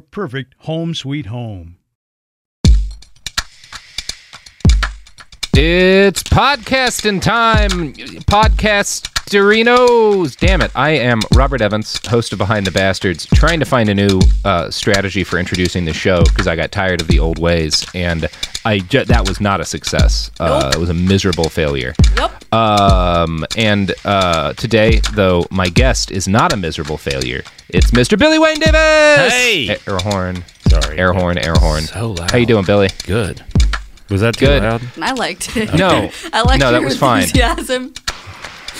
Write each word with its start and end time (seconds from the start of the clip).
perfect 0.00 0.54
home 0.58 0.94
sweet 0.94 1.26
home. 1.26 1.78
It's 5.56 6.24
podcasting 6.24 7.22
time. 7.22 7.70
Podcasterinos. 8.24 10.36
Damn 10.36 10.62
it. 10.62 10.72
I 10.74 10.90
am 10.90 11.20
Robert 11.32 11.60
Evans, 11.60 12.04
host 12.08 12.32
of 12.32 12.38
Behind 12.38 12.66
the 12.66 12.72
Bastards, 12.72 13.24
trying 13.26 13.60
to 13.60 13.64
find 13.64 13.88
a 13.88 13.94
new 13.94 14.18
uh, 14.44 14.68
strategy 14.72 15.22
for 15.22 15.38
introducing 15.38 15.84
the 15.84 15.92
show 15.92 16.24
because 16.24 16.48
I 16.48 16.56
got 16.56 16.72
tired 16.72 17.00
of 17.00 17.06
the 17.06 17.20
old 17.20 17.38
ways. 17.38 17.86
And 17.94 18.28
I 18.64 18.78
ju- 18.78 19.04
that 19.04 19.28
was 19.28 19.40
not 19.40 19.60
a 19.60 19.64
success. 19.64 20.30
Uh, 20.40 20.70
It 20.74 20.78
was 20.78 20.88
a 20.88 20.94
miserable 20.94 21.48
failure. 21.50 21.94
Yep. 22.16 22.54
Um, 22.54 23.44
and 23.56 23.92
uh, 24.04 24.54
today, 24.54 25.00
though, 25.14 25.44
my 25.50 25.68
guest 25.68 26.10
is 26.10 26.26
not 26.26 26.52
a 26.52 26.56
miserable 26.56 26.96
failure. 26.96 27.42
It's 27.68 27.90
Mr. 27.90 28.18
Billy 28.18 28.38
Wayne 28.38 28.58
Davis. 28.60 29.32
Hey! 29.32 29.68
air 29.86 29.98
horn. 30.02 30.44
Sorry. 30.68 30.98
Air 30.98 31.12
horn. 31.12 31.36
Air 31.38 31.54
horn. 31.56 31.82
So 31.84 32.12
loud. 32.12 32.30
How 32.30 32.38
you 32.38 32.46
doing, 32.46 32.64
Billy? 32.64 32.88
Good. 33.06 33.44
Was 34.08 34.20
that 34.22 34.34
too 34.36 34.46
Good. 34.46 34.62
loud? 34.62 34.82
I 35.00 35.12
liked 35.12 35.56
it. 35.56 35.74
No. 35.74 35.88
I 36.32 36.42
liked 36.42 36.56
it. 36.56 36.64
No, 36.64 36.72
that 36.72 36.80
your 36.80 36.84
was 36.84 36.98
fine. 36.98 37.22
enthusiasm. 37.24 37.92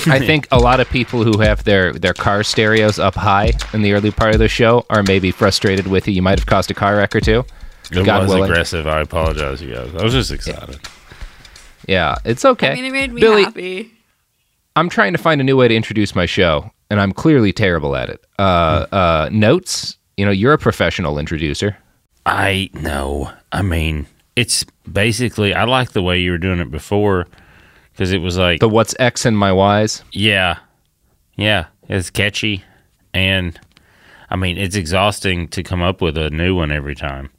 I 0.07 0.19
think 0.19 0.49
a 0.51 0.59
lot 0.59 0.81
of 0.81 0.89
people 0.91 1.23
who 1.25 1.39
have 1.41 1.63
their, 1.65 1.93
their 1.93 2.15
car 2.15 2.43
stereos 2.43 2.99
up 2.99 3.15
high 3.15 3.53
in 3.73 3.83
the 3.83 3.93
early 3.93 4.11
part 4.11 4.35
of 4.35 4.39
the 4.41 4.49
show 4.49 4.85
are 4.91 5.03
maybe 5.05 5.31
frustrated 5.31 5.87
with 5.87 6.09
you. 6.09 6.15
You 6.15 6.23
might 6.23 6.39
have 6.39 6.47
caused 6.47 6.71
a 6.71 6.75
car 6.75 6.97
wreck 6.97 7.15
or 7.15 7.21
two. 7.21 7.45
It 7.91 8.05
God 8.05 8.23
was 8.23 8.31
willing. 8.31 8.51
aggressive. 8.51 8.87
I 8.87 9.01
apologize, 9.01 9.61
you 9.63 9.75
guys. 9.75 9.95
I 9.95 10.03
was 10.03 10.13
just 10.13 10.31
excited. 10.31 10.79
Yeah, 11.87 12.17
it's 12.25 12.45
okay. 12.45 12.71
I 12.73 12.75
mean, 12.75 12.85
it 12.87 12.93
made 12.93 13.13
me 13.13 13.21
Billy, 13.21 13.45
happy. 13.45 13.93
I'm 14.77 14.89
trying 14.89 15.13
to 15.13 15.19
find 15.19 15.41
a 15.41 15.45
new 15.45 15.57
way 15.57 15.69
to 15.69 15.75
introduce 15.75 16.15
my 16.15 16.27
show, 16.27 16.71
and 16.91 17.01
I'm 17.01 17.13
clearly 17.13 17.53
terrible 17.53 17.95
at 17.95 18.09
it. 18.09 18.25
Uh, 18.39 18.87
uh, 18.91 19.29
notes, 19.31 19.97
you 20.17 20.25
know, 20.25 20.31
you're 20.33 20.55
a 20.55 20.59
professional 20.59 21.19
introducer. 21.19 21.77
I 22.27 22.71
know. 22.73 23.31
I 23.53 23.63
mean, 23.63 24.07
it's 24.35 24.65
basically. 24.91 25.53
I 25.55 25.65
like 25.65 25.93
the 25.93 26.03
way 26.03 26.19
you 26.19 26.31
were 26.31 26.39
doing 26.39 26.59
it 26.59 26.71
before 26.71 27.27
because 27.93 28.13
it 28.13 28.19
was 28.19 28.37
like 28.39 28.61
The 28.61 28.69
what's 28.69 28.95
X 28.99 29.25
and 29.27 29.37
my 29.39 29.53
Y's. 29.53 30.03
Yeah. 30.13 30.59
Yeah. 31.37 31.67
It's 31.89 32.09
catchy. 32.11 32.65
And 33.13 33.61
I 34.31 34.37
mean, 34.37 34.57
it's 34.57 34.75
exhausting 34.75 35.49
to 35.49 35.63
come 35.63 35.83
up 35.83 36.01
with 36.01 36.17
a 36.17 36.31
new 36.31 36.57
one 36.57 36.73
every 36.73 36.95
time. 36.95 37.31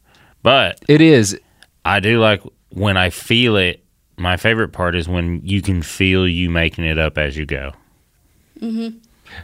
But 0.45 0.79
It 0.87 1.01
is. 1.01 1.37
I 1.83 1.99
do 1.99 2.19
like 2.19 2.41
when 2.69 2.97
I 2.97 3.09
feel 3.09 3.57
it. 3.57 3.83
My 4.17 4.37
favorite 4.37 4.69
part 4.69 4.95
is 4.95 5.09
when 5.09 5.41
you 5.43 5.61
can 5.61 5.81
feel 5.81 6.27
you 6.27 6.49
making 6.51 6.85
it 6.85 6.99
up 6.99 7.17
as 7.17 7.35
you 7.35 7.45
go. 7.47 7.73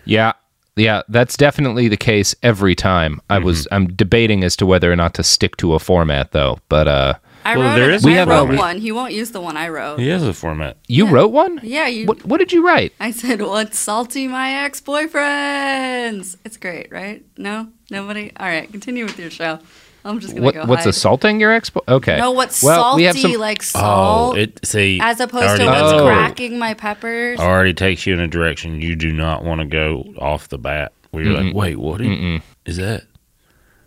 Yeah. 0.05 0.33
Yeah, 0.77 1.01
that's 1.09 1.35
definitely 1.35 1.87
the 1.89 1.97
case 1.97 2.33
every 2.43 2.75
time. 2.75 3.19
I 3.29 3.39
was 3.39 3.67
I'm 3.71 3.87
debating 3.87 4.43
as 4.43 4.55
to 4.57 4.65
whether 4.65 4.91
or 4.91 4.95
not 4.95 5.13
to 5.15 5.23
stick 5.23 5.57
to 5.57 5.73
a 5.73 5.79
format 5.79 6.31
though. 6.31 6.59
But 6.69 6.87
uh 6.87 7.13
I 7.43 7.57
Well, 7.57 7.69
wrote, 7.69 7.75
there 7.75 7.89
it- 7.89 7.95
is 7.95 8.05
a 8.05 8.19
I 8.19 8.23
wrote 8.25 8.55
one. 8.57 8.77
He 8.79 8.91
won't 8.91 9.13
use 9.13 9.31
the 9.31 9.41
one 9.41 9.57
I 9.57 9.67
wrote. 9.69 9.99
He 9.99 10.07
has 10.09 10.21
a 10.23 10.31
format. 10.33 10.77
you 10.87 11.05
Yeah. 11.05 11.11
wrote 11.11 11.31
one? 11.31 11.59
Yeah, 11.63 11.87
you. 11.87 12.05
What 12.05 12.23
what 12.25 12.37
did 12.37 12.53
you 12.53 12.63
write? 12.65 12.93
I 12.99 13.09
said, 13.11 13.41
"What's 13.41 13.79
salty, 13.79 14.27
my 14.27 14.53
ex-boyfriends?" 14.63 16.37
It's 16.45 16.57
great, 16.57 16.91
right? 16.91 17.25
No, 17.37 17.67
nobody. 17.89 18.31
All 18.39 18.47
right, 18.47 18.71
continue 18.71 19.05
with 19.05 19.17
your 19.19 19.31
show. 19.31 19.59
I'm 20.03 20.19
just 20.19 20.33
gonna 20.33 20.45
What 20.45 20.55
go. 20.55 20.65
what's 20.65 20.83
hide. 20.85 20.89
assulting 20.89 21.39
your 21.39 21.51
ex? 21.51 21.69
Okay. 21.87 22.17
No, 22.17 22.31
what's 22.31 22.63
well, 22.63 22.81
salty 22.83 23.01
we 23.01 23.03
have 23.05 23.17
some 23.17 23.33
like 23.33 23.61
Oh, 23.61 23.65
salt, 23.65 24.37
it 24.37 24.59
see 24.65 24.99
as 25.01 25.19
opposed 25.19 25.45
already 25.45 25.63
to 25.65 25.69
what's 25.69 25.93
Oh. 25.93 26.05
cracking 26.05 26.57
my 26.57 26.73
peppers. 26.73 27.39
already 27.39 27.73
takes 27.73 28.05
you 28.07 28.13
in 28.13 28.19
a 28.19 28.27
direction 28.27 28.81
you 28.81 28.95
do 28.95 29.11
not 29.11 29.43
want 29.43 29.61
to 29.61 29.67
go 29.67 30.05
off 30.17 30.49
the 30.49 30.57
bat. 30.57 30.91
Where 31.11 31.23
you're 31.23 31.39
like, 31.43 31.53
wait, 31.53 31.75
what 31.77 31.99
is, 32.01 32.41
is 32.65 32.77
that? 32.77 33.03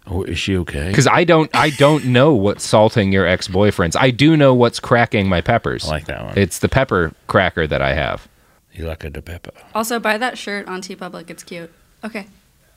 Or 0.06 0.26
is 0.28 0.38
she 0.38 0.58
okay? 0.58 0.88
Because 0.88 1.06
I 1.06 1.24
don't, 1.24 1.48
I 1.56 1.70
don't 1.70 2.04
know 2.04 2.34
what's 2.34 2.62
salting 2.62 3.10
your 3.12 3.26
ex 3.26 3.48
boyfriends. 3.48 3.96
I 3.98 4.10
do 4.10 4.36
know 4.36 4.52
what's 4.52 4.78
cracking 4.78 5.26
my 5.30 5.40
peppers. 5.40 5.86
I 5.86 5.92
like 5.92 6.04
that 6.06 6.22
one. 6.22 6.36
It's 6.36 6.58
the 6.58 6.68
pepper 6.68 7.12
cracker 7.26 7.66
that 7.66 7.80
I 7.80 7.94
have. 7.94 8.28
you 8.74 8.84
like 8.86 9.02
a 9.04 9.08
de 9.10 9.22
pepper. 9.22 9.52
Also, 9.74 9.98
buy 9.98 10.18
that 10.18 10.36
shirt 10.36 10.68
on 10.68 10.82
TeePublic. 10.82 11.30
It's 11.30 11.42
cute. 11.42 11.72
Okay. 12.04 12.26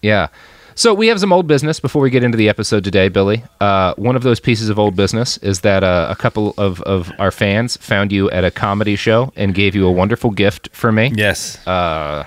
Yeah. 0.02 0.28
So 0.78 0.94
we 0.94 1.08
have 1.08 1.20
some 1.20 1.34
old 1.34 1.48
business 1.48 1.80
before 1.80 2.04
we 2.04 2.12
get 2.12 2.24
into 2.24 2.38
the 2.38 2.50
episode 2.50 2.84
today, 2.84 3.10
Billy. 3.10 3.44
Uh, 3.60 3.96
one 3.96 4.16
of 4.16 4.22
those 4.22 4.40
pieces 4.40 4.70
of 4.70 4.78
old 4.78 4.96
business 4.96 5.38
is 5.38 5.62
that 5.62 5.84
uh, 5.84 6.06
a 6.08 6.16
couple 6.16 6.54
of, 6.60 6.82
of 6.84 7.12
our 7.18 7.32
fans 7.32 7.78
found 7.78 8.12
you 8.12 8.30
at 8.30 8.44
a 8.44 8.52
comedy 8.52 8.96
show 8.96 9.34
and 9.36 9.56
gave 9.56 9.74
you 9.74 9.88
a 9.88 9.92
wonderful 9.92 10.30
gift 10.30 10.70
for 10.74 10.92
me, 10.92 11.12
Yes. 11.16 11.66
Uh, 11.66 12.26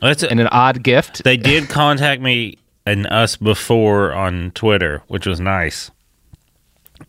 That's 0.00 0.22
a, 0.22 0.30
and 0.30 0.40
an 0.40 0.46
odd 0.46 0.82
gift. 0.82 1.24
they 1.24 1.36
did 1.36 1.68
contact 1.68 2.22
me 2.22 2.56
and 2.86 3.06
us 3.08 3.36
before 3.36 4.14
on 4.14 4.52
Twitter, 4.52 5.02
which 5.08 5.26
was 5.26 5.38
nice 5.38 5.90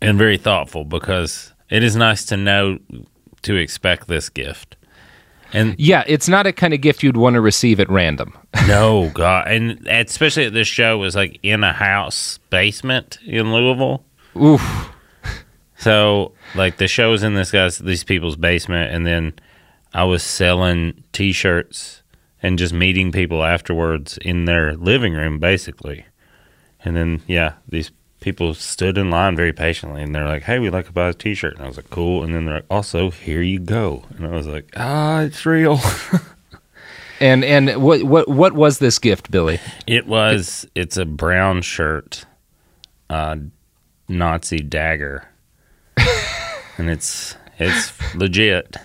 and 0.02 0.18
very 0.18 0.38
thoughtful 0.38 0.84
because 0.84 1.54
it 1.70 1.84
is 1.84 1.96
nice 1.96 2.26
to 2.26 2.36
know 2.36 2.80
to 3.44 3.56
expect 3.56 4.10
this 4.10 4.28
gift. 4.28 4.76
And 5.56 5.74
Yeah, 5.80 6.04
it's 6.06 6.28
not 6.28 6.46
a 6.46 6.52
kind 6.52 6.74
of 6.74 6.81
gift 6.81 7.02
you'd 7.02 7.16
want 7.16 7.36
to 7.36 7.42
receive 7.42 7.80
at 7.80 7.90
random. 7.90 8.38
no, 8.68 9.10
God, 9.13 9.48
and 9.48 9.88
especially 9.88 10.46
at 10.46 10.54
this 10.54 10.68
show 10.68 10.98
was 10.98 11.16
like 11.16 11.40
in 11.44 11.63
a 11.63 11.72
house 11.72 12.40
basement 12.50 13.18
in 13.25 13.54
Louisville. 13.54 14.04
Oof. 14.36 14.92
So 15.78 16.34
like 16.56 16.78
the 16.78 16.90
show 16.90 17.12
was 17.12 17.24
in 17.24 17.36
this 17.36 17.52
guy's 17.52 17.78
these 17.78 18.04
people's 18.04 18.36
basement, 18.36 18.94
and 18.94 19.07
then 19.07 19.34
I 19.94 20.04
was 20.04 20.24
selling 20.24 21.04
T-shirts 21.13 22.04
and 22.44 22.60
just 22.60 22.74
meeting 22.74 23.13
people 23.13 23.44
afterwards 23.44 24.18
in 24.18 24.46
their 24.46 24.75
living 24.75 25.13
room, 25.13 25.40
basically. 25.40 26.06
And 26.84 26.98
then 26.98 27.22
yeah, 27.28 27.54
these 27.69 27.92
people 28.25 28.56
stood 28.56 28.98
in 28.98 29.12
line 29.12 29.36
very 29.36 29.54
patiently, 29.54 30.01
and 30.01 30.13
they're 30.13 30.27
like, 30.27 30.42
"Hey, 30.42 30.57
we'd 30.57 30.74
like 30.74 30.88
to 30.88 30.92
buy 30.92 31.10
a 31.10 31.13
T-shirt." 31.13 31.54
And 31.54 31.63
I 31.63 31.68
was 31.68 31.77
like, 31.77 31.92
"Cool." 31.92 32.24
And 32.24 32.33
then 32.33 32.45
they're 32.45 32.56
like, 32.56 32.66
"Also, 32.72 33.12
here 33.12 33.44
you 33.44 33.60
go." 33.60 34.04
And 34.18 34.25
I 34.25 34.31
was 34.31 34.48
like, 34.48 34.74
"Ah, 34.75 35.22
it's 35.22 35.45
real." 35.45 35.80
And 37.22 37.45
and 37.45 37.81
what 37.81 38.04
what 38.04 38.27
what 38.27 38.51
was 38.54 38.80
this 38.80 39.00
gift, 39.00 39.31
Billy? 39.31 39.62
it 39.88 40.06
was. 40.06 40.68
It's 40.75 40.98
a 40.98 41.06
brown 41.06 41.62
shirt, 41.62 42.25
uh, 43.10 43.38
Nazi 44.10 44.60
dagger, 44.60 45.24
and 46.77 46.89
it's 46.89 47.38
it's 47.57 47.94
legit. 48.16 48.75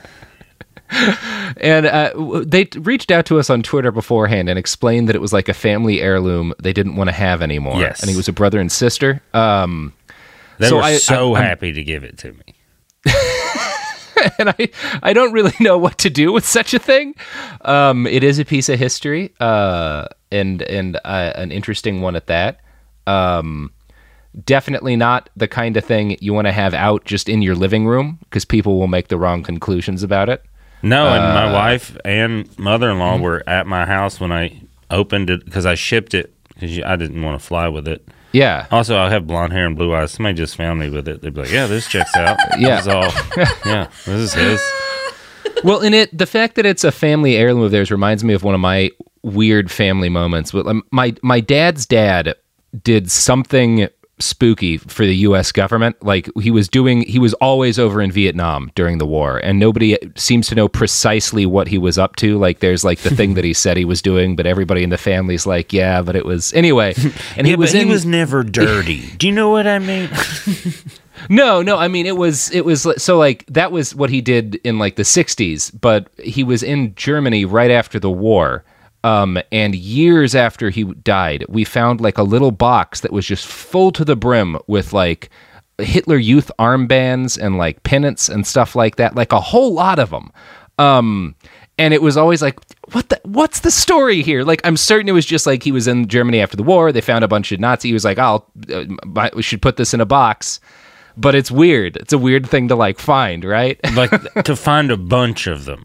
And 1.56 1.86
uh, 1.86 2.42
they 2.46 2.68
reached 2.76 3.10
out 3.10 3.26
to 3.26 3.38
us 3.38 3.50
on 3.50 3.62
Twitter 3.62 3.90
beforehand 3.90 4.48
and 4.48 4.58
explained 4.58 5.08
that 5.08 5.16
it 5.16 5.20
was 5.20 5.32
like 5.32 5.48
a 5.48 5.54
family 5.54 6.00
heirloom 6.00 6.54
they 6.62 6.72
didn't 6.72 6.96
want 6.96 7.08
to 7.08 7.12
have 7.12 7.42
anymore. 7.42 7.78
Yes. 7.80 8.00
and 8.00 8.08
he 8.10 8.16
was 8.16 8.28
a 8.28 8.32
brother 8.32 8.60
and 8.60 8.70
sister. 8.70 9.20
Um, 9.34 9.92
They 10.58 10.68
So 10.68 10.76
were 10.76 10.82
I- 10.82 10.96
so 10.98 11.34
I'm- 11.34 11.44
happy 11.44 11.72
to 11.72 11.82
give 11.82 12.04
it 12.04 12.18
to 12.18 12.32
me. 12.32 12.54
and 14.38 14.50
I, 14.50 14.68
I 15.02 15.12
don't 15.12 15.32
really 15.32 15.52
know 15.60 15.78
what 15.78 15.98
to 15.98 16.10
do 16.10 16.32
with 16.32 16.46
such 16.46 16.74
a 16.74 16.78
thing. 16.78 17.14
Um, 17.62 18.06
it 18.06 18.22
is 18.22 18.38
a 18.38 18.44
piece 18.44 18.68
of 18.68 18.78
history, 18.78 19.32
uh, 19.40 20.06
and 20.30 20.62
and 20.62 20.96
uh, 21.04 21.32
an 21.34 21.50
interesting 21.52 22.00
one 22.02 22.16
at 22.16 22.26
that. 22.28 22.60
Um, 23.06 23.72
definitely 24.44 24.94
not 24.96 25.30
the 25.36 25.48
kind 25.48 25.76
of 25.76 25.84
thing 25.84 26.16
you 26.20 26.32
want 26.32 26.46
to 26.46 26.52
have 26.52 26.74
out 26.74 27.04
just 27.04 27.28
in 27.28 27.42
your 27.42 27.54
living 27.54 27.86
room 27.86 28.18
because 28.24 28.44
people 28.44 28.78
will 28.78 28.86
make 28.88 29.08
the 29.08 29.18
wrong 29.18 29.42
conclusions 29.42 30.02
about 30.02 30.28
it. 30.28 30.44
No, 30.82 31.08
and 31.08 31.24
Uh, 31.24 31.34
my 31.34 31.52
wife 31.52 31.96
and 32.04 32.48
mother-in-law 32.58 33.14
mm-hmm. 33.14 33.22
were 33.22 33.42
at 33.46 33.66
my 33.66 33.84
house 33.84 34.20
when 34.20 34.32
I 34.32 34.60
opened 34.90 35.30
it 35.30 35.44
because 35.44 35.66
I 35.66 35.74
shipped 35.74 36.14
it 36.14 36.32
because 36.54 36.80
I 36.84 36.96
didn't 36.96 37.22
want 37.22 37.40
to 37.40 37.46
fly 37.46 37.68
with 37.68 37.86
it. 37.88 38.06
Yeah, 38.32 38.66
Also, 38.70 38.96
I 38.96 39.10
have 39.10 39.26
blonde 39.26 39.52
hair 39.52 39.66
and 39.66 39.76
blue 39.76 39.92
eyes. 39.92 40.12
Somebody 40.12 40.36
just 40.36 40.54
found 40.54 40.78
me 40.78 40.88
with 40.88 41.08
it. 41.08 41.20
They'd 41.20 41.34
be 41.34 41.40
like, 41.40 41.50
"Yeah, 41.50 41.66
this 41.66 41.88
checks 41.88 42.14
out." 42.14 42.38
Yeah. 42.58 42.76
This 42.76 42.80
is 42.82 42.88
all. 42.88 43.12
Yeah, 43.66 43.88
this 44.06 44.20
is 44.20 44.32
his. 44.34 44.72
well, 45.64 45.80
in 45.80 45.94
it, 45.94 46.16
the 46.16 46.26
fact 46.26 46.54
that 46.54 46.64
it's 46.64 46.84
a 46.84 46.92
family 46.92 47.36
heirloom 47.36 47.64
of 47.64 47.72
theirs 47.72 47.90
reminds 47.90 48.22
me 48.22 48.32
of 48.32 48.44
one 48.44 48.54
of 48.54 48.60
my 48.60 48.90
weird 49.22 49.68
family 49.70 50.08
moments. 50.08 50.54
Um, 50.54 50.84
my 50.92 51.14
my 51.22 51.40
dad's 51.40 51.86
dad 51.86 52.34
did 52.84 53.10
something 53.10 53.88
spooky 54.20 54.76
for 54.76 55.04
the 55.04 55.16
U.S. 55.16 55.52
government. 55.52 55.96
Like 56.02 56.28
he 56.40 56.50
was 56.50 56.68
doing, 56.68 57.02
he 57.02 57.18
was 57.18 57.34
always 57.34 57.78
over 57.78 58.00
in 58.00 58.12
Vietnam 58.12 58.70
during 58.74 58.98
the 58.98 59.06
war, 59.06 59.38
and 59.38 59.58
nobody 59.58 59.98
seems 60.16 60.46
to 60.48 60.54
know 60.54 60.68
precisely 60.68 61.46
what 61.46 61.68
he 61.68 61.78
was 61.78 61.98
up 61.98 62.16
to. 62.16 62.38
Like 62.38 62.60
there's 62.60 62.84
like 62.84 63.00
the 63.00 63.14
thing 63.14 63.34
that 63.34 63.44
he 63.44 63.52
said 63.54 63.76
he 63.76 63.84
was 63.84 64.02
doing, 64.02 64.36
but 64.36 64.46
everybody 64.46 64.82
in 64.82 64.90
the 64.90 64.98
family's 64.98 65.46
like, 65.46 65.72
yeah, 65.72 66.02
but 66.02 66.16
it 66.16 66.24
was 66.24 66.52
anyway. 66.52 66.94
And 67.36 67.46
he 67.46 67.54
was 67.54 67.72
but 67.72 67.80
in, 67.80 67.86
he 67.86 67.92
was 67.92 68.04
never 68.04 68.42
dirty. 68.60 69.10
Do 69.16 69.26
you 69.26 69.32
know 69.32 69.50
what 69.50 69.66
I 69.66 69.78
mean? 69.78 70.10
no, 71.28 71.62
no. 71.62 71.76
I 71.76 71.88
mean, 71.88 72.06
it 72.06 72.16
was 72.16 72.50
it 72.50 72.64
was 72.64 72.86
so 73.02 73.18
like 73.18 73.44
that 73.46 73.72
was 73.72 73.94
what 73.94 74.10
he 74.10 74.20
did 74.20 74.56
in 74.64 74.78
like 74.78 74.96
the 74.96 75.02
'60s, 75.02 75.70
but 75.80 76.08
he 76.18 76.44
was 76.44 76.62
in 76.62 76.94
Germany 76.94 77.44
right 77.44 77.70
after 77.70 77.98
the 77.98 78.10
war. 78.10 78.64
Um, 79.02 79.38
and 79.50 79.74
years 79.74 80.34
after 80.34 80.70
he 80.70 80.84
died, 80.84 81.44
we 81.48 81.64
found 81.64 82.00
like 82.00 82.18
a 82.18 82.22
little 82.22 82.50
box 82.50 83.00
that 83.00 83.12
was 83.12 83.26
just 83.26 83.46
full 83.46 83.92
to 83.92 84.04
the 84.04 84.16
brim 84.16 84.58
with 84.66 84.92
like 84.92 85.30
Hitler 85.78 86.18
Youth 86.18 86.50
armbands 86.58 87.38
and 87.40 87.56
like 87.56 87.82
pennants 87.82 88.28
and 88.28 88.46
stuff 88.46 88.76
like 88.76 88.96
that, 88.96 89.14
like 89.14 89.32
a 89.32 89.40
whole 89.40 89.72
lot 89.72 89.98
of 89.98 90.10
them. 90.10 90.30
Um, 90.78 91.34
and 91.78 91.94
it 91.94 92.02
was 92.02 92.16
always 92.18 92.42
like, 92.42 92.58
what 92.92 93.08
the, 93.08 93.20
what's 93.24 93.60
the 93.60 93.70
story 93.70 94.20
here? 94.22 94.44
Like, 94.44 94.60
I'm 94.64 94.76
certain 94.76 95.08
it 95.08 95.12
was 95.12 95.24
just 95.24 95.46
like 95.46 95.62
he 95.62 95.72
was 95.72 95.88
in 95.88 96.08
Germany 96.08 96.40
after 96.40 96.56
the 96.56 96.62
war. 96.62 96.92
They 96.92 97.00
found 97.00 97.24
a 97.24 97.28
bunch 97.28 97.52
of 97.52 97.60
Nazi. 97.60 97.88
He 97.88 97.94
was 97.94 98.04
like, 98.04 98.18
I'll, 98.18 98.46
uh, 98.70 99.30
we 99.34 99.42
should 99.42 99.62
put 99.62 99.78
this 99.78 99.94
in 99.94 100.00
a 100.00 100.06
box. 100.06 100.60
But 101.16 101.34
it's 101.34 101.50
weird. 101.50 101.96
It's 101.96 102.12
a 102.12 102.18
weird 102.18 102.48
thing 102.48 102.68
to 102.68 102.76
like 102.76 102.98
find, 102.98 103.44
right? 103.44 103.78
like 103.94 104.10
to 104.44 104.56
find 104.56 104.90
a 104.90 104.96
bunch 104.96 105.46
of 105.46 105.64
them. 105.64 105.84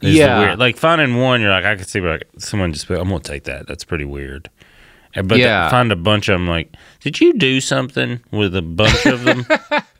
Yeah. 0.00 0.38
weird. 0.40 0.58
Like 0.58 0.76
finding 0.76 1.16
one, 1.16 1.40
you're 1.40 1.50
like, 1.50 1.64
I 1.64 1.76
could 1.76 1.88
see 1.88 2.00
like 2.00 2.24
someone 2.38 2.72
just. 2.72 2.88
I'm 2.90 3.08
gonna 3.08 3.20
take 3.20 3.44
that. 3.44 3.66
That's 3.66 3.84
pretty 3.84 4.04
weird. 4.04 4.48
But 5.24 5.38
Yeah. 5.38 5.64
to 5.64 5.70
find 5.70 5.90
a 5.90 5.96
bunch 5.96 6.28
of 6.28 6.34
them, 6.34 6.46
like, 6.46 6.72
did 7.00 7.20
you 7.20 7.32
do 7.32 7.60
something 7.60 8.20
with 8.30 8.54
a 8.54 8.62
bunch 8.62 9.06
of 9.06 9.24
them? 9.24 9.46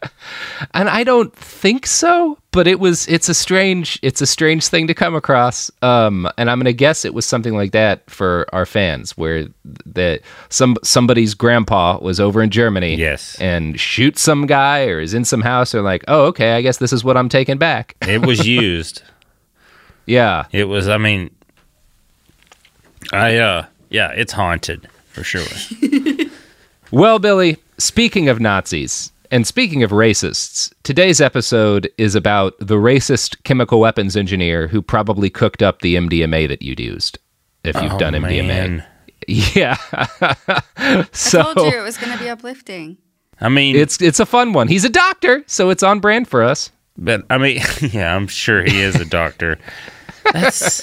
and 0.75 0.89
I 0.89 1.03
don't 1.03 1.35
think 1.35 1.87
so, 1.87 2.39
but 2.53 2.67
it 2.69 2.79
was 2.79 3.09
it's 3.09 3.29
a 3.29 3.35
strange 3.35 3.99
it's 4.03 4.21
a 4.21 4.27
strange 4.27 4.67
thing 4.69 4.87
to 4.87 4.95
come 4.95 5.15
across. 5.17 5.71
Um, 5.83 6.29
and 6.37 6.51
I'm 6.51 6.59
gonna 6.61 6.73
guess 6.73 7.05
it 7.05 7.15
was 7.15 7.27
something 7.27 7.55
like 7.55 7.73
that 7.73 8.09
for 8.09 8.47
our 8.53 8.67
fans, 8.67 9.17
where 9.17 9.47
that 9.87 10.21
some 10.51 10.77
somebody's 10.85 11.35
grandpa 11.35 11.99
was 12.01 12.21
over 12.21 12.43
in 12.43 12.51
Germany, 12.51 12.95
Yes. 12.97 13.37
and 13.41 13.81
shoots 13.81 14.21
some 14.23 14.47
guy 14.47 14.87
or 14.87 15.01
is 15.01 15.15
in 15.15 15.25
some 15.25 15.41
house, 15.41 15.75
or 15.75 15.83
like, 15.83 16.05
oh, 16.07 16.27
okay, 16.27 16.53
I 16.53 16.63
guess 16.63 16.77
this 16.77 16.93
is 16.93 17.03
what 17.03 17.17
I'm 17.17 17.29
taking 17.31 17.57
back. 17.59 17.97
it 18.03 18.25
was 18.25 18.47
used. 18.47 19.03
Yeah, 20.09 20.45
It 20.53 20.65
was. 20.65 20.89
I 20.89 20.99
mean, 20.99 21.31
I 23.13 23.37
uh, 23.37 23.67
yeah, 23.91 24.11
it's 24.11 24.33
haunted 24.33 24.89
for 25.09 25.23
sure. 25.23 25.45
Well, 26.91 27.19
Billy, 27.19 27.59
speaking 27.77 28.31
of 28.31 28.41
Nazis 28.41 29.13
and 29.31 29.47
speaking 29.47 29.83
of 29.83 29.91
racists, 29.91 30.73
today's 30.85 31.21
episode 31.21 31.91
is 31.99 32.15
about 32.15 32.55
the 32.61 32.77
racist 32.77 33.43
chemical 33.45 33.79
weapons 33.79 34.17
engineer 34.17 34.69
who 34.69 34.81
probably 34.81 35.29
cooked 35.29 35.63
up 35.63 35.83
the 35.83 35.97
MDMA 35.97 36.49
that 36.49 36.63
you'd 36.63 36.81
used. 36.81 37.19
If 37.63 37.77
you've 37.83 37.93
Oh, 37.93 37.99
done 37.99 38.15
MDMA, 38.15 38.47
man. 38.47 38.87
yeah. 39.29 39.75
so 41.13 41.41
I 41.41 41.53
told 41.53 41.71
you 41.75 41.79
it 41.79 41.83
was 41.85 41.99
going 41.99 42.17
to 42.17 42.25
be 42.25 42.31
uplifting. 42.31 42.97
I 43.39 43.51
mean, 43.51 43.77
it's 43.77 44.01
it's 44.01 44.19
a 44.19 44.25
fun 44.25 44.55
one. 44.55 44.67
He's 44.69 44.87
a 44.87 44.89
doctor, 44.89 45.45
so 45.47 45.69
it's 45.69 45.83
on 45.83 46.01
brand 46.01 46.27
for 46.27 46.43
us. 46.43 46.73
But 46.97 47.27
I 47.29 47.37
mean, 47.37 47.61
yeah, 47.83 48.17
I'm 48.17 48.29
sure 48.29 48.65
he 48.65 48.81
is 48.81 48.95
a 48.97 49.05
doctor. 49.05 49.59
That's, 50.33 50.83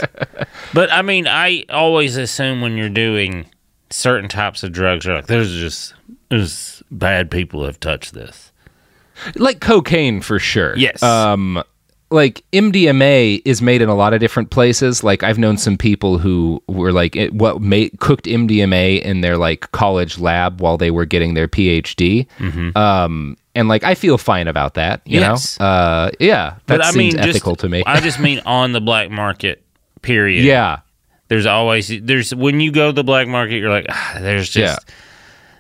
but 0.74 0.92
I 0.92 1.02
mean, 1.02 1.28
I 1.28 1.66
always 1.70 2.18
assume 2.18 2.62
when 2.62 2.78
you're 2.78 2.90
doing 2.90 3.46
certain 3.90 4.30
types 4.30 4.64
of 4.64 4.72
drugs, 4.72 5.06
you're 5.06 5.16
like, 5.16 5.28
there's 5.28 5.52
just 5.52 5.94
there's 6.30 6.84
bad 6.92 7.30
people 7.32 7.66
have 7.66 7.80
touched 7.80 8.14
this. 8.14 8.52
Like 9.36 9.62
cocaine 9.62 10.22
for 10.22 10.40
sure. 10.40 10.76
Yes. 10.76 11.02
Um 11.04 11.64
like 12.16 12.44
MDMA 12.54 13.42
is 13.46 13.62
made 13.62 13.82
in 13.82 13.90
a 13.90 13.96
lot 13.96 14.14
of 14.14 14.20
different 14.20 14.50
places. 14.50 15.04
Like 15.04 15.22
I've 15.24 15.38
known 15.38 15.58
some 15.58 15.78
people 15.78 16.18
who 16.18 16.64
were 16.68 16.92
like 16.92 17.16
it, 17.16 17.34
what 17.34 17.62
made 17.62 18.00
cooked 18.00 18.26
MDMA 18.26 19.02
in 19.02 19.22
their 19.22 19.38
like 19.38 19.72
college 19.72 20.18
lab 20.18 20.62
while 20.62 20.78
they 20.78 20.90
were 20.92 21.06
getting 21.06 21.34
their 21.36 21.48
PhD. 21.48 22.26
Um 22.76 23.38
and 23.54 23.68
like 23.68 23.84
I 23.84 23.96
feel 23.96 24.18
fine 24.18 24.48
about 24.48 24.74
that, 24.74 25.02
you 25.06 25.20
Mm-hmm. 25.22 25.32
Yes. 25.32 25.60
know. 25.60 25.66
Uh 25.66 26.12
yeah, 26.20 26.50
that 26.52 26.62
But 26.66 26.82
I 26.84 26.92
seems 26.92 27.16
mean, 27.16 27.24
ethical 27.24 27.54
just, 27.54 27.62
to 27.62 27.70
me. 27.70 27.84
I 27.86 28.00
just 28.02 28.20
mean 28.20 28.42
on 28.46 28.72
the 28.72 28.82
black 28.82 29.10
market. 29.12 29.62
Period. 30.02 30.44
yeah. 30.46 30.80
There's 31.28 31.46
always 31.48 31.92
there's 32.04 32.34
when 32.36 32.60
you 32.60 32.72
go 32.72 32.88
to 32.88 32.94
the 32.94 33.04
black 33.04 33.28
market, 33.28 33.56
you're 33.58 33.70
like, 33.72 33.88
ah, 33.90 34.18
there's 34.22 34.50
just 34.50 34.80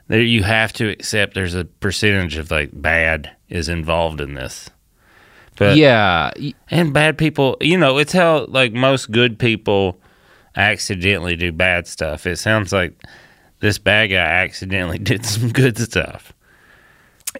there 0.08 0.22
you 0.22 0.44
have 0.44 0.72
to 0.74 0.88
accept 0.90 1.34
there's 1.34 1.56
a 1.56 1.66
percentage 1.66 2.38
of 2.38 2.52
like 2.52 2.70
bad 2.72 3.32
is 3.50 3.68
involved 3.70 4.22
in 4.22 4.36
this. 4.36 4.70
But 5.58 5.78
yeah. 5.78 6.32
and 6.70 6.94
bad 6.94 7.18
people 7.18 7.58
you 7.62 7.78
know 7.78 7.98
it's 7.98 8.12
how 8.12 8.46
like 8.46 8.74
most 8.74 9.12
good 9.12 9.40
people 9.40 10.00
accidentally 10.56 11.36
do 11.36 11.52
bad 11.52 11.88
stuff. 11.88 12.26
It 12.26 12.38
sounds 12.38 12.72
like 12.74 12.94
this 13.60 13.78
bad 13.78 14.08
guy 14.08 14.18
accidentally 14.18 14.98
did 15.12 15.26
some 15.26 15.52
good 15.52 15.78
stuff. 15.78 16.34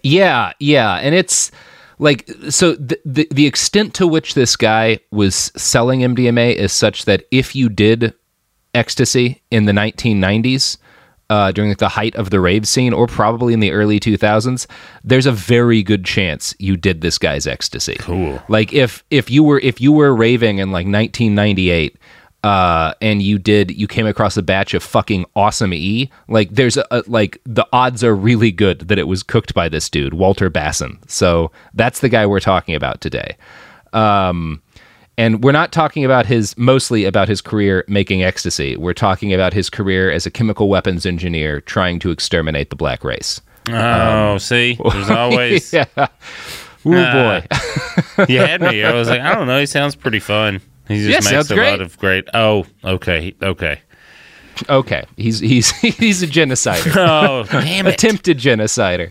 Yeah, 0.02 0.52
yeah, 0.60 0.96
and 0.96 1.14
it's 1.14 1.50
like 1.98 2.28
so 2.50 2.74
the, 2.74 2.98
the 3.04 3.28
the 3.30 3.46
extent 3.46 3.94
to 3.94 4.06
which 4.06 4.34
this 4.34 4.56
guy 4.56 4.98
was 5.10 5.50
selling 5.56 6.00
MDMA 6.00 6.54
is 6.54 6.72
such 6.72 7.06
that 7.06 7.24
if 7.30 7.56
you 7.56 7.68
did 7.68 8.12
ecstasy 8.74 9.42
in 9.50 9.64
the 9.64 9.72
1990s 9.72 10.76
uh, 11.28 11.50
during 11.52 11.70
like, 11.70 11.78
the 11.78 11.88
height 11.88 12.14
of 12.16 12.30
the 12.30 12.40
rave 12.40 12.66
scene 12.68 12.92
or 12.92 13.06
probably 13.06 13.52
in 13.52 13.60
the 13.60 13.72
early 13.72 13.98
2000s 13.98 14.66
there's 15.02 15.26
a 15.26 15.32
very 15.32 15.82
good 15.82 16.04
chance 16.04 16.54
you 16.58 16.76
did 16.76 17.00
this 17.00 17.18
guy's 17.18 17.46
ecstasy 17.46 17.96
Cool. 17.98 18.40
like 18.48 18.72
if 18.72 19.02
if 19.10 19.28
you 19.30 19.42
were 19.42 19.58
if 19.60 19.80
you 19.80 19.92
were 19.92 20.14
raving 20.14 20.58
in 20.58 20.70
like 20.70 20.86
1998 20.86 21.96
uh, 22.44 22.94
and 23.00 23.22
you 23.22 23.38
did 23.40 23.72
you 23.72 23.88
came 23.88 24.06
across 24.06 24.36
a 24.36 24.42
batch 24.42 24.72
of 24.72 24.80
fucking 24.82 25.24
awesome 25.34 25.74
E, 25.74 26.08
like 26.28 26.48
there's 26.50 26.76
a, 26.76 26.86
a 26.92 27.02
like 27.08 27.40
the 27.44 27.66
odds 27.72 28.04
are 28.04 28.14
really 28.14 28.52
good 28.52 28.80
that 28.86 28.98
it 29.00 29.08
was 29.08 29.24
cooked 29.24 29.52
by 29.52 29.68
this 29.68 29.90
dude, 29.90 30.14
Walter 30.14 30.48
Basson. 30.48 30.98
So 31.10 31.50
that's 31.74 32.00
the 32.00 32.08
guy 32.08 32.24
we're 32.24 32.38
talking 32.38 32.76
about 32.76 33.00
today. 33.00 33.36
Um, 33.92 34.62
and 35.18 35.42
we're 35.42 35.52
not 35.52 35.72
talking 35.72 36.04
about 36.04 36.26
his 36.26 36.56
mostly 36.58 37.04
about 37.04 37.28
his 37.28 37.40
career 37.40 37.84
making 37.88 38.22
ecstasy. 38.22 38.76
We're 38.76 38.92
talking 38.94 39.32
about 39.32 39.52
his 39.52 39.70
career 39.70 40.10
as 40.10 40.26
a 40.26 40.30
chemical 40.30 40.68
weapons 40.68 41.06
engineer 41.06 41.60
trying 41.62 41.98
to 42.00 42.10
exterminate 42.10 42.70
the 42.70 42.76
black 42.76 43.02
race. 43.04 43.40
oh 43.68 44.38
see 44.38 44.78
there's 44.92 45.10
always 45.10 45.72
yeah. 45.72 45.84
Ooh 46.86 46.94
Ah. 46.94 47.42
boy. 48.16 48.24
you 48.28 48.38
had 48.38 48.60
me 48.60 48.84
i 48.84 48.92
was 48.94 49.08
like 49.08 49.20
i 49.20 49.34
don't 49.34 49.48
know 49.48 49.58
he 49.58 49.66
sounds 49.66 49.96
pretty 49.96 50.20
fun 50.20 50.60
he 50.86 51.04
just 51.04 51.26
Yeah, 51.26 51.36
makes 51.36 51.50
a 51.50 51.54
great. 51.54 51.70
lot 51.72 51.80
of 51.80 51.98
great 51.98 52.28
oh 52.32 52.64
okay 52.84 53.34
okay 53.42 53.80
Okay, 54.70 55.04
he's 55.18 55.38
he's 55.38 55.70
he's 55.80 56.22
a 56.22 56.26
genocider. 56.26 56.96
Oh, 56.96 57.42
damn 57.44 57.86
it. 57.86 57.92
Attempted 57.92 58.38
genocider. 58.38 59.10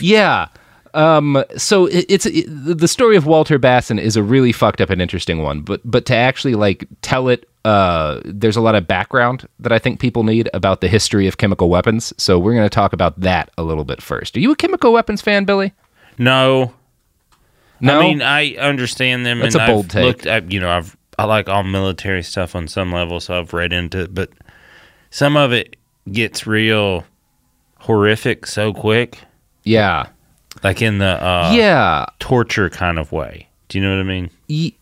Yeah. 0.00 0.48
Um, 0.94 1.44
so 1.56 1.86
it, 1.86 2.06
it's 2.08 2.26
it, 2.26 2.44
the 2.48 2.88
story 2.88 3.16
of 3.16 3.26
Walter 3.26 3.58
Basson 3.58 4.00
is 4.00 4.16
a 4.16 4.22
really 4.22 4.52
fucked 4.52 4.80
up 4.80 4.90
and 4.90 5.00
interesting 5.00 5.42
one, 5.42 5.62
but 5.62 5.80
but 5.84 6.06
to 6.06 6.14
actually 6.16 6.54
like 6.54 6.86
tell 7.02 7.28
it, 7.28 7.48
uh, 7.64 8.20
there's 8.24 8.56
a 8.56 8.60
lot 8.60 8.74
of 8.74 8.86
background 8.86 9.48
that 9.58 9.72
I 9.72 9.78
think 9.78 10.00
people 10.00 10.24
need 10.24 10.48
about 10.54 10.80
the 10.80 10.88
history 10.88 11.26
of 11.26 11.38
chemical 11.38 11.68
weapons. 11.68 12.12
So 12.16 12.38
we're 12.38 12.54
going 12.54 12.66
to 12.66 12.74
talk 12.74 12.92
about 12.92 13.20
that 13.20 13.50
a 13.58 13.62
little 13.62 13.84
bit 13.84 14.02
first. 14.02 14.36
Are 14.36 14.40
you 14.40 14.50
a 14.52 14.56
chemical 14.56 14.92
weapons 14.92 15.20
fan, 15.22 15.44
Billy? 15.44 15.72
No. 16.18 16.74
No? 17.80 17.98
I 17.98 18.02
mean, 18.02 18.22
I 18.22 18.56
understand 18.56 19.24
them. 19.24 19.38
That's 19.38 19.54
and 19.54 19.64
a 19.64 19.66
bold 19.66 19.86
I've 19.86 19.90
take. 19.90 20.04
Looked, 20.04 20.26
I, 20.26 20.38
you 20.38 20.60
know, 20.60 20.70
I've 20.70 20.96
I 21.18 21.24
like 21.24 21.48
all 21.48 21.62
military 21.62 22.22
stuff 22.22 22.54
on 22.54 22.66
some 22.66 22.92
level, 22.92 23.20
so 23.20 23.38
I've 23.38 23.52
read 23.52 23.72
into 23.72 24.00
it. 24.00 24.14
But 24.14 24.30
some 25.10 25.36
of 25.36 25.52
it 25.52 25.76
gets 26.10 26.46
real 26.46 27.04
horrific 27.80 28.46
so 28.46 28.72
quick, 28.72 29.18
Yeah. 29.64 30.06
Like 30.62 30.82
in 30.82 30.98
the 30.98 31.22
uh, 31.22 31.52
yeah. 31.54 32.06
torture 32.18 32.68
kind 32.70 32.98
of 32.98 33.12
way. 33.12 33.48
Do 33.68 33.78
you 33.78 33.84
know 33.84 33.94
what 33.96 34.00
I 34.00 34.04
mean? 34.04 34.30
Y- 34.48 34.72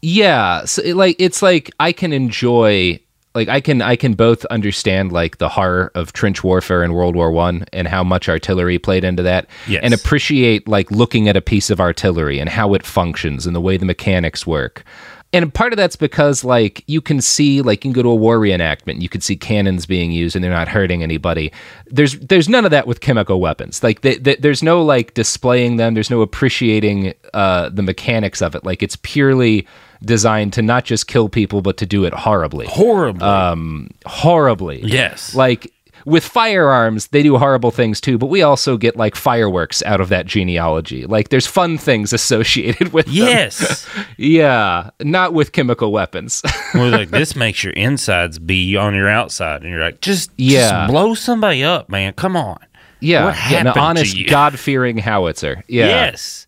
yeah 0.00 0.64
so 0.64 0.80
it, 0.82 0.94
like 0.94 1.16
it's 1.18 1.42
like 1.42 1.72
i 1.80 1.90
can 1.90 2.12
enjoy 2.12 2.96
like 3.34 3.48
i 3.48 3.60
can 3.60 3.82
i 3.82 3.96
can 3.96 4.14
both 4.14 4.44
understand 4.44 5.10
like 5.10 5.38
the 5.38 5.48
horror 5.48 5.90
of 5.96 6.12
trench 6.12 6.44
warfare 6.44 6.84
in 6.84 6.92
world 6.92 7.16
war 7.16 7.32
one 7.32 7.64
and 7.72 7.88
how 7.88 8.04
much 8.04 8.28
artillery 8.28 8.78
played 8.78 9.02
into 9.02 9.24
that 9.24 9.48
Yes. 9.66 9.80
and 9.82 9.92
appreciate 9.92 10.68
like 10.68 10.88
looking 10.92 11.28
at 11.28 11.36
a 11.36 11.40
piece 11.40 11.68
of 11.68 11.80
artillery 11.80 12.38
and 12.38 12.48
how 12.48 12.74
it 12.74 12.86
functions 12.86 13.44
and 13.44 13.56
the 13.56 13.60
way 13.60 13.76
the 13.76 13.84
mechanics 13.86 14.46
work 14.46 14.84
and 15.32 15.52
part 15.52 15.72
of 15.72 15.76
that's 15.76 15.96
because 15.96 16.42
like 16.42 16.82
you 16.86 17.00
can 17.00 17.20
see 17.20 17.60
like 17.60 17.84
you 17.84 17.90
can 17.90 17.92
go 17.92 18.02
to 18.02 18.08
a 18.08 18.14
war 18.14 18.38
reenactment 18.38 19.02
you 19.02 19.08
can 19.08 19.20
see 19.20 19.36
cannons 19.36 19.84
being 19.84 20.10
used 20.10 20.34
and 20.34 20.42
they're 20.42 20.50
not 20.50 20.68
hurting 20.68 21.02
anybody. 21.02 21.52
There's 21.86 22.18
there's 22.18 22.48
none 22.48 22.64
of 22.64 22.70
that 22.70 22.86
with 22.86 23.00
chemical 23.00 23.40
weapons. 23.40 23.82
Like 23.82 24.00
they, 24.00 24.16
they, 24.16 24.36
there's 24.36 24.62
no 24.62 24.82
like 24.82 25.14
displaying 25.14 25.76
them. 25.76 25.94
There's 25.94 26.10
no 26.10 26.22
appreciating 26.22 27.14
uh, 27.34 27.68
the 27.68 27.82
mechanics 27.82 28.40
of 28.40 28.54
it. 28.54 28.64
Like 28.64 28.82
it's 28.82 28.96
purely 28.96 29.66
designed 30.02 30.52
to 30.54 30.62
not 30.62 30.84
just 30.84 31.08
kill 31.08 31.28
people 31.28 31.60
but 31.60 31.76
to 31.78 31.86
do 31.86 32.04
it 32.04 32.14
horribly. 32.14 32.66
Horribly. 32.66 33.26
Um 33.26 33.90
horribly. 34.06 34.80
Yes. 34.82 35.34
like 35.34 35.72
with 36.08 36.24
firearms 36.24 37.08
they 37.08 37.22
do 37.22 37.36
horrible 37.36 37.70
things 37.70 38.00
too 38.00 38.16
but 38.18 38.26
we 38.26 38.42
also 38.42 38.76
get 38.76 38.96
like 38.96 39.14
fireworks 39.14 39.82
out 39.84 40.00
of 40.00 40.08
that 40.08 40.26
genealogy 40.26 41.04
like 41.06 41.28
there's 41.28 41.46
fun 41.46 41.76
things 41.78 42.12
associated 42.20 42.92
with 42.92 43.06
them. 43.06 43.14
yes. 43.14 43.86
Yeah, 44.16 44.90
not 45.00 45.32
with 45.32 45.52
chemical 45.52 45.92
weapons. 45.92 46.42
We're 46.74 46.90
like, 46.90 47.10
this 47.10 47.36
makes 47.36 47.62
your 47.62 47.72
insides 47.74 48.38
be 48.40 48.76
on 48.76 48.94
your 48.94 49.08
outside, 49.08 49.62
and 49.62 49.70
you're 49.70 49.80
like, 49.80 50.00
just 50.00 50.30
Yeah. 50.36 50.70
just 50.70 50.90
blow 50.90 51.14
somebody 51.14 51.62
up, 51.62 51.88
man. 51.88 52.12
Come 52.14 52.36
on. 52.36 52.58
yeah, 53.00 53.26
What 53.26 53.36
yeah, 53.50 53.60
an 53.60 53.66
honest. 53.68 54.16
God-fearing 54.28 54.98
howitzer. 54.98 55.62
Yeah, 55.68 55.86
Yes. 55.86 56.46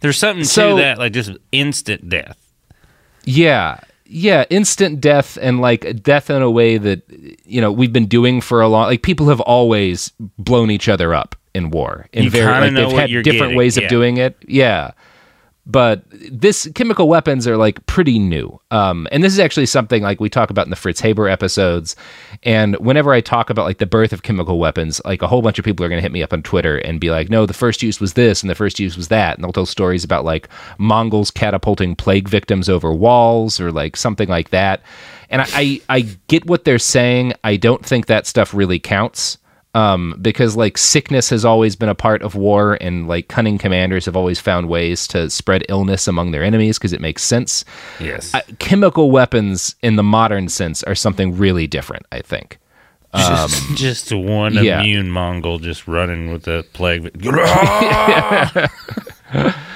There's 0.00 0.18
something 0.18 0.44
So- 0.44 0.76
to 0.76 0.82
that, 0.82 0.98
like 0.98 1.12
just 1.12 1.30
instant 1.52 2.08
death. 2.10 2.36
yeah, 3.24 3.80
yeah. 4.10 4.44
Instant 4.50 5.00
death 5.00 5.38
and 5.40 5.60
like 5.60 6.02
death 6.02 6.30
in 6.30 6.42
a 6.42 6.50
way 6.50 6.78
that 6.78 7.02
you 7.44 7.60
know 7.60 7.70
we've 7.70 7.92
been 7.92 8.06
doing 8.06 8.40
for 8.40 8.60
a 8.60 8.68
long. 8.68 8.86
Like 8.86 9.02
people 9.02 9.28
have 9.28 9.40
always 9.40 10.12
blown 10.38 10.70
each 10.70 10.88
other 10.88 11.14
up 11.14 11.36
in 11.54 11.70
war. 11.70 12.08
In 12.12 12.24
You 12.24 12.30
very 12.30 12.46
like 12.46 12.72
know 12.72 12.86
they've 12.86 12.92
what 12.92 13.10
had 13.10 13.22
different 13.22 13.24
getting, 13.24 13.56
ways 13.56 13.76
of 13.76 13.88
doing 13.88 14.16
it. 14.16 14.36
Yeah. 14.46 14.92
But 15.70 16.02
this 16.10 16.68
chemical 16.74 17.08
weapons 17.08 17.46
are 17.46 17.56
like 17.56 17.84
pretty 17.86 18.18
new. 18.18 18.60
Um, 18.72 19.06
and 19.12 19.22
this 19.22 19.32
is 19.32 19.38
actually 19.38 19.66
something 19.66 20.02
like 20.02 20.18
we 20.18 20.28
talk 20.28 20.50
about 20.50 20.66
in 20.66 20.70
the 20.70 20.76
Fritz 20.76 21.00
Haber 21.00 21.28
episodes. 21.28 21.94
And 22.42 22.74
whenever 22.76 23.12
I 23.12 23.20
talk 23.20 23.50
about 23.50 23.66
like 23.66 23.78
the 23.78 23.86
birth 23.86 24.12
of 24.12 24.24
chemical 24.24 24.58
weapons, 24.58 25.00
like 25.04 25.22
a 25.22 25.28
whole 25.28 25.42
bunch 25.42 25.60
of 25.60 25.64
people 25.64 25.86
are 25.86 25.88
going 25.88 25.98
to 25.98 26.02
hit 26.02 26.10
me 26.10 26.24
up 26.24 26.32
on 26.32 26.42
Twitter 26.42 26.78
and 26.78 26.98
be 26.98 27.12
like, 27.12 27.30
no, 27.30 27.46
the 27.46 27.54
first 27.54 27.84
use 27.84 28.00
was 28.00 28.14
this 28.14 28.42
and 28.42 28.50
the 28.50 28.56
first 28.56 28.80
use 28.80 28.96
was 28.96 29.08
that. 29.08 29.36
And 29.36 29.44
they'll 29.44 29.52
tell 29.52 29.64
stories 29.66 30.02
about 30.02 30.24
like 30.24 30.48
Mongols 30.78 31.30
catapulting 31.30 31.94
plague 31.94 32.28
victims 32.28 32.68
over 32.68 32.92
walls 32.92 33.60
or 33.60 33.70
like 33.70 33.96
something 33.96 34.28
like 34.28 34.50
that. 34.50 34.82
And 35.28 35.42
I, 35.42 35.46
I, 35.54 35.80
I 35.88 36.00
get 36.26 36.46
what 36.46 36.64
they're 36.64 36.80
saying. 36.80 37.34
I 37.44 37.56
don't 37.56 37.86
think 37.86 38.06
that 38.06 38.26
stuff 38.26 38.52
really 38.52 38.80
counts 38.80 39.38
um, 39.74 40.16
because 40.20 40.56
like 40.56 40.76
sickness 40.76 41.30
has 41.30 41.44
always 41.44 41.76
been 41.76 41.88
a 41.88 41.94
part 41.94 42.22
of 42.22 42.34
war, 42.34 42.76
and 42.80 43.06
like 43.08 43.28
cunning 43.28 43.58
commanders 43.58 44.06
have 44.06 44.16
always 44.16 44.40
found 44.40 44.68
ways 44.68 45.06
to 45.08 45.30
spread 45.30 45.64
illness 45.68 46.08
among 46.08 46.30
their 46.32 46.42
enemies 46.42 46.78
because 46.78 46.92
it 46.92 47.00
makes 47.00 47.22
sense. 47.22 47.64
Yes. 48.00 48.34
I, 48.34 48.42
chemical 48.58 49.10
weapons 49.10 49.76
in 49.82 49.96
the 49.96 50.02
modern 50.02 50.48
sense 50.48 50.82
are 50.84 50.94
something 50.94 51.36
really 51.36 51.66
different. 51.66 52.06
I 52.10 52.20
think. 52.20 52.58
just, 53.14 53.74
just 53.76 54.12
one 54.12 54.56
Um, 54.58 54.64
yeah. 54.64 54.80
immune 54.80 55.10
Mongol 55.10 55.58
just 55.58 55.86
running 55.88 56.32
with 56.32 56.44
the 56.44 56.64
plague. 56.72 57.10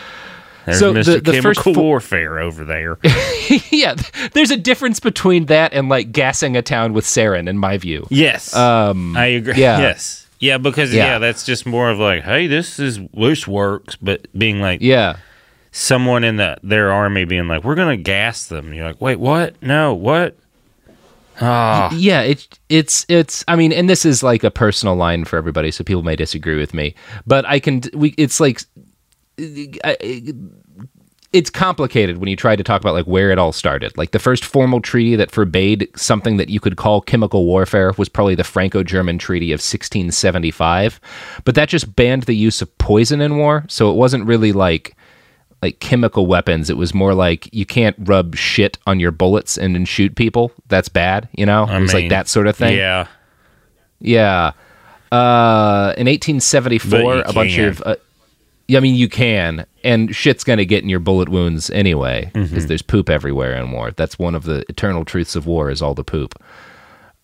There's 0.66 0.78
So 0.78 0.92
Mr. 0.94 1.04
the- 1.04 1.33
the 1.33 1.42
first 1.42 1.61
Chemical 1.62 1.75
fo- 1.75 1.83
Warfare 1.83 2.38
over 2.40 2.64
there. 2.64 2.99
yeah, 3.71 3.94
there's 4.33 4.50
a 4.50 4.56
difference 4.56 4.99
between 5.00 5.47
that 5.47 5.73
and 5.75 5.88
like 5.88 6.11
gassing 6.12 6.56
a 6.56 6.62
town 6.62 6.92
with 6.92 7.04
sarin, 7.04 7.49
in 7.49 7.59
my 7.59 7.76
view. 7.78 8.06
yes. 8.11 8.54
Um, 8.54 9.16
I 9.16 9.26
agree. 9.26 9.54
yeah. 9.56 9.78
Yes. 9.80 10.26
Yeah, 10.40 10.59
because 10.59 10.92
Yeah. 10.92 11.04
yeah. 11.06 11.18
that's 11.18 11.44
just 11.47 11.64
more 11.66 11.90
of 11.90 11.99
like, 11.99 12.23
hey, 12.25 12.47
this 12.47 12.78
is 12.78 12.99
this 13.14 13.47
works, 13.47 13.97
but 13.97 14.26
being 14.37 14.61
like 14.61 14.80
yeah, 14.83 15.16
someone 15.73 16.23
in 16.25 16.37
the 16.37 16.56
their 16.62 16.92
army 16.92 17.25
being 17.25 17.47
like, 17.49 17.64
we're 17.64 17.75
gonna 17.76 17.97
gas 17.97 18.47
them. 18.49 18.73
You're 18.75 18.87
like, 18.87 19.00
wait, 19.00 19.18
what? 19.18 19.54
No, 19.62 19.94
what? 19.94 20.37
Ah, 21.40 21.92
yeah. 21.94 22.21
It, 22.23 22.47
it's 22.68 23.04
it's. 23.09 23.44
I 23.49 23.56
mean, 23.56 23.73
and 23.73 23.88
this 23.90 24.04
is 24.04 24.23
like 24.23 24.44
a 24.44 24.50
personal 24.50 24.94
line 24.94 25.25
for 25.25 25.37
everybody, 25.37 25.71
so 25.73 25.83
people 25.83 26.02
may 26.02 26.14
disagree 26.16 26.56
with 26.56 26.73
me, 26.75 26.94
but 27.26 27.44
I 27.47 27.59
can. 27.59 27.83
We. 27.92 28.14
It's 28.16 28.38
like. 28.40 28.62
It's 29.37 31.50
complicated 31.50 32.19
when 32.19 32.29
you 32.29 32.37
try 32.37 32.55
to 32.55 32.62
talk 32.62 32.81
about 32.81 32.95
like 32.95 33.07
where 33.07 33.33
it 33.33 33.38
all 33.38 33.50
started. 33.50 33.97
Like 33.99 34.12
the 34.12 34.21
first 34.21 34.45
formal 34.45 34.81
treaty 34.81 35.17
that 35.17 35.33
forbade 35.33 35.88
something 35.97 36.37
that 36.37 36.49
you 36.49 36.61
could 36.61 36.76
call 36.76 37.00
chemical 37.00 37.45
warfare 37.45 37.93
was 37.99 38.09
probably 38.09 38.37
the 38.37 38.45
Franco-German 38.45 39.19
Treaty 39.19 39.50
of 39.50 39.59
1675, 39.59 41.00
but 41.45 41.57
that 41.57 41.69
just 41.69 41.97
banned 41.97 42.23
the 42.25 42.37
use 42.37 42.62
of 42.62 42.79
poison 42.79 43.21
in 43.21 43.37
war. 43.37 43.64
So 43.69 43.91
it 43.91 43.95
wasn't 43.95 44.26
really 44.26 44.53
like 44.53 44.95
like 45.64 45.81
chemical 45.81 46.26
weapons. 46.26 46.69
It 46.69 46.76
was 46.76 46.95
more 46.95 47.14
like 47.14 47.49
you 47.53 47.64
can't 47.64 47.97
rub 47.99 48.37
shit 48.37 48.79
on 48.87 49.00
your 49.00 49.11
bullets 49.11 49.57
and 49.57 49.75
then 49.75 49.87
shoot 49.87 50.14
people. 50.14 50.53
That's 50.69 50.91
bad, 50.91 51.29
you 51.33 51.47
know. 51.47 51.64
I 51.64 51.79
it 51.79 51.81
was 51.81 51.95
mean, 51.95 52.05
like 52.05 52.11
that 52.11 52.29
sort 52.29 52.47
of 52.47 52.55
thing. 52.55 52.76
Yeah. 52.76 53.07
Yeah. 53.99 54.53
Uh, 55.11 55.95
in 55.97 56.07
1874, 56.07 57.23
a 57.23 57.33
bunch 57.33 57.59
of. 57.59 57.83
Uh, 57.83 57.97
I 58.71 58.80
mean, 58.80 58.94
you 58.94 59.09
can, 59.09 59.66
and 59.83 60.14
shit's 60.16 60.42
gonna 60.44 60.64
get 60.64 60.83
in 60.83 60.88
your 60.88 61.00
bullet 61.00 61.28
wounds 61.28 61.68
anyway, 61.71 62.30
because 62.33 62.50
Mm-hmm. 62.50 62.66
there's 62.66 62.83
poop 62.83 63.11
everywhere 63.11 63.54
in 63.56 63.71
war. 63.73 63.90
That's 63.90 64.18
one 64.18 64.35
of 64.35 64.44
the 64.44 64.64
eternal 64.68 65.04
truths 65.04 65.37
of 65.37 65.47
war: 65.47 65.71
is 65.71 65.83
all 65.83 65.94
the 65.94 66.04
poop. 66.04 66.35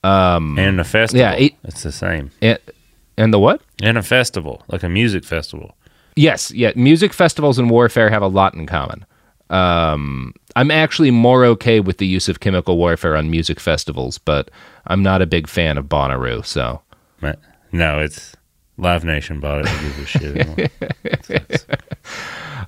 And 0.03 0.81
a 0.81 0.85
festival. 0.85 1.21
yeah, 1.21 1.33
it- 1.33 1.55
it's 1.65 1.83
the 1.83 1.93
same. 1.93 2.31
And, 2.43 2.59
and 3.17 3.33
the 3.35 3.39
what? 3.39 3.61
And 3.83 3.99
a 3.99 4.03
festival, 4.03 4.63
like 4.69 4.83
a 4.83 4.89
music 4.89 5.25
festival. 5.25 5.77
Yes, 6.17 6.51
yeah. 6.51 6.73
Music 6.77 7.13
festivals 7.13 7.59
and 7.59 7.71
warfare 7.71 8.11
have 8.11 8.23
a 8.23 8.27
lot 8.29 8.55
in 8.55 8.67
common. 8.67 9.05
Um, 9.51 10.33
I'm 10.57 10.71
actually 10.71 11.11
more 11.11 11.45
okay 11.47 11.81
with 11.81 11.99
the 11.99 12.07
use 12.07 12.29
of 12.29 12.41
chemical 12.41 12.77
warfare 12.77 13.17
on 13.17 13.31
music 13.31 13.59
festivals, 13.61 14.19
but 14.19 14.51
I'm 14.87 15.03
not 15.03 15.23
a 15.23 15.27
big 15.27 15.49
fan 15.49 15.77
of 15.79 15.87
Bonnaroo. 15.87 16.45
So. 16.45 16.83
No, 17.73 18.01
it's 18.01 18.35
Live 18.81 19.05
Nation 19.05 19.41
bought 19.41 19.67
it. 19.67 20.07
Shit. 20.07 20.37
anymore. 20.37 20.69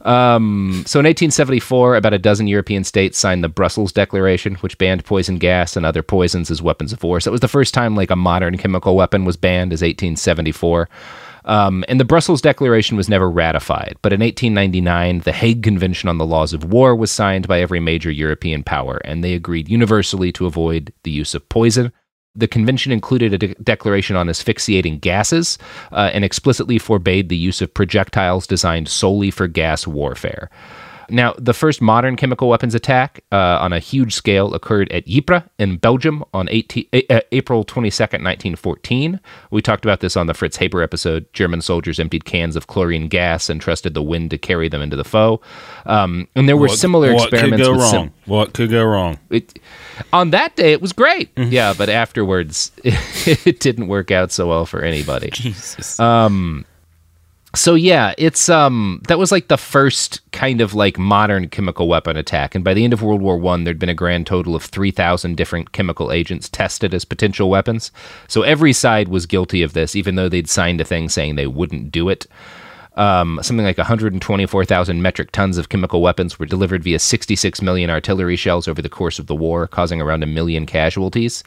So 0.05 0.99
in 0.99 1.07
1874, 1.07 1.95
about 1.95 2.13
a 2.13 2.19
dozen 2.19 2.49
European 2.49 2.83
states 2.83 3.19
signed 3.19 3.45
the 3.45 3.49
Brussels 3.49 3.93
Declaration, 3.93 4.57
which 4.57 4.77
banned 4.77 5.05
poison 5.05 5.39
gas 5.39 5.77
and 5.77 5.87
other 5.87 6.03
poisons 6.03 6.51
as 6.51 6.61
weapons 6.61 6.93
of 6.93 7.03
war. 7.05 7.21
So 7.21 7.31
it 7.31 7.33
was 7.33 7.41
the 7.41 7.47
first 7.47 7.73
time 7.73 7.95
like 7.95 8.11
a 8.11 8.17
modern 8.17 8.59
chemical 8.59 8.97
weapon 8.97 9.25
was 9.25 9.37
banned, 9.37 9.73
as 9.73 9.81
1874. 9.81 10.89
Um, 11.45 11.85
and 11.89 11.99
the 11.99 12.05
Brussels 12.05 12.41
Declaration 12.41 12.97
was 12.97 13.09
never 13.09 13.29
ratified, 13.31 13.97
but 14.03 14.13
in 14.13 14.21
1899, 14.21 15.21
the 15.21 15.33
Hague 15.33 15.63
Convention 15.63 16.09
on 16.09 16.19
the 16.19 16.27
Laws 16.27 16.53
of 16.53 16.65
War 16.73 16.95
was 16.95 17.11
signed 17.11 17.49
by 17.49 17.61
every 17.61 17.81
major 17.81 18.11
European 18.11 18.63
power, 18.63 19.01
and 19.05 19.25
they 19.25 19.35
agreed 19.35 19.69
universally 19.69 20.31
to 20.33 20.47
avoid 20.47 20.93
the 21.03 21.11
use 21.11 21.35
of 21.35 21.49
poison. 21.49 21.93
The 22.35 22.49
convention 22.49 22.93
included 22.93 23.35
a 23.35 23.39
de- 23.39 23.55
declaration 23.57 24.17
on 24.17 24.29
asphyxiating 24.29 25.01
gases 25.01 25.59
uh, 25.91 26.11
and 26.15 26.25
explicitly 26.25 26.79
forbade 26.79 27.29
the 27.29 27.37
use 27.37 27.61
of 27.61 27.75
projectiles 27.75 28.47
designed 28.47 28.89
solely 28.89 29.31
for 29.31 29.47
gas 29.47 29.87
warfare. 29.87 30.49
Now, 31.11 31.35
the 31.39 31.53
first 31.55 31.81
modern 31.83 32.17
chemical 32.17 32.49
weapons 32.49 32.75
attack 32.75 33.23
uh, 33.33 33.37
on 33.61 33.73
a 33.73 33.79
huge 33.79 34.15
scale 34.15 34.55
occurred 34.55 34.91
at 34.93 35.05
Ypres 35.07 35.43
in 35.59 35.77
Belgium 35.77 36.25
on 36.33 36.49
18, 36.51 36.87
uh, 37.11 37.21
April 37.33 37.65
22nd, 37.65 38.23
1914. 38.23 39.21
We 39.51 39.63
talked 39.63 39.85
about 39.85 40.01
this 40.01 40.17
on 40.17 40.27
the 40.27 40.35
Fritz 40.35 40.57
Haber 40.57 40.83
episode. 40.83 41.27
German 41.33 41.61
soldiers 41.63 41.99
emptied 42.01 42.25
cans 42.25 42.57
of 42.57 42.67
chlorine 42.67 43.09
gas 43.09 43.49
and 43.51 43.61
trusted 43.61 43.95
the 43.95 44.03
wind 44.03 44.31
to 44.31 44.39
carry 44.39 44.69
them 44.69 44.83
into 44.83 44.97
the 44.97 45.05
foe. 45.05 45.41
Um, 45.87 46.29
and 46.35 46.49
there 46.49 46.57
were 46.57 46.69
What- 46.69 46.79
similar 46.79 47.15
what 47.15 47.33
experiments 47.33 47.67
could 47.67 47.75
go 47.75 47.79
wrong? 47.79 47.91
sim- 47.91 48.11
what 48.27 48.53
could 48.55 48.71
go 48.71 48.85
wrong? 48.85 49.19
it, 49.31 49.59
on 50.13 50.31
that 50.31 50.57
day, 50.57 50.73
it 50.73 50.81
was 50.81 50.93
great. 50.93 51.31
Yeah, 51.37 51.75
but 51.77 51.89
afterwards, 51.89 52.73
it, 52.85 53.61
didn't 53.61 53.89
work 53.89 54.11
out 54.11 54.33
so 54.33 54.47
well 54.49 54.65
for 54.67 54.83
anybody. 54.83 55.31
Jesus. 55.33 55.99
So 57.55 57.75
yeah, 57.75 58.15
it's 58.17 58.49
um 58.49 59.03
that 59.09 59.19
was 59.19 59.31
like 59.31 59.49
the 59.49 59.59
first 59.59 60.21
kind 60.33 60.63
of 60.63 60.73
like 60.73 60.99
modern 60.99 61.49
chemical 61.51 61.87
weapon 61.87 62.17
attack, 62.17 62.55
and 62.55 62.65
by 62.65 62.73
the 62.73 62.83
end 62.83 62.95
of 62.95 63.03
World 63.03 63.21
War 63.21 63.37
One, 63.37 63.65
there'd 63.65 63.79
been 63.79 63.91
a 63.91 63.95
grand 63.95 64.27
total 64.27 64.57
of 64.57 64.65
three 64.65 64.91
thousand 64.91 65.37
different 65.37 65.73
chemical 65.73 66.13
agents 66.13 66.49
tested 66.49 66.95
as 66.95 67.05
potential 67.05 67.51
weapons. 67.51 67.93
So 68.27 68.41
every 68.41 68.73
side 68.73 69.09
was 69.09 69.27
guilty 69.27 69.63
of 69.63 69.75
this, 69.75 69.95
even 69.95 70.15
though 70.15 70.31
they'd 70.31 70.49
signed 70.49 70.81
a 70.81 70.85
thing 70.85 71.11
saying 71.11 71.35
they 71.35 71.47
wouldn't 71.47 71.93
do 71.93 72.09
it. 72.09 72.27
Um, 72.97 73.41
something 73.43 73.65
like 73.65 73.79
124,000 73.79 75.01
metric 75.01 75.33
tons 75.33 75.57
of 75.57 75.71
chemical 75.71 76.03
weapons 76.03 76.39
were 76.39 76.45
delivered 76.45 76.85
via 76.85 76.99
66 76.99 77.63
million 77.63 77.89
artillery 77.89 78.37
shells 78.37 78.69
over 78.69 78.83
the 78.83 78.89
course 78.91 79.19
of 79.19 79.27
the 79.29 79.35
war, 79.35 79.67
causing 79.67 80.01
around 80.01 80.23
a 80.23 80.27
million 80.27 80.67
casualties. 80.67 81.43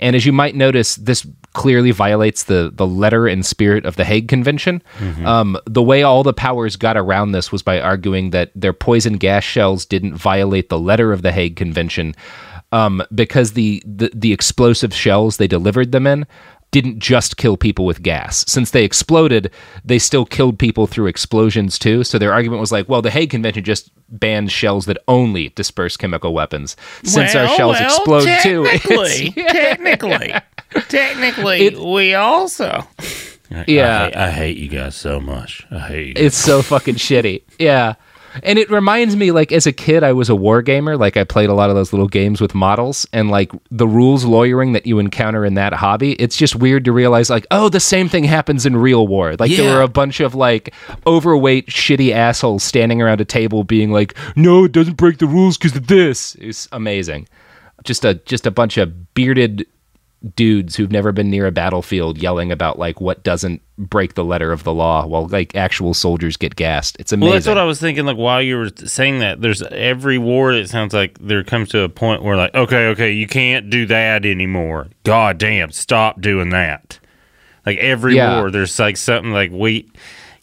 And 0.00 0.14
as 0.14 0.26
you 0.26 0.32
might 0.32 0.54
notice, 0.54 0.96
this 0.96 1.26
clearly 1.54 1.92
violates 1.92 2.44
the, 2.44 2.70
the 2.74 2.86
letter 2.86 3.26
and 3.26 3.44
spirit 3.46 3.86
of 3.86 3.96
the 3.96 4.04
Hague 4.04 4.28
Convention. 4.28 4.82
Um, 5.26 5.58
the 5.66 5.82
way 5.82 6.02
all 6.02 6.22
the 6.22 6.32
powers 6.32 6.76
got 6.76 6.96
around 6.96 7.32
this 7.32 7.52
was 7.52 7.62
by 7.62 7.80
arguing 7.80 8.30
that 8.30 8.50
their 8.54 8.72
poison 8.72 9.14
gas 9.14 9.44
shells 9.44 9.86
didn't 9.86 10.14
violate 10.14 10.68
the 10.68 10.78
letter 10.78 11.12
of 11.12 11.22
the 11.22 11.32
Hague 11.32 11.56
Convention 11.56 12.14
um, 12.72 13.02
because 13.14 13.52
the, 13.52 13.82
the, 13.86 14.10
the 14.14 14.32
explosive 14.32 14.94
shells 14.94 15.36
they 15.36 15.46
delivered 15.46 15.92
them 15.92 16.06
in 16.06 16.26
didn't 16.72 16.98
just 16.98 17.36
kill 17.36 17.56
people 17.56 17.84
with 17.86 18.02
gas. 18.02 18.44
Since 18.50 18.72
they 18.72 18.82
exploded, 18.84 19.50
they 19.84 19.98
still 20.00 20.24
killed 20.24 20.58
people 20.58 20.86
through 20.88 21.06
explosions 21.06 21.78
too. 21.78 22.02
So 22.02 22.18
their 22.18 22.32
argument 22.32 22.60
was 22.60 22.72
like, 22.72 22.88
well, 22.88 23.02
the 23.02 23.10
Hague 23.10 23.30
Convention 23.30 23.62
just 23.62 23.90
banned 24.08 24.50
shells 24.50 24.86
that 24.86 24.98
only 25.06 25.50
disperse 25.50 25.96
chemical 25.96 26.34
weapons. 26.34 26.76
Since 27.04 27.34
our 27.34 27.46
shells 27.56 27.78
explode 27.80 28.26
too, 28.42 28.64
technically, 28.70 29.26
it's- 29.36 29.52
technically, 29.52 30.34
technically, 30.88 31.66
It- 31.66 31.78
we 31.78 32.14
also. 32.14 32.86
Yeah. 33.66 34.04
I 34.04 34.04
hate, 34.06 34.16
I 34.16 34.30
hate 34.30 34.56
you 34.56 34.68
guys 34.68 34.94
so 34.96 35.20
much. 35.20 35.66
I 35.70 35.78
hate 35.80 36.06
you. 36.06 36.12
it's 36.16 36.36
so 36.38 36.62
fucking 36.62 36.94
shitty. 36.94 37.42
Yeah. 37.58 37.94
And 38.42 38.58
it 38.58 38.70
reminds 38.70 39.16
me, 39.16 39.30
like, 39.30 39.52
as 39.52 39.66
a 39.66 39.72
kid, 39.72 40.02
I 40.02 40.12
was 40.12 40.28
a 40.28 40.34
war 40.34 40.62
gamer. 40.62 40.96
Like, 40.96 41.16
I 41.16 41.24
played 41.24 41.50
a 41.50 41.54
lot 41.54 41.70
of 41.70 41.76
those 41.76 41.92
little 41.92 42.08
games 42.08 42.40
with 42.40 42.54
models, 42.54 43.06
and 43.12 43.30
like 43.30 43.52
the 43.70 43.86
rules 43.86 44.24
lawyering 44.24 44.72
that 44.72 44.86
you 44.86 44.98
encounter 44.98 45.44
in 45.44 45.54
that 45.54 45.72
hobby, 45.72 46.12
it's 46.14 46.36
just 46.36 46.56
weird 46.56 46.84
to 46.84 46.92
realize, 46.92 47.30
like, 47.30 47.46
oh, 47.50 47.68
the 47.68 47.80
same 47.80 48.08
thing 48.08 48.24
happens 48.24 48.66
in 48.66 48.76
real 48.76 49.06
war. 49.06 49.34
Like, 49.38 49.50
there 49.56 49.74
were 49.74 49.82
a 49.82 49.88
bunch 49.88 50.20
of 50.20 50.34
like 50.34 50.74
overweight, 51.06 51.68
shitty 51.68 52.12
assholes 52.12 52.62
standing 52.62 53.02
around 53.02 53.20
a 53.20 53.24
table, 53.24 53.64
being 53.64 53.92
like, 53.92 54.14
"No, 54.36 54.64
it 54.64 54.72
doesn't 54.72 54.96
break 54.96 55.18
the 55.18 55.26
rules 55.26 55.58
because 55.58 55.76
of 55.76 55.86
this." 55.86 56.34
It's 56.36 56.68
amazing. 56.72 57.28
Just 57.84 58.04
a 58.04 58.14
just 58.14 58.46
a 58.46 58.50
bunch 58.50 58.78
of 58.78 59.14
bearded 59.14 59.66
dudes 60.36 60.76
who've 60.76 60.90
never 60.92 61.10
been 61.12 61.30
near 61.30 61.46
a 61.46 61.50
battlefield 61.52 62.18
yelling 62.18 62.52
about 62.52 62.78
like 62.78 63.00
what 63.00 63.22
doesn't 63.24 63.60
break 63.76 64.14
the 64.14 64.24
letter 64.24 64.52
of 64.52 64.62
the 64.62 64.72
law 64.72 65.04
while 65.06 65.26
like 65.26 65.54
actual 65.56 65.94
soldiers 65.94 66.36
get 66.36 66.54
gassed. 66.54 66.96
It's 67.00 67.12
amazing. 67.12 67.28
Well, 67.28 67.32
that's 67.34 67.46
what 67.48 67.58
I 67.58 67.64
was 67.64 67.80
thinking. 67.80 68.04
Like 68.06 68.16
while 68.16 68.40
you 68.40 68.56
were 68.58 68.70
saying 68.84 69.18
that, 69.18 69.40
there's 69.40 69.62
every 69.62 70.18
war. 70.18 70.52
It 70.52 70.68
sounds 70.70 70.94
like 70.94 71.18
there 71.20 71.42
comes 71.42 71.70
to 71.70 71.80
a 71.80 71.88
point 71.88 72.22
where, 72.22 72.36
like, 72.36 72.54
okay, 72.54 72.88
okay, 72.88 73.10
you 73.12 73.26
can't 73.26 73.68
do 73.70 73.86
that 73.86 74.24
anymore. 74.24 74.88
God 75.04 75.38
damn, 75.38 75.70
stop 75.72 76.20
doing 76.20 76.50
that. 76.50 76.98
Like 77.66 77.78
every 77.78 78.16
Yeah. 78.16 78.38
war, 78.40 78.50
there's 78.50 78.78
like 78.78 78.96
something 78.96 79.32
like 79.32 79.50
we 79.52 79.90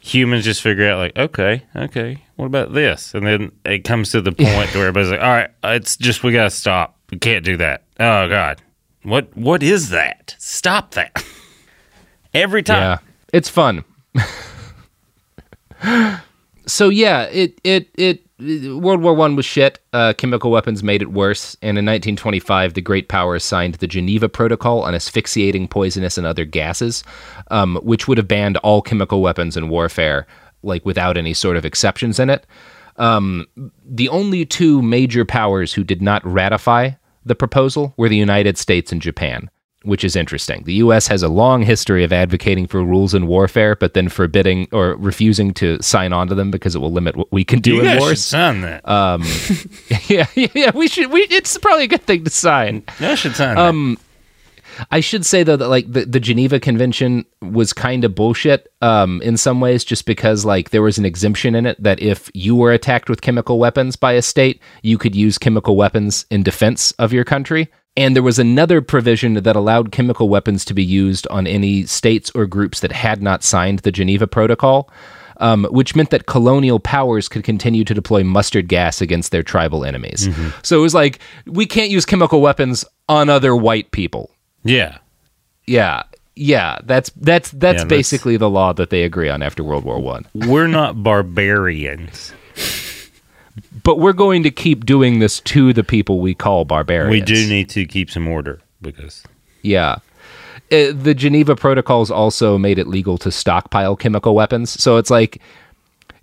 humans 0.01 0.45
just 0.45 0.62
figure 0.62 0.89
out, 0.89 0.98
like, 0.98 1.17
okay, 1.17 1.63
okay, 1.75 2.24
what 2.36 2.45
about 2.45 2.74
this? 2.74 3.13
And 3.13 3.25
then 3.25 3.51
it 3.65 3.83
comes 3.83 4.12
to 4.12 4.21
the 4.21 4.31
point 4.33 4.74
where 4.74 4.88
everybody's 4.88 5.12
like, 5.12 5.21
all 5.21 5.27
right, 5.27 5.50
it's 5.63 5.98
just 5.98 6.24
we 6.24 6.31
gotta 6.33 6.50
stop. 6.50 6.98
We 7.12 7.17
can't 7.17 7.43
do 7.45 7.57
that. 7.57 7.83
Oh 8.00 8.27
God, 8.29 8.62
what 9.03 9.36
what 9.36 9.63
is 9.63 9.89
that? 9.89 10.36
Stop 10.38 10.91
that. 10.91 11.24
every 12.34 12.63
time. 12.63 12.82
Yeah, 12.82 12.98
it's 13.34 13.50
fun. 13.50 13.84
so 16.65 16.89
yeah, 16.89 17.24
it 17.24 17.59
it 17.64 17.90
it 17.96 18.24
World 18.40 19.01
War 19.01 19.14
One 19.14 19.35
was 19.35 19.46
shit. 19.46 19.79
Uh, 19.94 20.14
chemical 20.14 20.51
weapons 20.51 20.83
made 20.83 21.01
it 21.01 21.12
worse, 21.12 21.55
and 21.62 21.77
in 21.77 21.85
1925, 21.85 22.74
the 22.74 22.81
great 22.81 23.09
powers 23.09 23.44
signed 23.44 23.75
the 23.75 23.88
Geneva 23.88 24.29
Protocol 24.29 24.81
on 24.81 24.96
asphyxiating, 24.96 25.68
poisonous, 25.68 26.18
and 26.18 26.25
other 26.25 26.46
gases, 26.46 27.03
um, 27.51 27.77
which 27.83 28.07
would 28.07 28.18
have 28.18 28.27
banned 28.27 28.57
all 28.57 28.81
chemical 28.81 29.22
weapons 29.22 29.57
in 29.57 29.70
warfare, 29.70 30.25
like 30.64 30.85
without 30.85 31.18
any 31.18 31.33
sort 31.33 31.57
of 31.57 31.66
exceptions 31.66 32.20
in 32.20 32.29
it. 32.29 32.46
Um, 32.98 33.48
the 33.85 34.09
only 34.09 34.46
two 34.46 34.81
major 34.81 35.24
powers 35.24 35.74
who 35.74 35.85
did 35.85 36.01
not 36.01 36.25
ratify 36.25 36.92
the 37.29 37.35
proposal 37.35 37.94
were 37.96 38.09
the 38.09 38.18
United 38.18 38.57
States 38.57 38.92
and 38.92 39.01
Japan, 39.01 39.50
which 39.83 40.03
is 40.03 40.18
interesting. 40.18 40.63
The 40.65 40.74
U.S. 40.85 41.07
has 41.07 41.24
a 41.24 41.29
long 41.29 41.61
history 41.61 42.03
of 42.03 42.11
advocating 42.11 42.68
for 42.68 42.83
rules 42.83 43.13
in 43.13 43.27
warfare, 43.27 43.75
but 43.77 43.94
then 43.94 44.09
forbidding 44.09 44.68
or 44.74 44.96
refusing 44.96 45.53
to 45.53 45.81
sign 45.81 46.11
on 46.11 46.27
to 46.27 46.35
them 46.35 46.51
because 46.51 46.75
it 46.75 46.79
will 46.79 46.92
limit 46.92 47.15
what 47.15 47.31
we 47.31 47.46
can 47.46 47.59
do 47.61 47.75
You 47.75 47.79
in 47.81 47.85
guys 47.85 48.07
should 48.09 48.18
sign 48.18 48.61
that. 48.61 48.87
Um, 48.89 49.24
yeah, 50.07 50.25
yeah, 50.35 50.72
we 50.75 50.89
should. 50.89 51.11
We 51.11 51.22
it's 51.29 51.57
probably 51.59 51.85
a 51.85 51.87
good 51.87 52.03
thing 52.03 52.25
to 52.25 52.29
sign. 52.29 52.83
I 53.00 53.15
should 53.15 53.35
sign 53.35 53.55
that. 53.55 53.61
I 54.92 55.00
should 55.00 55.25
say 55.25 55.44
though 55.44 55.57
that 55.57 55.68
like 55.68 55.92
the, 55.92 56.05
the 56.05 56.20
Geneva 56.20 56.59
Convention 56.59 57.25
was 57.42 57.74
kind 57.74 58.03
of 58.03 58.15
bullshit 58.15 58.72
um, 58.81 59.22
in 59.22 59.37
some 59.37 59.61
ways, 59.61 59.83
just 59.83 60.05
because 60.05 60.46
like 60.46 60.70
there 60.70 60.81
was 60.81 60.98
an 60.98 61.05
exemption 61.05 61.55
in 61.55 61.65
it 61.65 61.81
that 61.81 62.01
if 62.01 62.29
you 62.33 62.55
were 62.55 62.72
attacked 62.72 63.09
with 63.09 63.22
chemical 63.22 63.59
weapons 63.59 63.96
by 63.96 64.13
a 64.13 64.22
state, 64.22 64.61
you 64.81 64.98
could 64.98 65.15
use 65.15 65.37
chemical 65.37 65.75
weapons 65.75 66.25
in 66.29 66.44
defense 66.44 66.92
of 66.94 67.13
your 67.13 67.24
country. 67.24 67.70
And 67.98 68.15
there 68.15 68.24
was 68.24 68.39
another 68.39 68.81
provision 68.81 69.33
that 69.33 69.55
allowed 69.55 69.92
chemical 69.92 70.29
weapons 70.29 70.63
to 70.65 70.74
be 70.74 70.83
used 70.83 71.27
on 71.27 71.48
any 71.48 71.85
states 71.85 72.31
or 72.33 72.46
groups 72.46 72.79
that 72.79 72.92
had 72.92 73.22
not 73.22 73.44
signed 73.44 73.79
the 73.79 73.92
Geneva 73.92 74.27
Protocol. 74.27 74.89
Um, 75.42 75.63
which 75.72 75.96
meant 75.96 76.09
that 76.09 76.25
colonial 76.25 76.81
powers 76.81 77.29
could 77.29 77.46
continue 77.46 77.85
to 77.85 77.94
deploy 77.94 78.25
mustard 78.25 78.68
gas 78.68 79.00
against 79.00 79.31
their 79.31 79.42
tribal 79.42 79.85
enemies. 79.85 80.27
So 80.63 80.77
it 80.77 80.81
was 80.81 80.94
like, 80.94 81.20
we 81.46 81.65
can't 81.65 81.89
use 81.89 82.03
chemical 82.03 82.42
weapons 82.42 82.83
on 83.07 83.29
other 83.29 83.55
white 83.55 83.92
people. 83.92 84.31
Yeah. 84.70 84.98
Yeah, 85.66 86.03
yeah, 86.36 86.79
that's 86.84 87.12
that's 87.18 87.51
that's 87.51 87.62
Yeah, 87.79 87.84
that's- 87.84 87.86
basically 87.90 88.38
the 88.38 88.50
law 88.50 88.74
that 88.74 88.90
they 88.90 89.03
agree 89.03 89.29
on 89.29 89.44
after 89.44 89.64
World 89.64 89.84
War 89.84 90.00
One. 90.00 90.25
We're 90.34 90.68
not 90.68 91.03
barbarians. 91.03 92.34
But 93.84 94.00
we're 94.00 94.14
going 94.14 94.44
to 94.44 94.51
keep 94.51 94.86
doing 94.86 95.20
this 95.20 95.40
to 95.42 95.74
the 95.74 95.84
people 95.84 96.20
we 96.20 96.34
call 96.34 96.64
barbarians. 96.66 97.12
We 97.12 97.22
do 97.22 97.48
need 97.48 97.70
to 97.72 97.86
keep 97.86 98.10
some 98.10 98.27
order 98.27 98.60
because 98.82 99.24
Yeah. 99.64 99.98
Uh, 100.72 100.92
the 100.94 101.14
Geneva 101.16 101.55
Protocols 101.55 102.12
also 102.12 102.58
made 102.58 102.77
it 102.77 102.88
legal 102.88 103.18
to 103.18 103.32
stockpile 103.32 103.96
chemical 103.96 104.36
weapons. 104.36 104.70
So 104.82 104.98
it's 104.98 105.10
like 105.10 105.42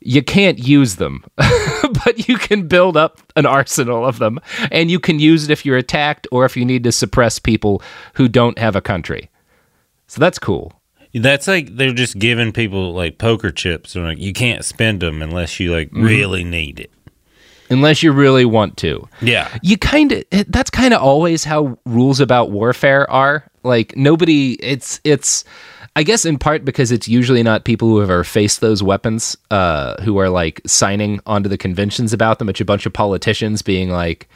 you 0.00 0.22
can't 0.22 0.58
use 0.58 0.96
them, 0.96 1.24
but 1.36 2.28
you 2.28 2.38
can 2.38 2.68
build 2.68 2.96
up 2.96 3.20
an 3.34 3.46
arsenal 3.46 4.04
of 4.04 4.18
them 4.18 4.38
and 4.70 4.90
you 4.90 5.00
can 5.00 5.18
use 5.18 5.44
it 5.44 5.50
if 5.50 5.64
you're 5.64 5.76
attacked 5.76 6.26
or 6.30 6.44
if 6.44 6.56
you 6.56 6.64
need 6.64 6.84
to 6.84 6.92
suppress 6.92 7.38
people 7.38 7.82
who 8.14 8.28
don't 8.28 8.58
have 8.58 8.76
a 8.76 8.80
country. 8.80 9.30
So 10.06 10.20
that's 10.20 10.38
cool. 10.38 10.72
that's 11.14 11.48
like 11.48 11.76
they're 11.76 11.92
just 11.92 12.18
giving 12.18 12.52
people 12.52 12.92
like 12.92 13.18
poker 13.18 13.50
chips. 13.50 13.92
They're 13.92 14.04
like 14.04 14.18
you 14.18 14.32
can't 14.32 14.64
spend 14.64 15.00
them 15.00 15.22
unless 15.22 15.58
you 15.58 15.72
like 15.72 15.88
mm-hmm. 15.88 16.04
really 16.04 16.44
need 16.44 16.80
it. 16.80 16.90
Unless 17.68 18.04
you 18.04 18.12
really 18.12 18.44
want 18.44 18.76
to. 18.78 19.08
Yeah. 19.20 19.52
you 19.60 19.76
kind 19.76 20.12
of 20.12 20.24
eh, 20.30 20.44
that's 20.48 20.70
kind 20.70 20.94
of 20.94 21.02
always 21.02 21.42
how 21.42 21.78
rules 21.84 22.20
about 22.20 22.50
warfare 22.50 23.10
are 23.10 23.50
like 23.64 23.96
nobody 23.96 24.52
it's 24.62 25.00
it's 25.04 25.44
i 25.96 26.02
guess 26.04 26.24
in 26.24 26.38
part 26.38 26.64
because 26.64 26.92
it's 26.92 27.08
usually 27.08 27.42
not 27.42 27.64
people 27.64 27.88
who 27.88 27.98
have 27.98 28.10
ever 28.10 28.22
faced 28.22 28.60
those 28.60 28.82
weapons 28.82 29.36
uh 29.50 30.00
who 30.02 30.16
are 30.18 30.28
like 30.30 30.60
signing 30.66 31.18
onto 31.26 31.48
the 31.48 31.58
conventions 31.58 32.12
about 32.12 32.38
them 32.38 32.48
it's 32.48 32.60
a 32.60 32.64
bunch 32.64 32.86
of 32.86 32.92
politicians 32.92 33.62
being 33.62 33.90
like 33.90 34.28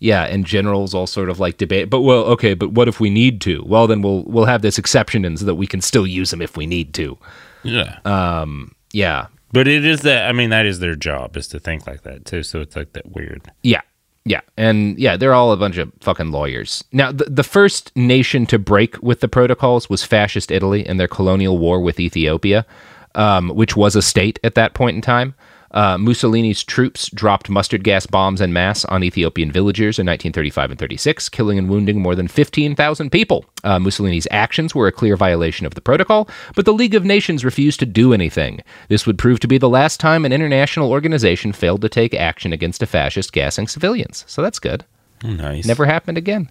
yeah 0.00 0.24
and 0.24 0.46
generals 0.46 0.94
all 0.94 1.06
sort 1.06 1.28
of 1.28 1.38
like 1.38 1.58
debate 1.58 1.90
but 1.90 2.00
well 2.00 2.24
okay 2.24 2.54
but 2.54 2.72
what 2.72 2.88
if 2.88 3.00
we 3.00 3.10
need 3.10 3.40
to 3.42 3.62
well 3.66 3.86
then 3.86 4.00
we'll 4.00 4.22
we'll 4.24 4.46
have 4.46 4.62
this 4.62 4.78
exception 4.78 5.24
in 5.26 5.36
so 5.36 5.44
that 5.44 5.56
we 5.56 5.66
can 5.66 5.80
still 5.80 6.06
use 6.06 6.30
them 6.30 6.40
if 6.40 6.56
we 6.56 6.66
need 6.66 6.94
to 6.94 7.18
Yeah. 7.64 7.98
um 8.04 8.74
yeah 8.92 9.26
but 9.50 9.66
it 9.66 9.84
is 9.84 10.02
that 10.02 10.28
I 10.28 10.32
mean 10.32 10.50
that 10.50 10.66
is 10.66 10.78
their 10.78 10.94
job 10.94 11.36
is 11.36 11.48
to 11.48 11.58
think 11.58 11.86
like 11.86 12.02
that 12.02 12.26
too. 12.26 12.42
So 12.42 12.60
it's 12.60 12.76
like 12.76 12.92
that 12.92 13.12
weird. 13.12 13.50
Yeah. 13.62 13.80
Yeah. 14.28 14.42
And 14.58 14.98
yeah, 14.98 15.16
they're 15.16 15.32
all 15.32 15.52
a 15.52 15.56
bunch 15.56 15.78
of 15.78 15.90
fucking 16.00 16.32
lawyers. 16.32 16.84
Now, 16.92 17.10
the, 17.12 17.24
the 17.24 17.42
first 17.42 17.96
nation 17.96 18.44
to 18.46 18.58
break 18.58 19.02
with 19.02 19.20
the 19.20 19.28
protocols 19.28 19.88
was 19.88 20.04
fascist 20.04 20.50
Italy 20.50 20.86
in 20.86 20.98
their 20.98 21.08
colonial 21.08 21.56
war 21.56 21.80
with 21.80 21.98
Ethiopia, 21.98 22.66
um, 23.14 23.48
which 23.48 23.74
was 23.74 23.96
a 23.96 24.02
state 24.02 24.38
at 24.44 24.54
that 24.54 24.74
point 24.74 24.96
in 24.96 25.00
time. 25.00 25.34
Uh, 25.70 25.98
Mussolini's 25.98 26.62
troops 26.62 27.10
dropped 27.10 27.50
mustard 27.50 27.84
gas 27.84 28.06
bombs 28.06 28.40
en 28.40 28.52
masse 28.52 28.84
on 28.86 29.04
Ethiopian 29.04 29.52
villagers 29.52 29.98
in 29.98 30.06
1935 30.06 30.70
and 30.70 30.78
36, 30.78 31.28
killing 31.28 31.58
and 31.58 31.68
wounding 31.68 32.00
more 32.00 32.14
than 32.14 32.28
15,000 32.28 33.10
people. 33.10 33.44
Uh, 33.64 33.78
Mussolini's 33.78 34.28
actions 34.30 34.74
were 34.74 34.86
a 34.86 34.92
clear 34.92 35.16
violation 35.16 35.66
of 35.66 35.74
the 35.74 35.80
protocol, 35.80 36.28
but 36.54 36.64
the 36.64 36.72
League 36.72 36.94
of 36.94 37.04
Nations 37.04 37.44
refused 37.44 37.80
to 37.80 37.86
do 37.86 38.12
anything. 38.12 38.60
This 38.88 39.06
would 39.06 39.18
prove 39.18 39.40
to 39.40 39.48
be 39.48 39.58
the 39.58 39.68
last 39.68 40.00
time 40.00 40.24
an 40.24 40.32
international 40.32 40.90
organization 40.90 41.52
failed 41.52 41.82
to 41.82 41.88
take 41.88 42.14
action 42.14 42.52
against 42.52 42.82
a 42.82 42.86
fascist 42.86 43.32
gassing 43.32 43.68
civilians. 43.68 44.24
So 44.26 44.42
that's 44.42 44.58
good. 44.58 44.84
Nice. 45.22 45.66
Never 45.66 45.84
happened 45.84 46.16
again. 46.16 46.50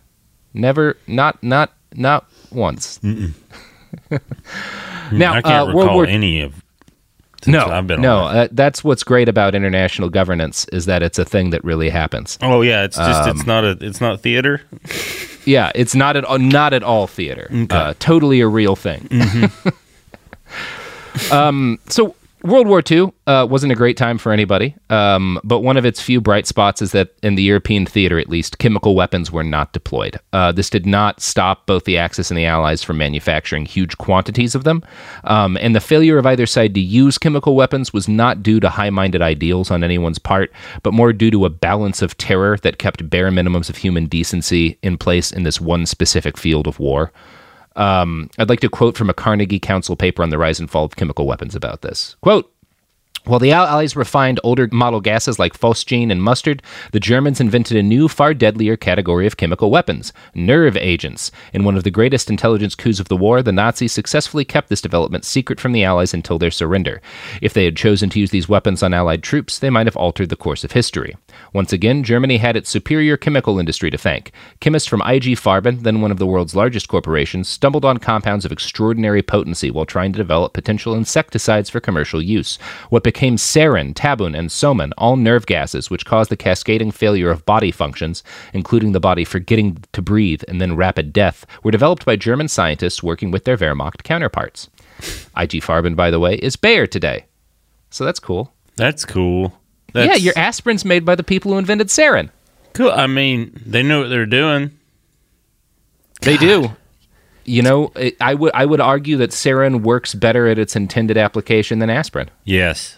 Never, 0.53 0.97
not, 1.08 1.41
not, 1.41 1.73
not 1.93 2.30
once. 2.51 2.99
now, 5.12 5.34
I 5.34 5.41
can't 5.41 5.69
uh, 5.69 5.73
recall 5.73 5.95
War 5.95 6.06
any 6.06 6.41
of. 6.41 6.62
Since 7.47 7.65
no, 7.67 7.73
I've 7.73 7.88
been 7.88 8.01
no. 8.01 8.25
Uh, 8.25 8.47
that's 8.51 8.83
what's 8.83 9.03
great 9.03 9.29
about 9.29 9.55
international 9.55 10.10
governance 10.10 10.65
is 10.73 10.86
that 10.86 11.01
it's 11.01 11.17
a 11.17 11.25
thing 11.25 11.51
that 11.51 11.63
really 11.63 11.89
happens. 11.89 12.38
Oh 12.41 12.62
yeah, 12.62 12.83
it's 12.83 12.97
just 12.97 13.23
Um, 13.23 13.38
it's 13.38 13.47
not 13.47 13.63
a 13.63 13.77
it's 13.81 14.01
not 14.01 14.19
theater. 14.21 14.62
Yeah, 15.45 15.71
it's 15.73 15.95
not 15.95 16.17
at 16.17 16.25
all, 16.25 16.39
not 16.39 16.73
at 16.73 16.83
all 16.83 17.07
theater. 17.07 17.49
Uh, 17.69 17.93
totally 17.99 18.41
a 18.41 18.47
real 18.47 18.75
thing. 18.75 19.07
um, 21.31 21.79
so 21.88 22.15
World 22.47 22.67
War 22.67 22.81
II 22.89 23.12
uh, 23.25 23.45
wasn't 23.49 23.73
a 23.73 23.75
great 23.75 23.97
time 23.97 24.17
for 24.17 24.31
anybody, 24.31 24.75
um, 24.89 25.39
but 25.43 25.60
one 25.60 25.75
of 25.75 25.86
its 25.86 26.01
few 26.01 26.21
bright 26.21 26.47
spots 26.47 26.81
is 26.81 26.93
that 26.93 27.13
in 27.21 27.36
the 27.36 27.43
European 27.43 27.86
theater, 27.86 28.17
at 28.17 28.29
least, 28.29 28.57
chemical 28.57 28.95
weapons 28.95 29.31
were 29.31 29.43
not 29.43 29.73
deployed. 29.73 30.19
Uh, 30.33 30.51
this 30.51 30.69
did 30.69 30.86
not 30.86 31.19
stop 31.19 31.65
both 31.65 31.83
the 31.83 31.97
Axis 31.97 32.31
and 32.31 32.38
the 32.38 32.45
Allies 32.45 32.81
from 32.83 32.97
manufacturing 32.97 33.65
huge 33.65 33.97
quantities 33.97 34.55
of 34.55 34.63
them, 34.63 34.83
um, 35.25 35.57
and 35.57 35.75
the 35.75 35.81
failure 35.81 36.17
of 36.17 36.25
either 36.25 36.45
side 36.45 36.73
to 36.73 36.79
use 36.79 37.17
chemical 37.17 37.55
weapons 37.55 37.91
was 37.91 38.07
not 38.07 38.41
due 38.41 38.60
to 38.60 38.69
high-minded 38.69 39.21
ideals 39.21 39.69
on 39.69 39.83
anyone's 39.83 40.19
part, 40.19 40.51
but 40.83 40.93
more 40.93 41.12
due 41.12 41.31
to 41.31 41.45
a 41.45 41.49
balance 41.49 42.01
of 42.01 42.17
terror 42.17 42.57
that 42.63 42.79
kept 42.79 43.10
bare 43.10 43.29
minimums 43.29 43.69
of 43.69 43.77
human 43.77 44.05
decency 44.05 44.77
in 44.81 44.97
place 44.97 45.31
in 45.31 45.43
this 45.43 45.60
one 45.60 45.86
specific 45.86 46.38
field 46.38 46.67
of 46.67 46.79
war. 46.79 47.12
Um, 47.77 48.29
I'd 48.37 48.49
like 48.49 48.59
to 48.61 48.69
quote 48.69 48.97
from 48.97 49.09
a 49.09 49.13
Carnegie 49.13 49.59
Council 49.59 49.95
paper 49.95 50.23
on 50.23 50.29
the 50.29 50.37
rise 50.37 50.59
and 50.59 50.69
fall 50.69 50.85
of 50.85 50.95
chemical 50.95 51.25
weapons 51.25 51.55
about 51.55 51.81
this. 51.83 52.15
Quote, 52.21 52.51
while 53.27 53.39
the 53.39 53.51
Allies 53.51 53.95
refined 53.95 54.39
older 54.43 54.69
model 54.71 55.01
gases 55.01 55.37
like 55.37 55.57
phosgene 55.57 56.11
and 56.11 56.23
mustard, 56.23 56.63
the 56.91 56.99
Germans 56.99 57.41
invented 57.41 57.77
a 57.77 57.83
new, 57.83 58.07
far 58.07 58.33
deadlier 58.33 58.77
category 58.77 59.27
of 59.27 59.37
chemical 59.37 59.69
weapons 59.69 60.13
nerve 60.33 60.77
agents. 60.77 61.31
In 61.53 61.63
one 61.63 61.75
of 61.75 61.83
the 61.83 61.91
greatest 61.91 62.29
intelligence 62.29 62.75
coups 62.75 62.99
of 62.99 63.09
the 63.09 63.17
war, 63.17 63.41
the 63.41 63.51
Nazis 63.51 63.91
successfully 63.91 64.45
kept 64.45 64.69
this 64.69 64.81
development 64.81 65.25
secret 65.25 65.59
from 65.59 65.73
the 65.73 65.83
Allies 65.83 66.13
until 66.13 66.39
their 66.39 66.51
surrender. 66.51 67.01
If 67.41 67.53
they 67.53 67.65
had 67.65 67.75
chosen 67.75 68.09
to 68.11 68.19
use 68.19 68.31
these 68.31 68.47
weapons 68.47 68.81
on 68.81 68.93
Allied 68.93 69.23
troops, 69.23 69.59
they 69.59 69.69
might 69.69 69.87
have 69.87 69.97
altered 69.97 70.29
the 70.29 70.35
course 70.35 70.63
of 70.63 70.71
history. 70.71 71.15
Once 71.53 71.73
again, 71.73 72.03
Germany 72.03 72.37
had 72.37 72.55
its 72.55 72.69
superior 72.69 73.17
chemical 73.17 73.59
industry 73.59 73.89
to 73.89 73.97
thank. 73.97 74.31
Chemists 74.59 74.87
from 74.87 75.01
IG 75.01 75.35
Farben, 75.37 75.81
then 75.83 76.01
one 76.01 76.11
of 76.11 76.19
the 76.19 76.27
world's 76.27 76.55
largest 76.55 76.87
corporations, 76.87 77.49
stumbled 77.49 77.85
on 77.85 77.97
compounds 77.97 78.45
of 78.45 78.51
extraordinary 78.51 79.21
potency 79.21 79.69
while 79.69 79.85
trying 79.85 80.13
to 80.13 80.17
develop 80.17 80.53
potential 80.53 80.95
insecticides 80.95 81.69
for 81.69 81.79
commercial 81.79 82.21
use. 82.21 82.57
What 82.89 83.03
became 83.17 83.36
sarin, 83.36 83.95
tabun, 83.95 84.38
and 84.38 84.47
soman, 84.49 84.91
all 84.95 85.15
nerve 85.15 85.47
gases 85.47 85.89
which 85.89 86.06
cause 86.06 86.27
the 86.27 86.38
cascading 86.38 86.91
failure 86.91 87.32
of 87.32 87.43
body 87.47 87.71
functions, 87.71 88.23
including 88.53 88.91
the 88.91 88.99
body 88.99 89.25
forgetting 89.25 89.84
to 89.91 90.03
breathe 90.03 90.43
and 90.47 90.62
then 90.62 90.75
rapid 90.75 91.12
death, 91.13 91.43
were 91.63 91.71
developed 91.71 92.06
by 92.06 92.15
German 92.15 92.47
scientists 92.47 93.01
working 93.01 93.32
with 93.32 93.43
their 93.43 93.58
Wehrmacht 93.58 94.03
counterparts. 94.03 94.69
IG 95.36 95.63
Farben, 95.63 95.95
by 95.95 96.12
the 96.12 96.19
way, 96.19 96.36
is 96.36 96.56
Bayer 96.56 96.86
today. 96.86 97.25
So 97.89 98.06
that's 98.06 98.19
cool. 98.19 98.53
That's 98.75 99.03
cool. 99.03 99.51
yeah, 99.95 100.13
your 100.13 100.38
aspirin's 100.38 100.86
made 100.86 101.03
by 101.03 101.15
the 101.15 101.23
people 101.23 101.51
who 101.51 101.58
invented 101.58 101.88
sarin. 101.88 102.30
cool. 102.73 102.91
I 102.91 103.08
mean, 103.08 103.60
they 103.65 103.82
know 103.82 104.01
what 104.01 104.10
they're 104.10 104.27
doing. 104.27 104.77
They 106.21 106.38
do. 106.38 106.69
You 107.45 107.63
know, 107.63 107.91
it, 107.95 108.15
I 108.21 108.36
would 108.36 108.51
I 108.53 108.65
would 108.65 108.82
argue 108.82 109.17
that 109.17 109.32
sarin 109.32 109.82
works 109.82 110.13
better 110.13 110.47
at 110.47 110.60
its 110.60 110.75
intended 110.75 111.17
application 111.17 111.80
than 111.80 111.89
aspirin. 111.89 112.30
Yes. 112.43 112.96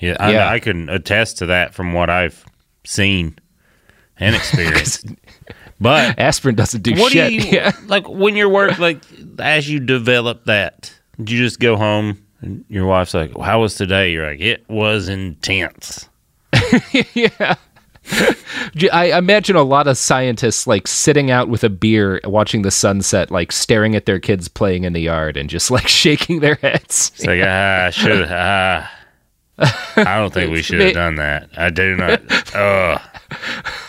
Yeah, 0.00 0.16
I, 0.18 0.32
Yeah. 0.32 0.48
I 0.48 0.58
can 0.58 0.88
attest 0.88 1.38
to 1.38 1.46
that 1.46 1.74
from 1.74 1.92
what 1.92 2.10
I've 2.10 2.44
seen 2.84 3.38
and 4.18 4.34
experienced. 4.36 5.06
but 5.80 6.18
Aspirin 6.18 6.54
doesn't 6.54 6.82
do 6.82 6.94
what 6.94 7.12
shit. 7.12 7.28
do 7.28 7.34
you 7.34 7.52
yeah. 7.52 7.72
like 7.86 8.08
when 8.08 8.36
your 8.36 8.48
work 8.48 8.78
like 8.78 8.98
as 9.38 9.68
you 9.68 9.80
develop 9.80 10.46
that? 10.46 10.92
Do 11.22 11.34
you 11.34 11.42
just 11.42 11.60
go 11.60 11.76
home 11.76 12.22
and 12.40 12.64
your 12.68 12.86
wife's 12.86 13.12
like, 13.12 13.36
"How 13.38 13.60
was 13.60 13.74
today?" 13.74 14.12
You're 14.12 14.26
like, 14.26 14.40
"It 14.40 14.64
was 14.68 15.08
intense." 15.08 16.08
yeah. 17.14 17.56
I 18.92 19.16
imagine 19.16 19.56
a 19.56 19.62
lot 19.62 19.86
of 19.86 19.98
scientists 19.98 20.66
like 20.66 20.86
sitting 20.86 21.30
out 21.30 21.48
with 21.48 21.62
a 21.64 21.68
beer, 21.68 22.20
watching 22.24 22.62
the 22.62 22.70
sunset, 22.70 23.30
like 23.30 23.52
staring 23.52 23.94
at 23.94 24.06
their 24.06 24.18
kids 24.18 24.48
playing 24.48 24.84
in 24.84 24.94
the 24.94 25.02
yard 25.02 25.36
and 25.36 25.50
just 25.50 25.70
like 25.70 25.86
shaking 25.88 26.40
their 26.40 26.56
heads. 26.56 27.12
It's 27.14 27.26
like, 27.26 27.42
ah, 27.44 27.90
should 27.90 28.26
ah. 28.30 28.90
I 29.60 30.16
don't 30.18 30.32
think 30.32 30.52
we 30.52 30.62
should 30.62 30.80
have 30.80 30.94
done 30.94 31.16
that. 31.16 31.50
I 31.56 31.70
do 31.70 31.96
not. 31.96 32.20
Oh, 32.54 32.96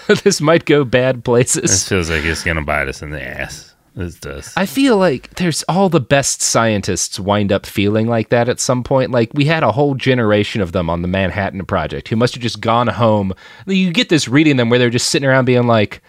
this 0.23 0.41
might 0.41 0.65
go 0.65 0.83
bad 0.83 1.23
places. 1.23 1.61
this 1.63 1.87
feels 1.87 2.09
like 2.09 2.23
it's 2.23 2.43
gonna 2.43 2.63
bite 2.63 2.87
us 2.87 3.01
in 3.01 3.11
the 3.11 3.21
ass. 3.23 3.73
This 3.93 4.15
does. 4.15 4.53
I 4.55 4.65
feel 4.65 4.97
like 4.97 5.35
there's 5.35 5.63
all 5.63 5.89
the 5.89 5.99
best 5.99 6.41
scientists 6.41 7.19
wind 7.19 7.51
up 7.51 7.65
feeling 7.65 8.07
like 8.07 8.29
that 8.29 8.47
at 8.47 8.59
some 8.61 8.83
point. 8.83 9.11
Like 9.11 9.31
we 9.33 9.43
had 9.45 9.63
a 9.63 9.71
whole 9.73 9.95
generation 9.95 10.61
of 10.61 10.71
them 10.71 10.89
on 10.89 11.01
the 11.01 11.09
Manhattan 11.09 11.65
Project 11.65 12.07
who 12.07 12.15
must 12.15 12.33
have 12.33 12.41
just 12.43 12.61
gone 12.61 12.87
home. 12.87 13.33
You 13.65 13.91
get 13.91 14.07
this 14.07 14.29
reading 14.29 14.55
them 14.55 14.69
where 14.69 14.79
they're 14.79 14.89
just 14.89 15.09
sitting 15.09 15.27
around 15.27 15.43
being 15.45 15.67
like, 15.67 16.01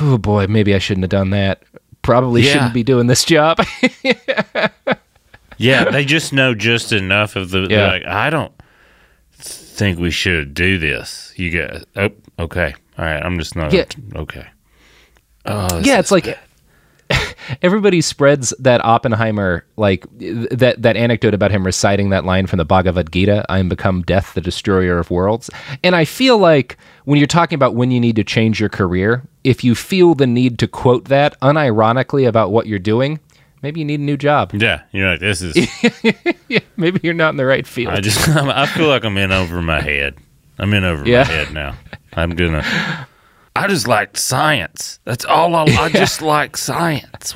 "Oh 0.00 0.18
boy, 0.18 0.46
maybe 0.46 0.74
I 0.74 0.78
shouldn't 0.78 1.04
have 1.04 1.10
done 1.10 1.30
that. 1.30 1.62
Probably 2.02 2.42
Yeah. 2.42 2.52
shouldn't 2.52 2.74
be 2.74 2.82
doing 2.82 3.06
this 3.06 3.24
job." 3.24 3.58
Yeah, 5.58 5.84
they 5.90 6.04
just 6.04 6.32
know 6.32 6.54
just 6.54 6.92
enough 6.92 7.36
of 7.36 7.50
the. 7.50 7.68
Yeah. 7.70 7.86
Like, 7.86 8.04
I 8.04 8.30
don't 8.30 8.52
think 9.82 9.98
we 9.98 10.10
should 10.10 10.54
do 10.54 10.78
this. 10.78 11.32
You 11.36 11.50
guys. 11.50 11.84
Oh, 11.96 12.10
okay. 12.38 12.74
All 12.98 13.04
right. 13.04 13.22
I'm 13.22 13.38
just 13.38 13.56
not. 13.56 13.72
Yeah. 13.72 13.84
Okay. 14.14 14.46
Oh, 15.44 15.80
yeah, 15.80 15.98
it's 15.98 16.12
like 16.12 16.38
everybody 17.62 18.00
spreads 18.00 18.54
that 18.60 18.84
Oppenheimer 18.84 19.66
like 19.76 20.06
that 20.20 20.76
that 20.80 20.96
anecdote 20.96 21.34
about 21.34 21.50
him 21.50 21.66
reciting 21.66 22.10
that 22.10 22.24
line 22.24 22.46
from 22.46 22.58
the 22.58 22.64
Bhagavad 22.64 23.10
Gita, 23.10 23.44
"I 23.48 23.58
am 23.58 23.68
become 23.68 24.02
death, 24.02 24.34
the 24.34 24.40
destroyer 24.40 24.98
of 24.98 25.10
worlds." 25.10 25.50
And 25.82 25.96
I 25.96 26.04
feel 26.04 26.38
like 26.38 26.78
when 27.04 27.18
you're 27.18 27.26
talking 27.26 27.56
about 27.56 27.74
when 27.74 27.90
you 27.90 27.98
need 27.98 28.14
to 28.16 28.24
change 28.24 28.60
your 28.60 28.68
career, 28.68 29.24
if 29.42 29.64
you 29.64 29.74
feel 29.74 30.14
the 30.14 30.28
need 30.28 30.60
to 30.60 30.68
quote 30.68 31.06
that 31.06 31.38
unironically 31.40 32.28
about 32.28 32.52
what 32.52 32.68
you're 32.68 32.78
doing, 32.78 33.18
maybe 33.62 33.80
you 33.80 33.86
need 33.86 34.00
a 34.00 34.02
new 34.02 34.16
job. 34.16 34.52
Yeah, 34.54 34.82
you're 34.92 35.10
like 35.10 35.20
this 35.20 35.40
is. 35.42 35.56
Maybe 36.76 37.00
you're 37.02 37.14
not 37.14 37.30
in 37.30 37.36
the 37.36 37.46
right 37.46 37.66
field. 37.66 37.94
I 37.94 38.00
just. 38.00 38.28
I 38.28 38.66
feel 38.66 38.88
like 38.88 39.04
I'm 39.04 39.16
in 39.16 39.30
over 39.32 39.62
my 39.62 39.80
head. 39.80 40.16
I'm 40.58 40.72
in 40.74 40.84
over 40.84 41.06
Yeah. 41.06 41.20
my 41.20 41.24
head 41.24 41.52
now. 41.52 41.74
I'm 42.14 42.30
gonna. 42.30 43.06
I 43.54 43.66
just 43.68 43.86
like 43.86 44.16
science. 44.16 44.98
That's 45.04 45.24
all 45.24 45.54
I. 45.54 45.64
I 45.64 45.88
just 45.90 46.20
like 46.34 46.56
science. 46.56 47.34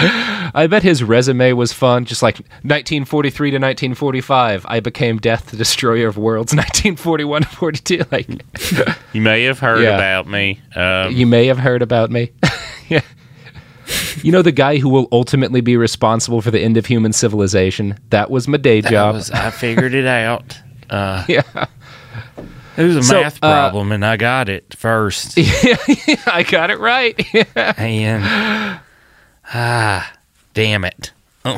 I 0.00 0.66
bet 0.70 0.82
his 0.82 1.02
resume 1.02 1.52
was 1.52 1.72
fun. 1.72 2.04
Just 2.04 2.22
like 2.22 2.36
1943 2.62 3.50
to 3.50 3.56
1945, 3.56 4.66
I 4.68 4.80
became 4.80 5.18
Death, 5.18 5.50
the 5.50 5.56
Destroyer 5.56 6.08
of 6.08 6.16
Worlds. 6.16 6.52
1941 6.54 7.42
to 7.42 7.48
42, 7.48 8.04
like 8.10 8.28
You 9.12 9.20
may 9.20 9.42
have 9.44 9.58
heard 9.58 9.82
Yeah. 9.82 9.94
about 9.96 10.26
me. 10.28 10.60
Um, 10.74 11.12
you 11.12 11.26
may 11.26 11.46
have 11.46 11.58
heard 11.58 11.82
about 11.82 12.10
me. 12.10 12.30
yeah. 12.88 13.00
You 14.22 14.32
know 14.32 14.42
the 14.42 14.52
guy 14.52 14.78
who 14.78 14.88
will 14.88 15.08
ultimately 15.12 15.60
be 15.60 15.76
responsible 15.76 16.42
for 16.42 16.50
the 16.50 16.60
end 16.60 16.76
of 16.76 16.86
human 16.86 17.12
civilization? 17.12 17.98
That 18.10 18.30
was 18.30 18.48
my 18.48 18.58
day 18.58 18.80
job. 18.82 19.14
was- 19.14 19.30
I 19.30 19.50
figured 19.50 19.94
it 19.94 20.06
out. 20.06 20.58
Uh, 20.90 21.24
yeah. 21.28 21.42
it 22.76 22.82
was 22.82 22.96
a 22.96 23.02
So, 23.02 23.20
math 23.22 23.36
uh, 23.42 23.52
problem, 23.52 23.92
and 23.92 24.04
I 24.04 24.16
got 24.16 24.48
it 24.48 24.74
first. 24.74 25.36
Yeah, 25.38 25.76
I 26.26 26.42
got 26.48 26.70
it 26.70 26.78
right. 26.78 27.14
and 27.56 28.80
ah, 29.52 30.12
damn 30.54 30.84
it. 30.84 31.12
Oh. 31.44 31.56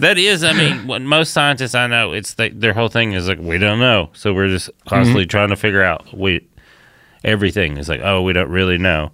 that 0.00 0.18
is, 0.18 0.44
I 0.44 0.52
mean, 0.52 0.86
what 0.86 1.02
most 1.02 1.32
scientists 1.32 1.74
I 1.74 1.86
know, 1.86 2.12
it's 2.12 2.34
the, 2.34 2.50
their 2.50 2.72
whole 2.74 2.88
thing 2.88 3.12
is 3.12 3.26
like 3.28 3.38
we 3.40 3.58
don't 3.58 3.80
know, 3.80 4.10
so 4.12 4.32
we're 4.32 4.48
just 4.48 4.70
constantly 4.86 5.26
trying 5.26 5.48
to 5.48 5.56
figure 5.56 5.82
out 5.82 6.12
we 6.16 6.46
everything 7.24 7.76
is 7.76 7.88
like 7.88 8.00
oh 8.02 8.22
we 8.22 8.32
don't 8.32 8.48
really 8.50 8.78
know, 8.78 9.10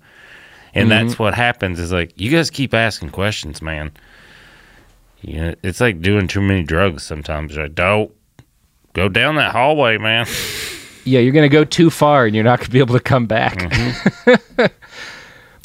and 0.76 0.90
mm-hmm. 0.90 1.06
that's 1.08 1.18
what 1.18 1.34
happens 1.34 1.80
is 1.80 1.92
like 1.92 2.12
you 2.20 2.30
guys 2.30 2.50
keep 2.50 2.74
asking 2.74 3.10
questions, 3.10 3.62
man. 3.62 3.90
You 5.22 5.40
know, 5.40 5.54
it's 5.62 5.80
like 5.80 6.00
doing 6.02 6.28
too 6.28 6.40
many 6.42 6.62
drugs 6.62 7.02
sometimes. 7.02 7.54
You're 7.54 7.64
like, 7.64 7.74
don't 7.74 8.12
go 8.92 9.08
down 9.08 9.36
that 9.36 9.52
hallway, 9.52 9.96
man. 9.98 10.26
yeah, 11.04 11.20
you're 11.20 11.32
going 11.32 11.48
to 11.48 11.52
go 11.52 11.64
too 11.64 11.90
far 11.90 12.26
and 12.26 12.34
you're 12.34 12.44
not 12.44 12.58
going 12.58 12.66
to 12.66 12.70
be 12.72 12.78
able 12.78 12.94
to 12.94 13.00
come 13.00 13.26
back. 13.26 13.56
Mm-hmm. 13.58 14.34
but 14.56 14.72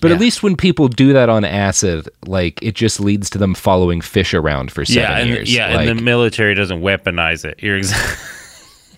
Yeah. 0.04 0.12
at 0.16 0.20
least 0.20 0.42
when 0.42 0.56
people 0.56 0.88
do 0.88 1.14
that 1.14 1.30
on 1.30 1.44
acid, 1.44 2.10
like 2.26 2.60
it 2.64 2.74
just 2.76 3.00
leads 3.00 3.30
to 3.32 3.38
them 3.38 3.54
following 3.54 4.02
fish 4.02 4.34
around 4.34 4.72
for 4.72 4.86
seven 4.86 5.04
yeah, 5.04 5.18
and 5.18 5.30
years. 5.30 5.54
yeah, 5.54 5.76
like, 5.76 5.90
and 5.90 6.00
the 6.00 6.04
military 6.04 6.56
doesn't 6.56 6.82
weaponize 6.82 7.46
it. 7.46 7.62
You're 7.62 7.78
exactly. 7.78 8.28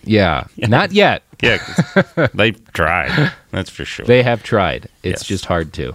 Yeah, 0.06 0.48
not 0.58 0.92
yet. 0.92 1.22
yeah, 1.40 1.56
they've 2.34 2.72
tried. 2.74 3.32
That's 3.52 3.70
for 3.70 3.86
sure. 3.86 4.04
They 4.04 4.22
have 4.22 4.42
tried. 4.42 4.90
It's 5.02 5.22
Yes. 5.22 5.26
just 5.26 5.44
hard 5.46 5.72
to. 5.74 5.94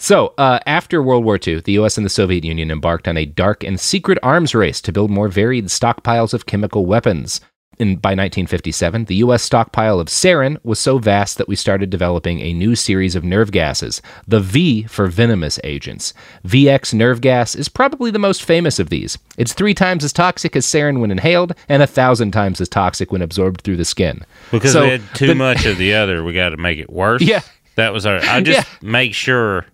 So, 0.00 0.32
uh, 0.38 0.60
after 0.64 1.02
World 1.02 1.24
War 1.24 1.38
II, 1.44 1.60
the 1.60 1.72
U.S. 1.72 1.96
and 1.96 2.06
the 2.06 2.10
Soviet 2.10 2.44
Union 2.44 2.70
embarked 2.70 3.08
on 3.08 3.16
a 3.16 3.26
dark 3.26 3.64
and 3.64 3.78
secret 3.80 4.16
arms 4.22 4.54
race 4.54 4.80
to 4.82 4.92
build 4.92 5.10
more 5.10 5.28
varied 5.28 5.66
stockpiles 5.66 6.32
of 6.32 6.46
chemical 6.46 6.86
weapons. 6.86 7.40
In, 7.80 7.90
by 7.94 8.10
1957, 8.10 9.04
the 9.04 9.16
U.S. 9.16 9.42
stockpile 9.42 10.00
of 10.00 10.08
sarin 10.08 10.56
was 10.64 10.80
so 10.80 10.98
vast 10.98 11.38
that 11.38 11.46
we 11.46 11.54
started 11.54 11.90
developing 11.90 12.40
a 12.40 12.52
new 12.52 12.74
series 12.74 13.14
of 13.14 13.22
nerve 13.22 13.52
gases, 13.52 14.02
the 14.26 14.40
V 14.40 14.82
for 14.84 15.06
venomous 15.06 15.60
agents. 15.62 16.12
VX 16.44 16.92
nerve 16.94 17.20
gas 17.20 17.54
is 17.54 17.68
probably 17.68 18.10
the 18.10 18.18
most 18.18 18.42
famous 18.42 18.80
of 18.80 18.90
these. 18.90 19.16
It's 19.36 19.52
three 19.52 19.74
times 19.74 20.02
as 20.04 20.12
toxic 20.12 20.56
as 20.56 20.66
sarin 20.66 21.00
when 21.00 21.12
inhaled, 21.12 21.54
and 21.68 21.80
a 21.82 21.86
thousand 21.86 22.32
times 22.32 22.60
as 22.60 22.68
toxic 22.68 23.12
when 23.12 23.22
absorbed 23.22 23.60
through 23.62 23.76
the 23.76 23.84
skin. 23.84 24.24
Because 24.50 24.72
So, 24.72 24.82
we 24.82 24.90
had 24.90 25.02
too 25.14 25.28
the- 25.28 25.34
much 25.36 25.64
of 25.64 25.78
the 25.78 25.94
other, 25.94 26.24
we 26.24 26.32
got 26.32 26.48
to 26.50 26.56
make 26.56 26.78
it 26.80 26.90
worse. 26.90 27.22
Yeah. 27.28 27.42
that 27.76 27.92
was 27.92 28.06
our. 28.06 28.18
I 28.18 28.40
just 28.42 28.66
make 28.82 29.14
sure. 29.14 29.66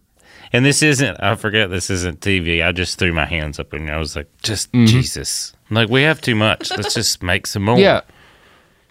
And 0.55 0.65
this 0.65 0.85
isn't. 0.85 1.21
I 1.21 1.35
forget 1.35 1.69
this 1.69 1.91
isn't 1.91 2.21
TV. 2.21 2.65
I 2.65 2.71
just 2.71 2.97
threw 2.97 3.13
my 3.13 3.27
hands 3.27 3.59
up 3.59 3.73
and 3.73 3.91
I 3.91 3.99
was 3.99 4.15
like, 4.15 4.29
just 4.41 4.71
mm-hmm. 4.71 4.87
Jesus. 4.87 5.53
I'm 5.69 5.75
like 5.75 5.89
we 5.89 6.03
have 6.03 6.21
too 6.21 6.37
much. 6.37 6.71
Let's 6.71 6.95
just 7.01 7.25
make 7.25 7.49
some 7.49 7.65
more. 7.65 7.77
Yeah. 7.77 8.03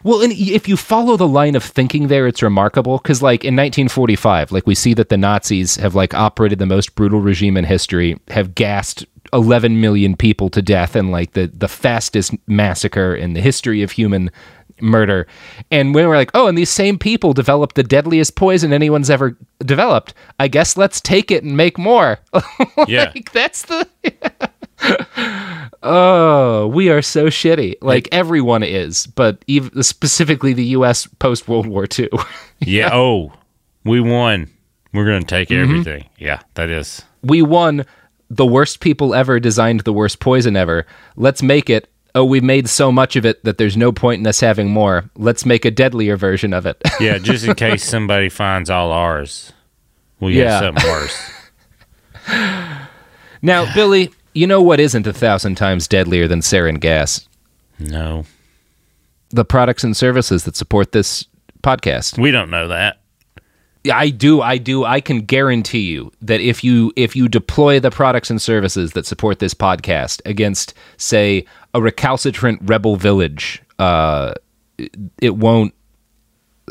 Well, 0.03 0.21
and 0.21 0.33
if 0.33 0.67
you 0.67 0.75
follow 0.75 1.15
the 1.15 1.27
line 1.27 1.55
of 1.55 1.63
thinking 1.63 2.07
there, 2.07 2.27
it's 2.27 2.43
remarkable 2.43 2.97
because, 2.97 3.21
like, 3.21 3.45
in 3.45 3.55
1945, 3.55 4.51
like, 4.51 4.67
we 4.67 4.75
see 4.75 4.93
that 4.95 5.07
the 5.07 5.15
Nazis 5.15 5.77
have, 5.77 5.95
like, 5.95 6.13
operated 6.13 6.59
the 6.59 6.65
most 6.65 6.95
brutal 6.95 7.21
regime 7.21 7.55
in 7.55 7.63
history, 7.63 8.19
have 8.27 8.53
gassed 8.53 9.05
11 9.33 9.81
million 9.81 10.15
people 10.15 10.49
to 10.49 10.61
death 10.61 10.95
and 10.95 11.11
like, 11.11 11.33
the, 11.33 11.47
the 11.47 11.67
fastest 11.67 12.33
massacre 12.47 13.13
in 13.15 13.33
the 13.33 13.41
history 13.41 13.81
of 13.83 13.91
human 13.91 14.29
murder. 14.81 15.27
And 15.71 15.93
when 15.93 16.07
we're 16.07 16.15
like, 16.17 16.31
oh, 16.33 16.47
and 16.47 16.57
these 16.57 16.69
same 16.69 16.97
people 16.97 17.33
developed 17.33 17.75
the 17.75 17.83
deadliest 17.83 18.35
poison 18.35 18.71
anyone's 18.73 19.09
ever 19.09 19.37
developed, 19.59 20.13
I 20.39 20.47
guess 20.47 20.77
let's 20.77 20.99
take 21.01 21.31
it 21.31 21.43
and 21.43 21.55
make 21.57 21.77
more. 21.77 22.19
Yeah. 22.87 23.11
that's 23.33 23.63
the. 23.63 23.87
Oh, 25.85 26.67
we 26.73 26.89
are 26.89 27.01
so 27.01 27.25
shitty. 27.27 27.75
Like 27.81 28.07
everyone 28.11 28.63
is, 28.63 29.05
but 29.07 29.43
even 29.47 29.83
specifically 29.83 30.53
the 30.53 30.65
U.S. 30.67 31.07
post 31.19 31.47
World 31.47 31.67
War 31.67 31.85
II. 31.97 32.09
Yeah. 32.65 32.89
Oh, 32.93 33.33
we 33.83 33.99
won. 33.99 34.49
We're 34.93 35.03
gonna 35.05 35.23
take 35.23 35.49
Mm-hmm. 35.49 35.69
everything. 35.71 36.09
Yeah, 36.17 36.41
that 36.53 36.69
is. 36.69 37.01
we 37.21 37.41
won. 37.41 37.85
The 38.35 38.45
worst 38.47 38.79
people 38.79 39.13
ever 39.13 39.39
designed 39.39 39.81
the 39.81 39.93
worst 39.93 40.19
poison 40.19 40.55
ever. 40.55 40.87
Let's 41.15 41.43
make 41.43 41.69
it. 41.69 41.87
Oh, 42.15 42.25
we've 42.25 42.43
made 42.43 42.67
so 42.67 42.91
much 42.91 43.15
of 43.15 43.25
it 43.25 43.43
that 43.43 43.57
there's 43.59 43.77
no 43.77 43.91
point 43.91 44.19
in 44.21 44.27
us 44.27 44.39
having 44.39 44.69
more. 44.71 45.09
Let's 45.15 45.45
make 45.45 45.65
a 45.65 45.71
deadlier 45.71 46.17
version 46.17 46.51
of 46.53 46.65
it. 46.65 46.81
Yeah, 46.99 47.17
just 47.21 47.45
in 47.45 47.53
case 47.53 47.83
somebody 47.83 48.29
finds 48.29 48.69
all 48.71 48.91
ours, 48.91 49.53
we 50.19 50.37
Yeah. 50.39 50.51
have 50.61 50.63
something 50.63 50.89
worse. 50.89 51.31
now, 53.41 53.71
Billy, 53.73 54.11
you 54.33 54.47
know 54.47 54.61
what 54.61 54.79
isn't 54.79 55.05
a 55.07 55.13
thousand 55.13 55.55
times 55.55 55.87
deadlier 55.87 56.27
than 56.27 56.39
sarin 56.39 56.79
gas? 56.79 57.27
No, 57.79 58.25
The 59.29 59.45
products 59.45 59.83
and 59.83 59.95
services 59.97 60.43
that 60.45 60.55
support 60.55 60.91
this 60.91 61.25
podcast. 61.61 62.17
we 62.17 62.31
don't 62.31 62.49
know 62.49 62.67
that. 62.69 62.99
I 63.91 64.09
do. 64.09 64.41
I 64.41 64.57
do. 64.57 64.85
I 64.85 65.01
can 65.01 65.21
guarantee 65.21 65.91
you 65.91 66.11
that 66.21 66.39
if 66.39 66.63
you 66.63 66.93
if 66.95 67.15
you 67.15 67.27
deploy 67.27 67.79
the 67.79 67.91
products 67.91 68.29
and 68.29 68.41
services 68.41 68.93
that 68.93 69.05
support 69.05 69.39
this 69.39 69.53
podcast 69.53 70.21
against, 70.25 70.73
say, 70.97 71.45
a 71.73 71.81
recalcitrant 71.81 72.59
rebel 72.63 72.95
village, 72.95 73.61
uh, 73.79 74.33
it, 74.77 74.95
it 75.21 75.35
won't 75.35 75.73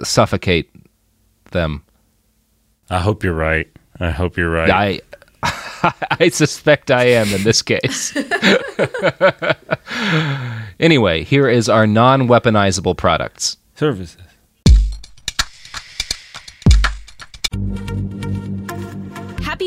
suffocate 0.02 0.70
them. 1.50 1.84
I 2.88 2.98
hope 2.98 3.22
you're 3.22 3.34
right. 3.34 3.68
I 4.00 4.10
hope 4.10 4.38
you're 4.38 4.50
right. 4.50 4.70
I 4.70 5.00
I 6.20 6.28
suspect 6.28 6.90
I 6.90 7.04
am 7.04 7.28
in 7.28 7.42
this 7.42 7.62
case. 7.62 8.16
anyway, 10.80 11.24
here 11.24 11.48
is 11.48 11.68
our 11.68 11.86
non-weaponizable 11.86 12.96
products. 12.96 13.56
Services. 13.74 14.16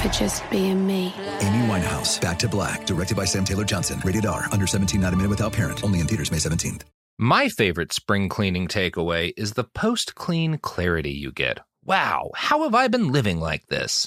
for 0.00 0.08
just 0.08 0.48
being 0.50 0.86
me. 0.86 1.14
Amy 1.40 1.66
Winehouse, 1.66 2.20
Back 2.20 2.38
to 2.38 2.48
Black, 2.48 2.86
directed 2.86 3.16
by 3.16 3.24
Sam 3.24 3.44
Taylor 3.44 3.64
Johnson. 3.64 4.00
Rated 4.04 4.26
R, 4.26 4.46
under 4.52 4.66
17, 4.66 5.00
not 5.00 5.12
a 5.12 5.16
minute 5.16 5.30
without 5.30 5.52
parent. 5.52 5.82
Only 5.84 6.00
in 6.00 6.06
theaters 6.06 6.30
May 6.30 6.38
17th. 6.38 6.82
My 7.18 7.48
favorite 7.48 7.92
spring 7.92 8.28
cleaning 8.28 8.68
takeaway 8.68 9.32
is 9.36 9.54
the 9.54 9.64
post 9.64 10.14
clean 10.14 10.58
clarity 10.58 11.10
you 11.10 11.32
get. 11.32 11.58
Wow, 11.84 12.30
how 12.36 12.62
have 12.62 12.74
I 12.76 12.86
been 12.86 13.10
living 13.10 13.40
like 13.40 13.66
this? 13.66 14.06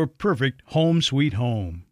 perfect 0.07 0.61
home 0.67 1.01
sweet 1.01 1.33
home. 1.33 1.85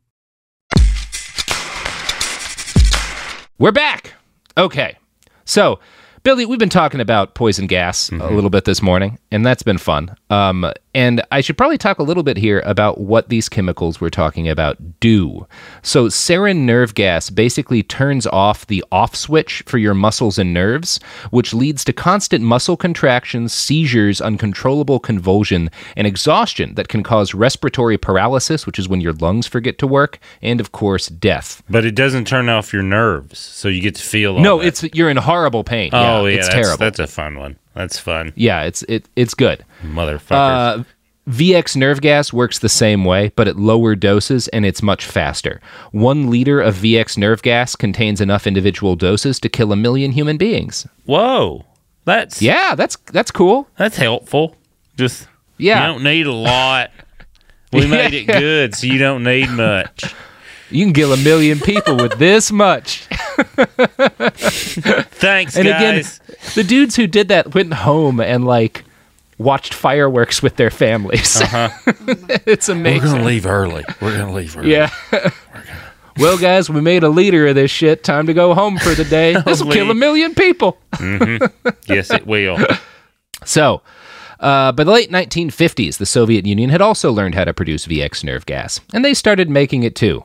We're 3.58 3.74
back. 3.74 4.14
Okay. 4.58 4.98
So, 5.44 5.80
Billy, 6.24 6.46
we've 6.46 6.60
been 6.60 6.70
talking 6.70 7.00
about 7.00 7.34
poison 7.36 7.68
gas 7.68 8.10
a 8.12 8.30
little 8.30 8.50
bit 8.50 8.66
this 8.66 8.82
morning, 8.82 9.18
and 9.32 9.46
that's 9.46 9.64
been 9.64 9.78
fun. 9.78 10.16
Um, 10.30 10.72
and 10.94 11.22
I 11.32 11.42
should 11.42 11.58
probably 11.58 11.78
talk 11.78 12.00
a 12.00 12.04
little 12.04 12.24
bit 12.24 12.36
here 12.36 12.62
about 12.66 13.00
what 13.00 13.30
these 13.30 13.48
chemicals 13.48 14.02
we're 14.02 14.10
talking 14.10 14.50
about 14.50 15.00
do. 15.00 15.48
So, 15.82 16.08
sarin 16.08 16.66
nerve 16.66 16.94
gas 16.96 17.30
basically 17.30 17.84
turns 17.84 18.26
off 18.28 18.66
the 18.68 18.84
off 18.92 19.16
switch 19.16 19.64
for 19.66 19.78
your 19.78 19.94
muscles 19.94 20.38
and 20.38 20.54
nerves, 20.54 21.00
which 21.30 21.54
leads 21.54 21.86
to 21.86 21.94
constant 21.94 22.44
muscle 22.44 22.76
contractions, 22.76 23.54
seizures, 23.54 24.20
uncontrollable 24.20 25.00
convulsion, 25.00 25.70
and 25.96 26.06
exhaustion 26.06 26.74
that 26.76 26.90
can 26.90 27.04
cause 27.04 27.34
respiratory 27.34 27.98
paralysis, 27.98 28.66
which 28.66 28.80
is 28.80 28.90
when 28.90 29.00
your 29.00 29.14
lungs 29.14 29.46
forget 29.48 29.78
to 29.78 29.88
work, 29.88 30.20
and 30.42 30.60
of 30.60 30.72
course, 30.72 31.08
death. 31.08 31.62
But 31.70 31.86
it 31.86 31.96
doesn't 31.96 32.26
turn 32.26 32.50
off 32.50 32.74
your 32.74 32.84
nerves, 32.84 33.38
so 33.38 33.68
you 33.70 33.80
get 33.80 33.96
to 33.96 34.04
feel. 34.04 34.36
All 34.36 34.42
No, 34.42 34.58
that. 34.58 34.68
it's 34.68 34.84
you're 34.96 35.10
in 35.10 35.18
horrible 35.18 35.64
pain. 35.64 35.92
oh 35.94 36.02
yeah, 36.02 36.09
it's 36.26 36.48
that's, 36.48 36.54
terrible. 36.56 36.78
That's 36.78 37.00
a 37.00 37.08
fun 37.08 37.38
one. 37.38 37.58
That's 37.74 37.98
fun, 38.00 38.34
yeah, 38.36 38.64
it's 38.64 38.84
it 38.84 39.08
it's 39.16 39.34
good. 39.34 39.64
motherfuckers. 39.84 40.80
Uh, 40.80 40.84
VX 41.30 41.76
nerve 41.76 42.02
gas 42.02 42.34
works 42.34 42.58
the 42.60 42.68
same 42.70 43.06
way, 43.06 43.32
but 43.36 43.48
at 43.48 43.56
lower 43.56 43.96
doses 43.96 44.48
and 44.48 44.66
it's 44.66 44.82
much 44.82 45.06
faster. 45.06 45.62
One 45.92 46.30
liter 46.32 46.60
of 46.60 46.76
VX 46.76 47.18
nerve 47.20 47.44
gas 47.44 47.76
contains 47.76 48.20
enough 48.20 48.48
individual 48.48 48.96
doses 48.96 49.40
to 49.42 49.50
kill 49.50 49.72
a 49.72 49.76
million 49.76 50.12
human 50.12 50.38
beings. 50.38 50.88
Whoa, 51.06 51.66
that's 52.06 52.42
Yeah, 52.42 52.74
that's 52.76 52.96
that's 53.12 53.30
cool. 53.32 53.68
that's 53.78 53.96
helpful. 53.98 54.56
Just 54.98 55.28
Yeah. 55.58 55.86
you 55.88 55.94
don't 55.94 56.04
need 56.04 56.26
a 56.26 56.34
lot. 56.34 56.90
We 57.72 57.86
made 57.98 58.16
it 58.16 58.26
good, 58.26 58.74
so 58.74 58.88
you 58.88 58.98
don't 58.98 59.24
need 59.24 59.50
much. 59.52 60.16
You 60.72 60.86
can 60.86 60.94
kill 60.94 61.14
a 61.14 61.18
million 61.18 61.60
people 61.60 61.96
with 61.98 62.18
this 62.20 62.52
much. 62.52 63.08
Thanks, 65.12 65.56
And 65.58 65.68
guys. 65.68 66.20
again, 66.20 66.38
the 66.56 66.64
dudes 66.64 66.96
who 66.96 67.08
did 67.08 67.30
that 67.30 67.54
went 67.56 67.74
home 67.74 68.20
and 68.20 68.46
like 68.46 68.84
watched 69.38 69.74
fireworks 69.74 70.44
with 70.44 70.58
their 70.58 70.70
families. 70.70 71.42
Uh-huh. 71.42 71.70
it's 72.46 72.70
amazing. 72.70 73.02
We're 73.08 73.14
gonna 73.16 73.26
leave 73.26 73.46
early. 73.46 73.84
We're 74.02 74.18
gonna 74.18 74.34
leave 74.34 74.56
early. 74.58 74.72
Yeah. 74.72 74.92
well, 76.18 76.38
guys, 76.38 76.70
we 76.70 76.82
made 76.82 77.04
a 77.04 77.10
leader 77.10 77.48
of 77.48 77.56
this 77.56 77.72
shit. 77.72 78.04
Time 78.04 78.28
to 78.28 78.34
go 78.34 78.54
home 78.54 78.78
for 78.78 78.94
the 78.94 79.06
day. 79.06 79.36
This 79.46 79.64
will 79.64 79.72
kill 79.72 79.90
a 79.90 79.96
million 79.96 80.36
people. 80.36 80.78
Yes, 81.88 82.12
it 82.12 82.28
will. 82.28 82.58
So, 83.46 83.82
uh, 84.40 84.72
by 84.72 84.84
the 84.84 84.92
late 84.92 85.12
1950s, 85.12 85.98
the 85.98 86.06
Soviet 86.06 86.46
Union 86.46 86.70
had 86.70 86.82
also 86.82 87.12
learned 87.12 87.36
how 87.36 87.44
to 87.44 87.54
produce 87.54 87.88
VX 87.88 88.24
nerve 88.24 88.46
gas, 88.46 88.80
and 88.94 89.04
they 89.04 89.14
started 89.14 89.50
making 89.50 89.84
it 89.84 89.96
too. 89.96 90.24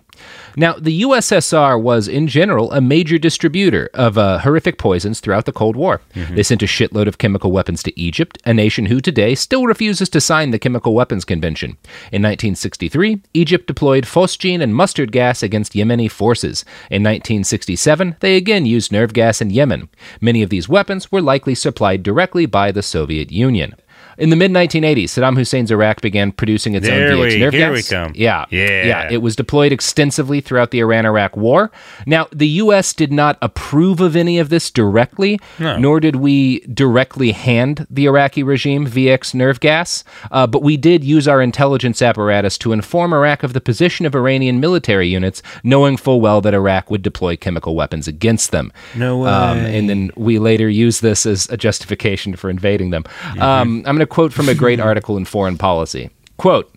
Now, 0.57 0.75
the 0.75 1.03
USSR 1.03 1.81
was, 1.81 2.07
in 2.07 2.29
general, 2.29 2.71
a 2.73 2.81
major 2.81 3.19
distributor 3.19 3.91
of 3.93 4.17
uh, 4.17 4.39
horrific 4.39 4.79
poisons 4.79 5.19
throughout 5.19 5.47
the 5.47 5.53
Cold 5.53 5.75
War. 5.75 6.01
They 6.15 6.45
sent 6.45 6.63
a 6.63 6.67
shitload 6.67 7.09
of 7.09 7.19
chemical 7.19 7.51
weapons 7.51 7.83
to 7.83 8.01
Egypt, 8.01 8.39
a 8.45 8.55
nation 8.55 8.87
who 8.87 9.01
today 9.01 9.35
still 9.35 9.67
refuses 9.67 10.09
to 10.11 10.21
sign 10.21 10.51
the 10.51 10.59
Chemical 10.59 10.95
Weapons 10.95 11.25
Convention. 11.25 11.71
In 12.13 12.23
1963, 12.23 13.21
Egypt 13.35 13.67
deployed 13.67 14.05
phosgene 14.05 14.63
and 14.63 14.75
mustard 14.75 15.11
gas 15.11 15.43
against 15.43 15.73
Yemeni 15.73 16.11
forces. 16.11 16.65
In 16.91 17.03
1967, 17.03 18.17
they 18.21 18.37
again 18.37 18.65
used 18.67 18.93
nerve 18.93 19.13
gas 19.13 19.41
in 19.41 19.51
Yemen. 19.51 19.89
Many 20.21 20.43
of 20.43 20.51
these 20.51 20.69
weapons 20.69 21.11
were 21.11 21.23
likely 21.23 21.57
supplied 21.57 22.05
directly 22.05 22.47
by 22.47 22.71
the 22.71 22.83
Soviet 22.83 23.33
Union. 23.33 23.75
In 24.19 24.31
the 24.31 24.37
mid 24.37 24.51
1980s, 24.51 25.05
Saddam 25.11 25.37
Hussein's 25.37 25.71
Iraq 25.71 26.01
began 26.01 26.33
producing 26.33 26.75
its 26.75 26.87
There 26.87 27.13
own 27.13 27.19
VX 27.19 27.33
we- 27.35 27.39
nerve 27.41 27.55
here 27.55 27.71
we 27.71 27.77
gas. 27.79 27.89
come. 27.91 28.13
Yeah, 28.15 28.45
Yeah. 28.51 28.87
yeah. 28.87 29.09
It 29.11 29.23
was 29.23 29.35
deployed 29.37 29.73
extensively 29.73 30.41
throughout 30.41 30.71
the 30.71 30.81
Iran-Iraq 30.81 31.37
War. 31.37 31.71
Now, 32.07 32.27
the 32.33 32.49
U.S. 32.65 32.93
did 32.93 33.13
not 33.13 33.39
approve 33.43 34.01
of 34.01 34.15
any 34.17 34.39
of 34.39 34.49
this 34.51 34.71
directly, 34.71 35.39
nor 35.59 36.01
did 36.01 36.17
we 36.17 36.61
directly 36.73 37.33
hand 37.33 37.87
the 37.91 38.07
Iraqi 38.07 38.43
regime 38.43 38.87
VX 38.87 39.35
nerve 39.35 39.61
gas. 39.61 40.05
Uh, 40.31 40.47
but 40.47 40.63
we 40.63 40.77
did 40.77 41.03
use 41.05 41.27
our 41.27 41.43
intelligence 41.43 42.01
apparatus 42.03 42.57
to 42.59 42.73
inform 42.73 43.13
Iraq 43.13 43.43
of 43.43 43.53
the 43.53 43.61
position 43.61 44.07
of 44.07 44.15
Iranian 44.15 44.61
military 44.61 45.09
units, 45.09 45.43
knowing 45.63 45.97
full 45.97 46.21
well 46.21 46.41
that 46.41 46.55
Iraq 46.55 46.91
would 46.91 47.03
deploy 47.03 47.37
chemical 47.37 47.75
weapons 47.75 48.07
against 48.09 48.51
them. 48.53 48.73
No 48.95 49.19
way. 49.19 49.31
Um, 49.31 49.59
and 49.59 49.89
then 49.91 50.11
we 50.17 50.39
later 50.39 50.69
use 50.69 51.01
this 51.01 51.27
as 51.27 51.49
a 51.51 51.57
justification 51.57 52.37
for 52.37 52.51
invading 52.51 52.91
them. 52.91 53.05
Um, 53.41 53.79
I'm 53.87 53.95
going 53.95 53.99
to 54.01 54.04
quote 54.07 54.33
from 54.33 54.49
a 54.49 54.55
great 54.55 54.81
article 54.89 55.17
in 55.17 55.25
Foreign 55.25 55.59
Policy. 55.59 56.11
Quote, 56.37 56.71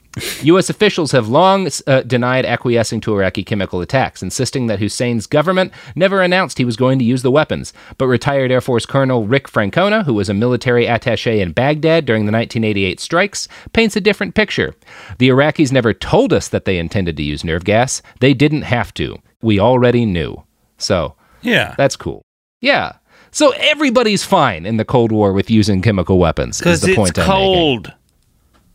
U.S. 0.44 0.68
officials 0.70 1.12
have 1.12 1.28
long 1.28 1.70
uh, 1.86 2.02
denied 2.02 2.44
acquiescing 2.44 3.02
to 3.02 3.14
Iraqi 3.14 3.44
chemical 3.44 3.82
attacks, 3.82 4.24
insisting 4.24 4.66
that 4.66 4.80
Hussein's 4.80 5.28
government 5.28 5.72
never 5.96 6.24
announced 6.24 6.58
he 6.58 6.66
was 6.66 6.76
going 6.76 6.98
to 6.98 7.06
use 7.06 7.22
the 7.22 7.30
weapons. 7.30 7.72
But 8.00 8.08
retired 8.08 8.52
Air 8.52 8.62
Force 8.62 8.88
Colonel 8.88 9.28
Rick 9.28 9.48
Francona, 9.48 10.06
who 10.06 10.16
was 10.16 10.28
a 10.28 10.34
military 10.34 10.88
attache 10.88 11.40
in 11.40 11.52
Baghdad 11.52 12.06
during 12.06 12.26
the 12.26 12.32
1988 12.32 13.00
strikes, 13.00 13.48
paints 13.74 13.96
a 13.96 14.02
different 14.02 14.34
picture. 14.34 14.74
The 15.20 15.30
Iraqis 15.30 15.72
never 15.72 15.94
told 15.94 16.34
us 16.34 16.48
that 16.48 16.66
they 16.66 16.80
intended 16.80 17.16
to 17.18 17.24
use 17.24 17.44
nerve 17.44 17.64
gas. 17.64 18.02
They 18.20 18.34
didn't 18.34 18.64
have 18.64 18.96
to. 18.96 19.18
We 19.44 19.60
already 19.60 20.04
knew. 20.06 20.44
So, 20.80 21.14
Yeah. 21.44 21.76
that's 21.78 21.96
cool. 21.96 22.24
Yeah. 22.60 22.94
So 23.32 23.52
everybody's 23.58 24.24
fine 24.24 24.66
in 24.66 24.78
the 24.78 24.86
Cold 24.86 25.12
War 25.12 25.34
with 25.34 25.50
using 25.50 25.82
chemical 25.82 26.18
weapons. 26.18 26.58
Because 26.60 26.82
the 26.82 26.90
it's 26.90 26.96
point 26.98 27.14
cold. 27.16 27.94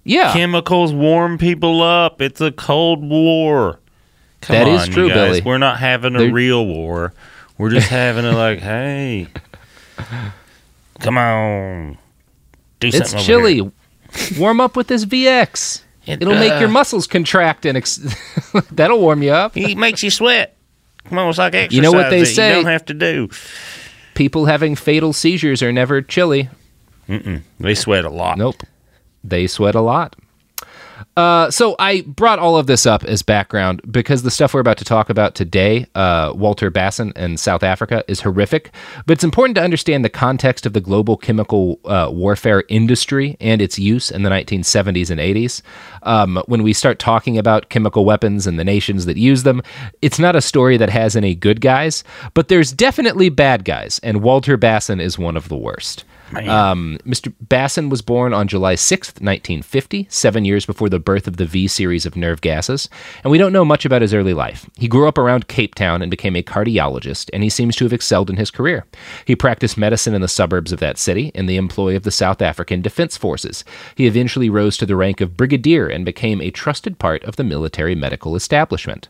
Yeah. 0.05 0.33
Chemicals 0.33 0.93
warm 0.93 1.39
people 1.39 1.83
up. 1.83 2.21
It's 2.21 2.41
a 2.41 2.53
cold 2.53 3.03
war. 3.09 3.79
Come 4.41 4.55
That 4.57 4.67
on, 4.69 4.75
is 4.75 4.89
true, 4.89 5.09
guys. 5.09 5.15
Billy. 5.15 5.41
We're 5.43 5.59
not 5.59 5.79
having 5.79 6.17
a 6.17 6.19
They're- 6.21 6.33
real 6.33 6.67
war. 6.67 7.13
We're 7.59 7.71
just 7.71 7.89
having 7.89 8.25
a 8.25 8.33
like, 8.33 8.59
hey, 8.73 9.29
come 11.01 11.19
on, 11.19 11.99
do 12.81 12.89
it's 12.89 12.97
something. 12.97 13.19
over 13.19 13.25
chilly. 13.25 13.73
Warm 14.39 14.61
up 14.61 14.75
with 14.77 14.89
this 14.89 15.05
VX. 15.05 15.83
It, 16.07 16.21
It'll 16.23 16.35
make 16.35 16.53
uh, 16.53 16.59
your 16.59 16.69
muscles 16.69 17.07
contract 17.07 17.65
and 17.65 17.79
ex- 17.79 17.99
that'll 18.73 18.99
warm 19.01 19.23
you 19.23 19.31
up. 19.31 19.57
It 19.57 19.77
makes 19.79 20.03
you 20.03 20.11
sweat. 20.11 20.57
Come 21.09 21.19
on, 21.19 21.29
it's 21.29 21.39
like 21.39 21.55
exercise. 21.55 21.77
You 21.77 21.83
know 21.83 21.93
what 21.93 22.11
they 22.11 22.25
say. 22.25 22.49
You 22.49 22.55
don't 22.65 22.73
have 22.73 22.87
to 22.87 22.95
do. 22.95 23.29
People 24.23 24.45
having 24.45 24.77
fatal 24.77 25.13
seizures 25.13 25.65
are 25.65 25.73
never 25.73 26.01
chilly. 26.01 26.49
They 27.59 27.75
sweat 27.75 28.05
a 28.05 28.09
lot. 28.09 28.39
Nope. 28.39 28.63
They 29.25 29.49
sweat 29.49 29.75
a 29.75 29.81
lot. 29.81 30.15
Uh, 31.17 31.51
so 31.51 31.77
I 31.79 32.03
brought 32.03 32.39
all 32.39 32.57
of 32.57 32.67
this 32.67 32.87
up 32.87 33.05
as 33.05 33.23
background 33.23 33.81
because 33.91 34.23
the 34.23 34.31
stuff 34.31 34.55
we're 34.55 34.61
about 34.61 34.79
to 34.79 34.85
talk 34.85 35.11
about 35.11 35.35
today, 35.35 35.87
uh, 35.95 36.33
Walter 36.35 36.71
Basson 36.71 37.17
in 37.17 37.37
South 37.37 37.63
Africa, 37.63 38.05
is 38.09 38.21
horrific. 38.21 38.73
But 39.07 39.13
it's 39.13 39.25
important 39.25 39.57
to 39.57 39.63
understand 39.63 40.05
the 40.05 40.11
context 40.11 40.67
of 40.67 40.73
the 40.73 40.81
global 40.81 41.17
chemical 41.17 41.81
uh, 41.85 42.09
warfare 42.13 42.65
industry 42.69 43.37
and 43.41 43.61
its 43.61 43.79
use 43.79 44.11
in 44.11 44.23
the 44.23 44.31
1970s 44.31 45.11
and 45.11 45.21
80s. 45.21 45.63
Um, 46.03 46.43
when 46.47 46.63
we 46.63 46.73
start 46.73 46.99
talking 46.99 47.39
about 47.39 47.69
chemical 47.69 48.05
weapons 48.05 48.47
and 48.47 48.59
the 48.59 48.65
nations 48.65 49.07
that 49.07 49.17
use 49.17 49.43
them, 49.43 49.63
it's 50.01 50.19
not 50.19 50.37
a 50.37 50.41
story 50.41 50.77
that 50.77 50.91
has 50.91 51.17
any 51.17 51.35
good 51.35 51.61
guys, 51.61 52.05
but 52.35 52.49
there's 52.49 52.73
definitely 52.73 53.29
bad 53.29 53.65
guys, 53.65 54.01
and 54.03 54.23
Walter 54.23 54.59
Basson 54.59 55.01
is 55.01 55.19
one 55.19 55.37
of 55.37 55.49
the 55.49 55.57
worst. 55.57 56.05
Um, 56.37 56.99
Mr. 57.05 57.33
Basson 57.47 57.91
was 57.91 58.03
born 58.03 58.33
on 58.33 58.49
July 58.49 58.75
6th, 58.75 59.21
1950, 59.21 60.07
seven 60.09 60.45
years 60.45 60.65
before 60.65 60.89
the 60.89 60.99
birth 60.99 61.27
of 61.27 61.37
the 61.37 61.45
V 61.45 61.69
series 61.69 62.07
of 62.07 62.17
nerve 62.17 62.41
gases, 62.41 62.89
and 63.23 63.31
we 63.31 63.39
don't 63.39 63.53
know 63.53 63.65
much 63.65 63.85
about 63.85 64.03
his 64.03 64.15
early 64.15 64.35
life. 64.35 64.69
He 64.77 64.89
grew 64.89 65.09
up 65.09 65.19
around 65.19 65.49
Cape 65.49 65.75
Town 65.75 66.03
and 66.03 66.11
became 66.11 66.37
a 66.37 66.43
cardiologist, 66.43 67.29
and 67.33 67.43
he 67.43 67.49
seems 67.49 67.77
to 67.77 67.85
have 67.85 67.93
excelled 67.93 68.31
in 68.31 68.37
his 68.37 68.51
career. 68.51 68.87
He 69.25 69.37
practiced 69.37 69.77
medicine 69.77 70.15
in 70.15 70.23
the 70.23 70.29
suburbs 70.29 70.73
of 70.73 70.81
that 70.81 70.99
city 70.99 71.31
in 71.35 71.47
the 71.47 71.57
employ 71.57 71.97
of 71.97 72.05
the 72.05 72.11
South 72.11 72.41
African 72.41 72.83
Defense 72.83 73.17
Forces. 73.17 73.65
He 73.95 74.07
eventually 74.07 74.49
rose 74.49 74.77
to 74.79 74.87
the 74.87 74.97
rank 74.97 75.21
of 75.21 75.37
brigadier 75.37 75.87
and 75.87 76.05
became 76.05 76.41
a 76.41 76.51
trusted 76.51 76.99
part 76.99 77.23
of 77.25 77.37
the 77.37 77.45
military 77.45 77.95
medical 77.95 78.37
establishment. 78.37 79.09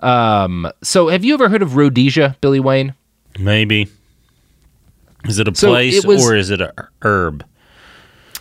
Um, 0.00 0.70
so, 0.82 1.08
have 1.08 1.24
you 1.24 1.34
ever 1.34 1.48
heard 1.48 1.62
of 1.62 1.74
Rhodesia, 1.74 2.36
Billy 2.40 2.60
Wayne? 2.60 2.94
Maybe. 3.38 3.88
Is 5.24 5.38
it 5.38 5.48
a 5.48 5.54
So 5.54 5.68
place 5.68 6.04
it 6.04 6.06
was- 6.06 6.28
or 6.28 6.36
is 6.36 6.50
it 6.50 6.60
a 6.60 6.72
herb? 7.02 7.44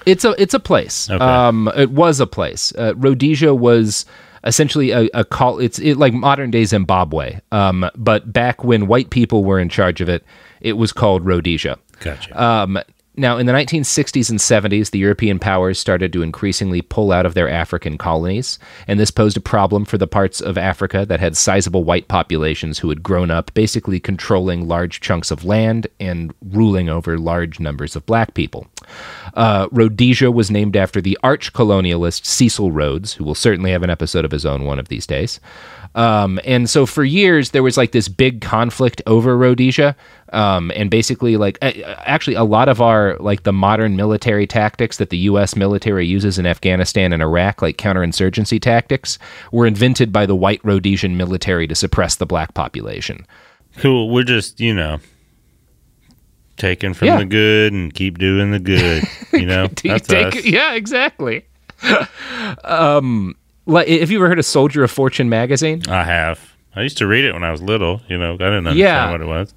It's 0.06 0.24
a 0.24 0.42
it's 0.42 0.54
a 0.54 0.60
place. 0.60 1.10
Okay. 1.10 1.24
Um, 1.24 1.70
it 1.76 1.92
was 1.92 2.22
a 2.22 2.28
place. 2.28 2.72
Uh, 2.78 2.94
Rhodesia 2.96 3.54
was 3.54 4.06
essentially 4.46 4.92
a, 4.92 5.10
a 5.14 5.26
call. 5.26 5.60
It's 5.60 5.80
it, 5.80 5.98
like 5.98 6.14
modern 6.14 6.50
day 6.50 6.64
Zimbabwe. 6.64 7.42
Um, 7.52 7.90
but 7.96 8.32
back 8.32 8.64
when 8.64 8.88
white 8.88 9.10
people 9.10 9.44
were 9.44 9.60
in 9.60 9.68
charge 9.68 10.00
of 10.00 10.08
it, 10.08 10.24
it 10.62 10.74
was 10.74 10.94
called 10.94 11.26
Rhodesia. 11.26 11.78
Gotcha. 12.00 12.42
Um, 12.42 12.80
now, 13.20 13.38
in 13.38 13.48
the 13.48 13.54
1960s 13.54 14.30
and 14.30 14.38
70s, 14.38 14.92
the 14.92 15.00
European 15.00 15.40
powers 15.40 15.80
started 15.80 16.14
to 16.14 16.22
increasingly 16.22 16.84
pull 16.84 17.12
out 17.12 17.26
of 17.26 17.34
their 17.34 17.50
African 17.50 17.98
colonies, 17.98 18.60
and 18.88 19.00
this 19.00 19.10
posed 19.10 19.36
a 19.36 19.42
problem 19.42 19.86
for 19.86 19.98
the 19.98 20.06
parts 20.06 20.40
of 20.40 20.56
Africa 20.56 21.04
that 21.08 21.20
had 21.20 21.36
sizable 21.36 21.84
white 21.84 22.08
populations 22.08 22.78
who 22.78 22.90
had 22.90 23.02
grown 23.02 23.32
up 23.32 23.52
basically 23.56 24.00
controlling 24.00 24.68
large 24.68 25.02
chunks 25.02 25.32
of 25.32 25.44
land 25.44 25.88
and 26.00 26.32
ruling 26.52 26.90
over 26.90 27.18
large 27.18 27.60
numbers 27.60 27.96
of 27.96 28.06
black 28.06 28.36
people. 28.36 28.68
Uh, 29.34 29.68
Rhodesia 29.72 30.30
was 30.30 30.52
named 30.52 30.78
after 30.78 31.02
the 31.02 31.18
arch 31.24 31.54
colonialist 31.54 32.26
Cecil 32.26 32.72
Rhodes, 32.72 33.14
who 33.14 33.24
will 33.24 33.36
certainly 33.36 33.72
have 33.72 33.84
an 33.84 33.90
episode 33.90 34.26
of 34.26 34.32
his 34.32 34.46
own 34.46 34.64
one 34.64 34.78
of 34.78 34.90
these 34.90 35.08
days. 35.08 35.40
Um, 35.96 36.40
and 36.46 36.70
so 36.70 36.86
for 36.86 37.04
years 37.04 37.52
there 37.52 37.64
was 37.64 37.78
like 37.78 37.92
this 37.92 38.08
big 38.08 38.42
conflict 38.42 39.02
over 39.08 39.36
Rhodesia, 39.38 39.96
um, 40.34 40.72
and 40.76 40.90
basically 40.92 41.38
like 41.38 41.58
actually 41.62 42.36
a 42.36 42.44
lot 42.44 42.70
of 42.70 42.82
our 42.82 43.16
like 43.20 43.44
the 43.44 43.54
modern 43.54 43.96
military 43.96 44.46
tactics 44.46 44.98
that 44.98 45.10
the 45.10 45.18
U.S. 45.20 45.56
military 45.56 46.06
uses 46.06 46.38
in 46.38 46.46
Afghanistan 46.46 47.14
and 47.14 47.22
Iraq, 47.22 47.62
like 47.62 47.78
counterinsurgency 47.78 48.62
tactics, 48.62 49.18
were 49.52 49.66
invented 49.66 50.12
by 50.12 50.26
the 50.26 50.36
white 50.36 50.62
Rhodesian 50.64 51.18
military 51.18 51.68
to 51.68 51.76
suppress 51.76 52.16
the 52.18 52.26
black 52.26 52.54
population. 52.54 53.26
Cool. 53.78 54.10
We're 54.10 54.24
just, 54.24 54.60
you 54.60 54.74
know, 54.74 55.00
taking 56.58 56.94
from 56.94 57.08
Yeah. 57.08 57.18
the 57.20 57.26
good 57.26 57.74
and 57.74 57.94
keep 57.94 58.18
doing 58.18 58.52
the 58.52 58.60
good. 58.60 59.04
You 59.34 59.46
know, 59.46 59.68
that's 59.68 60.08
Take- 60.08 60.36
us. 60.38 60.46
yeah, 60.46 60.74
exactly. 60.74 61.46
um, 62.64 63.36
like, 63.68 63.88
have 63.88 64.10
you 64.10 64.18
ever 64.18 64.28
heard 64.30 64.40
of 64.40 64.46
Soldier 64.46 64.84
of 64.84 64.92
Fortune 64.92 65.30
magazine? 65.30 65.84
I 65.88 66.04
have. 66.04 66.54
I 66.76 66.82
used 66.82 66.98
to 67.00 67.08
read 67.08 67.26
it 67.26 67.34
when 67.34 67.44
I 67.44 67.52
was 67.52 67.62
little. 67.62 68.02
You 68.08 68.18
know, 68.18 68.34
I 68.34 68.38
didn't 68.38 68.68
understand 68.68 68.78
Yeah. 68.78 69.12
what 69.12 69.22
it 69.22 69.26
was. 69.28 69.54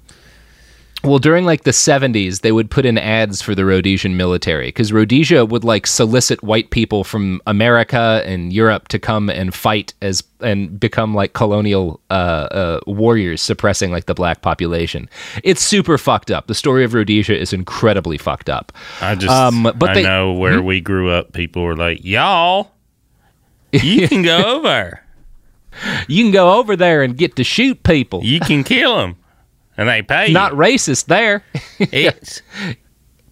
Well, 1.03 1.17
during 1.17 1.45
like 1.45 1.63
the 1.63 1.71
70s, 1.71 2.41
they 2.41 2.51
would 2.51 2.69
put 2.69 2.85
in 2.85 2.95
ads 2.99 3.41
for 3.41 3.55
the 3.55 3.65
Rhodesian 3.65 4.17
military 4.17 4.67
because 4.67 4.93
Rhodesia 4.93 5.43
would 5.47 5.63
like 5.63 5.87
solicit 5.87 6.43
white 6.43 6.69
people 6.69 7.03
from 7.03 7.41
America 7.47 8.21
and 8.23 8.53
Europe 8.53 8.87
to 8.89 8.99
come 8.99 9.27
and 9.27 9.51
fight 9.51 9.95
as 10.03 10.23
and 10.41 10.79
become 10.79 11.15
like 11.15 11.33
colonial 11.33 11.99
uh, 12.11 12.13
uh, 12.13 12.79
warriors 12.85 13.41
suppressing 13.41 13.91
like 13.91 14.05
the 14.05 14.13
black 14.13 14.43
population. 14.43 15.09
It's 15.43 15.61
super 15.63 15.97
fucked 15.97 16.29
up. 16.29 16.45
The 16.45 16.53
story 16.53 16.83
of 16.83 16.93
Rhodesia 16.93 17.35
is 17.35 17.51
incredibly 17.51 18.19
fucked 18.19 18.49
up. 18.49 18.71
I 19.01 19.15
just, 19.15 19.31
Um, 19.33 19.71
but 19.75 19.89
I 19.89 19.93
they- 19.95 20.03
know 20.03 20.33
where 20.33 20.59
Hmm? 20.59 20.65
we 20.65 20.81
grew 20.81 21.09
up. 21.09 21.33
People 21.33 21.63
were 21.63 21.75
like, 21.75 22.05
"Y'all, 22.05 22.69
you 23.71 24.07
can 24.09 24.21
go 24.21 24.57
over. 24.57 25.01
You 26.07 26.23
can 26.25 26.31
go 26.31 26.59
over 26.59 26.75
there 26.75 27.01
and 27.01 27.17
get 27.17 27.35
to 27.37 27.43
shoot 27.43 27.81
people. 27.83 28.23
You 28.23 28.39
can 28.39 28.63
kill 28.63 28.97
them, 28.97 29.15
and 29.77 29.87
they 29.87 30.01
pay 30.01 30.27
you." 30.27 30.33
Not 30.33 30.53
racist 30.53 31.05
there. 31.05 31.43
It's 31.79 32.41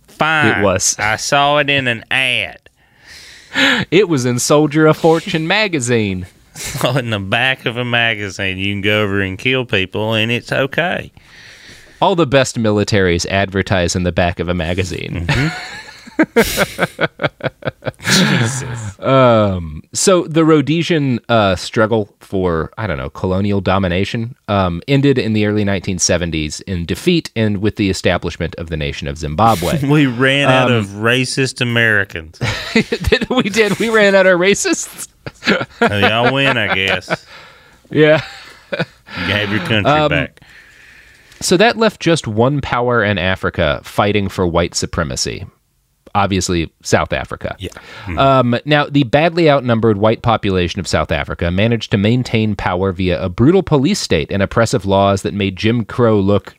fine. 0.08 0.60
It 0.60 0.64
was. 0.64 0.96
I 1.00 1.16
saw 1.18 1.58
it 1.58 1.70
in 1.70 1.88
an 1.88 2.04
ad. 2.12 2.60
It 3.92 4.08
was 4.10 4.26
in 4.26 4.40
Soldier 4.40 4.86
of 4.88 4.98
Fortune 4.98 5.48
magazine. 5.48 6.28
It 6.84 6.96
in 6.98 7.10
the 7.10 7.20
back 7.20 7.66
of 7.66 7.78
a 7.78 7.86
magazine. 7.86 8.58
You 8.58 8.74
can 8.74 8.82
go 8.82 9.04
over 9.04 9.22
and 9.22 9.38
kill 9.38 9.66
people, 9.66 10.14
and 10.14 10.30
it's 10.30 10.52
okay. 10.52 11.12
All 12.02 12.16
the 12.16 12.28
best 12.28 12.58
militaries 12.58 13.26
advertise 13.28 13.96
in 13.96 14.04
the 14.04 14.12
back 14.12 14.40
of 14.40 14.50
a 14.50 14.54
magazine. 14.54 15.26
Mm-hmm. 15.26 15.89
Um, 19.00 19.84
so 19.94 20.24
the 20.24 20.44
Rhodesian 20.46 21.20
uh, 21.30 21.56
struggle 21.56 22.16
for 22.20 22.72
I 22.78 22.88
don't 22.88 22.98
know 22.98 23.10
colonial 23.10 23.62
domination 23.62 24.36
um, 24.48 24.82
ended 24.88 25.18
in 25.18 25.34
the 25.34 25.46
early 25.46 25.64
1970s 25.64 26.62
in 26.64 26.86
defeat 26.86 27.30
and 27.36 27.58
with 27.62 27.76
the 27.78 27.90
establishment 27.90 28.56
of 28.56 28.70
the 28.70 28.78
nation 28.78 29.08
of 29.08 29.18
Zimbabwe. 29.18 29.80
We 29.90 30.06
ran 30.06 30.50
out 30.50 30.70
Um, 30.72 30.78
of 30.78 30.86
racist 30.88 31.62
Americans. 31.62 32.40
we 33.30 33.44
did. 33.50 33.78
We 33.80 33.90
ran 33.90 34.14
out 34.16 34.26
of 34.28 34.40
racists. 34.40 35.08
Uh, 35.82 35.96
Y'all 35.96 36.34
win, 36.34 36.58
I 36.58 36.76
guess. 36.76 37.26
Yeah. 37.90 38.24
You 38.72 38.86
can 39.16 39.30
have 39.30 39.50
your 39.52 39.60
country 39.66 39.92
Um, 39.92 40.10
back. 40.10 40.42
So 41.42 41.58
that 41.58 41.78
left 41.78 42.02
just 42.02 42.28
one 42.28 42.62
power 42.62 43.04
in 43.04 43.18
Africa 43.18 43.82
fighting 43.84 44.30
for 44.30 44.46
white 44.46 44.76
supremacy. 44.76 45.46
Obviously, 46.16 46.72
South 46.84 47.14
Africa. 47.14 47.56
Yeah. 47.60 47.70
Um, 48.18 48.58
now, 48.66 48.86
the 48.86 49.04
badly 49.04 49.50
outnumbered 49.50 49.98
white 49.98 50.22
population 50.22 50.80
of 50.80 50.88
South 50.88 51.12
Africa 51.12 51.52
managed 51.52 51.92
to 51.92 51.98
maintain 51.98 52.56
power 52.56 52.92
via 52.92 53.22
a 53.24 53.30
brutal 53.30 53.64
police 53.64 54.00
state 54.00 54.32
and 54.32 54.42
oppressive 54.42 54.86
laws 54.86 55.22
that 55.22 55.34
made 55.34 55.56
Jim 55.56 55.86
Crow 55.86 56.20
look 56.20 56.56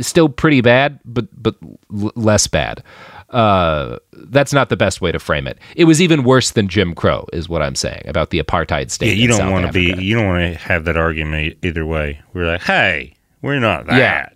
still 0.00 0.28
pretty 0.28 0.60
bad, 0.60 0.98
but 1.04 1.26
but 1.40 1.56
less 1.90 2.46
bad. 2.46 2.82
Uh, 3.30 3.98
that's 4.12 4.52
not 4.52 4.68
the 4.68 4.76
best 4.76 5.00
way 5.00 5.10
to 5.10 5.18
frame 5.18 5.46
it. 5.46 5.58
It 5.74 5.84
was 5.84 6.02
even 6.02 6.22
worse 6.22 6.50
than 6.50 6.68
Jim 6.68 6.94
Crow, 6.94 7.26
is 7.32 7.48
what 7.48 7.62
I'm 7.62 7.74
saying 7.74 8.02
about 8.06 8.28
the 8.28 8.42
apartheid 8.42 8.90
state. 8.90 9.08
Yeah, 9.08 9.14
you 9.14 9.28
don't 9.28 9.50
want 9.50 9.66
to 9.66 9.72
be. 9.72 9.94
You 10.02 10.16
don't 10.16 10.26
want 10.26 10.52
to 10.52 10.58
have 10.58 10.84
that 10.84 10.98
argument 10.98 11.56
either 11.62 11.86
way. 11.86 12.20
We're 12.34 12.46
like, 12.46 12.62
hey, 12.62 13.14
we're 13.40 13.58
not 13.58 13.86
that. 13.86 13.96
Yeah. 13.96 14.28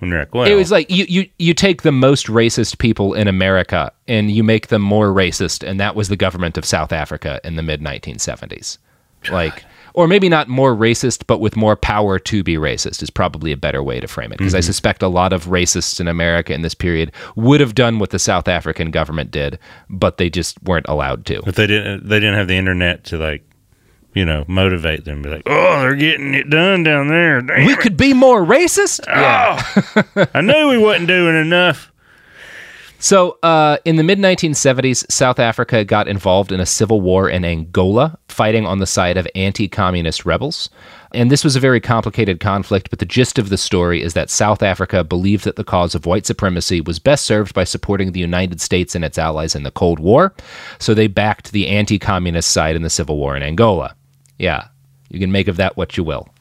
Like, 0.00 0.34
well, 0.34 0.46
it 0.46 0.54
was 0.54 0.70
like 0.70 0.90
you, 0.90 1.06
you 1.08 1.28
you 1.38 1.54
take 1.54 1.82
the 1.82 1.92
most 1.92 2.26
racist 2.26 2.78
people 2.78 3.14
in 3.14 3.28
America 3.28 3.92
and 4.06 4.30
you 4.30 4.44
make 4.44 4.68
them 4.68 4.82
more 4.82 5.08
racist, 5.08 5.66
and 5.66 5.80
that 5.80 5.94
was 5.96 6.08
the 6.08 6.16
government 6.16 6.58
of 6.58 6.64
South 6.66 6.92
Africa 6.92 7.40
in 7.44 7.56
the 7.56 7.62
mid 7.62 7.80
1970s. 7.80 8.78
Like, 9.32 9.64
or 9.94 10.06
maybe 10.06 10.28
not 10.28 10.46
more 10.48 10.76
racist, 10.76 11.24
but 11.26 11.40
with 11.40 11.56
more 11.56 11.74
power 11.74 12.18
to 12.20 12.44
be 12.44 12.54
racist 12.56 13.02
is 13.02 13.10
probably 13.10 13.50
a 13.50 13.56
better 13.56 13.82
way 13.82 13.98
to 13.98 14.06
frame 14.06 14.30
it. 14.30 14.38
Because 14.38 14.54
I 14.54 14.60
Mhm. 14.60 14.64
suspect 14.64 15.02
a 15.02 15.08
lot 15.08 15.32
of 15.32 15.46
racists 15.46 15.98
in 16.00 16.06
America 16.06 16.52
in 16.54 16.62
this 16.62 16.74
period 16.74 17.10
would 17.34 17.58
have 17.60 17.74
done 17.74 17.98
what 17.98 18.10
the 18.10 18.18
South 18.20 18.46
African 18.46 18.90
government 18.92 19.32
did, 19.32 19.58
but 19.90 20.18
they 20.18 20.30
just 20.30 20.62
weren't 20.62 20.86
allowed 20.88 21.24
to. 21.26 21.42
if 21.46 21.56
they 21.56 21.66
didn't, 21.66 22.08
they 22.08 22.20
didn't 22.20 22.36
have 22.36 22.46
the 22.46 22.56
internet 22.56 23.02
to 23.04 23.16
like, 23.18 23.42
you 24.16 24.24
know, 24.24 24.44
motivate 24.48 25.04
them. 25.04 25.20
Be 25.20 25.28
like, 25.28 25.42
oh, 25.44 25.80
they're 25.80 25.94
getting 25.94 26.32
it 26.32 26.48
done 26.48 26.82
down 26.82 27.08
there. 27.08 27.42
Damn 27.42 27.66
We 27.66 27.74
it. 27.74 27.78
could 27.80 27.98
be 27.98 28.14
more 28.14 28.42
racist. 28.44 29.00
Yeah. 29.06 29.62
I 30.34 30.40
knew 30.40 30.68
we 30.70 30.78
wasn't 30.78 31.08
doing 31.08 31.36
enough. 31.36 31.92
So, 32.98 33.38
uh, 33.42 33.76
in 33.84 33.96
the 33.96 34.02
mid 34.02 34.18
1970s, 34.18 35.04
South 35.12 35.38
Africa 35.38 35.84
got 35.84 36.08
involved 36.08 36.50
in 36.50 36.60
a 36.60 36.66
civil 36.66 37.02
war 37.02 37.28
in 37.28 37.44
Angola, 37.44 38.18
fighting 38.28 38.64
on 38.64 38.78
the 38.78 38.86
side 38.86 39.18
of 39.18 39.28
anti 39.34 39.68
communist 39.68 40.24
rebels. 40.24 40.70
And 41.12 41.30
this 41.30 41.44
was 41.44 41.56
a 41.56 41.60
very 41.60 41.78
complicated 41.80 42.40
conflict, 42.40 42.88
but 42.88 42.98
the 42.98 43.04
gist 43.04 43.38
of 43.38 43.50
the 43.50 43.58
story 43.58 44.02
is 44.02 44.14
that 44.14 44.30
South 44.30 44.62
Africa 44.62 45.04
believed 45.04 45.44
that 45.44 45.56
the 45.56 45.62
cause 45.64 45.94
of 45.94 46.06
white 46.06 46.24
supremacy 46.24 46.80
was 46.80 46.98
best 46.98 47.26
served 47.26 47.52
by 47.52 47.64
supporting 47.64 48.12
the 48.12 48.20
United 48.20 48.62
States 48.62 48.94
and 48.94 49.04
its 49.04 49.18
allies 49.18 49.54
in 49.54 49.62
the 49.62 49.70
Cold 49.70 49.98
War. 50.00 50.34
So 50.78 50.94
they 50.94 51.06
backed 51.06 51.52
the 51.52 51.68
anti 51.68 51.98
communist 51.98 52.50
side 52.50 52.76
in 52.76 52.82
the 52.82 52.90
civil 52.90 53.18
war 53.18 53.36
in 53.36 53.42
Angola. 53.42 53.94
Yeah, 54.38 54.68
you 55.08 55.18
can 55.18 55.32
make 55.32 55.48
of 55.48 55.56
that 55.56 55.76
what 55.76 55.96
you 55.96 56.04
will. 56.04 56.28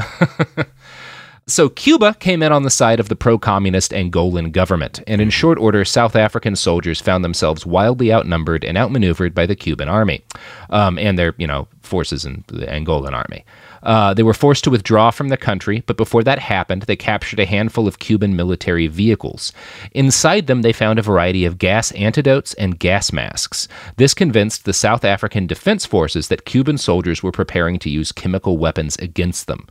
So 1.47 1.69
Cuba 1.69 2.15
came 2.15 2.41
in 2.41 2.51
on 2.51 2.63
the 2.63 2.71
side 2.71 2.99
of 2.99 3.07
the 3.07 3.15
pro-communist 3.15 3.91
Angolan 3.91 4.51
government, 4.51 5.03
and 5.05 5.21
in 5.21 5.29
short 5.29 5.59
order, 5.59 5.85
South 5.85 6.15
African 6.15 6.55
soldiers 6.55 6.99
found 6.99 7.23
themselves 7.23 7.67
wildly 7.67 8.11
outnumbered 8.11 8.63
and 8.63 8.75
outmaneuvered 8.79 9.35
by 9.35 9.45
the 9.45 9.55
Cuban 9.55 9.87
army 9.87 10.23
um, 10.71 10.97
and 10.97 11.19
their, 11.19 11.35
you 11.37 11.45
know, 11.45 11.67
forces 11.83 12.25
in 12.25 12.43
the 12.47 12.65
Angolan 12.65 13.13
army. 13.13 13.45
Uh, 13.85 14.13
they 14.13 14.23
were 14.23 14.33
forced 14.33 14.63
to 14.63 14.71
withdraw 14.71 15.11
from 15.11 15.29
the 15.29 15.37
country, 15.37 15.83
but 15.85 15.95
before 15.95 16.23
that 16.23 16.39
happened, 16.39 16.81
they 16.83 16.95
captured 16.95 17.39
a 17.39 17.45
handful 17.45 17.87
of 17.87 17.99
Cuban 17.99 18.35
military 18.35 18.87
vehicles. 18.87 19.53
Inside 19.91 20.47
them, 20.47 20.63
they 20.63 20.73
found 20.73 20.99
a 20.99 21.03
variety 21.03 21.45
of 21.45 21.57
gas 21.57 21.91
antidotes 21.91 22.53
and 22.55 22.79
gas 22.79 23.13
masks. 23.13 23.67
This 23.97 24.13
convinced 24.13 24.65
the 24.65 24.73
South 24.73 25.05
African 25.05 25.47
Defense 25.47 25.85
Forces 25.85 26.27
that 26.27 26.45
Cuban 26.45 26.77
soldiers 26.77 27.21
were 27.21 27.31
preparing 27.31 27.79
to 27.79 27.89
use 27.89 28.11
chemical 28.11 28.57
weapons 28.57 28.95
against 28.97 29.47
them. 29.47 29.67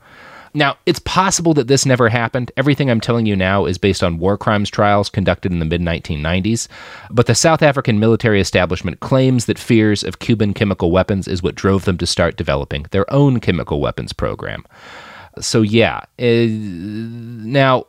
Now, 0.56 0.76
it's 0.86 1.00
possible 1.00 1.52
that 1.54 1.66
this 1.66 1.84
never 1.84 2.08
happened. 2.08 2.52
Everything 2.56 2.88
I'm 2.88 3.00
telling 3.00 3.26
you 3.26 3.34
now 3.34 3.66
is 3.66 3.76
based 3.76 4.04
on 4.04 4.18
war 4.18 4.38
crimes 4.38 4.70
trials 4.70 5.10
conducted 5.10 5.50
in 5.50 5.58
the 5.58 5.64
mid 5.64 5.80
1990s. 5.80 6.68
But 7.10 7.26
the 7.26 7.34
South 7.34 7.60
African 7.60 7.98
military 7.98 8.40
establishment 8.40 9.00
claims 9.00 9.46
that 9.46 9.58
fears 9.58 10.04
of 10.04 10.20
Cuban 10.20 10.54
chemical 10.54 10.92
weapons 10.92 11.26
is 11.26 11.42
what 11.42 11.56
drove 11.56 11.86
them 11.86 11.98
to 11.98 12.06
start 12.06 12.36
developing 12.36 12.86
their 12.92 13.12
own 13.12 13.40
chemical 13.40 13.80
weapons 13.80 14.12
program. 14.12 14.64
So, 15.40 15.62
yeah. 15.62 16.02
Uh, 16.20 16.46
now, 16.48 17.86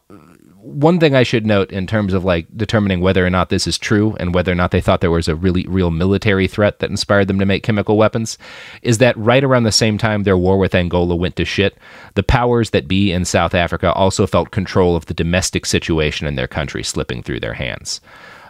one 0.65 0.99
thing 0.99 1.13
I 1.13 1.21
should 1.21 1.45
note 1.45 1.71
in 1.71 1.85
terms 1.85 2.13
of 2.13 2.25
like 2.25 2.47
determining 2.57 2.99
whether 2.99 3.23
or 3.23 3.29
not 3.29 3.49
this 3.49 3.67
is 3.67 3.77
true 3.77 4.15
and 4.19 4.33
whether 4.33 4.51
or 4.51 4.55
not 4.55 4.71
they 4.71 4.81
thought 4.81 4.99
there 4.99 5.11
was 5.11 5.27
a 5.27 5.35
really 5.35 5.63
real 5.67 5.91
military 5.91 6.47
threat 6.47 6.79
that 6.79 6.89
inspired 6.89 7.27
them 7.27 7.37
to 7.37 7.45
make 7.45 7.61
chemical 7.61 7.97
weapons 7.97 8.39
is 8.81 8.97
that 8.97 9.15
right 9.15 9.43
around 9.43 9.63
the 9.63 9.71
same 9.71 9.99
time 9.99 10.23
their 10.23 10.37
war 10.37 10.57
with 10.57 10.73
Angola 10.73 11.15
went 11.15 11.35
to 11.35 11.45
shit, 11.45 11.77
the 12.15 12.23
powers 12.23 12.71
that 12.71 12.87
be 12.87 13.11
in 13.11 13.25
South 13.25 13.53
Africa 13.53 13.93
also 13.93 14.25
felt 14.25 14.49
control 14.49 14.95
of 14.95 15.05
the 15.05 15.13
domestic 15.13 15.67
situation 15.67 16.25
in 16.25 16.35
their 16.35 16.47
country 16.47 16.81
slipping 16.81 17.21
through 17.21 17.41
their 17.41 17.53
hands. 17.53 18.01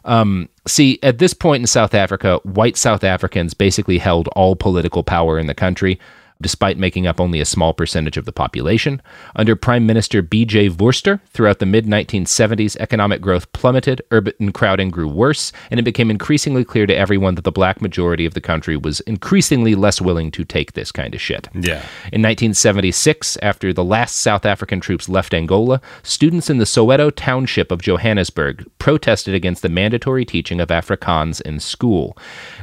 Um, 0.06 0.48
see, 0.66 1.00
at 1.04 1.18
this 1.18 1.34
point 1.34 1.62
in 1.64 1.68
South 1.68 1.94
Africa, 1.94 2.40
white 2.44 2.78
South 2.78 3.04
Africans 3.04 3.54
basically 3.54 3.98
held 3.98 4.30
all 4.30 4.56
political 4.56 5.04
power 5.04 5.38
in 5.38 5.48
the 5.48 5.56
country 5.56 6.00
despite 6.42 6.78
making 6.78 7.08
up 7.08 7.20
only 7.20 7.40
a 7.40 7.46
small 7.46 7.74
percentage 7.74 8.18
of 8.18 8.26
the 8.26 8.32
population. 8.32 9.02
Under 9.36 9.56
Prime 9.56 9.86
Minister 9.86 10.22
B.J. 10.22 10.70
Vorster, 10.70 11.22
throughout 11.28 11.60
the 11.60 11.66
mid 11.66 11.86
1970s, 11.86 12.76
economic 12.78 13.22
growth 13.22 13.52
plummeted, 13.54 14.02
urban 14.12 14.52
crowding 14.52 14.90
grew 14.90 15.08
worse, 15.08 15.52
and 15.72 15.80
it 15.80 15.84
became 15.84 16.12
increasingly 16.12 16.64
clear 16.64 16.86
to 16.86 16.96
everyone 16.96 17.36
that 17.36 17.44
the 17.44 17.52
black 17.52 17.82
majority 17.82 18.26
of 18.26 18.34
the 18.34 18.42
country 18.42 18.78
was 18.78 19.00
increasingly 19.02 19.76
less 19.76 20.02
willing 20.02 20.32
to 20.32 20.44
take 20.44 20.74
this 20.74 20.92
kind 20.92 21.16
of 21.16 21.22
shit. 21.22 21.48
Yeah. 21.54 21.82
In 22.12 22.22
1976, 22.22 23.38
after 23.42 23.74
the 23.74 23.84
last 23.84 24.18
South 24.18 24.46
African 24.46 24.80
troops 24.80 25.10
left 25.10 25.34
Angola, 25.34 25.82
students 26.04 26.50
in 26.50 26.58
the 26.58 26.66
Soweto 26.66 27.12
township 27.16 27.72
of 27.72 27.82
Johannesburg 27.82 28.66
protested 28.80 29.34
against 29.34 29.62
the 29.62 29.70
mandatory 29.70 30.26
teaching 30.26 30.60
of 30.60 30.70
Afrikaans 30.70 31.42
in 31.42 31.60
school. 31.60 32.18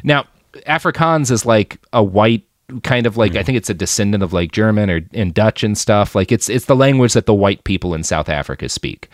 Now, 0.04 0.26
Afrikaans 0.66 1.30
is 1.30 1.46
like 1.46 1.78
a 1.92 2.02
white 2.02 2.44
kind 2.80 3.06
of 3.06 3.16
like 3.16 3.36
I 3.36 3.42
think 3.42 3.56
it's 3.56 3.70
a 3.70 3.74
descendant 3.74 4.22
of 4.22 4.32
like 4.32 4.52
German 4.52 4.90
or 4.90 5.00
and 5.12 5.32
Dutch 5.32 5.62
and 5.62 5.76
stuff. 5.76 6.14
Like 6.14 6.32
it's 6.32 6.48
it's 6.48 6.66
the 6.66 6.76
language 6.76 7.14
that 7.14 7.26
the 7.26 7.34
white 7.34 7.64
people 7.64 7.94
in 7.94 8.02
South 8.02 8.28
Africa 8.28 8.68
speak. 8.68 9.08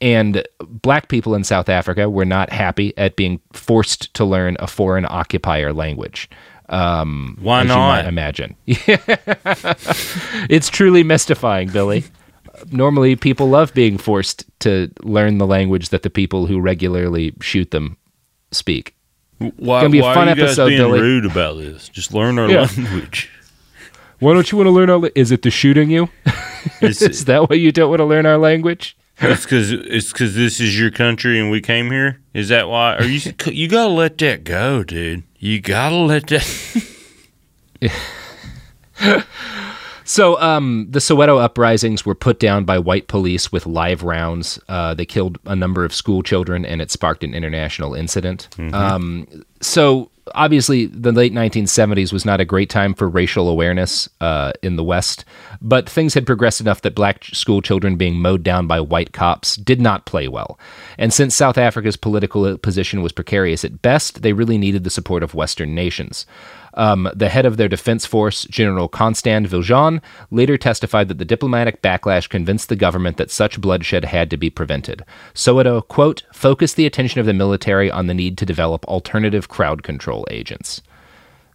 And 0.00 0.46
black 0.60 1.08
people 1.08 1.34
in 1.34 1.44
South 1.44 1.68
Africa 1.68 2.10
were 2.10 2.24
not 2.24 2.50
happy 2.50 2.96
at 2.98 3.14
being 3.14 3.40
forced 3.52 4.12
to 4.14 4.24
learn 4.24 4.56
a 4.58 4.66
foreign 4.66 5.06
occupier 5.08 5.72
language. 5.72 6.28
Um, 6.68 7.38
Why 7.40 7.60
as 7.60 7.68
not? 7.68 7.98
You 7.98 8.02
might 8.02 8.08
imagine. 8.08 8.56
it's 8.66 10.70
truly 10.70 11.04
mystifying, 11.04 11.68
Billy. 11.68 12.04
Normally, 12.72 13.14
people 13.14 13.48
love 13.48 13.72
being 13.74 13.96
forced 13.96 14.44
to 14.60 14.90
learn 15.02 15.38
the 15.38 15.46
language 15.46 15.90
that 15.90 16.02
the 16.02 16.10
people 16.10 16.46
who 16.46 16.60
regularly 16.60 17.34
shoot 17.40 17.70
them 17.70 17.96
speak. 18.50 18.96
Why, 19.56 19.80
gonna 19.80 19.90
be 19.90 19.98
a 19.98 20.02
why 20.02 20.14
fun 20.14 20.28
are 20.28 20.36
you 20.36 20.42
episode, 20.44 20.68
being 20.68 20.80
Billy. 20.80 21.00
rude 21.00 21.26
about 21.26 21.56
this? 21.58 21.88
Just 21.88 22.12
learn 22.14 22.38
our 22.38 22.48
Yeah. 22.50 22.68
language. 22.76 23.30
Why 24.20 24.34
don't 24.34 24.50
you 24.52 24.58
want 24.58 24.66
to 24.68 24.70
learn 24.72 24.88
our? 24.90 24.98
La- 24.98 25.08
is 25.14 25.30
it 25.32 25.42
the 25.42 25.50
shooting 25.50 25.90
you? 25.90 26.08
It's, 26.80 27.02
is 27.02 27.24
that 27.24 27.50
why 27.50 27.56
you 27.56 27.72
don't 27.72 27.90
want 27.90 27.98
to 27.98 28.04
learn 28.04 28.24
our 28.24 28.38
language? 28.38 28.96
it's 29.18 29.42
because 29.44 29.72
it's 29.72 30.12
because 30.12 30.34
this 30.36 30.60
is 30.60 30.78
your 30.78 30.90
country 30.92 31.38
and 31.40 31.50
we 31.50 31.60
came 31.60 31.90
here. 31.90 32.20
Is 32.34 32.48
that 32.50 32.68
why? 32.68 32.96
Are 32.96 33.04
you? 33.04 33.32
You 33.46 33.66
gotta 33.68 33.90
let 33.90 34.18
that 34.18 34.44
go, 34.44 34.84
dude. 34.84 35.24
You 35.38 35.60
gotta 35.60 35.96
let 35.96 36.28
that. 36.28 36.46
So, 40.04 40.40
um, 40.40 40.86
the 40.90 40.98
Soweto 40.98 41.42
uprisings 41.42 42.04
were 42.04 42.14
put 42.14 42.38
down 42.38 42.64
by 42.64 42.78
white 42.78 43.08
police 43.08 43.52
with 43.52 43.66
live 43.66 44.02
rounds. 44.02 44.58
Uh, 44.68 44.94
they 44.94 45.06
killed 45.06 45.38
a 45.46 45.56
number 45.56 45.84
of 45.84 45.94
school 45.94 46.22
children, 46.22 46.64
and 46.64 46.82
it 46.82 46.90
sparked 46.90 47.24
an 47.24 47.34
international 47.34 47.94
incident. 47.94 48.48
Um, 48.74 49.44
so, 49.60 50.10
obviously, 50.34 50.86
the 50.86 51.12
late 51.12 51.32
1970s 51.32 52.12
was 52.12 52.24
not 52.24 52.40
a 52.40 52.44
great 52.44 52.70
time 52.70 52.94
for 52.94 53.08
racial 53.08 53.48
awareness 53.48 54.08
uh, 54.20 54.52
in 54.62 54.76
the 54.76 54.84
West, 54.84 55.24
but 55.60 55.88
things 55.88 56.14
had 56.14 56.26
progressed 56.26 56.60
enough 56.60 56.82
that 56.82 56.94
black 56.94 57.20
ch- 57.20 57.34
school 57.36 57.60
children 57.60 57.96
being 57.96 58.16
mowed 58.16 58.42
down 58.42 58.66
by 58.66 58.80
white 58.80 59.12
cops 59.12 59.56
did 59.56 59.80
not 59.80 60.06
play 60.06 60.28
well. 60.28 60.58
And 60.98 61.12
since 61.12 61.34
South 61.34 61.58
Africa's 61.58 61.96
political 61.96 62.56
position 62.58 63.02
was 63.02 63.12
precarious 63.12 63.64
at 63.64 63.82
best, 63.82 64.22
they 64.22 64.32
really 64.32 64.58
needed 64.58 64.84
the 64.84 64.90
support 64.90 65.22
of 65.22 65.34
Western 65.34 65.74
nations. 65.74 66.26
Um, 66.74 67.10
the 67.14 67.28
head 67.28 67.44
of 67.44 67.56
their 67.56 67.68
defense 67.68 68.06
force, 68.06 68.44
General 68.44 68.88
Constant 68.88 69.46
Viljoen, 69.48 70.00
later 70.30 70.56
testified 70.56 71.08
that 71.08 71.18
the 71.18 71.24
diplomatic 71.24 71.82
backlash 71.82 72.28
convinced 72.28 72.68
the 72.68 72.76
government 72.76 73.18
that 73.18 73.30
such 73.30 73.60
bloodshed 73.60 74.06
had 74.06 74.30
to 74.30 74.36
be 74.36 74.50
prevented. 74.50 75.04
Soweto, 75.34 75.86
quote, 75.86 76.22
focused 76.32 76.76
the 76.76 76.86
attention 76.86 77.20
of 77.20 77.26
the 77.26 77.34
military 77.34 77.90
on 77.90 78.06
the 78.06 78.14
need 78.14 78.38
to 78.38 78.46
develop 78.46 78.84
alternative 78.86 79.48
crowd 79.48 79.82
control 79.82 80.26
agents. 80.30 80.80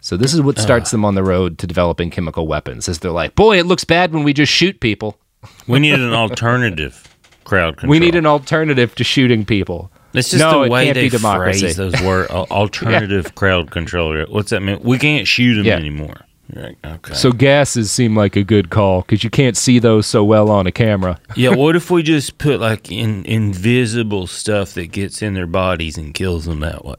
So 0.00 0.16
this 0.16 0.32
is 0.32 0.40
what 0.40 0.58
starts 0.58 0.92
them 0.92 1.04
on 1.04 1.16
the 1.16 1.24
road 1.24 1.58
to 1.58 1.66
developing 1.66 2.10
chemical 2.10 2.46
weapons, 2.46 2.88
as 2.88 3.00
they're 3.00 3.10
like, 3.10 3.34
boy, 3.34 3.58
it 3.58 3.66
looks 3.66 3.84
bad 3.84 4.12
when 4.12 4.22
we 4.22 4.32
just 4.32 4.52
shoot 4.52 4.78
people. 4.78 5.18
We 5.66 5.80
need 5.80 5.98
an 5.98 6.14
alternative 6.14 7.16
crowd 7.44 7.78
control. 7.78 7.90
We 7.90 7.98
need 7.98 8.14
an 8.14 8.26
alternative 8.26 8.94
to 8.94 9.04
shooting 9.04 9.44
people. 9.44 9.90
It's 10.14 10.30
just 10.30 10.40
no, 10.40 10.64
the 10.64 10.70
way 10.70 10.92
they 10.92 11.08
phrase 11.08 11.76
those 11.76 12.00
words. 12.02 12.30
Al- 12.32 12.46
Alternative 12.50 13.34
crowd 13.34 13.70
control. 13.70 14.24
What's 14.28 14.50
that 14.50 14.60
mean? 14.62 14.80
We 14.82 14.98
can't 14.98 15.26
shoot 15.26 15.54
them 15.56 15.66
Yeah. 15.66 15.76
anymore. 15.76 16.16
Like, 16.54 16.78
okay. 16.82 17.12
So 17.12 17.30
gases 17.30 17.90
seem 17.90 18.16
like 18.16 18.34
a 18.34 18.42
good 18.42 18.70
call 18.70 19.02
because 19.02 19.22
you 19.22 19.28
can't 19.28 19.56
see 19.56 19.78
those 19.78 20.06
so 20.06 20.24
well 20.24 20.50
on 20.50 20.66
a 20.66 20.72
camera. 20.72 21.20
yeah, 21.36 21.54
what 21.54 21.76
if 21.76 21.90
we 21.90 22.02
just 22.02 22.38
put 22.38 22.58
like 22.68 22.90
in, 22.90 23.24
invisible 23.26 24.26
stuff 24.26 24.72
that 24.74 24.86
gets 24.86 25.20
in 25.20 25.34
their 25.34 25.46
bodies 25.46 25.98
and 25.98 26.14
kills 26.14 26.46
them 26.46 26.60
that 26.60 26.84
way? 26.86 26.96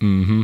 Hmm. 0.00 0.42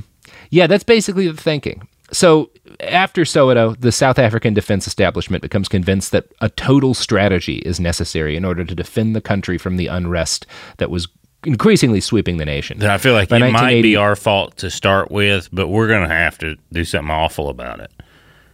Yeah, 0.50 0.66
that's 0.66 0.84
basically 0.84 1.28
the 1.30 1.40
thinking. 1.40 1.86
So 2.12 2.50
after 2.80 3.22
Soweto, 3.22 3.78
the 3.78 3.92
South 3.92 4.18
African 4.18 4.54
defense 4.54 4.86
establishment 4.86 5.42
becomes 5.42 5.68
convinced 5.68 6.12
that 6.12 6.26
a 6.40 6.48
total 6.50 6.94
strategy 6.94 7.56
is 7.58 7.80
necessary 7.80 8.36
in 8.36 8.44
order 8.44 8.64
to 8.64 8.74
defend 8.74 9.14
the 9.14 9.20
country 9.20 9.58
from 9.58 9.76
the 9.76 9.88
unrest 9.88 10.46
that 10.78 10.88
was 10.90 11.08
increasingly 11.46 12.00
sweeping 12.00 12.36
the 12.36 12.44
nation. 12.44 12.82
I 12.82 12.98
feel 12.98 13.14
like 13.14 13.28
By 13.28 13.38
it 13.38 13.52
might 13.52 13.82
be 13.82 13.96
our 13.96 14.16
fault 14.16 14.56
to 14.58 14.70
start 14.70 15.10
with, 15.10 15.48
but 15.52 15.68
we're 15.68 15.88
gonna 15.88 16.08
have 16.08 16.38
to 16.38 16.56
do 16.72 16.84
something 16.84 17.10
awful 17.10 17.48
about 17.48 17.80
it. 17.80 17.90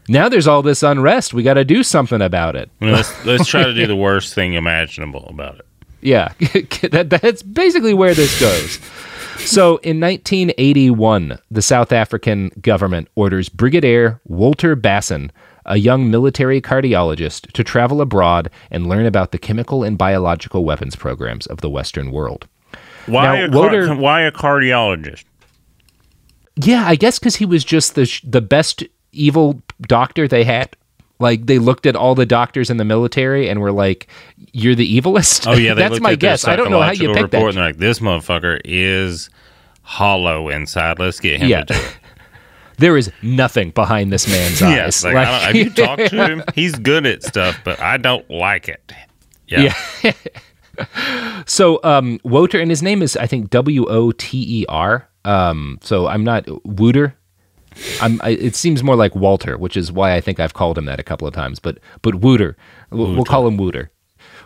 Now 0.09 0.29
there's 0.29 0.47
all 0.47 0.63
this 0.63 0.83
unrest. 0.83 1.33
We 1.33 1.43
got 1.43 1.55
to 1.55 1.65
do 1.65 1.83
something 1.83 2.21
about 2.21 2.57
it. 2.57 2.71
Let's 2.81 3.25
let's 3.25 3.47
try 3.47 3.65
to 3.65 3.75
do 3.75 3.87
the 3.87 3.97
worst 4.07 4.35
thing 4.35 4.55
imaginable 4.55 5.27
about 5.29 5.57
it. 5.61 5.67
Yeah, 6.01 6.33
that, 6.91 7.17
that's 7.23 7.43
basically 7.43 7.95
where 7.95 8.13
this 8.15 8.39
goes. 8.41 8.81
So 9.49 9.77
in 9.79 10.01
1981, 10.01 11.39
the 11.51 11.63
South 11.63 11.93
African 11.93 12.51
government 12.61 13.09
orders 13.15 13.49
Brigadier 13.49 14.21
Walter 14.27 14.77
Basson, 14.77 15.31
a 15.65 15.77
young 15.77 16.11
military 16.11 16.61
cardiologist, 16.61 17.51
to 17.53 17.65
travel 17.65 18.01
abroad 18.01 18.51
and 18.71 18.89
learn 18.89 19.07
about 19.07 19.31
the 19.33 19.39
chemical 19.39 19.85
and 19.85 19.97
biological 19.97 20.65
weapons 20.65 20.97
programs 20.97 21.47
of 21.47 21.61
the 21.61 21.71
Western 21.71 22.11
world. 22.11 22.47
Why 23.07 23.25
Now, 23.25 23.45
a 23.47 23.51
Woder- 23.51 23.95
why 23.95 24.23
a 24.23 24.33
cardiologist? 24.33 25.25
Yeah, 26.57 26.85
I 26.87 26.97
guess 26.97 27.19
because 27.19 27.37
he 27.37 27.45
was 27.47 27.65
just 27.65 27.95
the 27.95 28.07
sh- 28.07 28.21
the 28.25 28.41
best 28.41 28.85
evil 29.13 29.61
doctor 29.83 30.29
they 30.29 30.45
had. 30.45 30.71
Like 31.19 31.47
they 31.47 31.59
looked 31.59 31.87
at 31.87 31.95
all 31.97 32.15
the 32.15 32.27
doctors 32.27 32.69
in 32.69 32.77
the 32.79 32.85
military 32.85 33.49
and 33.49 33.61
were 33.61 33.73
like, 33.73 34.09
"You're 34.53 34.75
the 34.75 35.01
evilest." 35.01 35.47
Oh 35.47 35.53
yeah, 35.57 35.75
that's 35.83 36.01
my 36.01 36.15
guess. 36.15 36.47
I 36.47 36.57
don't 36.57 36.71
know 36.71 36.81
how 36.81 36.91
you 36.91 36.97
psychological 36.97 37.15
pick 37.15 37.33
report 37.33 37.43
that. 37.43 37.49
and 37.49 37.57
they're 37.59 37.65
like, 37.67 37.77
"This 37.79 37.99
motherfucker 38.01 38.61
is 38.65 39.31
hollow 39.83 40.49
inside. 40.49 40.99
Let's 40.99 41.21
get 41.21 41.41
him 41.41 41.49
Yeah. 41.49 41.65
to 41.65 41.75
do 41.75 41.81
it." 41.81 41.97
There 42.79 42.97
is 42.97 43.13
nothing 43.23 43.71
behind 43.71 44.13
this 44.13 44.27
man's 44.27 44.61
eyes. 44.63 44.75
Yes, 44.75 45.05
like, 45.05 45.15
I 45.15 45.25
don't, 45.25 45.41
have 45.43 45.55
you 45.57 45.71
talked 45.71 46.07
to 46.09 46.27
him? 46.27 46.43
He's 46.55 46.75
good 46.75 47.07
at 47.07 47.23
stuff, 47.23 47.57
but 47.63 47.79
I 47.79 47.97
don't 47.97 48.29
like 48.29 48.69
it. 48.69 48.93
Yeah, 49.47 49.73
So 51.47 51.81
um, 51.83 52.21
Woter, 52.25 52.61
and 52.61 52.71
his 52.71 52.83
name 52.83 53.03
is 53.03 53.17
I 53.17 53.27
think 53.27 53.51
W 53.51 53.87
O 53.89 54.13
T 54.13 54.63
E 54.63 54.67
R. 54.69 55.09
Um, 55.25 55.79
so 55.83 56.07
I'm 56.07 56.25
not 56.25 56.47
Wooter. 56.67 57.17
I'm. 58.01 58.21
I, 58.23 58.31
it 58.31 58.55
seems 58.55 58.83
more 58.83 58.97
like 58.97 59.15
Walter, 59.15 59.57
which 59.57 59.77
is 59.77 59.91
why 59.91 60.15
I 60.15 60.21
think 60.21 60.39
I've 60.41 60.55
called 60.55 60.77
him 60.79 60.85
that 60.87 61.01
a 61.01 61.03
couple 61.03 61.27
of 61.27 61.35
times. 61.35 61.59
But 61.59 61.79
but 62.03 62.17
Wooter, 62.17 62.57
we'll, 62.91 63.15
we'll 63.15 63.25
call 63.25 63.47
him 63.47 63.57
Wooter. 63.57 63.91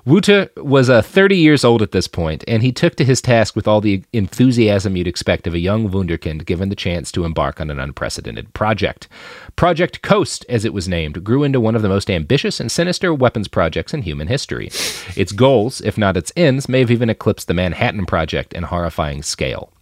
Wooter 0.07 0.51
was 0.57 0.89
uh, 0.89 1.03
30 1.03 1.37
years 1.37 1.65
old 1.65 1.83
at 1.83 1.91
this 1.91 2.07
point, 2.07 2.45
and 2.47 2.63
he 2.63 2.71
took 2.71 2.95
to 2.95 3.05
his 3.05 3.21
task 3.21 3.57
with 3.57 3.67
all 3.67 3.81
the 3.81 4.05
enthusiasm 4.13 4.97
you'd 4.97 5.09
expect 5.09 5.49
of 5.49 5.55
a 5.55 5.59
young 5.59 5.91
Wunderkind 5.91 6.47
given 6.47 6.69
the 6.69 6.77
chance 6.77 7.11
to 7.11 7.25
embark 7.25 7.61
on 7.61 7.71
an 7.71 7.81
unprecedented 7.81 8.55
project. 8.55 9.09
Project 9.57 10.03
Coast, 10.03 10.47
as 10.49 10.65
it 10.65 10.73
was 10.73 10.87
named, 10.87 11.25
grew 11.25 11.43
into 11.43 11.59
one 11.59 11.75
of 11.75 11.83
the 11.83 11.89
most 11.89 12.09
ambitious 12.09 12.61
and 12.61 12.71
sinister 12.71 13.13
weapons 13.13 13.49
projects 13.49 13.93
in 13.93 14.03
human 14.03 14.29
history. 14.29 14.69
Its 15.17 15.33
goals, 15.33 15.81
if 15.81 15.99
not 15.99 16.17
its 16.17 16.33
ends, 16.37 16.69
may 16.69 16.79
have 16.79 16.93
even 16.93 17.11
eclipsed 17.11 17.49
the 17.49 17.55
Manhattan 17.55 18.07
Project 18.07 18.53
in 18.53 18.63
horrifying 18.63 19.25
scale. 19.25 19.73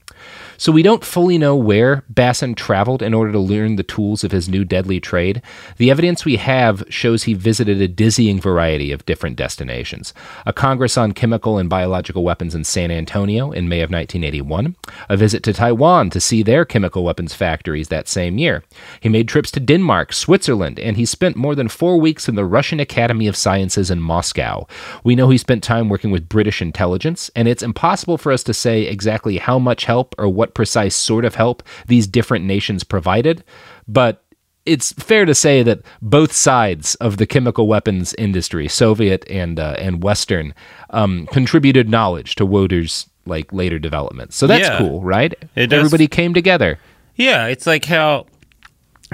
So 0.56 0.72
we 0.72 0.82
don't 0.82 1.04
fully 1.04 1.38
know 1.38 1.56
where 1.56 2.04
Basson 2.12 2.56
traveled 2.56 3.02
in 3.02 3.14
order 3.14 3.32
to 3.32 3.38
learn 3.38 3.76
the 3.76 3.82
tools 3.82 4.24
of 4.24 4.32
his 4.32 4.48
new 4.48 4.64
deadly 4.64 5.00
trade. 5.00 5.42
The 5.78 5.90
evidence 5.90 6.24
we 6.24 6.36
have 6.36 6.84
shows 6.88 7.24
he 7.24 7.34
visited 7.34 7.80
a 7.80 7.88
dizzying 7.88 8.40
variety 8.40 8.92
of 8.92 9.06
different 9.06 9.36
destinations. 9.36 10.12
A 10.46 10.52
Congress 10.52 10.96
on 10.96 11.12
Chemical 11.12 11.58
and 11.58 11.68
Biological 11.68 12.22
Weapons 12.22 12.54
in 12.54 12.64
San 12.64 12.90
Antonio 12.90 13.50
in 13.50 13.68
May 13.68 13.80
of 13.80 13.90
1981, 13.90 14.76
a 15.08 15.16
visit 15.16 15.42
to 15.44 15.52
Taiwan 15.52 16.10
to 16.10 16.20
see 16.20 16.42
their 16.42 16.64
chemical 16.64 17.04
weapons 17.04 17.34
factories 17.34 17.88
that 17.88 18.08
same 18.08 18.38
year. 18.38 18.62
He 19.00 19.08
made 19.08 19.28
trips 19.28 19.50
to 19.52 19.60
Denmark, 19.60 20.12
Switzerland, 20.12 20.78
and 20.78 20.96
he 20.96 21.06
spent 21.06 21.36
more 21.36 21.54
than 21.54 21.68
four 21.68 21.98
weeks 21.98 22.28
in 22.28 22.34
the 22.34 22.44
Russian 22.44 22.80
Academy 22.80 23.26
of 23.26 23.36
Sciences 23.36 23.90
in 23.90 24.00
Moscow. 24.00 24.66
We 25.02 25.14
know 25.14 25.30
he 25.30 25.38
spent 25.38 25.62
time 25.62 25.88
working 25.88 26.10
with 26.10 26.28
British 26.28 26.60
intelligence, 26.60 27.30
and 27.34 27.48
it's 27.48 27.62
impossible 27.62 28.18
for 28.18 28.32
us 28.32 28.42
to 28.44 28.54
say 28.54 28.82
exactly 28.82 29.38
how 29.38 29.58
much 29.58 29.84
help 29.84 30.14
or 30.18 30.28
what 30.28 30.43
precise 30.52 30.94
sort 30.94 31.24
of 31.24 31.34
help 31.36 31.62
these 31.86 32.06
different 32.06 32.44
nations 32.44 32.84
provided, 32.84 33.42
but 33.88 34.20
it's 34.66 34.92
fair 34.92 35.24
to 35.24 35.34
say 35.34 35.62
that 35.62 35.80
both 36.02 36.32
sides 36.32 36.94
of 36.96 37.18
the 37.18 37.26
chemical 37.26 37.66
weapons 37.68 38.14
industry, 38.18 38.66
Soviet 38.68 39.24
and 39.30 39.58
uh, 39.60 39.74
and 39.78 40.02
Western, 40.02 40.54
um, 40.90 41.26
contributed 41.32 41.88
knowledge 41.88 42.34
to 42.36 42.44
Woder's 42.46 43.08
like 43.26 43.52
later 43.52 43.78
developments. 43.78 44.36
So 44.36 44.46
that's 44.46 44.68
Yeah. 44.68 44.78
cool, 44.78 45.02
right? 45.02 45.34
Everybody 45.56 46.06
came 46.08 46.34
together. 46.34 46.78
Yeah, 47.16 47.46
it's 47.46 47.66
like 47.66 47.84
how 47.84 48.26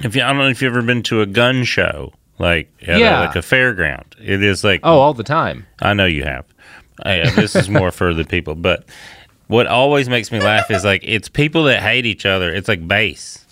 if 0.03 0.15
you 0.17 0.23
I 0.23 0.29
don't 0.29 0.39
know 0.39 0.49
if 0.49 0.63
you've 0.63 0.73
ever 0.73 0.83
been 0.83 1.03
to 1.05 1.21
a 1.21 1.27
gun 1.27 1.65
show, 1.65 2.13
like 2.39 2.71
at 2.83 2.97
a- 2.97 3.01
Yeah. 3.01 3.21
like 3.21 3.37
a 3.37 3.41
fairground. 3.41 4.05
It 4.21 4.43
is 4.43 4.63
like 4.65 4.81
Oh, 4.85 4.99
all 5.01 5.15
the 5.15 5.25
time. 5.25 5.67
I 5.81 5.95
know 5.95 6.07
you 6.07 6.23
have. 6.25 6.45
I, 7.03 7.21
uh, 7.23 7.31
this 7.35 7.57
is 7.57 7.69
more 7.69 7.91
for 7.91 8.13
the 8.15 8.25
people, 8.25 8.55
but 8.55 8.85
what 9.51 9.67
always 9.67 10.09
makes 10.09 10.31
me 10.31 10.39
laugh 10.39 10.71
is 10.71 10.85
like 10.85 11.03
it's 11.05 11.29
people 11.29 11.65
that 11.65 11.83
hate 11.83 12.07
each 12.07 12.25
other. 12.25 12.55
It's 12.55 12.69
like 12.69 12.87
base. 12.87 13.45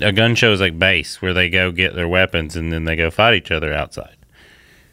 A 0.00 0.12
gun 0.12 0.36
show 0.36 0.52
is 0.52 0.60
like 0.60 0.78
base, 0.78 1.20
where 1.20 1.34
they 1.34 1.50
go 1.50 1.72
get 1.72 1.94
their 1.94 2.06
weapons 2.06 2.54
and 2.54 2.72
then 2.72 2.84
they 2.84 2.94
go 2.94 3.10
fight 3.10 3.34
each 3.34 3.50
other 3.50 3.72
outside. 3.72 4.16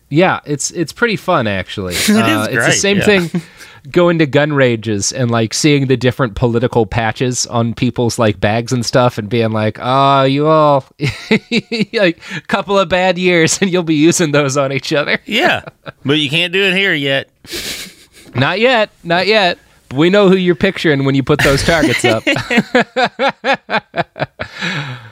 Yeah, 0.09 0.39
it's 0.45 0.71
it's 0.71 0.91
pretty 0.91 1.15
fun 1.15 1.45
actually. 1.45 1.95
Uh, 2.09 2.47
it's 2.49 2.65
the 2.65 2.71
same 2.71 2.97
yeah. 2.97 3.05
thing 3.05 3.41
going 3.91 4.17
to 4.19 4.25
gun 4.25 4.51
rages 4.51 5.11
and 5.11 5.29
like 5.29 5.53
seeing 5.53 5.87
the 5.87 5.97
different 5.97 6.35
political 6.35 6.85
patches 6.87 7.45
on 7.47 7.73
people's 7.75 8.17
like 8.17 8.39
bags 8.39 8.73
and 8.73 8.85
stuff 8.85 9.19
and 9.19 9.29
being 9.29 9.51
like, 9.51 9.77
"Oh, 9.79 10.23
you 10.23 10.47
all 10.47 10.85
like 10.99 12.19
a 12.35 12.41
couple 12.47 12.79
of 12.79 12.89
bad 12.89 13.19
years 13.19 13.61
and 13.61 13.71
you'll 13.71 13.83
be 13.83 13.95
using 13.95 14.31
those 14.31 14.57
on 14.57 14.73
each 14.73 14.91
other." 14.91 15.19
Yeah, 15.25 15.65
but 16.03 16.17
you 16.17 16.31
can't 16.31 16.51
do 16.51 16.63
it 16.63 16.75
here 16.75 16.93
yet. 16.93 17.29
Not 18.35 18.59
yet, 18.59 18.89
not 19.03 19.27
yet. 19.27 19.57
We 19.93 20.09
know 20.09 20.29
who 20.29 20.35
you're 20.35 20.55
picturing 20.55 21.03
when 21.03 21.15
you 21.15 21.23
put 21.23 21.43
those 21.43 21.63
targets 21.63 22.05
up. 22.05 22.23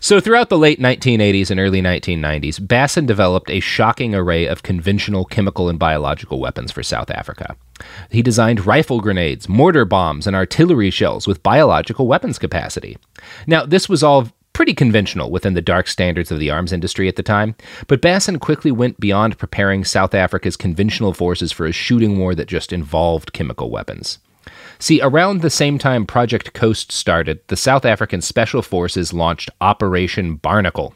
So, 0.00 0.20
throughout 0.20 0.48
the 0.48 0.58
late 0.58 0.78
1980s 0.78 1.50
and 1.50 1.58
early 1.58 1.82
1990s, 1.82 2.60
Basson 2.60 3.04
developed 3.04 3.50
a 3.50 3.58
shocking 3.58 4.14
array 4.14 4.46
of 4.46 4.62
conventional 4.62 5.24
chemical 5.24 5.68
and 5.68 5.78
biological 5.78 6.38
weapons 6.38 6.70
for 6.70 6.84
South 6.84 7.10
Africa. 7.10 7.56
He 8.08 8.22
designed 8.22 8.64
rifle 8.64 9.00
grenades, 9.00 9.48
mortar 9.48 9.84
bombs, 9.84 10.26
and 10.26 10.36
artillery 10.36 10.90
shells 10.90 11.26
with 11.26 11.42
biological 11.42 12.06
weapons 12.06 12.38
capacity. 12.38 12.96
Now, 13.46 13.66
this 13.66 13.88
was 13.88 14.04
all 14.04 14.28
pretty 14.58 14.74
conventional 14.74 15.30
within 15.30 15.54
the 15.54 15.62
dark 15.62 15.86
standards 15.86 16.32
of 16.32 16.40
the 16.40 16.50
arms 16.50 16.72
industry 16.72 17.06
at 17.06 17.14
the 17.14 17.22
time, 17.22 17.54
but 17.86 18.02
Basson 18.02 18.40
quickly 18.40 18.72
went 18.72 18.98
beyond 18.98 19.38
preparing 19.38 19.84
South 19.84 20.14
Africa's 20.16 20.56
conventional 20.56 21.12
forces 21.12 21.52
for 21.52 21.64
a 21.64 21.70
shooting 21.70 22.18
war 22.18 22.34
that 22.34 22.48
just 22.48 22.72
involved 22.72 23.32
chemical 23.32 23.70
weapons. 23.70 24.18
See, 24.80 25.00
around 25.00 25.40
the 25.40 25.50
same 25.50 25.76
time 25.76 26.06
Project 26.06 26.52
Coast 26.52 26.92
started, 26.92 27.40
the 27.48 27.56
South 27.56 27.84
African 27.84 28.20
Special 28.20 28.62
Forces 28.62 29.12
launched 29.12 29.50
Operation 29.60 30.36
Barnacle. 30.36 30.94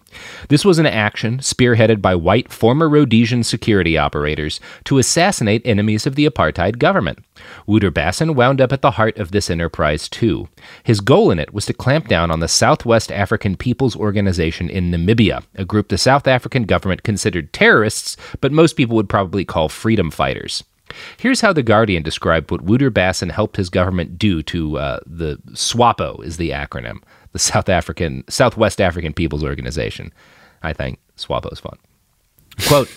This 0.49 0.64
was 0.64 0.78
an 0.78 0.87
action 0.87 1.39
spearheaded 1.39 2.01
by 2.01 2.14
white 2.14 2.53
former 2.53 2.89
Rhodesian 2.89 3.43
security 3.43 3.99
operators 3.99 4.61
to 4.85 4.99
assassinate 4.99 5.62
enemies 5.64 6.07
of 6.07 6.14
the 6.14 6.26
apartheid 6.26 6.78
government. 6.78 7.24
Wouter 7.66 7.91
Basson 7.91 8.37
wound 8.37 8.61
up 8.61 8.72
at 8.72 8.83
the 8.83 8.93
heart 8.93 9.18
of 9.18 9.33
this 9.33 9.51
enterprise 9.51 10.09
too. 10.09 10.49
His 10.85 11.01
goal 11.01 11.33
in 11.33 11.41
it 11.41 11.53
was 11.53 11.66
to 11.66 11.74
clamp 11.74 12.07
down 12.07 12.30
on 12.30 12.39
the 12.39 12.47
Southwest 12.47 13.11
African 13.11 13.57
People's 13.57 13.97
Organization 13.97 14.70
in 14.70 14.93
Namibia, 14.93 15.43
a 15.57 15.64
group 15.64 15.89
the 15.89 15.99
South 15.99 16.28
African 16.28 16.64
government 16.64 17.03
considered 17.03 17.53
terrorists, 17.53 18.16
but 18.41 18.53
most 18.53 18.74
people 18.74 18.95
would 18.95 19.09
probably 19.09 19.45
call 19.45 19.68
freedom 19.68 20.12
fighters. 20.12 20.62
Here's 21.16 21.41
how 21.41 21.53
The 21.53 21.62
Guardian 21.62 22.03
described 22.03 22.51
what 22.51 22.62
Wouter 22.62 22.91
Basson 22.91 23.30
helped 23.30 23.57
his 23.57 23.70
government 23.70 24.18
do 24.18 24.43
to 24.43 24.78
uh, 24.78 25.01
the 25.07 25.39
SWAPO 25.53 26.22
is 26.24 26.37
the 26.37 26.51
acronym, 26.51 27.03
the 27.33 27.39
South 27.39 27.68
African 27.68 28.24
Southwest 28.28 28.80
African 28.80 29.12
People's 29.12 29.45
Organization. 29.45 30.12
I 30.62 30.72
think 30.72 30.99
SWAPO 31.16 31.53
is 31.53 31.61
fun. 31.61 31.78
Quote, 32.68 32.89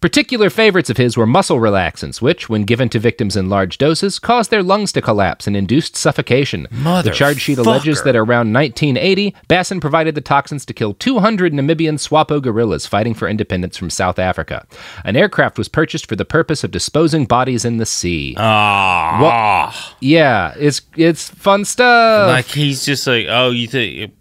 Particular 0.00 0.50
favorites 0.50 0.90
of 0.90 0.98
his 0.98 1.16
were 1.16 1.26
muscle 1.26 1.56
relaxants, 1.58 2.20
which, 2.20 2.50
when 2.50 2.64
given 2.64 2.90
to 2.90 2.98
victims 2.98 3.34
in 3.34 3.48
large 3.48 3.78
doses, 3.78 4.18
caused 4.18 4.50
their 4.50 4.62
lungs 4.62 4.92
to 4.92 5.00
collapse 5.00 5.46
and 5.46 5.56
induced 5.56 5.96
suffocation. 5.96 6.68
Mother 6.70 7.08
The 7.10 7.16
charge 7.16 7.40
sheet 7.40 7.56
alleges 7.56 8.02
that 8.02 8.14
around 8.14 8.52
1980, 8.52 9.34
Basson 9.48 9.80
provided 9.80 10.14
the 10.14 10.20
toxins 10.20 10.66
to 10.66 10.74
kill 10.74 10.92
200 10.92 11.54
Namibian 11.54 11.94
Swapo 11.98 12.42
guerrillas 12.42 12.86
fighting 12.86 13.14
for 13.14 13.26
independence 13.26 13.78
from 13.78 13.88
South 13.88 14.18
Africa. 14.18 14.66
An 15.02 15.16
aircraft 15.16 15.56
was 15.56 15.68
purchased 15.68 16.06
for 16.06 16.14
the 16.14 16.26
purpose 16.26 16.62
of 16.62 16.70
disposing 16.70 17.24
bodies 17.24 17.64
in 17.64 17.78
the 17.78 17.86
sea. 17.86 18.34
Ah, 18.38 19.96
yeah, 20.00 20.54
it's 20.58 20.82
it's 20.96 21.30
fun 21.30 21.64
stuff. 21.64 22.28
like 22.28 22.44
he's 22.46 22.84
just 22.84 23.06
like, 23.06 23.26
oh, 23.30 23.50
you 23.50 23.66
think, 23.66 24.12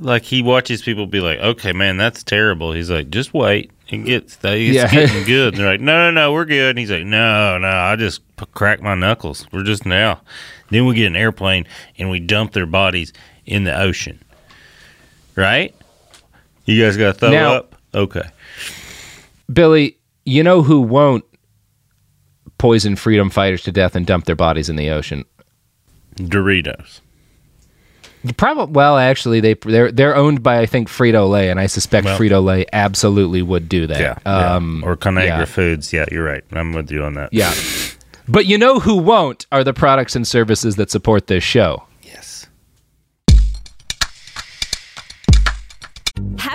like 0.00 0.22
he 0.24 0.42
watches 0.42 0.82
people 0.82 1.06
be 1.06 1.20
like, 1.20 1.38
okay, 1.38 1.72
man, 1.72 1.96
that's 1.96 2.24
terrible. 2.24 2.72
He's 2.72 2.90
like, 2.90 3.10
just 3.10 3.32
wait. 3.32 3.70
It 3.92 4.04
gets, 4.04 4.38
it's 4.42 4.74
Yeah. 4.76 4.88
getting 4.90 5.24
good. 5.26 5.54
And 5.54 5.62
they're 5.62 5.72
like, 5.72 5.80
no, 5.80 6.06
no, 6.06 6.10
no, 6.10 6.32
we're 6.32 6.44
good. 6.44 6.70
And 6.70 6.78
he's 6.78 6.90
like, 6.90 7.04
no, 7.04 7.58
no, 7.58 7.68
I 7.68 7.96
just 7.96 8.20
p- 8.36 8.46
cracked 8.52 8.82
my 8.82 8.94
knuckles. 8.94 9.46
We're 9.52 9.64
just 9.64 9.84
now. 9.86 10.20
Then 10.70 10.86
we 10.86 10.94
get 10.94 11.06
an 11.06 11.16
airplane 11.16 11.66
and 11.98 12.10
we 12.10 12.20
dump 12.20 12.52
their 12.52 12.66
bodies 12.66 13.12
in 13.46 13.64
the 13.64 13.76
ocean. 13.78 14.22
Right? 15.36 15.74
You 16.66 16.82
guys 16.84 16.96
got 16.96 17.14
to 17.14 17.18
throw 17.18 17.30
Now- 17.30 17.52
up? 17.54 17.76
Okay. 17.94 18.22
Billy, 19.52 19.98
you 20.24 20.42
know 20.44 20.62
who 20.62 20.80
won't 20.80 21.24
poison 22.58 22.94
freedom 22.94 23.30
fighters 23.30 23.62
to 23.62 23.72
death 23.72 23.96
and 23.96 24.06
dump 24.06 24.26
their 24.26 24.36
bodies 24.36 24.68
in 24.68 24.76
the 24.76 24.90
ocean? 24.90 25.24
Doritos. 26.16 27.00
Probably. 28.36 28.72
Well, 28.72 28.98
actually, 28.98 29.40
they 29.40 29.54
they're 29.54 29.90
they're 29.90 30.14
owned 30.16 30.42
by 30.42 30.60
I 30.60 30.66
think 30.66 30.88
Frito 30.88 31.28
Lay, 31.28 31.50
and 31.50 31.58
I 31.58 31.66
suspect 31.66 32.04
Well- 32.04 32.18
Frito 32.18 32.44
Lay 32.44 32.66
absolutely 32.72 33.42
would 33.42 33.68
do 33.68 33.86
that. 33.86 34.00
Yeah. 34.26 34.54
Um, 34.54 34.80
yeah. 34.82 34.88
Or 34.90 34.96
Conagra 34.96 35.26
yeah. 35.26 35.44
Foods. 35.46 35.92
Yeah, 35.92 36.04
you're 36.10 36.24
right. 36.24 36.44
I'm 36.52 36.72
with 36.72 36.90
you 36.90 37.02
on 37.04 37.14
that. 37.14 37.32
Yeah. 37.32 37.54
But 38.28 38.46
you 38.46 38.58
know 38.58 38.78
who 38.78 38.96
won't 38.96 39.46
are 39.50 39.64
the 39.64 39.72
products 39.72 40.14
and 40.14 40.26
services 40.26 40.76
that 40.76 40.90
support 40.90 41.26
this 41.26 41.42
show. 41.42 41.84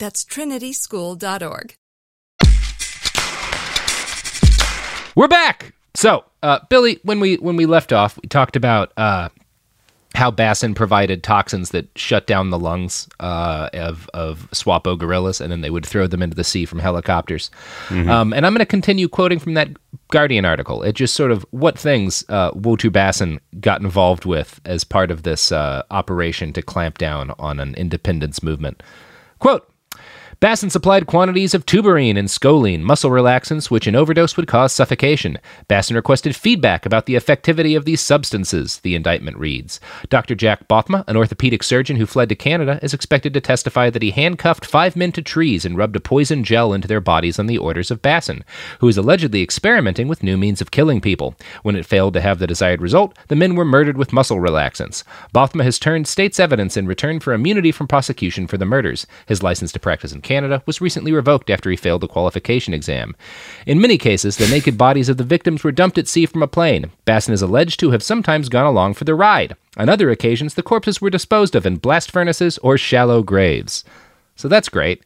That's 0.00 0.24
trinityschool.org. 0.24 1.74
We're 5.14 5.28
back. 5.28 5.74
So, 5.94 6.24
uh, 6.42 6.60
Billy, 6.70 6.98
when 7.02 7.20
we 7.20 7.36
when 7.36 7.56
we 7.56 7.66
left 7.66 7.92
off, 7.92 8.18
we 8.22 8.26
talked 8.26 8.56
about 8.56 8.92
uh, 8.96 9.28
how 10.14 10.30
Bassin 10.30 10.74
provided 10.74 11.22
toxins 11.22 11.70
that 11.70 11.86
shut 11.96 12.26
down 12.26 12.48
the 12.48 12.58
lungs 12.58 13.08
uh, 13.20 13.68
of 13.74 14.08
of 14.14 14.48
Swapo 14.52 14.98
gorillas, 14.98 15.40
and 15.40 15.52
then 15.52 15.60
they 15.60 15.68
would 15.68 15.84
throw 15.84 16.06
them 16.06 16.22
into 16.22 16.34
the 16.36 16.44
sea 16.44 16.64
from 16.64 16.78
helicopters. 16.78 17.50
Um, 17.90 18.32
and 18.32 18.46
I'm 18.46 18.52
going 18.52 18.60
to 18.60 18.66
continue 18.66 19.08
quoting 19.08 19.38
from 19.38 19.52
that 19.54 19.68
Guardian 20.08 20.46
article. 20.46 20.82
It 20.82 20.94
just 20.94 21.14
sort 21.14 21.30
of 21.30 21.44
what 21.50 21.78
things 21.78 22.24
uh, 22.30 22.52
Wotu 22.52 22.90
Bassin 22.90 23.38
got 23.60 23.82
involved 23.82 24.24
with 24.24 24.60
as 24.64 24.82
part 24.82 25.10
of 25.10 25.24
this 25.24 25.52
uh, 25.52 25.82
operation 25.90 26.54
to 26.54 26.62
clamp 26.62 26.96
down 26.96 27.34
on 27.38 27.60
an 27.60 27.74
independence 27.74 28.42
movement. 28.42 28.82
Quote. 29.38 29.69
Bassin 30.40 30.70
supplied 30.70 31.06
quantities 31.06 31.52
of 31.52 31.66
tuberine 31.66 32.16
and 32.16 32.26
scoline, 32.26 32.80
muscle 32.80 33.10
relaxants, 33.10 33.70
which 33.70 33.86
in 33.86 33.94
overdose 33.94 34.38
would 34.38 34.46
cause 34.46 34.72
suffocation. 34.72 35.36
Basson 35.68 35.94
requested 35.94 36.34
feedback 36.34 36.86
about 36.86 37.04
the 37.04 37.14
effectivity 37.14 37.76
of 37.76 37.84
these 37.84 38.00
substances, 38.00 38.78
the 38.78 38.94
indictment 38.94 39.36
reads. 39.36 39.80
Dr. 40.08 40.34
Jack 40.34 40.66
Bothma, 40.66 41.04
an 41.06 41.18
orthopedic 41.18 41.62
surgeon 41.62 41.96
who 41.96 42.06
fled 42.06 42.30
to 42.30 42.34
Canada, 42.34 42.80
is 42.82 42.94
expected 42.94 43.34
to 43.34 43.40
testify 43.42 43.90
that 43.90 44.00
he 44.00 44.12
handcuffed 44.12 44.64
five 44.64 44.96
men 44.96 45.12
to 45.12 45.20
trees 45.20 45.66
and 45.66 45.76
rubbed 45.76 45.94
a 45.96 46.00
poison 46.00 46.42
gel 46.42 46.72
into 46.72 46.88
their 46.88 47.02
bodies 47.02 47.38
on 47.38 47.46
the 47.46 47.58
orders 47.58 47.90
of 47.90 48.00
Basson, 48.00 48.42
who 48.78 48.88
is 48.88 48.96
allegedly 48.96 49.42
experimenting 49.42 50.08
with 50.08 50.22
new 50.22 50.38
means 50.38 50.62
of 50.62 50.70
killing 50.70 51.02
people. 51.02 51.34
When 51.64 51.76
it 51.76 51.84
failed 51.84 52.14
to 52.14 52.22
have 52.22 52.38
the 52.38 52.46
desired 52.46 52.80
result, 52.80 53.14
the 53.28 53.36
men 53.36 53.56
were 53.56 53.66
murdered 53.66 53.98
with 53.98 54.14
muscle 54.14 54.38
relaxants. 54.38 55.04
Bothma 55.34 55.64
has 55.64 55.78
turned 55.78 56.08
state's 56.08 56.40
evidence 56.40 56.78
in 56.78 56.86
return 56.86 57.20
for 57.20 57.34
immunity 57.34 57.72
from 57.72 57.86
prosecution 57.86 58.46
for 58.46 58.56
the 58.56 58.64
murders. 58.64 59.06
His 59.26 59.42
license 59.42 59.70
to 59.72 59.78
practice 59.78 60.12
in 60.12 60.22
Canada 60.30 60.62
was 60.64 60.80
recently 60.80 61.10
revoked 61.10 61.50
after 61.50 61.68
he 61.70 61.76
failed 61.76 62.02
the 62.02 62.06
qualification 62.06 62.72
exam. 62.72 63.16
In 63.66 63.80
many 63.80 63.98
cases, 63.98 64.36
the 64.36 64.46
naked 64.46 64.78
bodies 64.78 65.08
of 65.08 65.16
the 65.16 65.24
victims 65.24 65.64
were 65.64 65.72
dumped 65.72 65.98
at 65.98 66.06
sea 66.06 66.24
from 66.24 66.40
a 66.40 66.46
plane. 66.46 66.92
Bassin 67.04 67.34
is 67.34 67.42
alleged 67.42 67.80
to 67.80 67.90
have 67.90 68.00
sometimes 68.00 68.48
gone 68.48 68.64
along 68.64 68.94
for 68.94 69.02
the 69.02 69.16
ride. 69.16 69.56
On 69.76 69.88
other 69.88 70.08
occasions, 70.08 70.54
the 70.54 70.62
corpses 70.62 71.00
were 71.00 71.10
disposed 71.10 71.56
of 71.56 71.66
in 71.66 71.78
blast 71.78 72.12
furnaces 72.12 72.58
or 72.58 72.78
shallow 72.78 73.24
graves. 73.24 73.82
So 74.36 74.46
that's 74.46 74.68
great. 74.68 75.02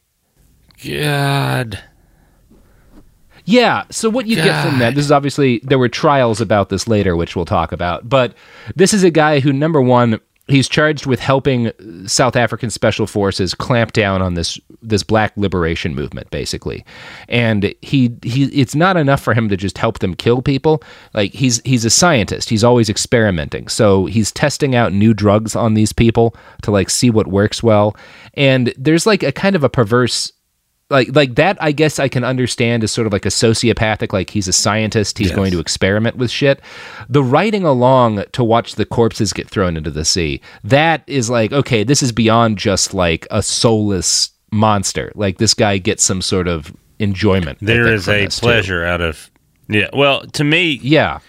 God. 0.87 1.83
Yeah. 3.47 3.85
So 3.91 4.11
what 4.11 4.27
you 4.27 4.37
get 4.37 4.63
from 4.63 4.79
that, 4.81 4.95
this 4.95 5.07
is 5.07 5.13
obviously 5.13 5.63
there 5.65 5.79
were 5.79 5.89
trials 5.89 6.43
about 6.43 6.69
this 6.69 6.87
later, 6.87 7.17
which 7.17 7.35
we'll 7.35 7.47
talk 7.47 7.73
about. 7.73 8.07
But 8.07 8.35
this 8.77 8.93
is 8.93 9.03
a 9.03 9.11
guy 9.11 9.41
who, 9.41 9.55
number 9.55 9.81
one, 9.81 10.21
he's 10.47 10.69
charged 10.69 11.07
with 11.07 11.21
helping 11.21 11.73
South 12.07 12.37
African 12.37 12.71
special 12.71 13.07
forces 13.07 13.55
clamp 13.55 13.93
down 13.93 14.21
on 14.21 14.35
this 14.35 14.59
this 14.83 15.03
black 15.03 15.33
liberation 15.37 15.95
movement, 15.95 16.31
basically. 16.31 16.85
And 17.29 17.75
he 17.81 18.15
he, 18.23 18.45
it's 18.47 18.75
not 18.75 18.97
enough 18.97 19.23
for 19.23 19.35
him 19.35 19.49
to 19.49 19.57
just 19.57 19.79
help 19.79 20.01
them 20.01 20.15
kill 20.15 20.43
people. 20.43 20.83
Like 21.15 21.33
he's 21.33 21.61
he's 21.65 21.85
a 21.85 21.91
scientist. 21.91 22.51
He's 22.51 22.65
always 22.65 22.91
experimenting. 22.91 23.69
So 23.69 24.07
he's 24.07 24.33
testing 24.33 24.75
out 24.75 24.93
new 24.93 25.15
drugs 25.15 25.57
on 25.57 25.75
these 25.75 25.93
people 25.93 26.37
to 26.63 26.71
like 26.71 26.91
see 26.91 27.11
what 27.11 27.27
works 27.27 27.63
well. 27.63 27.97
And 28.35 28.75
there's 28.77 29.07
like 29.07 29.23
a 29.23 29.33
kind 29.33 29.57
of 29.57 29.65
a 29.65 29.71
perverse 29.71 30.33
like 30.95 31.15
like 31.15 31.35
that 31.35 31.57
i 31.61 31.73
guess 31.73 31.99
i 31.99 32.09
can 32.09 32.25
understand 32.25 32.83
as 32.83 32.91
sort 32.91 33.07
of 33.07 33.13
like 33.13 33.27
a 33.27 33.31
sociopathic 33.31 34.13
like 34.13 34.31
he's 34.31 34.49
a 34.49 34.53
scientist 34.53 35.19
he's 35.19 35.33
going 35.33 35.51
to 35.51 35.59
experiment 35.61 36.17
with 36.17 36.31
shit 36.31 36.61
the 37.09 37.23
riding 37.23 37.65
along 37.65 38.25
to 38.33 38.43
watch 38.43 38.77
the 38.77 38.87
corpses 38.87 39.33
get 39.33 39.49
thrown 39.49 39.77
into 39.77 39.91
the 39.91 40.05
sea 40.05 40.41
that 40.63 41.03
is 41.07 41.29
like 41.29 41.53
okay 41.53 41.85
this 41.85 42.03
is 42.03 42.13
beyond 42.13 42.57
just 42.57 42.95
like 42.95 43.27
a 43.31 43.43
soulless 43.43 44.31
monster 44.53 45.13
like 45.15 45.39
this 45.39 45.53
guy 45.55 45.79
gets 45.79 46.03
some 46.03 46.23
sort 46.23 46.49
of 46.49 46.75
enjoyment 46.99 47.59
There 47.61 47.87
is 47.93 48.09
a 48.09 48.25
this, 48.25 48.39
too. 48.39 48.47
pleasure 48.47 48.85
out 48.85 49.01
of 49.01 49.31
yeah. 49.69 49.89
Well, 49.95 50.27
to 50.27 50.45
me, 50.45 50.79
yeah. 50.83 51.21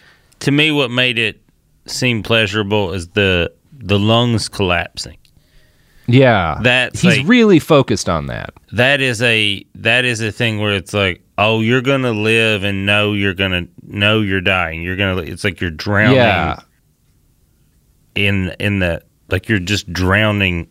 To 0.42 0.52
me, 0.52 0.72
what 0.72 0.92
made 0.92 1.18
it 1.18 1.42
seem 1.88 2.22
pleasurable 2.24 2.94
is 2.94 3.08
the 3.10 3.52
the 3.72 3.98
lungs 3.98 4.50
collapsing. 4.50 5.18
Yeah 6.08 6.60
That's 6.62 7.02
he's 7.02 7.18
like- 7.18 7.28
really 7.28 7.60
focused 7.60 8.08
on 8.10 8.28
that 8.28 8.54
That 8.74 9.02
is 9.02 9.22
a 9.22 9.66
that 9.76 10.06
is 10.06 10.22
a 10.22 10.32
thing 10.32 10.60
where 10.60 10.74
it's 10.74 10.94
like, 10.94 11.22
oh, 11.38 11.62
you're 11.62 11.82
gonna 11.82 12.12
live 12.12 12.64
and 12.64 12.86
know 12.86 13.14
you're 13.14 13.34
gonna 13.34 13.68
know 13.84 14.22
you're 14.22 14.42
dying. 14.42 14.82
You're 14.82 14.96
gonna. 14.98 15.22
It's 15.22 15.44
like 15.44 15.62
you're 15.62 15.72
drowning. 15.72 16.16
Yeah. 16.18 16.60
In 18.16 18.56
in 18.60 18.80
the 18.80 19.02
like 19.30 19.50
you're 19.50 19.60
just 19.60 19.92
drowning 19.92 20.70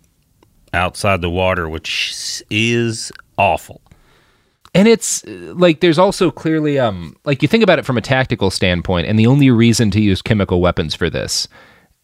outside 0.73 1.21
the 1.21 1.31
water, 1.31 1.69
which 1.69 2.43
is 2.51 3.13
awful. 3.37 3.81
and 4.75 4.89
it's 4.89 5.25
uh, 5.25 5.53
like 5.57 5.81
there's 5.81 5.99
also 5.99 6.31
clearly 6.31 6.79
um 6.79 7.15
like 7.25 7.43
you 7.43 7.49
think 7.49 7.63
about 7.63 7.79
it 7.79 7.85
from 7.85 7.97
a 7.99 8.01
tactical 8.01 8.51
standpoint 8.51 9.07
and 9.07 9.19
the 9.19 9.27
only 9.27 9.51
reason 9.51 9.91
to 9.91 10.01
use 10.01 10.21
chemical 10.23 10.61
weapons 10.61 10.95
for 10.95 11.09
this 11.11 11.47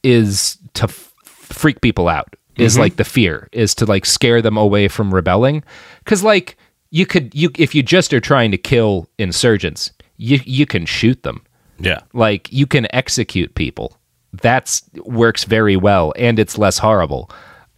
is 0.03 0.59
to 0.75 0.85
f- 0.85 1.13
freak 1.25 1.81
people 1.81 2.09
out 2.09 2.37
is 2.61 2.77
Mhm. 2.77 2.81
like 2.81 2.97
the 2.97 3.05
fear 3.05 3.49
is 3.53 3.75
to 3.77 3.87
like 3.87 4.05
scare 4.07 4.41
them 4.43 4.57
away 4.57 4.89
from 4.89 5.15
rebelling 5.15 5.63
cuz 6.05 6.23
like 6.23 6.57
you 6.91 7.07
could 7.07 7.35
you 7.35 7.51
if 7.57 7.75
you 7.75 7.83
just 7.83 8.13
are 8.13 8.21
trying 8.21 8.51
to 8.51 8.59
kill 8.59 9.09
insurgents 9.19 9.93
you 10.17 10.41
you 10.45 10.67
can 10.67 10.85
shoot 10.87 11.23
them 11.23 11.41
Yeah. 11.79 12.01
like 12.13 12.53
you 12.53 12.67
can 12.67 12.87
execute 12.95 13.55
people 13.55 13.97
that's 14.43 14.83
works 15.05 15.45
very 15.45 15.77
well 15.77 16.13
and 16.17 16.39
it's 16.39 16.59
less 16.59 16.79
horrible 16.79 17.31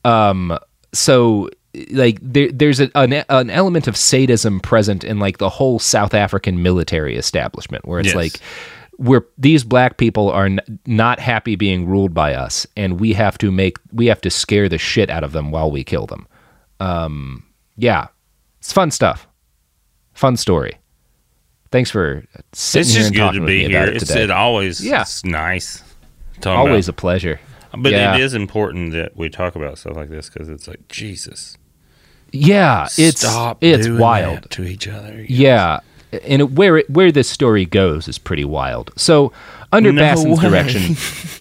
um 0.05 0.59
so 0.93 1.49
like 1.91 2.19
there, 2.21 2.51
there's 2.53 2.81
a, 2.81 2.91
an, 2.95 3.13
an 3.31 3.49
element 3.49 3.89
of 3.89 3.97
sadism 3.97 4.61
present 4.61 5.05
in 5.05 5.19
like 5.19 5.39
the 5.39 5.49
whole 5.49 5.79
south 5.79 6.13
african 6.15 6.63
military 6.63 7.17
establishment 7.17 7.87
where 7.87 8.01
it's 8.01 8.09
Yes. 8.09 8.17
like 8.17 8.33
we're 9.03 9.27
these 9.39 9.65
black 9.65 9.97
people 9.97 10.31
are 10.31 10.47
n- 10.47 10.61
not 10.87 11.19
happy 11.21 11.57
being 11.57 11.87
ruled 11.87 12.15
by 12.15 12.35
us 12.35 12.67
and 12.77 13.01
we 13.01 13.13
have 13.13 13.37
to 13.39 13.51
make 13.51 13.77
we 13.93 14.07
have 14.07 14.21
to 14.21 14.31
scare 14.31 14.69
the 14.69 14.79
shit 14.79 15.11
out 15.11 15.25
of 15.25 15.33
them 15.33 15.51
while 15.51 15.71
we 15.71 15.83
kill 15.85 16.07
them 16.07 16.27
um 16.81 17.43
yeah 17.77 18.07
it's 18.61 18.73
fun 18.73 18.91
stuff 18.91 19.27
fun 20.15 20.37
story 20.37 20.79
thanks 21.71 21.91
for 21.91 22.25
sitting 22.53 22.81
it's 22.83 22.91
here 22.93 22.99
just 23.01 23.07
and 23.09 23.17
good 23.17 23.21
talking 23.21 23.35
to 23.35 23.41
with 23.41 23.49
be 23.49 23.65
about 23.65 23.71
here. 23.87 23.95
it 23.95 23.97
It's 23.97 24.07
today 24.09 24.25
it 24.25 24.31
always 24.31 24.85
Yeah. 24.85 25.03
it's 25.03 25.25
nice. 25.25 25.83
talking 26.41 26.69
always 26.71 26.89
about- 26.89 26.99
a 26.99 27.01
pleasure 27.01 27.41
But 27.77 27.93
Yeah. 27.93 28.15
it 28.15 28.21
is 28.21 28.35
important 28.35 28.93
that 28.93 29.17
we 29.17 29.31
talk 29.31 29.57
about 29.57 29.79
stuff 29.79 29.97
like 29.97 30.11
this 30.11 30.29
because 30.29 30.49
it's 30.51 30.69
like 30.69 30.87
Jesus. 30.89 31.57
Yeah, 32.31 32.89
it's 32.99 33.21
Stop 33.21 33.59
it's 33.63 33.89
wild 33.89 34.49
to 34.51 34.65
each 34.65 34.87
other. 34.89 35.25
Yeah, 35.29 35.81
and 36.25 36.57
where 36.57 36.79
it, 36.79 36.91
where 36.91 37.13
this 37.13 37.29
story 37.29 37.65
goes 37.65 38.09
is 38.09 38.19
pretty 38.19 38.45
wild. 38.45 38.91
So, 38.97 39.33
under 39.73 39.93
No 39.93 40.03
way. 40.03 40.35
direction, 40.37 40.97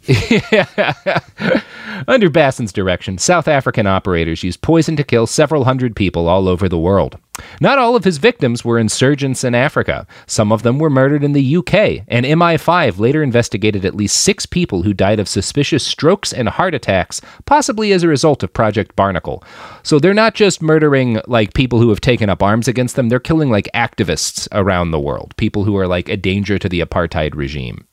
under 2.07 2.29
Bassin's 2.29 2.73
direction, 2.73 3.17
South 3.17 3.47
African 3.47 3.87
operators 3.87 4.43
used 4.43 4.61
poison 4.61 4.95
to 4.95 5.03
kill 5.03 5.27
several 5.27 5.65
hundred 5.65 5.95
people 5.95 6.27
all 6.27 6.47
over 6.47 6.67
the 6.67 6.79
world. 6.79 7.17
Not 7.59 7.79
all 7.79 7.95
of 7.95 8.03
his 8.03 8.17
victims 8.17 8.63
were 8.63 8.77
insurgents 8.77 9.43
in 9.43 9.55
Africa. 9.55 10.05
Some 10.27 10.51
of 10.51 10.63
them 10.63 10.79
were 10.79 10.89
murdered 10.89 11.23
in 11.23 11.33
the 11.33 11.57
UK, 11.57 12.03
and 12.07 12.25
MI5 12.25 12.99
later 12.99 13.23
investigated 13.23 13.83
at 13.83 13.95
least 13.95 14.21
six 14.21 14.45
people 14.45 14.83
who 14.83 14.93
died 14.93 15.19
of 15.19 15.27
suspicious 15.27 15.85
strokes 15.85 16.33
and 16.33 16.49
heart 16.49 16.75
attacks, 16.75 17.21
possibly 17.45 17.93
as 17.93 18.03
a 18.03 18.07
result 18.07 18.43
of 18.43 18.53
Project 18.53 18.95
Barnacle. 18.95 19.43
So 19.81 19.97
they're 19.97 20.13
not 20.13 20.35
just 20.35 20.61
murdering 20.61 21.19
like 21.27 21.53
people 21.53 21.79
who 21.79 21.89
have 21.89 22.01
taken 22.01 22.29
up 22.29 22.43
arms 22.43 22.67
against 22.67 22.95
them, 22.95 23.09
they're 23.09 23.19
killing 23.19 23.49
like 23.49 23.69
activists 23.73 24.47
around 24.51 24.91
the 24.91 24.99
world, 24.99 25.35
people 25.37 25.63
who 25.63 25.77
are 25.77 25.87
like 25.87 26.09
a 26.09 26.17
danger 26.17 26.59
to 26.59 26.69
the 26.69 26.81
apartheid 26.81 27.33
regime. 27.35 27.87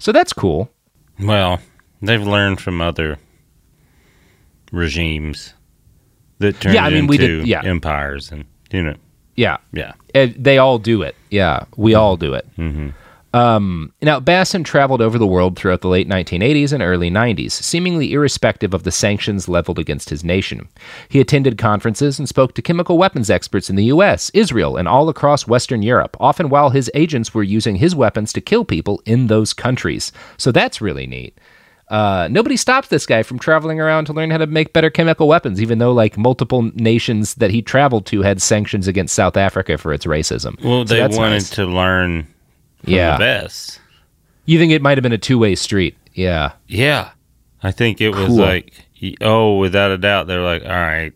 So 0.00 0.10
that's 0.12 0.32
cool. 0.32 0.68
Well, 1.20 1.60
they've 2.02 2.20
learned 2.26 2.60
from 2.60 2.80
other 2.80 3.18
regimes 4.72 5.54
that 6.38 6.58
turned 6.60 6.74
Yeah, 6.74 6.84
I 6.86 6.88
mean, 6.90 6.98
into 7.00 7.10
we 7.10 7.18
did- 7.18 7.46
yeah. 7.46 7.62
empires, 7.64 8.32
and 8.32 8.44
you 8.72 8.82
know, 8.82 8.94
Yeah. 9.36 9.58
yeah. 9.72 9.92
Uh, 10.14 10.28
they 10.36 10.58
all 10.58 10.78
do 10.78 11.02
it. 11.02 11.14
Yeah, 11.30 11.64
we 11.76 11.94
all 11.94 12.16
do 12.16 12.34
it. 12.34 12.46
Um, 13.32 13.92
now, 14.02 14.18
Bassin 14.18 14.64
traveled 14.64 15.00
over 15.00 15.16
the 15.18 15.26
world 15.26 15.56
throughout 15.56 15.82
the 15.82 15.88
late 15.88 16.08
1980s 16.08 16.72
and 16.72 16.82
early 16.82 17.10
90s, 17.10 17.52
seemingly 17.52 18.12
irrespective 18.12 18.74
of 18.74 18.82
the 18.82 18.90
sanctions 18.90 19.48
leveled 19.48 19.78
against 19.78 20.10
his 20.10 20.24
nation. 20.24 20.68
He 21.08 21.20
attended 21.20 21.56
conferences 21.56 22.18
and 22.18 22.28
spoke 22.28 22.54
to 22.54 22.62
chemical 22.62 22.98
weapons 22.98 23.30
experts 23.30 23.70
in 23.70 23.76
the 23.76 23.84
US, 23.84 24.30
Israel, 24.34 24.76
and 24.76 24.88
all 24.88 25.08
across 25.08 25.46
Western 25.46 25.82
Europe, 25.82 26.16
often 26.18 26.48
while 26.48 26.70
his 26.70 26.90
agents 26.94 27.32
were 27.32 27.44
using 27.44 27.76
his 27.76 27.94
weapons 27.94 28.32
to 28.32 28.40
kill 28.40 28.64
people 28.64 29.00
in 29.06 29.28
those 29.28 29.52
countries. 29.52 30.10
So 30.36 30.50
that's 30.50 30.80
really 30.80 31.06
neat. 31.06 31.38
Uh, 31.90 32.28
nobody 32.30 32.56
stops 32.56 32.86
this 32.86 33.04
guy 33.04 33.22
from 33.24 33.36
traveling 33.38 33.80
around 33.80 34.04
to 34.04 34.12
learn 34.12 34.30
how 34.30 34.38
to 34.38 34.46
make 34.46 34.72
better 34.72 34.90
chemical 34.90 35.26
weapons, 35.26 35.60
even 35.60 35.78
though 35.78 35.92
like 35.92 36.16
multiple 36.16 36.62
nations 36.74 37.34
that 37.34 37.50
he 37.50 37.60
traveled 37.60 38.06
to 38.06 38.22
had 38.22 38.40
sanctions 38.40 38.86
against 38.86 39.12
South 39.14 39.36
Africa 39.36 39.76
for 39.76 39.92
its 39.92 40.06
racism. 40.06 40.60
Well, 40.62 40.86
So 40.86 40.94
they 40.94 41.00
wanted 41.16 41.30
nice. 41.32 41.50
to 41.50 41.66
learn 41.66 42.28
Yeah. 42.84 43.12
the 43.16 43.18
best. 43.18 43.80
You 44.46 44.58
think 44.58 44.72
it 44.72 44.82
might 44.82 44.98
have 44.98 45.02
been 45.02 45.12
a 45.12 45.18
two 45.18 45.38
way 45.38 45.54
street? 45.54 45.96
Yeah. 46.14 46.52
Yeah, 46.66 47.10
I 47.62 47.70
think 47.72 48.00
it 48.00 48.10
was 48.10 48.26
Cool. 48.28 48.36
like, 48.36 48.72
oh, 49.20 49.58
without 49.58 49.90
a 49.90 49.98
doubt, 49.98 50.26
they're 50.26 50.42
like, 50.42 50.62
all 50.64 50.68
right, 50.70 51.12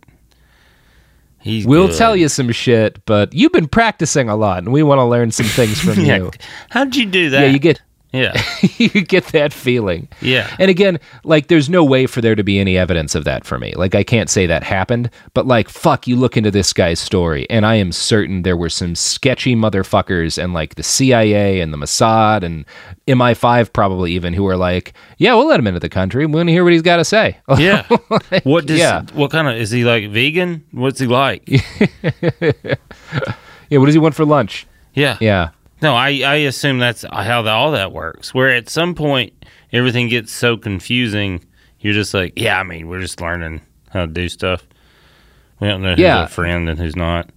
He's 1.40 1.66
we'll 1.66 1.88
good. 1.88 1.96
tell 1.98 2.16
you 2.16 2.28
some 2.30 2.50
shit, 2.52 3.04
but 3.04 3.34
you've 3.34 3.52
been 3.52 3.68
practicing 3.68 4.30
a 4.30 4.36
lot, 4.36 4.58
and 4.62 4.72
we 4.72 4.82
want 4.82 4.98
to 5.00 5.04
learn 5.04 5.30
some 5.30 5.44
things 5.46 5.78
from 5.80 6.00
Yeah. 6.04 6.16
you. 6.16 6.30
How'd 6.70 6.96
you 6.96 7.04
do 7.04 7.28
that? 7.30 7.40
Yeah, 7.42 7.46
you 7.48 7.58
get 7.58 7.82
Yeah. 8.14 8.40
you 8.78 8.88
get 8.88 9.26
that 9.28 9.52
feeling. 9.52 10.06
Yeah. 10.22 10.54
And 10.60 10.70
again, 10.70 11.00
like 11.24 11.48
there's 11.48 11.68
no 11.68 11.82
way 11.84 12.06
for 12.06 12.20
there 12.20 12.36
to 12.36 12.44
be 12.44 12.58
any 12.60 12.78
evidence 12.78 13.14
of 13.16 13.24
that 13.24 13.44
for 13.44 13.58
me. 13.58 13.74
Like 13.74 13.94
I 13.96 14.04
can't 14.04 14.30
say 14.30 14.46
that 14.46 14.62
happened, 14.62 15.10
but 15.34 15.46
like 15.46 15.68
fuck, 15.68 16.06
you 16.06 16.14
look 16.16 16.36
into 16.36 16.50
this 16.52 16.72
guy's 16.72 17.00
story 17.00 17.46
and 17.50 17.66
I 17.66 17.74
am 17.74 17.90
certain 17.92 18.42
there 18.42 18.56
were 18.56 18.68
some 18.70 18.94
sketchy 18.94 19.54
motherfuckers 19.56 20.42
and 20.42 20.54
like 20.54 20.76
the 20.76 20.82
CIA 20.84 21.60
and 21.60 21.72
the 21.72 21.76
Mossad 21.76 22.44
and 22.44 22.64
MI5 23.08 23.72
probably 23.72 24.12
even 24.12 24.32
who 24.32 24.44
were 24.44 24.56
like, 24.56 24.94
"Yeah, 25.18 25.34
we'll 25.34 25.48
let 25.48 25.58
him 25.60 25.66
into 25.66 25.80
the 25.80 25.88
country. 25.88 26.24
We 26.24 26.32
want 26.34 26.48
to 26.48 26.52
hear 26.52 26.62
what 26.64 26.72
he's 26.72 26.82
got 26.82 26.96
to 26.98 27.04
say." 27.04 27.38
Yeah. 27.58 27.84
What 28.44 28.66
does 28.66 28.78
Yeah. 28.78 29.02
what 29.12 29.32
kind 29.32 29.48
of 29.48 29.56
is 29.56 29.70
he 29.72 29.84
like 29.84 30.08
vegan? 30.10 30.64
What's 30.70 31.00
he 31.00 31.06
like? 31.08 31.42
yeah, 32.30 32.76
what 33.78 33.86
does 33.86 33.94
he 33.94 33.98
want 34.00 34.14
for 34.14 34.24
lunch? 34.24 34.66
Yeah. 34.94 35.16
Yeah. 35.20 35.50
No, 35.84 35.94
I, 35.94 36.22
I 36.24 36.34
assume 36.36 36.78
that's 36.78 37.04
how 37.12 37.42
the, 37.42 37.50
all 37.50 37.72
that 37.72 37.92
works. 37.92 38.32
Where 38.32 38.48
at 38.50 38.70
some 38.70 38.94
point 38.94 39.34
everything 39.70 40.08
gets 40.08 40.32
so 40.32 40.56
confusing, 40.56 41.44
you're 41.80 41.92
just 41.92 42.14
like, 42.14 42.32
yeah, 42.36 42.58
I 42.58 42.62
mean, 42.62 42.88
we're 42.88 43.02
just 43.02 43.20
learning 43.20 43.60
how 43.90 44.00
to 44.00 44.12
do 44.12 44.28
stuff. 44.30 44.66
We 45.60 45.68
don't 45.68 45.82
know 45.82 45.90
who's 45.90 45.98
Yeah. 45.98 46.24
a 46.24 46.28
friend 46.28 46.68
and 46.70 46.78
who's 46.80 46.96
not. 46.96 47.28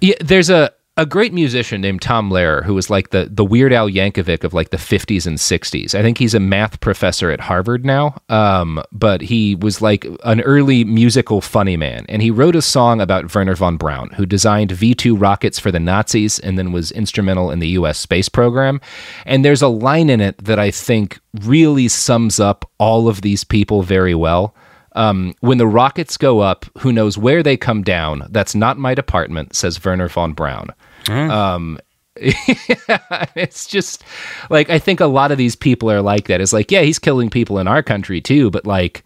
Yeah, 0.00 0.14
there's 0.20 0.48
a, 0.48 0.70
a 0.98 1.06
great 1.06 1.32
musician 1.32 1.80
named 1.80 2.02
Tom 2.02 2.28
Lehrer 2.28 2.64
who 2.64 2.74
was 2.74 2.90
like 2.90 3.10
the, 3.10 3.28
the 3.30 3.44
Weird 3.44 3.72
Al 3.72 3.88
Yankovic 3.88 4.42
of 4.42 4.52
like 4.52 4.70
the 4.70 4.76
50s 4.76 5.28
and 5.28 5.38
60s. 5.38 5.94
I 5.94 6.02
think 6.02 6.18
he's 6.18 6.34
a 6.34 6.40
math 6.40 6.80
professor 6.80 7.30
at 7.30 7.38
Harvard 7.38 7.86
now, 7.86 8.20
um, 8.28 8.82
but 8.90 9.20
he 9.20 9.54
was 9.54 9.80
like 9.80 10.04
an 10.24 10.40
early 10.40 10.82
musical 10.82 11.40
funny 11.40 11.76
man. 11.76 12.04
And 12.08 12.20
he 12.20 12.32
wrote 12.32 12.56
a 12.56 12.62
song 12.62 13.00
about 13.00 13.32
Werner 13.32 13.54
von 13.54 13.76
Braun, 13.76 14.10
who 14.10 14.26
designed 14.26 14.72
V 14.72 14.92
2 14.92 15.14
rockets 15.14 15.60
for 15.60 15.70
the 15.70 15.78
Nazis 15.78 16.40
and 16.40 16.58
then 16.58 16.72
was 16.72 16.90
instrumental 16.90 17.52
in 17.52 17.60
the 17.60 17.68
US 17.68 17.96
space 17.96 18.28
program. 18.28 18.80
And 19.24 19.44
there's 19.44 19.62
a 19.62 19.68
line 19.68 20.10
in 20.10 20.20
it 20.20 20.36
that 20.44 20.58
I 20.58 20.72
think 20.72 21.20
really 21.42 21.86
sums 21.86 22.40
up 22.40 22.68
all 22.78 23.06
of 23.06 23.22
these 23.22 23.44
people 23.44 23.84
very 23.84 24.16
well. 24.16 24.52
Um, 24.96 25.34
when 25.42 25.58
the 25.58 25.66
rockets 25.68 26.16
go 26.16 26.40
up, 26.40 26.66
who 26.78 26.92
knows 26.92 27.16
where 27.16 27.44
they 27.44 27.56
come 27.56 27.84
down? 27.84 28.26
That's 28.30 28.56
not 28.56 28.78
my 28.78 28.96
department, 28.96 29.54
says 29.54 29.84
Werner 29.84 30.08
von 30.08 30.32
Braun. 30.32 30.72
Um, 31.08 31.78
it's 32.16 33.66
just 33.66 34.02
like 34.50 34.70
I 34.70 34.78
think 34.78 35.00
a 35.00 35.06
lot 35.06 35.30
of 35.30 35.38
these 35.38 35.54
people 35.54 35.90
are 35.90 36.02
like 36.02 36.26
that. 36.26 36.40
It's 36.40 36.52
like, 36.52 36.70
yeah, 36.70 36.82
he's 36.82 36.98
killing 36.98 37.30
people 37.30 37.58
in 37.58 37.68
our 37.68 37.82
country 37.82 38.20
too, 38.20 38.50
but 38.50 38.66
like 38.66 39.04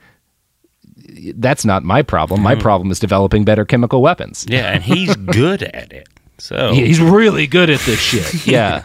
that's 1.35 1.65
not 1.65 1.83
my 1.83 2.03
problem. 2.03 2.41
My 2.43 2.55
problem 2.55 2.91
is 2.91 2.99
developing 2.99 3.45
better 3.45 3.65
chemical 3.65 4.01
weapons. 4.03 4.47
Yeah, 4.49 4.73
and 4.73 4.83
he's 4.83 5.15
good 5.33 5.63
at 5.63 5.93
it. 5.93 6.09
So 6.39 6.73
Yeah, 6.73 6.85
he's 6.85 7.01
really 7.01 7.47
good 7.47 7.71
at 7.71 7.81
this 7.81 8.01
shit. 8.01 8.47
Yeah. 8.47 8.85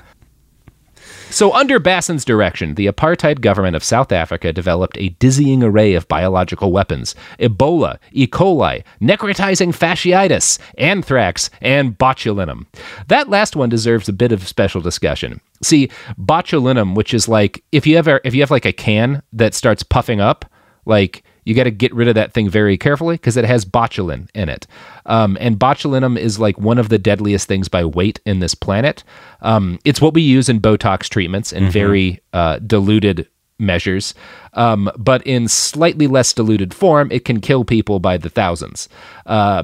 So, 1.37 1.53
under 1.53 1.77
Bassen's 1.77 2.25
direction, 2.25 2.73
the 2.73 2.87
apartheid 2.87 3.41
government 3.41 3.75
of 3.75 3.83
South 3.83 4.11
Africa 4.11 4.51
developed 4.51 4.97
a 4.97 5.09
dizzying 5.19 5.61
array 5.61 5.93
of 5.93 6.07
biological 6.07 6.71
weapons 6.71 7.13
Ebola, 7.39 7.99
E. 8.11 8.25
coli, 8.25 8.83
necrotizing 8.99 9.67
fasciitis, 9.67 10.57
anthrax, 10.79 11.51
and 11.61 11.95
botulinum. 11.95 12.65
That 13.09 13.29
last 13.29 13.55
one 13.55 13.69
deserves 13.69 14.09
a 14.09 14.13
bit 14.13 14.31
of 14.31 14.47
special 14.47 14.81
discussion. 14.81 15.39
See, 15.61 15.91
botulinum, 16.19 16.95
which 16.95 17.13
is 17.13 17.27
like 17.27 17.63
if 17.71 17.85
you 17.85 17.97
ever 17.97 18.19
if 18.23 18.33
you 18.33 18.41
have 18.41 18.49
like 18.49 18.65
a 18.65 18.73
can 18.73 19.21
that 19.31 19.53
starts 19.53 19.83
puffing 19.83 20.19
up, 20.19 20.43
like 20.87 21.23
you 21.47 21.55
got 21.55 21.63
to 21.63 21.71
get 21.71 21.95
rid 21.95 22.09
of 22.09 22.15
that 22.15 22.33
thing 22.33 22.49
very 22.49 22.77
carefully 22.77 23.15
because 23.15 23.37
it 23.37 23.45
has 23.45 23.63
botulin 23.63 24.27
in 24.35 24.49
it. 24.49 24.67
Um, 25.05 25.37
and 25.39 25.57
botulinum 25.57 26.19
is 26.19 26.39
like 26.39 26.59
one 26.59 26.77
of 26.77 26.89
the 26.89 26.97
deadliest 26.97 27.47
things 27.47 27.69
by 27.69 27.85
weight 27.85 28.19
in 28.25 28.39
this 28.39 28.53
planet. 28.53 29.05
Um, 29.41 29.79
it's 29.85 30.01
what 30.01 30.13
we 30.13 30.21
use 30.21 30.49
in 30.49 30.59
Botox 30.59 31.07
treatments 31.07 31.53
in 31.53 31.69
very 31.69 32.19
uh, 32.33 32.59
diluted 32.59 33.29
measures. 33.59 34.13
Um, 34.53 34.91
but 34.97 35.25
in 35.25 35.47
slightly 35.47 36.05
less 36.05 36.33
diluted 36.33 36.73
form, 36.73 37.09
it 37.13 37.23
can 37.23 37.39
kill 37.39 37.63
people 37.63 37.99
by 37.99 38.17
the 38.17 38.29
thousands. 38.29 38.89
Uh, 39.25 39.63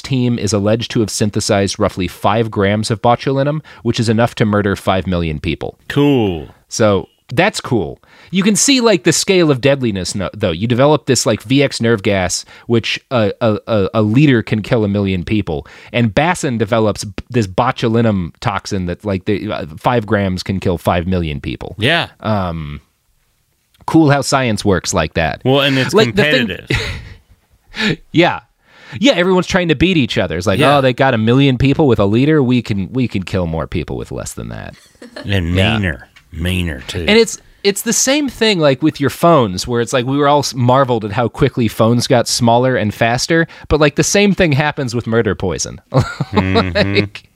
team 0.00 0.38
is 0.38 0.54
alleged 0.54 0.90
to 0.92 1.00
have 1.00 1.10
synthesized 1.10 1.78
roughly 1.78 2.08
five 2.08 2.50
grams 2.50 2.90
of 2.90 3.02
botulinum, 3.02 3.62
which 3.82 4.00
is 4.00 4.08
enough 4.08 4.34
to 4.36 4.46
murder 4.46 4.74
five 4.76 5.06
million 5.06 5.40
people. 5.40 5.78
cool. 5.88 6.48
So 6.68 7.08
that's 7.30 7.60
cool. 7.60 7.98
You 8.30 8.42
can 8.42 8.56
see 8.56 8.80
like 8.80 9.04
the 9.04 9.12
scale 9.12 9.50
of 9.50 9.60
deadliness, 9.60 10.14
no, 10.14 10.30
though. 10.32 10.50
You 10.50 10.66
develop 10.66 11.06
this 11.06 11.26
like 11.26 11.42
VX 11.42 11.80
nerve 11.80 12.02
gas, 12.02 12.44
which 12.66 12.98
a, 13.10 13.32
a, 13.40 13.88
a, 13.94 14.02
liter 14.02 14.42
can 14.42 14.62
kill 14.62 14.84
a 14.84 14.88
million 14.88 15.24
people, 15.24 15.66
and 15.92 16.14
Bassin 16.14 16.58
develops 16.58 17.04
b- 17.04 17.12
this 17.30 17.46
botulinum 17.46 18.32
toxin 18.40 18.86
that 18.86 19.04
like 19.04 19.26
the 19.26 19.52
uh, 19.52 19.66
five 19.76 20.06
grams 20.06 20.42
can 20.42 20.58
kill 20.60 20.78
five 20.78 21.06
million 21.06 21.40
people. 21.40 21.74
Yeah. 21.78 22.10
Um, 22.20 22.80
cool 23.86 24.10
how 24.10 24.20
science 24.22 24.64
works 24.64 24.92
like 24.94 25.14
that. 25.14 25.42
well, 25.44 25.60
and 25.60 25.76
it's 25.78 25.94
like 25.94 26.14
the 26.14 26.22
thing- 26.22 26.46
competitive. 26.48 26.76
Yeah. 28.12 28.40
Yeah, 28.98 29.12
everyone's 29.12 29.46
trying 29.46 29.68
to 29.68 29.74
beat 29.74 29.96
each 29.96 30.16
other. 30.18 30.36
It's 30.38 30.46
like, 30.46 30.58
Yeah. 30.58 30.78
oh, 30.78 30.80
they 30.80 30.92
got 30.94 31.12
a 31.14 31.18
million 31.18 31.58
people 31.58 31.86
with 31.86 31.98
a 31.98 32.06
liter. 32.06 32.42
We 32.42 32.62
can 32.62 32.90
we 32.92 33.06
can 33.06 33.22
kill 33.22 33.46
more 33.46 33.66
people 33.66 33.96
with 33.96 34.10
less 34.10 34.32
than 34.32 34.48
that. 34.48 34.74
and 35.24 35.54
meaner. 35.54 36.08
Meaner 36.32 36.80
too. 36.82 37.04
And 37.08 37.18
it's 37.18 37.40
it's 37.64 37.82
the 37.82 37.92
same 37.92 38.28
thing 38.28 38.60
like 38.60 38.82
with 38.82 39.00
your 39.00 39.10
phones 39.10 39.66
where 39.66 39.80
it's 39.80 39.92
like 39.92 40.06
we 40.06 40.16
were 40.16 40.28
all 40.28 40.44
marveled 40.54 41.04
at 41.04 41.12
how 41.12 41.28
quickly 41.28 41.68
phones 41.68 42.06
got 42.06 42.28
smaller 42.28 42.76
and 42.76 42.94
faster, 42.94 43.46
but 43.68 43.80
like 43.80 43.96
the 43.96 44.04
same 44.04 44.32
thing 44.34 44.52
happens 44.52 44.94
with 44.94 45.06
murder 45.06 45.34
poison. 45.34 45.80
Like- 46.32 47.28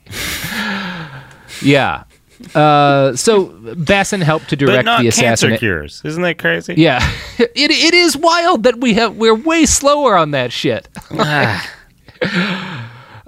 yeah. 1.60 2.04
Uh, 2.54 3.14
so 3.14 3.46
Basson 3.46 4.20
helped 4.22 4.48
to 4.50 4.56
direct 4.56 4.84
the 4.84 5.06
assassination. 5.06 5.58
cures. 5.58 6.02
Isn't 6.04 6.22
that 6.22 6.38
crazy? 6.38 6.74
Yeah, 6.76 6.98
it 7.38 7.70
it 7.70 7.94
is 7.94 8.16
wild 8.16 8.64
that 8.64 8.80
we 8.80 8.94
have 8.94 9.16
we're 9.16 9.34
way 9.34 9.64
slower 9.64 10.16
on 10.16 10.32
that 10.32 10.52
shit. 10.52 10.88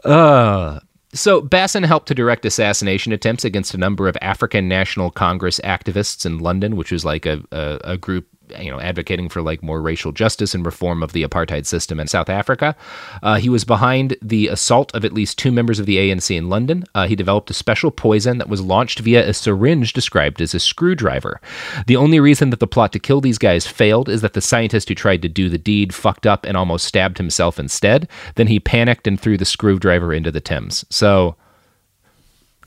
uh, 0.05 0.81
so 1.15 1.41
Basson 1.41 1.85
helped 1.85 2.09
to 2.09 2.15
direct 2.15 2.45
assassination 2.45 3.13
attempts 3.13 3.45
against 3.45 3.75
a 3.75 3.79
number 3.79 4.09
of 4.09 4.17
African 4.21 4.69
National 4.69 5.11
Congress 5.11 5.61
activists 5.61 6.27
in 6.27 6.39
London, 6.39 6.77
which 6.77 6.93
was 6.93 7.05
like 7.05 7.25
a, 7.25 7.43
a, 7.53 7.81
a 7.85 7.97
group 7.97 8.27
you 8.59 8.71
know 8.71 8.81
advocating 8.81 9.29
for 9.29 9.43
like 9.43 9.63
more 9.63 9.81
racial 9.81 10.13
justice 10.13 10.55
and 10.55 10.65
reform 10.65 11.03
of 11.03 11.13
the 11.13 11.23
apartheid 11.23 11.67
system 11.67 11.99
in 11.99 12.07
South 12.07 12.29
Africa. 12.29 12.77
Uh, 13.23 13.37
he 13.37 13.49
was 13.49 13.65
behind 13.65 14.17
the 14.23 14.49
assault 14.49 14.95
of 14.95 15.05
at 15.05 15.13
least 15.13 15.39
two 15.39 15.53
members 15.53 15.79
of 15.79 15.87
the 15.87 15.97
ANC 15.97 16.35
in 16.35 16.49
London. 16.49 16.85
Uh, 16.95 17.07
he 17.07 17.17
developed 17.17 17.51
a 17.51 17.55
special 17.55 17.91
poison 17.91 18.39
that 18.39 18.49
was 18.49 18.61
launched 18.61 19.01
via 19.01 19.27
a 19.29 19.33
syringe 19.33 19.93
described 19.93 20.41
as 20.41 20.55
a 20.55 20.61
screwdriver. 20.61 21.41
The 21.87 21.97
only 21.97 22.21
reason 22.21 22.51
that 22.51 22.61
the 22.61 22.67
plot 22.67 22.93
to 22.93 22.99
kill 22.99 23.21
these 23.21 23.39
guys 23.39 23.67
failed 23.67 24.09
is 24.09 24.21
that 24.21 24.35
the 24.35 24.41
scientist 24.41 24.89
who 24.89 24.95
tried 24.95 25.23
to 25.23 25.29
do 25.29 25.49
the 25.49 25.59
deed 25.59 25.95
fucked 25.95 26.27
up 26.27 26.45
and 26.45 26.57
almost 26.57 26.85
stabbed 26.85 27.19
himself 27.19 27.59
instead. 27.59 28.09
Then 28.35 28.47
he 28.47 28.61
panicked 28.61 29.07
and 29.07 29.21
threw 29.21 29.37
the 29.37 29.45
screwdriver 29.45 30.13
into 30.13 30.31
the 30.31 30.41
Thames. 30.41 30.85
So 30.91 31.37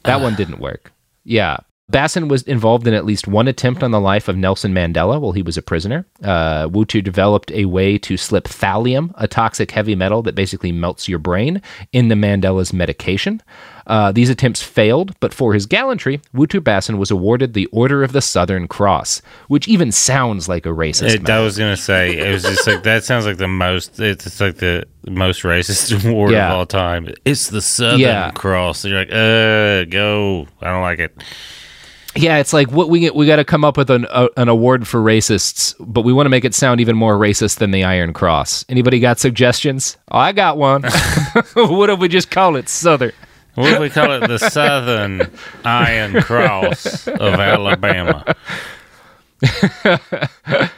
that 0.04 0.22
one 0.22 0.36
didn't 0.36 0.60
work. 0.60 0.92
Yeah. 1.24 1.58
Bassin 1.90 2.28
was 2.28 2.44
involved 2.44 2.86
in 2.86 2.94
at 2.94 3.06
least 3.06 3.30
one 3.30 3.48
attempt 3.48 3.82
on 3.82 3.92
the 3.92 4.00
life 4.02 4.28
of 4.28 4.36
Nelson 4.36 4.74
Mandela 4.74 5.22
while 5.22 5.32
he 5.32 5.42
was 5.42 5.56
a 5.56 5.62
prisoner. 5.62 6.06
Uh, 6.22 6.68
Wutu 6.68 7.02
developed 7.02 7.50
a 7.52 7.64
way 7.64 7.98
to 8.00 8.18
slip 8.18 8.44
thallium, 8.44 9.14
a 9.16 9.26
toxic 9.26 9.72
heavy 9.72 9.96
metal 9.96 10.22
that 10.24 10.36
basically 10.36 10.74
melts 10.74 11.08
your 11.08 11.18
brain, 11.18 11.62
into 11.94 12.14
Mandela's 12.16 12.74
medication. 12.74 13.42
Uh, 13.86 14.12
these 14.12 14.30
attempts 14.30 14.62
failed, 14.62 15.18
but 15.22 15.34
for 15.34 15.54
his 15.54 15.66
gallantry, 15.66 16.20
Wutu 16.36 16.62
Bassin 16.62 16.98
was 16.98 17.10
awarded 17.10 17.54
the 17.54 17.68
Order 17.68 18.04
of 18.04 18.12
the 18.12 18.22
Southern 18.22 18.68
Cross, 18.68 19.22
which 19.48 19.70
even 19.70 19.94
sounds 19.94 20.50
like 20.50 20.66
a 20.66 20.70
racist. 20.70 21.16
It, 21.16 21.30
I 21.30 21.40
was 21.40 21.58
gonna 21.58 21.78
say 21.78 22.18
it 22.18 22.34
was 22.34 22.44
just 22.44 22.68
like 22.68 22.84
that 22.84 23.06
sounds 23.06 23.26
like 23.26 23.38
the 23.38 23.48
most. 23.48 23.98
It's, 23.98 24.42
like 24.42 24.58
the 24.58 24.84
most 25.08 25.44
racist 25.44 26.06
award 26.10 26.32
Yeah. 26.34 26.50
of 26.52 26.58
all 26.58 26.66
time. 26.66 27.08
It's 27.24 27.48
the 27.48 27.62
Southern 27.62 28.02
Yeah. 28.02 28.32
Cross. 28.32 28.84
You're 28.84 29.00
like, 29.00 29.10
uh, 29.14 29.86
go. 29.90 30.48
I 30.62 30.70
don't 30.72 30.82
like 30.82 31.00
it. 31.00 31.24
Yeah, 32.16 32.38
it's 32.38 32.54
like 32.54 32.72
what 32.72 32.90
we 32.90 33.10
we 33.12 33.28
got 33.28 33.36
to 33.36 33.46
come 33.46 33.64
up 33.64 33.78
with 33.78 33.90
an 33.90 34.08
a, 34.10 34.30
an 34.38 34.50
award 34.50 34.88
for 34.88 35.00
racists, 35.02 35.76
but 35.80 36.02
we 36.02 36.14
want 36.14 36.26
to 36.26 36.30
make 36.30 36.46
it 36.46 36.56
sound 36.56 36.82
even 36.82 36.96
more 36.96 37.16
racist 37.16 37.60
than 37.60 37.72
the 37.72 37.84
Iron 37.84 38.14
Cross. 38.14 38.66
Anybody 38.70 39.00
got 39.00 39.20
suggestions? 39.20 39.98
Oh, 40.12 40.18
I 40.18 40.32
got 40.32 40.58
one. 40.58 40.84
what 41.54 41.90
if 41.90 42.00
we 42.00 42.08
just 42.08 42.32
call 42.32 42.56
it 42.56 42.70
Southern? 42.70 43.12
What 43.56 43.74
if 43.74 43.80
we 43.80 43.90
call 43.90 44.12
it 44.14 44.28
the 44.28 44.38
Southern 44.38 45.32
Iron 45.64 46.22
Cross 46.22 47.08
of 47.08 47.22
Alabama? 47.22 48.36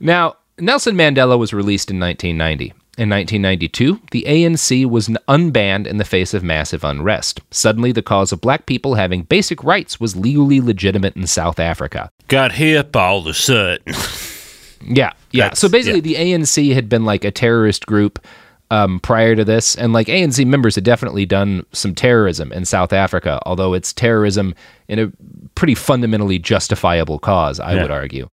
Now, 0.00 0.36
Nelson 0.58 0.96
Mandela 0.96 1.38
was 1.38 1.52
released 1.52 1.90
in 1.90 2.00
1990. 2.00 2.72
In 3.00 3.08
1992, 3.08 3.98
the 4.10 4.24
ANC 4.28 4.84
was 4.84 5.08
unbanned 5.26 5.86
in 5.86 5.96
the 5.96 6.04
face 6.04 6.34
of 6.34 6.42
massive 6.42 6.84
unrest. 6.84 7.40
Suddenly, 7.50 7.92
the 7.92 8.02
cause 8.02 8.30
of 8.30 8.42
black 8.42 8.66
people 8.66 8.96
having 8.96 9.22
basic 9.22 9.64
rights 9.64 9.98
was 9.98 10.16
legally 10.16 10.60
legitimate 10.60 11.16
in 11.16 11.26
South 11.26 11.58
Africa. 11.58 12.10
Got 12.28 12.52
hip 12.52 12.94
all 12.94 13.20
of 13.20 13.26
a 13.26 13.32
sudden. 13.32 13.82
Yeah, 14.82 15.12
yeah. 15.30 15.44
That's- 15.44 15.58
so 15.60 15.70
basically, 15.70 16.00
the 16.00 16.16
ANC 16.16 16.74
had 16.74 16.90
been 16.90 17.06
like 17.06 17.24
a 17.24 17.30
terrorist 17.30 17.86
group 17.86 18.18
um, 18.70 19.00
prior 19.00 19.34
to 19.34 19.44
this, 19.46 19.76
and 19.76 19.94
like 19.94 20.08
ANC 20.08 20.46
members 20.46 20.74
had 20.74 20.84
definitely 20.84 21.24
done 21.24 21.64
some 21.72 21.94
terrorism 21.94 22.52
in 22.52 22.66
South 22.66 22.92
Africa, 22.92 23.40
although 23.46 23.72
it's 23.72 23.94
terrorism 23.94 24.54
in 24.88 24.98
a 24.98 25.10
pretty 25.54 25.74
fundamentally 25.74 26.38
justifiable 26.38 27.18
cause, 27.18 27.60
I 27.60 27.74
Yeah. 27.76 27.82
would 27.82 27.90
argue. 27.90 28.28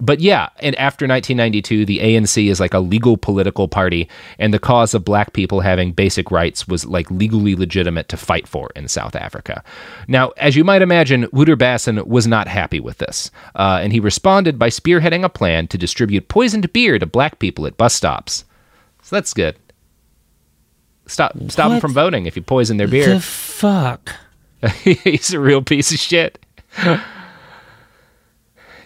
But 0.00 0.20
yeah, 0.20 0.48
and 0.58 0.74
after 0.76 1.06
1992, 1.06 1.84
the 1.84 2.00
ANC 2.00 2.50
is 2.50 2.58
like 2.58 2.74
a 2.74 2.80
legal 2.80 3.16
political 3.16 3.68
party, 3.68 4.08
and 4.38 4.52
the 4.52 4.58
cause 4.58 4.94
of 4.94 5.04
black 5.04 5.32
people 5.32 5.60
having 5.60 5.92
basic 5.92 6.30
rights 6.30 6.66
was 6.66 6.84
like 6.86 7.10
legally 7.10 7.54
legitimate 7.54 8.08
to 8.08 8.16
fight 8.16 8.48
for 8.48 8.70
in 8.74 8.88
South 8.88 9.14
Africa. 9.14 9.62
Now, 10.08 10.30
as 10.38 10.56
you 10.56 10.64
might 10.64 10.82
imagine, 10.82 11.28
Wouter 11.32 11.56
Basson 11.56 12.04
was 12.06 12.26
not 12.26 12.48
happy 12.48 12.80
with 12.80 12.98
this, 12.98 13.30
uh, 13.54 13.80
and 13.82 13.92
he 13.92 14.00
responded 14.00 14.58
by 14.58 14.70
spearheading 14.70 15.24
a 15.24 15.28
plan 15.28 15.68
to 15.68 15.78
distribute 15.78 16.28
poisoned 16.28 16.72
beer 16.72 16.98
to 16.98 17.06
black 17.06 17.38
people 17.38 17.66
at 17.66 17.76
bus 17.76 17.94
stops. 17.94 18.44
So 19.02 19.14
that's 19.14 19.34
good. 19.34 19.56
Stop, 21.06 21.36
stop 21.48 21.70
them 21.70 21.80
from 21.80 21.92
voting 21.92 22.26
if 22.26 22.34
you 22.34 22.42
poison 22.42 22.76
their 22.76 22.88
beer. 22.88 23.14
The 23.14 23.20
fuck? 23.20 24.14
He's 24.82 25.34
a 25.34 25.40
real 25.40 25.62
piece 25.62 25.92
of 25.92 25.98
shit. 25.98 26.44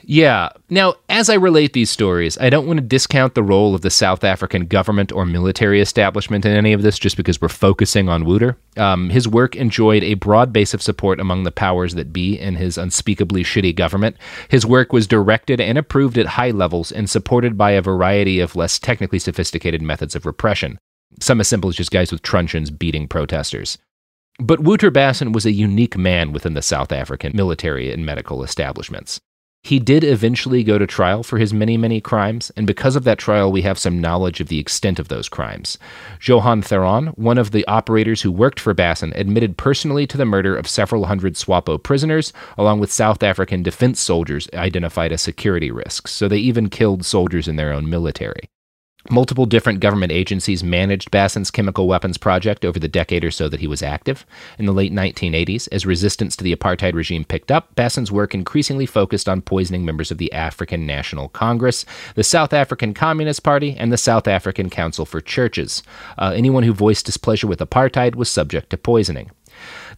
Yeah. 0.08 0.50
Now, 0.70 0.94
as 1.08 1.28
I 1.28 1.34
relate 1.34 1.72
these 1.72 1.90
stories, 1.90 2.38
I 2.38 2.48
don't 2.48 2.66
want 2.68 2.78
to 2.78 2.86
discount 2.86 3.34
the 3.34 3.42
role 3.42 3.74
of 3.74 3.80
the 3.80 3.90
South 3.90 4.22
African 4.22 4.66
government 4.66 5.10
or 5.10 5.26
military 5.26 5.80
establishment 5.80 6.44
in 6.44 6.52
any 6.52 6.72
of 6.72 6.82
this 6.82 6.96
just 6.96 7.16
because 7.16 7.40
we're 7.40 7.48
focusing 7.48 8.08
on 8.08 8.24
Wouter. 8.24 8.56
Um, 8.76 9.10
his 9.10 9.26
work 9.26 9.56
enjoyed 9.56 10.04
a 10.04 10.14
broad 10.14 10.52
base 10.52 10.72
of 10.74 10.80
support 10.80 11.18
among 11.18 11.42
the 11.42 11.50
powers 11.50 11.96
that 11.96 12.12
be 12.12 12.38
in 12.38 12.54
his 12.54 12.78
unspeakably 12.78 13.42
shitty 13.42 13.74
government. 13.74 14.16
His 14.48 14.64
work 14.64 14.92
was 14.92 15.08
directed 15.08 15.60
and 15.60 15.76
approved 15.76 16.18
at 16.18 16.26
high 16.26 16.52
levels 16.52 16.92
and 16.92 17.10
supported 17.10 17.58
by 17.58 17.72
a 17.72 17.82
variety 17.82 18.38
of 18.38 18.54
less 18.54 18.78
technically 18.78 19.18
sophisticated 19.18 19.82
methods 19.82 20.14
of 20.14 20.24
repression. 20.24 20.78
Some 21.20 21.40
as 21.40 21.48
simple 21.48 21.68
as 21.68 21.76
just 21.76 21.90
guys 21.90 22.12
with 22.12 22.22
truncheons 22.22 22.70
beating 22.70 23.08
protesters. 23.08 23.76
But 24.38 24.60
Wouter 24.60 24.92
Basson 24.92 25.32
was 25.32 25.46
a 25.46 25.52
unique 25.52 25.96
man 25.96 26.30
within 26.30 26.54
the 26.54 26.62
South 26.62 26.92
African 26.92 27.32
military 27.34 27.90
and 27.90 28.06
medical 28.06 28.44
establishments. 28.44 29.18
He 29.66 29.80
did 29.80 30.04
eventually 30.04 30.62
go 30.62 30.78
to 30.78 30.86
trial 30.86 31.24
for 31.24 31.38
his 31.38 31.52
many, 31.52 31.76
many 31.76 32.00
crimes, 32.00 32.52
and 32.56 32.68
because 32.68 32.94
of 32.94 33.02
that 33.02 33.18
trial, 33.18 33.50
we 33.50 33.62
have 33.62 33.80
some 33.80 34.00
knowledge 34.00 34.40
of 34.40 34.46
the 34.46 34.60
extent 34.60 35.00
of 35.00 35.08
those 35.08 35.28
crimes. 35.28 35.76
Johan 36.20 36.62
Theron, 36.62 37.08
one 37.16 37.36
of 37.36 37.50
the 37.50 37.66
operators 37.66 38.22
who 38.22 38.30
worked 38.30 38.60
for 38.60 38.76
Basson, 38.76 39.12
admitted 39.16 39.56
personally 39.56 40.06
to 40.06 40.16
the 40.16 40.24
murder 40.24 40.56
of 40.56 40.68
several 40.68 41.06
hundred 41.06 41.36
SWAPO 41.36 41.82
prisoners, 41.82 42.32
along 42.56 42.78
with 42.78 42.92
South 42.92 43.24
African 43.24 43.64
defense 43.64 43.98
soldiers 43.98 44.48
identified 44.54 45.10
as 45.10 45.20
security 45.20 45.72
risks, 45.72 46.12
so 46.12 46.28
they 46.28 46.38
even 46.38 46.70
killed 46.70 47.04
soldiers 47.04 47.48
in 47.48 47.56
their 47.56 47.72
own 47.72 47.90
military. 47.90 48.48
Multiple 49.10 49.46
different 49.46 49.80
government 49.80 50.10
agencies 50.10 50.64
managed 50.64 51.10
Basson's 51.10 51.50
chemical 51.50 51.86
weapons 51.86 52.18
project 52.18 52.64
over 52.64 52.78
the 52.78 52.88
decade 52.88 53.24
or 53.24 53.30
so 53.30 53.48
that 53.48 53.60
he 53.60 53.68
was 53.68 53.82
active. 53.82 54.26
In 54.58 54.66
the 54.66 54.72
late 54.72 54.92
1980s, 54.92 55.68
as 55.70 55.86
resistance 55.86 56.34
to 56.36 56.44
the 56.44 56.54
apartheid 56.54 56.94
regime 56.94 57.24
picked 57.24 57.52
up, 57.52 57.74
Basson's 57.76 58.10
work 58.10 58.34
increasingly 58.34 58.86
focused 58.86 59.28
on 59.28 59.42
poisoning 59.42 59.84
members 59.84 60.10
of 60.10 60.18
the 60.18 60.32
African 60.32 60.86
National 60.86 61.28
Congress, 61.28 61.84
the 62.16 62.24
South 62.24 62.52
African 62.52 62.94
Communist 62.94 63.44
Party, 63.44 63.76
and 63.78 63.92
the 63.92 63.96
South 63.96 64.26
African 64.26 64.70
Council 64.70 65.06
for 65.06 65.20
Churches. 65.20 65.82
Uh, 66.18 66.32
anyone 66.34 66.64
who 66.64 66.72
voiced 66.72 67.06
displeasure 67.06 67.46
with 67.46 67.60
apartheid 67.60 68.16
was 68.16 68.28
subject 68.28 68.70
to 68.70 68.76
poisoning. 68.76 69.30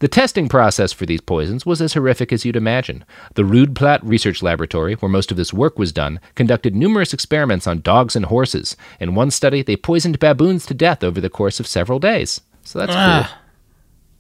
The 0.01 0.09
testing 0.09 0.49
process 0.49 0.93
for 0.93 1.07
these 1.07 1.21
poisons 1.21 1.67
was 1.67 1.83
as 1.83 1.95
horrific 1.95 2.33
as 2.33 2.45
you'd 2.45 2.55
imagine. 2.57 3.05
The 3.35 3.43
Roodeplaat 3.43 4.01
Research 4.03 4.43
Laboratory, 4.43 4.95
where 4.95 5.09
most 5.09 5.31
of 5.31 5.37
this 5.37 5.53
work 5.53 5.79
was 5.79 5.93
done, 5.93 6.21
conducted 6.37 6.77
numerous 6.77 7.13
experiments 7.13 7.67
on 7.67 7.81
dogs 7.81 8.15
and 8.15 8.27
horses. 8.27 8.77
In 9.01 9.17
one 9.17 9.33
study, 9.33 9.63
they 9.63 9.77
poisoned 9.77 10.21
baboons 10.21 10.67
to 10.67 10.75
death 10.75 11.03
over 11.03 11.21
the 11.21 11.31
course 11.31 11.59
of 11.59 11.67
several 11.67 11.99
days. 11.99 12.41
So 12.63 12.79
that's 12.79 12.93
ah. 12.95 13.29
cool. 13.29 13.39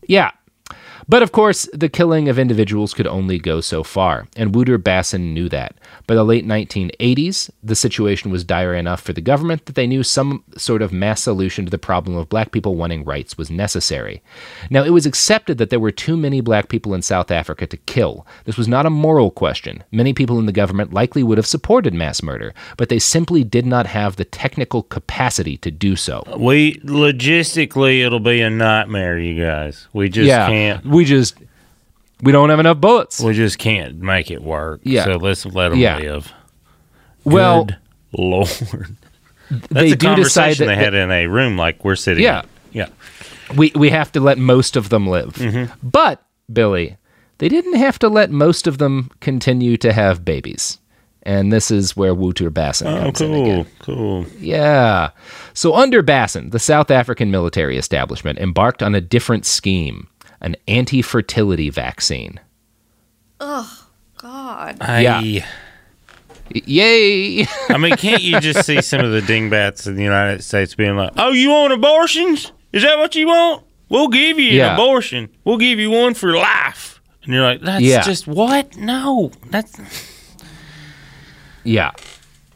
Yeah. 0.08 0.32
But 1.09 1.22
of 1.22 1.32
course, 1.32 1.66
the 1.72 1.88
killing 1.88 2.28
of 2.28 2.38
individuals 2.38 2.92
could 2.92 3.06
only 3.06 3.38
go 3.38 3.62
so 3.62 3.82
far, 3.82 4.28
and 4.36 4.54
Wouter 4.54 4.78
Basson 4.78 5.32
knew 5.32 5.48
that. 5.48 5.74
By 6.06 6.14
the 6.14 6.24
late 6.24 6.46
1980s, 6.46 7.50
the 7.62 7.74
situation 7.74 8.30
was 8.30 8.44
dire 8.44 8.74
enough 8.74 9.00
for 9.00 9.14
the 9.14 9.22
government 9.22 9.64
that 9.64 9.74
they 9.74 9.86
knew 9.86 10.02
some 10.02 10.44
sort 10.56 10.82
of 10.82 10.92
mass 10.92 11.22
solution 11.22 11.64
to 11.64 11.70
the 11.70 11.78
problem 11.78 12.14
of 12.14 12.28
black 12.28 12.52
people 12.52 12.74
wanting 12.74 13.04
rights 13.04 13.38
was 13.38 13.50
necessary. 13.50 14.22
Now, 14.68 14.84
it 14.84 14.90
was 14.90 15.06
accepted 15.06 15.56
that 15.59 15.70
there 15.70 15.80
were 15.80 15.90
too 15.90 16.16
many 16.16 16.42
black 16.42 16.68
people 16.68 16.92
in 16.92 17.00
South 17.00 17.30
Africa 17.30 17.66
to 17.66 17.76
kill. 17.78 18.26
This 18.44 18.59
was 18.59 18.68
not 18.68 18.84
a 18.84 18.90
moral 18.90 19.30
question. 19.30 19.84
Many 19.90 20.12
people 20.12 20.38
in 20.38 20.44
the 20.44 20.52
government 20.52 20.92
likely 20.92 21.22
would 21.22 21.38
have 21.38 21.46
supported 21.46 21.94
mass 21.94 22.22
murder, 22.22 22.52
but 22.76 22.90
they 22.90 22.98
simply 22.98 23.44
did 23.44 23.64
not 23.64 23.86
have 23.86 24.16
the 24.16 24.26
technical 24.26 24.82
capacity 24.82 25.56
to 25.59 25.70
do 25.70 25.96
so. 25.96 26.22
We 26.36 26.74
logistically, 26.80 28.04
it'll 28.04 28.20
be 28.20 28.42
a 28.42 28.50
nightmare, 28.50 29.18
you 29.18 29.42
guys. 29.42 29.88
We 29.94 30.11
just 30.11 30.28
yeah, 30.28 30.46
can't. 30.48 30.84
we 30.84 30.97
just 31.05 31.36
we 32.22 32.32
don't 32.32 32.51
have 32.51 32.61
enough 32.61 32.80
bullets. 32.80 33.20
We 33.20 33.32
just 33.34 33.59
can't 33.59 33.99
make 33.99 34.30
it 34.30 34.42
work. 34.42 34.80
Yeah. 34.84 35.05
So 35.05 35.16
let's 35.16 35.44
let 35.46 35.70
them 35.70 35.78
Yeah. 35.78 35.99
live. 35.99 36.32
Well, 37.24 37.64
Good 37.66 37.76
Lord. 38.12 38.96
That's 39.51 39.68
they 39.70 39.92
a 39.92 39.96
do 39.96 40.14
decide 40.16 40.57
conversation 40.57 40.66
that 40.66 40.74
they 40.76 40.84
had 40.84 40.94
in 40.94 41.11
a 41.11 41.26
room 41.26 41.57
like 41.57 41.84
we're 41.84 41.96
sitting. 41.96 42.22
Yeah. 42.22 42.42
in. 42.42 42.49
Yeah. 42.72 42.88
we 43.57 43.72
we 43.74 43.90
have 43.90 44.12
to 44.12 44.20
let 44.20 44.38
most 44.38 44.76
of 44.76 44.88
them 44.90 45.07
live. 45.07 45.34
Mm-hmm. 45.34 45.72
But 45.82 46.22
Billy, 46.53 46.96
they 47.38 47.49
didn't 47.49 47.76
have 47.76 47.99
to 48.01 48.09
let 48.09 48.30
most 48.30 48.66
of 48.66 48.78
them 48.78 49.11
continue 49.20 49.76
to 49.78 49.92
have 49.92 50.24
babies. 50.24 50.78
And 51.24 51.53
this 51.53 51.70
is 51.70 51.94
where 51.96 52.14
Wouter 52.14 52.51
Basson 52.51 52.86
Oh, 52.86 53.03
comes 53.05 53.20
in 53.20 53.34
again. 53.34 53.66
cool. 53.80 54.24
Cool. 54.24 54.26
Yeah. 54.38 55.11
So 55.53 55.74
under 55.74 56.03
Basson, 56.03 56.53
the 56.53 56.59
South 56.59 56.90
African 56.90 57.30
military 57.30 57.76
establishment 57.76 58.38
embarked 58.38 58.82
on 58.82 58.94
a 58.94 59.01
different 59.01 59.44
scheme, 59.44 60.07
an 60.41 60.57
anti-fertility 60.66 61.70
vaccine. 61.70 62.41
Oh, 63.41 63.86
God. 64.16 64.76
I, 64.80 65.01
Yeah. 65.01 65.47
Yay! 66.51 67.47
I 67.68 67.76
mean, 67.76 67.95
can't 67.97 68.22
you 68.22 68.41
just 68.41 68.64
see 68.64 68.80
some 68.80 69.03
of 69.05 69.12
the 69.12 69.20
dingbats 69.20 69.86
in 69.86 69.97
the 69.97 70.03
United 70.03 70.43
States 70.43 70.74
being 70.74 70.97
like, 70.97 71.12
"Oh, 71.18 71.30
you 71.32 71.51
want 71.51 71.74
abortions? 71.74 72.53
Is 72.72 72.82
that 72.84 72.97
what 72.97 73.14
you 73.14 73.26
want? 73.26 73.64
We'll 73.91 74.09
give 74.09 74.39
you 74.39 74.53
Yeah. 74.53 74.68
an 74.68 74.74
abortion. 74.74 75.28
We'll 75.45 75.59
give 75.59 75.78
you 75.78 75.91
one 75.91 76.14
for 76.14 76.34
life." 76.34 77.03
And 77.22 77.34
you're 77.34 77.43
like, 77.43 77.61
"That's 77.61 77.82
Yeah. 77.84 78.01
just 78.03 78.26
what? 78.26 78.78
No, 78.78 79.30
that's 79.51 79.78
Yeah. 81.64 81.91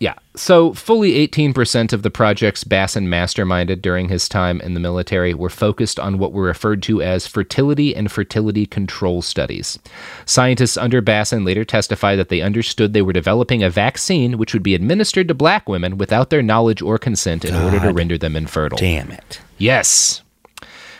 Yeah. 0.03 0.15
So, 0.35 0.73
fully 0.73 1.29
18% 1.29 1.93
of 1.93 2.03
the 2.03 2.11
projects 2.11 2.65
Basson 2.65 3.07
masterminded 3.07 3.81
during 3.81 4.09
his 4.09 4.29
time 4.29 4.61
in 4.61 4.75
the 4.75 4.81
military 4.81 5.33
were 5.33 5.49
focused 5.49 6.01
on 6.01 6.19
what 6.19 6.33
were 6.33 6.43
referred 6.43 6.83
to 6.83 7.01
as 7.01 7.29
fertility 7.29 7.95
and 7.95 8.11
fertility 8.11 8.67
control 8.67 9.23
studies. 9.23 9.79
Scientists 10.27 10.77
under 10.77 11.01
Basson 11.01 11.47
later 11.47 11.65
testified 11.65 12.19
that 12.19 12.31
they 12.31 12.41
understood 12.41 12.95
they 12.95 13.01
were 13.01 13.13
developing 13.13 13.63
a 13.63 13.71
vaccine 13.71 14.39
which 14.39 14.53
would 14.53 14.65
be 14.65 14.75
administered 14.75 15.29
to 15.29 15.35
black 15.35 15.69
women 15.69 15.97
without 15.99 16.31
their 16.31 16.43
knowledge 16.43 16.83
or 16.83 16.99
consent 16.99 17.45
in 17.45 17.55
order 17.55 17.79
to 17.79 17.93
render 17.93 18.19
them 18.19 18.35
infertile. 18.35 18.79
damn 18.79 19.13
it." 19.13 19.41
Yes. 19.57 20.23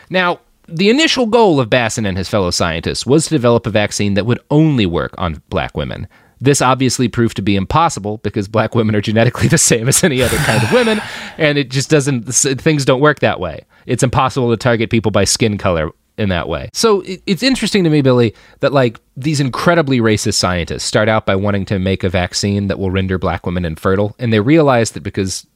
Now, 0.09 0.39
the 0.69 0.89
initial 0.89 1.25
goal 1.25 1.59
of 1.59 1.69
Basson 1.69 2.07
and 2.07 2.17
his 2.17 2.29
fellow 2.29 2.51
scientists 2.51 3.05
was 3.05 3.25
to 3.25 3.35
develop 3.35 3.67
a 3.67 3.69
vaccine 3.69 4.13
that 4.13 4.25
would 4.25 4.39
only 4.49 4.85
work 4.85 5.13
on 5.17 5.41
black 5.49 5.75
women. 5.75 6.07
This 6.43 6.61
obviously 6.61 7.07
proved 7.07 7.37
to 7.37 7.41
be 7.41 7.55
impossible 7.55 8.17
because 8.17 8.49
black 8.49 8.75
women 8.75 8.95
are 8.95 9.01
genetically 9.01 9.47
the 9.55 9.57
same 9.57 9.87
as 9.87 10.03
any 10.03 10.21
other 10.21 10.35
kind 10.37 10.61
of 10.61 10.73
women, 10.73 11.01
and 11.37 11.57
it 11.57 11.69
just 11.69 11.89
doesn't, 11.89 12.23
things 12.23 12.83
don't 12.83 12.99
work 12.99 13.19
that 13.19 13.39
way. 13.39 13.63
It's 13.85 14.03
impossible 14.03 14.51
to 14.51 14.57
target 14.57 14.89
people 14.89 15.09
by 15.09 15.23
skin 15.23 15.57
color 15.57 15.91
in 16.17 16.27
that 16.29 16.49
way. 16.49 16.69
So 16.73 17.01
it's 17.25 17.43
interesting 17.43 17.85
to 17.85 17.89
me, 17.89 18.01
Billy, 18.01 18.35
that 18.59 18.73
like 18.73 18.99
these 19.15 19.39
incredibly 19.39 19.99
racist 19.99 20.33
scientists 20.33 20.83
start 20.83 21.07
out 21.07 21.25
by 21.25 21.35
wanting 21.37 21.63
to 21.65 21.79
make 21.79 22.03
a 22.03 22.09
vaccine 22.09 22.67
that 22.67 22.77
will 22.77 22.91
render 22.91 23.17
black 23.17 23.45
women 23.45 23.63
infertile, 23.63 24.13
and 24.19 24.33
they 24.33 24.41
realize 24.41 24.91
that 24.91 25.01
because 25.01 25.47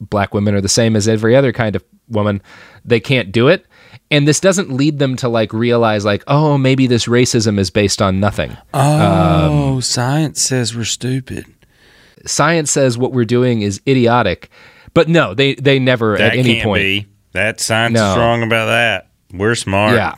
black 0.00 0.32
women 0.32 0.54
are 0.54 0.60
the 0.60 0.68
same 0.68 0.94
as 0.94 1.08
every 1.08 1.34
other 1.34 1.52
kind 1.52 1.74
of 1.74 1.84
woman, 2.08 2.40
they 2.84 3.00
can't 3.00 3.32
do 3.32 3.48
it. 3.48 3.66
And 4.12 4.28
this 4.28 4.40
doesn't 4.40 4.70
lead 4.70 4.98
them 4.98 5.16
to 5.16 5.28
like 5.28 5.52
realize 5.54 6.04
like, 6.04 6.22
oh, 6.26 6.58
maybe 6.58 6.86
this 6.86 7.06
racism 7.06 7.58
is 7.58 7.70
based 7.70 8.02
on 8.02 8.20
nothing. 8.20 8.56
Oh, 8.74 9.72
um, 9.76 9.80
science 9.80 10.40
says 10.42 10.76
we're 10.76 10.84
stupid. 10.84 11.46
Science 12.26 12.70
says 12.70 12.98
what 12.98 13.12
we're 13.12 13.24
doing 13.24 13.62
is 13.62 13.80
idiotic. 13.88 14.50
But 14.94 15.08
no, 15.08 15.32
they 15.32 15.54
they 15.54 15.78
never 15.78 16.18
That 16.18 16.32
at 16.34 16.38
any 16.38 16.54
can't 16.56 16.64
point 16.64 16.82
be. 16.82 17.06
That 17.32 17.58
science 17.58 17.94
No. 17.94 18.12
is 18.12 18.18
wrong 18.18 18.42
about 18.42 18.66
that. 18.66 19.08
We're 19.32 19.54
smart. 19.54 19.94
Yeah. 19.94 20.14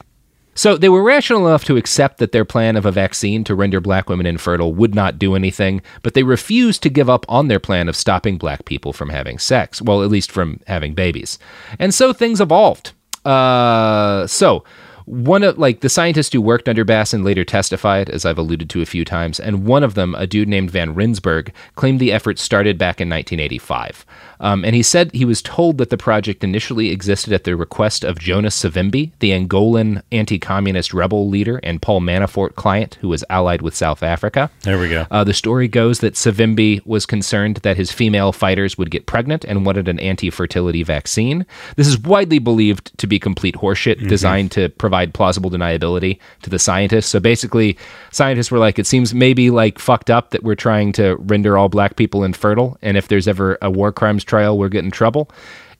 So 0.56 0.76
they 0.76 0.88
were 0.88 1.02
rational 1.02 1.46
enough 1.46 1.64
to 1.64 1.76
accept 1.76 2.18
that 2.18 2.32
their 2.32 2.44
plan 2.44 2.76
of 2.76 2.86
a 2.86 2.92
vaccine 2.92 3.44
to 3.44 3.54
render 3.54 3.80
black 3.80 4.08
women 4.08 4.26
infertile 4.26 4.72
would 4.74 4.94
not 4.94 5.18
do 5.18 5.34
anything, 5.34 5.82
but 6.02 6.14
they 6.14 6.22
refused 6.24 6.82
to 6.82 6.88
give 6.90 7.08
up 7.08 7.24
on 7.28 7.46
their 7.48 7.60
plan 7.60 7.88
of 7.88 7.96
stopping 7.96 8.38
black 8.38 8.64
people 8.64 8.92
from 8.92 9.08
having 9.10 9.38
sex, 9.38 9.80
well, 9.82 10.02
at 10.02 10.10
least 10.10 10.30
from 10.32 10.60
having 10.66 10.94
babies. 10.94 11.38
And 11.78 11.94
so 11.94 12.12
things 12.12 12.40
evolved. 12.40 12.92
Uh, 13.24 14.26
so 14.26 14.64
One 15.06 15.42
of 15.42 15.58
like 15.58 15.80
the 15.80 15.90
scientists 15.90 16.32
who 16.32 16.40
worked 16.40 16.68
under 16.68 16.84
Basson 16.84 17.24
later 17.24 17.44
testified, 17.44 18.08
as 18.08 18.24
I've 18.24 18.38
alluded 18.38 18.70
to 18.70 18.80
a 18.80 18.86
few 18.86 19.04
times, 19.04 19.38
and 19.38 19.66
one 19.66 19.82
of 19.84 19.94
them, 19.94 20.14
a 20.14 20.26
dude 20.26 20.48
named 20.48 20.70
Van 20.70 20.94
Rensburg, 20.94 21.52
claimed 21.76 22.00
the 22.00 22.10
effort 22.12 22.38
started 22.38 22.78
back 22.78 23.00
in 23.02 23.10
1985. 23.10 24.06
Um, 24.40 24.64
and 24.64 24.74
he 24.74 24.82
said 24.82 25.12
he 25.12 25.24
was 25.24 25.42
told 25.42 25.78
that 25.78 25.90
the 25.90 25.96
project 25.96 26.44
initially 26.44 26.90
existed 26.90 27.32
at 27.32 27.44
the 27.44 27.56
request 27.56 28.04
of 28.04 28.18
Jonas 28.18 28.62
Savimbi, 28.62 29.12
the 29.20 29.30
Angolan 29.30 30.02
anti-communist 30.12 30.92
rebel 30.92 31.28
leader 31.28 31.60
and 31.62 31.80
Paul 31.80 32.00
Manafort 32.00 32.54
client 32.54 32.98
who 33.00 33.08
was 33.08 33.24
allied 33.30 33.62
with 33.62 33.74
South 33.74 34.02
Africa. 34.02 34.50
There 34.62 34.78
we 34.78 34.88
go. 34.88 35.06
Uh, 35.10 35.24
the 35.24 35.34
story 35.34 35.68
goes 35.68 36.00
that 36.00 36.14
Savimbi 36.14 36.84
was 36.86 37.06
concerned 37.06 37.58
that 37.58 37.76
his 37.76 37.92
female 37.92 38.32
fighters 38.32 38.76
would 38.76 38.90
get 38.90 39.06
pregnant 39.06 39.44
and 39.44 39.64
wanted 39.64 39.88
an 39.88 40.00
anti-fertility 40.00 40.82
vaccine. 40.82 41.46
This 41.76 41.86
is 41.86 41.98
widely 41.98 42.38
believed 42.38 42.96
to 42.98 43.06
be 43.06 43.18
complete 43.18 43.54
horseshit, 43.56 44.08
designed 44.08 44.50
to 44.52 44.68
provide 44.70 45.14
plausible 45.14 45.50
deniability 45.50 46.18
to 46.42 46.50
the 46.50 46.58
scientists. 46.58 47.06
So 47.06 47.20
basically, 47.20 47.78
scientists 48.10 48.50
were 48.50 48.58
like, 48.58 48.78
it 48.78 48.86
seems 48.86 49.14
maybe 49.14 49.50
like 49.50 49.78
fucked 49.78 50.10
up 50.10 50.30
that 50.30 50.42
we're 50.42 50.54
trying 50.54 50.92
to 50.92 51.16
render 51.16 51.56
all 51.56 51.68
black 51.68 51.96
people 51.96 52.24
infertile, 52.24 52.76
and 52.82 52.96
if 52.96 53.08
there's 53.08 53.28
ever 53.28 53.58
a 53.62 53.70
war 53.70 53.92
crimes 53.92 54.23
trial, 54.24 54.58
we'll 54.58 54.68
get 54.68 54.84
in 54.84 54.90
trouble. 54.90 55.30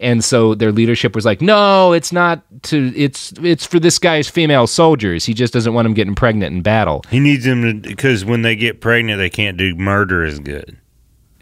And 0.01 0.25
so 0.25 0.55
their 0.55 0.73
leadership 0.73 1.15
was 1.15 1.25
like, 1.25 1.41
"No, 1.41 1.93
it's 1.93 2.13
not 2.13 2.43
to. 2.65 2.93
It's 2.97 3.33
it's 3.43 3.65
for 3.65 3.79
this 3.79 3.99
guy's 3.99 4.29
female 4.29 4.67
soldiers. 4.67 5.25
He 5.25 5.35
just 5.35 5.53
doesn't 5.53 5.73
want 5.73 5.87
them 5.87 5.95
getting 5.95 6.15
pregnant 6.15 6.55
in 6.55 6.63
battle." 6.63 7.03
He 7.11 7.21
needs 7.21 7.45
them 7.45 7.81
because 7.81 8.25
when 8.25 8.43
they 8.43 8.57
get 8.57 8.81
pregnant, 8.81 9.19
they 9.19 9.31
can't 9.31 9.57
do 9.57 9.75
murder 9.77 10.25
as 10.25 10.41
good. 10.41 10.77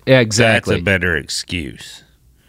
Exactly. 0.06 0.74
That's 0.74 0.82
a 0.82 0.84
better 0.84 1.16
excuse. 1.16 2.04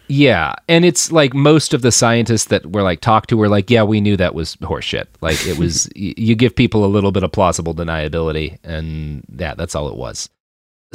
Yeah, 0.07 0.53
and 0.67 0.83
it's 0.83 1.11
like 1.11 1.33
most 1.33 1.73
of 1.73 1.81
the 1.81 1.91
scientists 1.91 2.45
that 2.45 2.65
were 2.71 2.83
like 2.83 2.99
talked 2.99 3.29
to 3.29 3.37
were 3.37 3.47
like, 3.47 3.69
"Yeah, 3.69 3.83
we 3.83 4.01
knew 4.01 4.17
that 4.17 4.35
was 4.35 4.55
horseshit. 4.57 5.05
Like 5.21 5.45
it 5.47 5.57
was. 5.57 5.89
y- 5.95 6.13
you 6.17 6.35
give 6.35 6.55
people 6.55 6.83
a 6.83 6.87
little 6.87 7.11
bit 7.11 7.23
of 7.23 7.31
plausible 7.31 7.73
deniability, 7.73 8.59
and 8.63 9.23
yeah, 9.35 9.55
that's 9.55 9.73
all 9.75 9.87
it 9.87 9.95
was." 9.95 10.29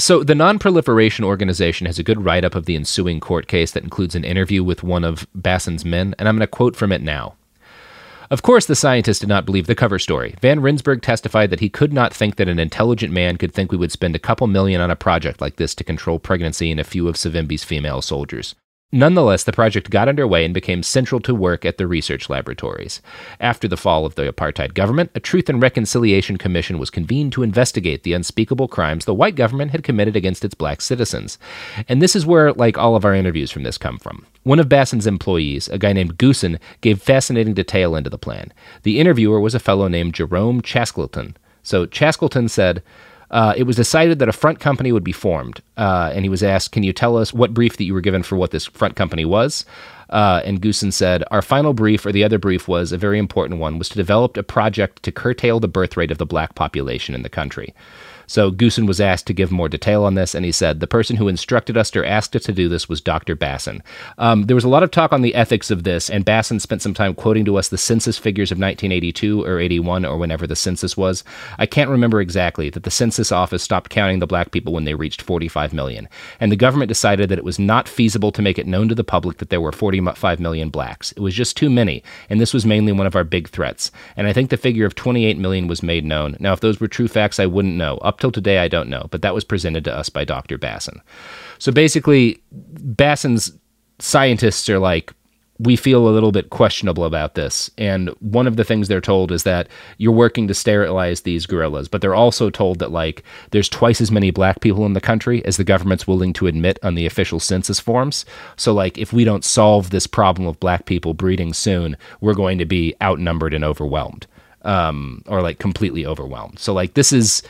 So 0.01 0.23
the 0.23 0.37
Non-Proliferation 0.37 1.25
Organization 1.25 1.87
has 1.87 1.99
a 1.99 2.05
good 2.05 2.25
write-up 2.25 2.55
of 2.55 2.67
the 2.67 2.77
ensuing 2.77 3.19
court 3.19 3.49
case 3.49 3.73
that 3.73 3.83
includes 3.83 4.15
an 4.15 4.23
interview 4.23 4.63
with 4.63 4.85
one 4.85 5.03
of 5.03 5.27
Basson's 5.35 5.85
men, 5.85 6.15
and 6.19 6.29
I'm 6.29 6.37
going 6.37 6.47
to 6.47 6.47
quote 6.47 6.77
from 6.77 6.93
it 6.93 7.03
now. 7.03 7.35
Of 8.31 8.43
course, 8.43 8.67
the 8.67 8.77
scientist 8.77 9.23
did 9.23 9.29
not 9.29 9.45
believe 9.45 9.67
the 9.67 9.75
cover 9.75 9.99
story. 9.99 10.37
Van 10.41 10.61
Rensburg 10.61 11.03
testified 11.03 11.51
that 11.51 11.61
he 11.61 11.69
could 11.69 11.93
not 11.93 12.15
think 12.15 12.37
that 12.37 12.49
an 12.49 12.61
intelligent 12.61 13.13
man 13.13 13.39
could 13.39 13.53
think 13.53 13.73
we 13.73 13.79
would 13.79 13.91
spend 13.91 14.15
a 14.15 14.21
couple 14.21 14.47
million 14.47 14.81
on 14.81 14.91
a 14.91 14.97
project 14.97 15.41
like 15.41 15.57
this 15.57 15.75
to 15.75 15.83
control 15.83 16.21
pregnancy 16.21 16.71
in 16.71 16.79
a 16.79 16.85
few 16.85 17.09
of 17.09 17.17
Savimbi's 17.17 17.65
female 17.65 18.01
soldiers. 18.01 18.55
Nonetheless, 18.91 19.45
the 19.45 19.53
project 19.53 19.91
got 19.91 20.09
underway 20.09 20.47
and 20.47 20.55
became 20.55 20.83
central 20.83 21.21
to 21.21 21.35
work 21.35 21.67
at 21.67 21.77
the 21.77 21.87
research 21.87 22.31
laboratories. 22.31 23.03
After 23.39 23.69
the 23.69 23.77
fall 23.77 24.07
of 24.07 24.15
the 24.15 24.33
apartheid 24.33 24.73
government, 24.73 25.11
a 25.15 25.21
Truth 25.21 25.51
and 25.51 25.61
Reconciliation 25.61 26.39
Commission 26.39 26.79
was 26.79 26.89
convened 26.89 27.33
to 27.33 27.43
investigate 27.43 28.03
the 28.03 28.15
unspeakable 28.15 28.67
crimes 28.67 29.05
the 29.05 29.13
white 29.13 29.35
government 29.35 29.73
had 29.73 29.83
committed 29.83 30.17
against 30.17 30.43
its 30.43 30.55
black 30.55 30.81
citizens. 30.81 31.37
And 31.87 32.01
this 32.01 32.17
is 32.17 32.25
where, 32.25 32.55
like, 32.55 32.79
all 32.79 32.97
of 32.97 33.05
our 33.05 33.15
interviews 33.15 33.51
from 33.51 33.63
this 33.63 33.77
come 33.77 33.99
from. 33.99 34.25
One 34.45 34.59
of 34.59 34.71
Basson's 34.71 35.07
employees, 35.07 35.69
a 35.69 35.77
guy 35.77 35.93
named 35.93 36.17
Goosen, 36.17 36.59
gave 36.81 37.03
fascinating 37.03 37.53
detail 37.53 37.95
into 37.95 38.09
the 38.09 38.17
plan. 38.17 38.55
The 38.85 39.01
interviewer 39.01 39.39
was 39.39 39.55
a 39.55 39.61
fellow 39.61 39.89
named 39.89 40.15
Jerome 40.15 40.63
Chaskleton. 40.63 41.35
So 41.63 41.85
Chaskleton 41.85 42.49
said, 42.49 42.83
uh, 43.31 43.55
it 43.57 43.65
was 43.65 43.77
decided 43.77 44.19
that 44.19 44.29
a 44.29 44.33
front 44.33 44.61
company 44.61 44.93
would 44.93 45.05
be 45.05 45.13
formed. 45.13 45.63
Uh, 45.77 46.11
and 46.15 46.25
he 46.25 46.29
was 46.29 46.43
asked, 46.43 46.73
Can 46.73 46.83
you 46.83 46.93
tell 46.93 47.17
us 47.17 47.33
what 47.33 47.55
brief 47.55 47.77
that 47.77 47.85
you 47.85 47.95
were 47.95 48.01
given 48.01 48.23
for 48.23 48.37
what 48.37 48.51
this 48.51 48.67
front 48.67 48.97
company 48.97 49.25
was? 49.25 49.65
Uh, 50.11 50.41
and 50.45 50.63
Goosen 50.63 50.93
said, 50.93 51.23
Our 51.31 51.43
final 51.43 51.75
brief, 51.75 52.07
or 52.07 52.13
the 52.13 52.25
other 52.25 52.39
brief 52.39 52.69
was 52.69 52.93
a 52.93 52.99
very 52.99 53.19
important 53.19 53.61
one, 53.61 53.79
was 53.79 53.89
to 53.91 53.97
develop 53.97 54.37
a 54.37 54.43
project 54.43 55.03
to 55.03 55.13
curtail 55.13 55.61
the 55.61 55.69
birth 55.69 55.97
rate 55.97 56.11
of 56.11 56.19
the 56.19 56.27
black 56.27 56.55
population 56.55 57.15
in 57.15 57.23
the 57.23 57.29
country. 57.29 57.75
So 58.29 58.53
Goosen 58.53 58.87
was 58.87 59.01
asked 59.01 59.27
to 59.27 59.33
give 59.33 59.51
more 59.51 59.69
detail 59.69 60.05
on 60.05 60.15
this, 60.15 60.35
and 60.35 60.45
he 60.45 60.53
said 60.53 60.79
the 60.79 60.87
person 60.87 61.17
who 61.17 61.29
instructed 61.29 61.77
us 61.77 61.95
or 61.97 62.05
asked 62.05 62.37
us 62.37 62.45
to 62.45 62.53
do 62.53 62.69
this 62.69 62.89
was 62.89 63.01
Dr. 63.01 63.35
Basson. 63.35 63.81
Um, 64.19 64.45
there 64.45 64.55
was 64.55 64.65
a 64.65 64.69
lot 64.69 64.83
of 64.83 64.91
talk 64.91 65.13
on 65.13 65.23
the 65.23 65.35
ethics 65.35 65.71
of 65.71 65.83
this, 65.83 66.11
and 66.11 66.27
Basson 66.27 66.61
spent 66.61 66.83
some 66.83 66.93
time 66.93 67.15
quoting 67.15 67.47
to 67.47 67.57
us 67.57 67.69
the 67.69 67.79
census 67.79 68.19
figures 68.19 68.53
of 68.53 68.59
1982 68.59 69.45
or 69.45 69.59
81 69.59 70.05
or 70.05 70.19
whenever 70.19 70.47
the 70.47 70.55
census 70.55 70.95
was. 70.95 71.25
I 71.59 71.65
can't 71.65 71.91
remember 71.91 72.21
exactly 72.21 72.69
that 72.71 72.85
the 72.85 72.91
census 72.91 73.33
office 73.33 73.63
stopped 73.63 73.91
counting 73.91 74.19
the 74.19 74.27
black 74.27 74.51
people 74.51 74.75
when 74.75 74.85
they 74.85 74.95
reached 74.95 75.23
45 75.23 75.73
million, 75.73 76.07
and 76.39 76.53
the 76.53 76.57
government 76.57 76.91
decided 76.91 77.31
that 77.31 77.39
it 77.39 77.45
was 77.45 77.59
not 77.59 77.89
feasible 77.89 78.31
to 78.33 78.43
make 78.43 78.59
it 78.59 78.67
known 78.67 78.89
to 78.89 78.95
the 78.95 79.05
public 79.05 79.39
that 79.39 79.49
there 79.49 79.61
were 79.61 79.73
45 79.73 80.39
million 80.39 80.69
blacks. 80.69 81.13
It 81.13 81.21
was 81.21 81.35
just 81.35 81.57
too 81.57 81.71
many, 81.71 82.03
and 82.29 82.41
this 82.41 82.53
was 82.53 82.67
mainly 82.67 82.93
one 82.93 83.07
of 83.07 83.17
our 83.17 83.25
big 83.25 83.49
threats. 83.49 83.91
And 84.17 84.27
I 84.27 84.35
think 84.35 84.51
the 84.51 84.59
figure 84.59 84.85
of 84.85 84.95
28 84.95 85.39
million 85.39 85.67
was 85.67 85.83
made 85.83 86.05
known. 86.05 86.37
Now, 86.39 86.53
if 86.53 86.61
those 86.61 86.79
were 86.79 86.89
true 86.89 87.09
facts, 87.09 87.41
I 87.41 87.47
wouldn't 87.47 87.75
know. 87.75 87.97
Up 87.99 88.18
till 88.19 88.33
today, 88.33 88.59
I 88.59 88.69
don't 88.69 88.89
know, 88.89 89.09
but 89.11 89.23
that 89.23 89.35
was 89.35 89.45
presented 89.45 89.85
to 89.85 89.95
us 89.95 90.09
by 90.09 90.25
Dr. 90.25 90.59
Basson. 90.59 91.01
So 91.59 91.73
basically, 91.73 92.43
Basson's 92.53 93.53
scientists 93.99 94.69
are 94.69 94.79
like, 94.79 95.13
we 95.61 95.75
feel 95.75 96.07
a 96.07 96.11
little 96.11 96.31
bit 96.31 96.51
questionable 96.51 97.05
about 97.05 97.35
this. 97.35 97.69
And 97.77 98.11
one 98.21 98.47
of 98.47 98.57
the 98.57 98.63
things 98.63 98.87
they're 98.87 99.01
told 99.01 99.33
is 99.33 99.43
that 99.43 99.69
you're 99.97 100.13
working 100.13 100.47
to 100.47 100.55
sterilize 100.55 101.23
these 101.23 101.47
gorillas, 101.47 101.89
but 101.89 102.01
they're 102.01 102.15
also 102.15 102.49
told 102.49 102.79
that, 102.79 102.93
like, 102.93 103.25
there's 103.51 103.69
twice 103.69 104.01
as 104.01 104.13
many 104.13 104.31
black 104.31 104.61
people 104.61 104.87
in 104.87 104.93
the 104.93 105.01
country 105.01 105.45
as 105.45 105.57
the 105.57 105.65
government's 105.65 106.07
willing 106.07 106.33
to 106.35 106.47
admit 106.47 106.79
on 106.85 106.95
the 106.95 107.07
official 107.07 107.41
census 107.41 107.81
forms. 107.81 108.25
So, 108.57 108.73
like, 108.73 108.99
if 108.99 109.13
we 109.13 109.25
don't 109.25 109.45
solve 109.45 109.91
this 109.91 110.07
problem 110.07 110.47
of 110.47 110.61
black 110.61 110.87
people 110.87 111.13
breeding 111.13 111.53
soon, 111.53 111.97
we're 112.21 112.35
going 112.35 112.59
to 112.59 112.65
be 112.65 112.95
outnumbered 113.03 113.53
and 113.53 113.65
overwhelmed, 113.65 114.29
um, 114.63 115.23
or 115.27 115.43
like 115.43 115.59
completely 115.59 116.07
overwhelmed. 116.07 116.61
So, 116.61 116.73
like, 116.73 116.95
this 116.95 117.13
is 117.13 117.43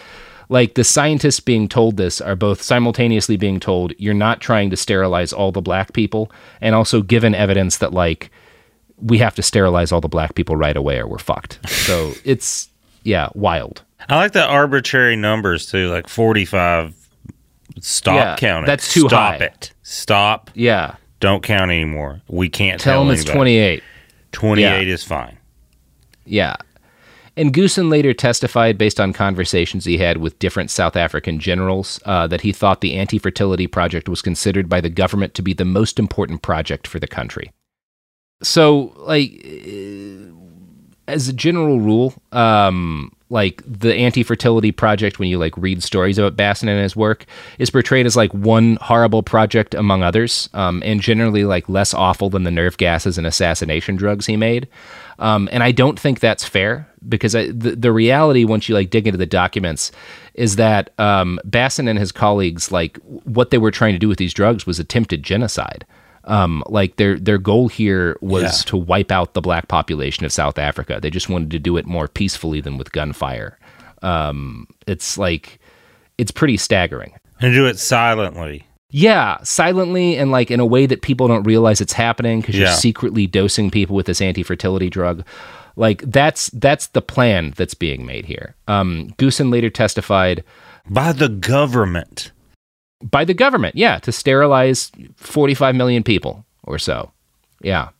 like 0.50 0.74
the 0.74 0.84
scientists 0.84 1.40
being 1.40 1.68
told 1.68 1.96
this 1.96 2.20
are 2.20 2.36
both 2.36 2.62
simultaneously 2.62 3.36
being 3.36 3.60
told 3.60 3.92
you're 3.98 4.14
not 4.14 4.40
trying 4.40 4.70
to 4.70 4.76
sterilize 4.76 5.32
all 5.32 5.52
the 5.52 5.60
black 5.60 5.92
people 5.92 6.30
and 6.60 6.74
also 6.74 7.02
given 7.02 7.34
evidence 7.34 7.78
that 7.78 7.92
like 7.92 8.30
we 9.00 9.18
have 9.18 9.34
to 9.34 9.42
sterilize 9.42 9.92
all 9.92 10.00
the 10.00 10.08
black 10.08 10.34
people 10.34 10.56
right 10.56 10.76
away 10.76 10.98
or 10.98 11.06
we're 11.06 11.18
fucked 11.18 11.58
so 11.68 12.12
it's 12.24 12.68
yeah 13.04 13.28
wild 13.34 13.82
I 14.08 14.16
like 14.16 14.32
the 14.32 14.44
arbitrary 14.46 15.16
numbers 15.16 15.66
too, 15.66 15.90
like 15.90 16.08
45. 16.08 16.94
Stop 17.80 18.14
Yeah, 18.14 18.36
counting. 18.36 18.66
that's 18.66 18.92
too 18.92 19.00
Stop 19.08 19.38
high. 19.38 19.44
it. 19.44 19.72
Stop. 19.82 20.50
yeah 20.54 20.94
Don't 21.20 21.42
count 21.42 21.70
anymore. 21.70 22.22
We 22.28 22.48
can't 22.48 22.80
tell 22.80 22.94
tell, 23.00 23.04
them 23.04 23.14
it's 23.14 23.24
28 23.24 23.82
28 24.32 24.62
Yeah. 24.86 24.94
is 24.94 25.02
fine. 25.04 25.36
Yeah. 26.24 26.56
And 27.38 27.54
Goosen 27.54 27.88
later 27.88 28.12
testified, 28.12 28.76
based 28.76 28.98
on 28.98 29.12
conversations 29.12 29.84
he 29.84 29.98
had 29.98 30.16
with 30.16 30.40
different 30.40 30.72
South 30.72 30.96
African 30.96 31.38
generals, 31.38 32.00
uh, 32.04 32.26
that 32.26 32.40
he 32.40 32.50
thought 32.50 32.80
the 32.80 32.96
anti 32.96 33.16
fertility 33.16 33.68
project 33.68 34.08
was 34.08 34.20
considered 34.20 34.68
by 34.68 34.80
the 34.80 34.90
government 34.90 35.34
to 35.34 35.42
be 35.42 35.54
the 35.54 35.64
most 35.64 36.00
important 36.00 36.42
project 36.42 36.88
for 36.88 36.98
the 36.98 37.06
country. 37.06 37.52
So, 38.42 38.92
like, 38.96 39.40
uh, 39.46 40.32
as 41.06 41.28
a 41.28 41.32
general 41.32 41.78
rule, 41.78 42.12
um, 42.32 43.12
like 43.30 43.62
the 43.66 43.94
anti-fertility 43.94 44.72
project, 44.72 45.18
when 45.18 45.28
you 45.28 45.38
like 45.38 45.56
read 45.56 45.82
stories 45.82 46.18
about 46.18 46.36
Basson 46.36 46.68
and 46.68 46.82
his 46.82 46.96
work, 46.96 47.26
is 47.58 47.70
portrayed 47.70 48.06
as 48.06 48.16
like 48.16 48.32
one 48.32 48.76
horrible 48.80 49.22
project 49.22 49.74
among 49.74 50.02
others, 50.02 50.48
um, 50.54 50.82
and 50.84 51.00
generally 51.00 51.44
like 51.44 51.68
less 51.68 51.92
awful 51.92 52.30
than 52.30 52.44
the 52.44 52.50
nerve 52.50 52.78
gases 52.78 53.18
and 53.18 53.26
assassination 53.26 53.96
drugs 53.96 54.26
he 54.26 54.36
made. 54.36 54.66
Um, 55.18 55.48
and 55.52 55.62
I 55.62 55.72
don't 55.72 55.98
think 55.98 56.20
that's 56.20 56.44
fair 56.44 56.88
because 57.08 57.34
I, 57.34 57.48
the 57.48 57.76
the 57.76 57.92
reality, 57.92 58.44
once 58.44 58.68
you 58.68 58.74
like 58.74 58.90
dig 58.90 59.06
into 59.06 59.18
the 59.18 59.26
documents, 59.26 59.92
is 60.34 60.56
that 60.56 60.90
um, 60.98 61.38
Basson 61.46 61.88
and 61.88 61.98
his 61.98 62.12
colleagues 62.12 62.72
like 62.72 62.98
what 63.04 63.50
they 63.50 63.58
were 63.58 63.70
trying 63.70 63.94
to 63.94 63.98
do 63.98 64.08
with 64.08 64.18
these 64.18 64.34
drugs 64.34 64.66
was 64.66 64.78
attempted 64.78 65.22
genocide. 65.22 65.84
Um, 66.28 66.62
like 66.66 66.96
their 66.96 67.18
their 67.18 67.38
goal 67.38 67.68
here 67.68 68.16
was 68.20 68.42
Yeah. 68.42 68.70
to 68.70 68.76
wipe 68.76 69.10
out 69.10 69.34
the 69.34 69.40
black 69.40 69.66
population 69.68 70.24
of 70.24 70.32
South 70.32 70.58
Africa. 70.58 70.98
They 71.02 71.10
just 71.10 71.28
wanted 71.28 71.50
to 71.52 71.58
do 71.58 71.76
it 71.78 71.86
more 71.86 72.06
peacefully 72.06 72.60
than 72.60 72.76
with 72.78 72.92
gunfire. 72.92 73.58
Um, 74.02 74.66
it's 74.86 75.18
like 75.18 75.58
it's 76.18 76.30
pretty 76.30 76.56
staggering. 76.56 77.12
And 77.40 77.54
do 77.54 77.66
it 77.66 77.78
silently. 77.78 78.64
Yeah, 78.90 79.38
silently 79.42 80.16
and 80.16 80.30
like 80.30 80.50
in 80.50 80.60
a 80.60 80.66
way 80.66 80.86
that 80.86 81.02
people 81.02 81.28
don't 81.28 81.42
realize 81.44 81.80
it's 81.80 81.92
happening 81.92 82.40
because 82.40 82.54
Yeah. 82.56 82.66
you're 82.66 82.74
secretly 82.76 83.26
dosing 83.26 83.70
people 83.70 83.96
with 83.96 84.06
this 84.06 84.20
anti-fertility 84.20 84.90
drug. 84.90 85.24
Like 85.76 86.02
that's 86.10 86.50
that's 86.50 86.88
the 86.88 87.02
plan 87.02 87.52
that's 87.56 87.74
being 87.74 88.04
made 88.06 88.24
here. 88.26 88.54
Um, 88.66 89.14
Goosen 89.18 89.50
later 89.52 89.70
testified 89.70 90.42
By 90.90 91.12
the 91.12 91.28
government. 91.28 92.32
By 93.02 93.24
the 93.24 93.34
government, 93.34 93.76
yeah, 93.76 93.98
to 94.00 94.12
sterilize 94.12 94.90
45 95.16 95.74
million 95.74 96.02
people 96.02 96.44
or 96.64 96.78
so. 96.78 97.10
Yeah. 97.62 97.90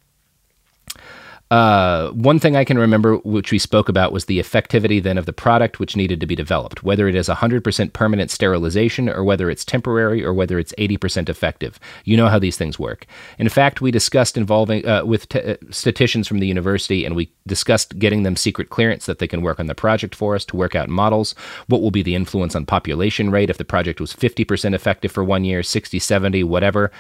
Uh, 1.51 2.11
one 2.11 2.39
thing 2.39 2.57
I 2.57 2.65
can 2.65 2.79
remember, 2.79 3.17
which 3.19 3.51
we 3.51 3.59
spoke 3.59 3.89
about, 3.89 4.13
was 4.13 4.27
the 4.27 4.39
effectivity 4.39 5.03
then 5.03 5.17
of 5.17 5.25
the 5.25 5.33
product 5.33 5.81
which 5.81 5.97
needed 5.97 6.21
to 6.21 6.27
be 6.27 6.37
developed, 6.37 6.83
whether 6.83 7.09
it 7.09 7.15
is 7.15 7.29
100% 7.29 7.93
permanent 7.95 8.31
sterilization 8.31 9.09
or 9.09 9.25
whether 9.25 9.49
it's 9.49 9.65
temporary 9.65 10.23
or 10.23 10.35
whether 10.35 10.59
it's 10.59 10.75
80% 10.77 11.29
effective. 11.29 11.81
You 12.05 12.17
know 12.19 12.29
how 12.29 12.39
these 12.39 12.59
things 12.59 12.79
work. 12.79 13.07
In 13.39 13.49
fact, 13.49 13.81
we 13.81 13.91
discussed 13.91 14.37
involving 14.37 14.87
uh, 14.87 15.05
with 15.07 15.29
t- 15.31 15.41
uh, 15.41 15.57
statisticians 15.71 16.29
from 16.29 16.39
the 16.39 16.47
university, 16.47 17.05
and 17.05 17.17
we 17.17 17.33
discussed 17.47 17.99
getting 17.99 18.25
them 18.25 18.37
secret 18.37 18.69
clearance 18.69 19.07
that 19.07 19.19
they 19.19 19.27
can 19.27 19.41
work 19.41 19.59
on 19.59 19.67
the 19.67 19.75
project 19.75 20.15
for 20.15 20.35
us 20.35 20.45
to 20.47 20.57
work 20.57 20.75
out 20.75 20.89
models. 20.89 21.35
What 21.67 21.81
will 21.81 21.91
be 21.91 22.03
the 22.03 22.15
influence 22.15 22.55
on 22.55 22.67
population 22.67 23.31
rate 23.31 23.51
if 23.51 23.57
the 23.57 23.65
project 23.65 24.01
was 24.01 24.13
50% 24.13 24.75
effective 24.75 25.11
for 25.11 25.25
one 25.25 25.45
year, 25.45 25.63
60, 25.63 25.99
70, 25.99 26.45
whatever. 26.45 26.91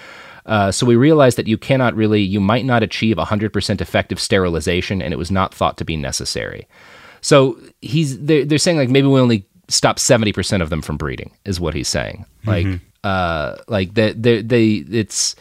Uh, 0.49 0.73
so 0.73 0.87
we 0.87 0.97
realized 0.97 1.39
that 1.39 1.47
you 1.47 1.59
cannot 1.59 1.95
really, 1.95 2.23
you 2.23 2.41
might 2.41 2.65
not 2.65 2.83
achieve 2.83 3.17
100% 3.19 3.81
effective 3.81 4.19
sterilization, 4.19 5.01
and 5.03 5.13
it 5.13 5.19
was 5.19 5.31
not 5.31 5.55
thought 5.55 5.77
to 5.77 5.85
be 5.85 5.97
necessary. 5.97 6.67
So 7.21 7.59
he's 7.81 8.19
they're, 8.19 8.45
they're 8.45 8.59
saying 8.59 8.79
like 8.79 8.89
maybe 8.89 9.07
we 9.07 9.21
only 9.21 9.47
stop 9.69 9.99
70% 9.99 10.63
of 10.63 10.71
them 10.71 10.83
from 10.83 10.97
breeding 10.97 11.31
is 11.45 11.61
what 11.61 11.75
he's 11.75 11.89
saying. 11.89 12.25
Like 12.47 12.67
uh 13.05 13.57
like 13.69 13.95
they 13.95 14.13
they 14.13 14.43
they 14.43 14.67
it's 14.91 15.37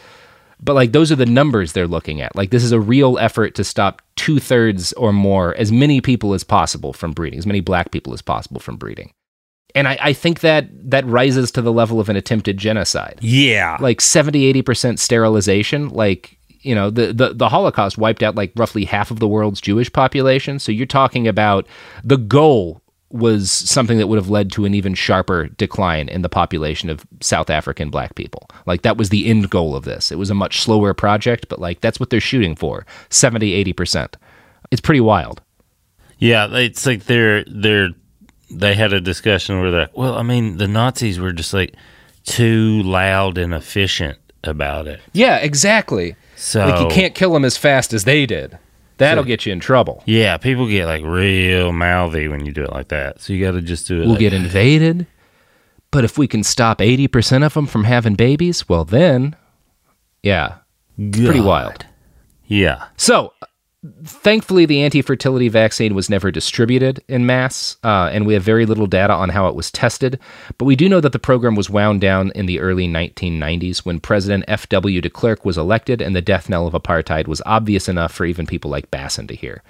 but 0.60 0.74
like 0.74 0.92
those 0.92 1.10
are 1.12 1.16
the 1.16 1.26
numbers 1.26 1.72
they're 1.72 1.86
looking 1.86 2.20
at. 2.20 2.34
Like 2.36 2.50
this 2.50 2.64
is 2.64 2.72
a 2.72 2.80
real 2.80 3.18
effort 3.18 3.54
to 3.56 3.64
stop 3.64 4.02
two 4.16 4.38
thirds 4.40 4.92
or 4.94 5.12
more, 5.12 5.54
as 5.54 5.70
many 5.70 6.00
people 6.00 6.34
as 6.34 6.44
possible 6.44 6.92
from 6.92 7.12
breeding, 7.12 7.38
as 7.38 7.46
many 7.46 7.60
black 7.60 7.90
people 7.90 8.12
as 8.12 8.22
possible 8.22 8.60
from 8.60 8.76
breeding. 8.76 9.12
And 9.74 9.86
I, 9.86 9.98
I 10.00 10.12
think 10.12 10.40
that 10.40 10.68
that 10.90 11.06
rises 11.06 11.50
to 11.52 11.62
the 11.62 11.72
level 11.72 12.00
of 12.00 12.08
an 12.08 12.16
attempted 12.16 12.58
genocide. 12.58 13.18
Yeah. 13.20 13.76
like 13.80 14.00
70 14.00 14.52
80% 14.62 14.98
sterilization 14.98 15.88
like 15.90 16.38
you 16.60 16.74
know 16.74 16.90
the, 16.90 17.12
the 17.12 17.34
the 17.34 17.48
holocaust 17.48 17.98
wiped 17.98 18.22
out 18.22 18.34
like 18.34 18.52
roughly 18.56 18.84
half 18.84 19.10
of 19.10 19.20
the 19.20 19.28
world's 19.28 19.60
jewish 19.60 19.92
population. 19.92 20.58
So 20.58 20.72
you're 20.72 20.86
talking 20.86 21.28
about 21.28 21.66
the 22.02 22.16
goal 22.16 22.82
was 23.10 23.50
something 23.50 23.96
that 23.96 24.06
would 24.06 24.18
have 24.18 24.28
led 24.28 24.52
to 24.52 24.66
an 24.66 24.74
even 24.74 24.92
sharper 24.92 25.46
decline 25.46 26.10
in 26.10 26.20
the 26.20 26.28
population 26.28 26.90
of 26.90 27.06
south 27.20 27.48
african 27.48 27.90
black 27.90 28.14
people. 28.14 28.48
Like 28.66 28.82
that 28.82 28.96
was 28.96 29.08
the 29.10 29.26
end 29.26 29.48
goal 29.50 29.74
of 29.76 29.84
this. 29.84 30.10
It 30.12 30.18
was 30.18 30.30
a 30.30 30.34
much 30.34 30.60
slower 30.60 30.94
project 30.94 31.48
but 31.48 31.58
like 31.60 31.80
that's 31.80 32.00
what 32.00 32.10
they're 32.10 32.20
shooting 32.20 32.56
for 32.56 32.84
70 33.10 33.64
80% 33.64 34.14
it's 34.70 34.80
pretty 34.80 35.00
wild. 35.00 35.40
Yeah, 36.18 36.48
it's 36.52 36.84
like 36.84 37.04
they're 37.04 37.44
they're 37.44 37.90
they 38.50 38.74
had 38.74 38.92
a 38.92 39.00
discussion 39.00 39.60
where 39.60 39.70
they're 39.70 39.80
like, 39.82 39.96
well, 39.96 40.14
I 40.14 40.22
mean, 40.22 40.56
the 40.56 40.68
Nazis 40.68 41.18
were 41.20 41.32
just 41.32 41.52
like 41.54 41.74
too 42.24 42.82
loud 42.82 43.38
and 43.38 43.54
efficient 43.54 44.18
about 44.44 44.86
it. 44.86 45.00
yeah 45.12 45.36
exactly 45.38 46.14
So 46.36 46.66
like 46.66 46.80
you 46.80 46.88
can't 46.94 47.14
kill 47.14 47.32
them 47.32 47.44
as 47.44 47.56
fast 47.56 47.92
as 47.92 48.04
they 48.04 48.24
did 48.26 48.58
that'll 48.98 49.24
get 49.24 49.44
you 49.46 49.52
in 49.52 49.60
trouble 49.60 50.02
Yeah, 50.06 50.36
people 50.36 50.66
get 50.68 50.86
like 50.86 51.02
real 51.04 51.72
mouthy 51.72 52.28
when 52.28 52.44
you 52.46 52.52
do 52.52 52.62
it 52.64 52.70
like 52.70 52.88
that. 52.88 53.20
So 53.20 53.32
you 53.32 53.44
got 53.44 53.52
to 53.52 53.62
just 53.62 53.86
do 53.88 53.96
it. 53.96 54.00
we'll 54.00 54.10
like, 54.10 54.18
get 54.20 54.32
invaded. 54.32 55.06
But 55.90 56.04
if 56.04 56.18
we 56.18 56.28
can 56.28 56.42
stop 56.44 56.78
80% 56.80 57.44
of 57.46 57.54
them 57.54 57.66
from 57.66 57.84
having 57.84 58.14
babies, 58.14 58.68
well, 58.68 58.84
then, 58.84 59.34
yeah, 60.22 60.56
pretty 60.96 61.40
wild. 61.40 61.86
Yeah. 62.46 62.86
So, 62.96 63.32
thankfully, 64.04 64.66
the 64.66 64.82
anti 64.82 65.02
fertility 65.02 65.48
vaccine 65.48 65.94
was 65.94 66.10
never 66.10 66.30
distributed 66.30 67.02
in 67.08 67.26
mass, 67.26 67.76
uh, 67.84 68.10
and 68.12 68.26
we 68.26 68.34
have 68.34 68.42
very 68.42 68.66
little 68.66 68.86
data 68.86 69.12
on 69.12 69.28
how 69.28 69.48
it 69.48 69.54
was 69.54 69.70
tested. 69.70 70.18
But 70.56 70.64
we 70.64 70.76
do 70.76 70.88
know 70.88 71.00
that 71.00 71.12
the 71.12 71.18
program 71.18 71.54
was 71.54 71.70
wound 71.70 72.00
down 72.00 72.32
in 72.34 72.46
the 72.46 72.60
early 72.60 72.86
1990s 72.86 73.78
when 73.78 74.00
President 74.00 74.44
F.W. 74.48 75.00
de 75.00 75.10
Klerk 75.10 75.44
was 75.44 75.58
elected, 75.58 76.00
and 76.00 76.14
the 76.14 76.22
death 76.22 76.48
knell 76.48 76.66
of 76.66 76.74
apartheid 76.74 77.26
was 77.26 77.42
obvious 77.46 77.88
enough 77.88 78.12
for 78.12 78.24
even 78.24 78.46
people 78.46 78.70
like 78.70 78.90
Basson 78.90 79.28
to 79.28 79.34
hear. 79.34 79.62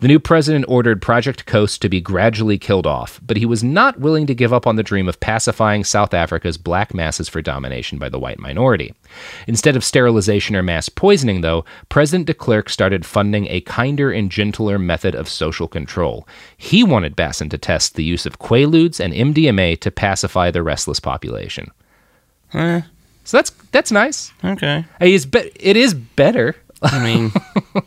The 0.00 0.08
new 0.08 0.18
president 0.18 0.64
ordered 0.68 1.02
Project 1.02 1.46
Coast 1.46 1.82
to 1.82 1.88
be 1.88 2.00
gradually 2.00 2.58
killed 2.58 2.86
off, 2.86 3.20
but 3.24 3.36
he 3.36 3.46
was 3.46 3.62
not 3.62 4.00
willing 4.00 4.26
to 4.26 4.34
give 4.34 4.52
up 4.52 4.66
on 4.66 4.76
the 4.76 4.82
dream 4.82 5.08
of 5.08 5.20
pacifying 5.20 5.84
South 5.84 6.14
Africa's 6.14 6.58
black 6.58 6.94
masses 6.94 7.28
for 7.28 7.42
domination 7.42 7.98
by 7.98 8.08
the 8.08 8.18
white 8.18 8.38
minority. 8.38 8.94
Instead 9.46 9.76
of 9.76 9.84
sterilization 9.84 10.56
or 10.56 10.62
mass 10.62 10.88
poisoning, 10.88 11.40
though, 11.40 11.64
President 11.88 12.26
de 12.26 12.34
Klerk 12.34 12.68
started 12.70 13.04
funding 13.06 13.46
a 13.48 13.60
kinder 13.62 14.10
and 14.10 14.30
gentler 14.30 14.78
method 14.78 15.14
of 15.14 15.28
social 15.28 15.68
control. 15.68 16.26
He 16.56 16.82
wanted 16.84 17.16
Basson 17.16 17.50
to 17.50 17.58
test 17.58 17.94
the 17.94 18.04
use 18.04 18.26
of 18.26 18.38
quaaludes 18.38 19.00
and 19.00 19.12
MDMA 19.14 19.78
to 19.80 19.90
pacify 19.90 20.50
the 20.50 20.62
restless 20.62 21.00
population. 21.00 21.70
Eh, 22.52 22.82
So 23.24 23.38
that's 23.38 23.50
that's 23.72 23.90
nice. 23.92 24.32
okay. 24.44 24.84
It's 25.00 25.24
be- 25.26 25.50
it 25.58 25.76
is 25.76 25.94
better. 25.94 26.54
I 26.82 27.02
mean, 27.02 27.32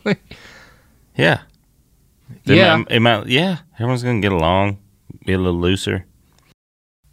yeah. 1.16 1.42
It 2.46 2.56
Yeah. 2.56 2.78
might- 2.78 2.92
it 2.92 3.00
might, 3.00 3.28
yeah. 3.28 3.58
Everyone's 3.76 4.04
going 4.04 4.22
to 4.22 4.26
get 4.26 4.32
along, 4.34 4.78
be 5.26 5.34
a 5.34 5.38
little 5.38 5.60
looser. 5.60 6.06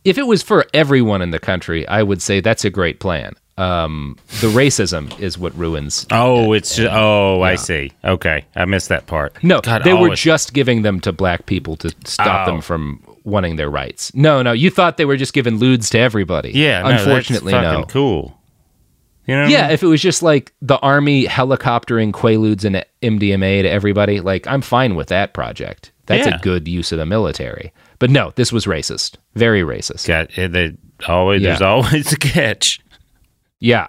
If 0.04 0.18
it 0.18 0.26
was 0.26 0.42
for 0.42 0.66
everyone 0.74 1.22
in 1.22 1.30
the 1.30 1.38
country, 1.38 1.86
I 1.88 2.02
would 2.02 2.20
say 2.20 2.40
that's 2.40 2.64
a 2.64 2.70
great 2.70 3.00
plan. 3.00 3.34
Um, 3.56 4.16
the 4.40 4.48
racism 4.48 5.18
is 5.20 5.38
what 5.38 5.56
ruins. 5.56 6.06
Oh, 6.10 6.52
it's 6.54 6.74
just, 6.76 6.92
oh, 6.92 7.42
I 7.42 7.54
see. 7.54 7.92
Okay. 8.04 8.44
I 8.56 8.64
missed 8.64 8.88
that 8.88 9.06
part. 9.06 9.36
No, 9.44 9.60
God, 9.60 9.84
they 9.84 9.92
were 9.92 9.98
always- 10.00 10.18
just 10.20 10.52
giving 10.54 10.82
them 10.82 11.00
to 11.00 11.12
black 11.12 11.46
people 11.46 11.76
to 11.76 11.94
stop 12.04 12.48
Oh. 12.48 12.50
them 12.52 12.60
from 12.60 13.00
wanting 13.22 13.56
their 13.56 13.70
rights. 13.70 14.12
No, 14.14 14.42
no, 14.42 14.52
you 14.52 14.70
thought 14.70 14.96
they 14.96 15.04
were 15.04 15.16
just 15.16 15.32
giving 15.32 15.58
lewds 15.58 15.88
to 15.90 15.98
everybody. 15.98 16.50
Yeah. 16.52 16.82
No, 16.82 16.88
unfortunately, 16.90 17.52
that's 17.52 17.78
no. 17.78 17.84
cool. 17.84 18.38
You 19.26 19.34
know 19.36 19.42
what 19.42 19.48
I 19.48 19.52
Yeah, 19.52 19.62
mean? 19.62 19.70
if 19.70 19.82
it 19.82 19.86
was 19.86 20.02
just 20.02 20.22
like 20.22 20.52
the 20.60 20.76
army 20.80 21.24
helicoptering 21.26 22.12
Quaaludes 22.12 22.64
and 22.64 22.84
MDMA 23.02 23.62
to 23.62 23.70
everybody, 23.70 24.20
like 24.20 24.46
I'm 24.46 24.60
fine 24.60 24.96
with 24.96 25.08
that 25.08 25.32
project. 25.32 25.92
That's 26.06 26.26
Yeah. 26.26 26.34
a 26.34 26.38
good 26.40 26.68
use 26.68 26.92
of 26.92 26.98
the 26.98 27.06
military. 27.06 27.72
But 27.98 28.10
no, 28.10 28.32
this 28.34 28.52
was 28.52 28.66
racist. 28.66 29.14
Very 29.36 29.62
racist. 29.62 30.06
Got, 30.06 30.28
eh, 30.36 30.48
they 30.48 30.74
always, 31.08 31.40
There's 31.42 31.62
always 31.62 32.12
a 32.12 32.18
catch. 32.18 32.80
Yeah. 33.64 33.88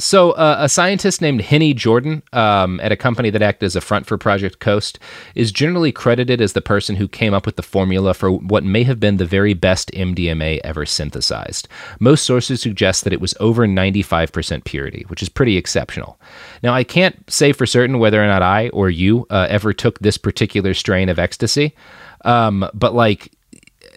So, 0.00 0.32
uh, 0.32 0.56
a 0.58 0.68
scientist 0.68 1.22
named 1.22 1.42
Henny 1.42 1.74
Jordan 1.74 2.24
um, 2.32 2.80
at 2.80 2.90
a 2.90 2.96
company 2.96 3.30
that 3.30 3.40
acted 3.40 3.66
as 3.66 3.76
a 3.76 3.80
front 3.80 4.04
for 4.04 4.18
Project 4.18 4.58
Coast 4.58 4.98
is 5.36 5.52
generally 5.52 5.92
credited 5.92 6.40
as 6.40 6.54
the 6.54 6.60
person 6.60 6.96
who 6.96 7.06
came 7.06 7.32
up 7.32 7.46
with 7.46 7.54
the 7.54 7.62
formula 7.62 8.14
for 8.14 8.32
what 8.32 8.64
may 8.64 8.82
have 8.82 8.98
been 8.98 9.18
the 9.18 9.24
very 9.24 9.54
best 9.54 9.92
MDMA 9.92 10.58
ever 10.64 10.84
synthesized. 10.84 11.68
Most 12.00 12.24
sources 12.24 12.60
suggest 12.60 13.04
that 13.04 13.12
it 13.12 13.20
was 13.20 13.34
over 13.38 13.64
95% 13.64 14.64
purity, 14.64 15.04
which 15.06 15.22
is 15.22 15.28
pretty 15.28 15.56
exceptional. 15.56 16.18
Now, 16.64 16.74
I 16.74 16.82
can't 16.82 17.30
say 17.30 17.52
for 17.52 17.64
certain 17.64 18.00
whether 18.00 18.20
or 18.20 18.26
not 18.26 18.42
I 18.42 18.70
or 18.70 18.90
you 18.90 19.24
uh, 19.30 19.46
ever 19.48 19.72
took 19.72 20.00
this 20.00 20.18
particular 20.18 20.74
strain 20.74 21.08
of 21.08 21.20
ecstasy, 21.20 21.76
um, 22.24 22.68
but 22.74 22.92
like, 22.92 23.30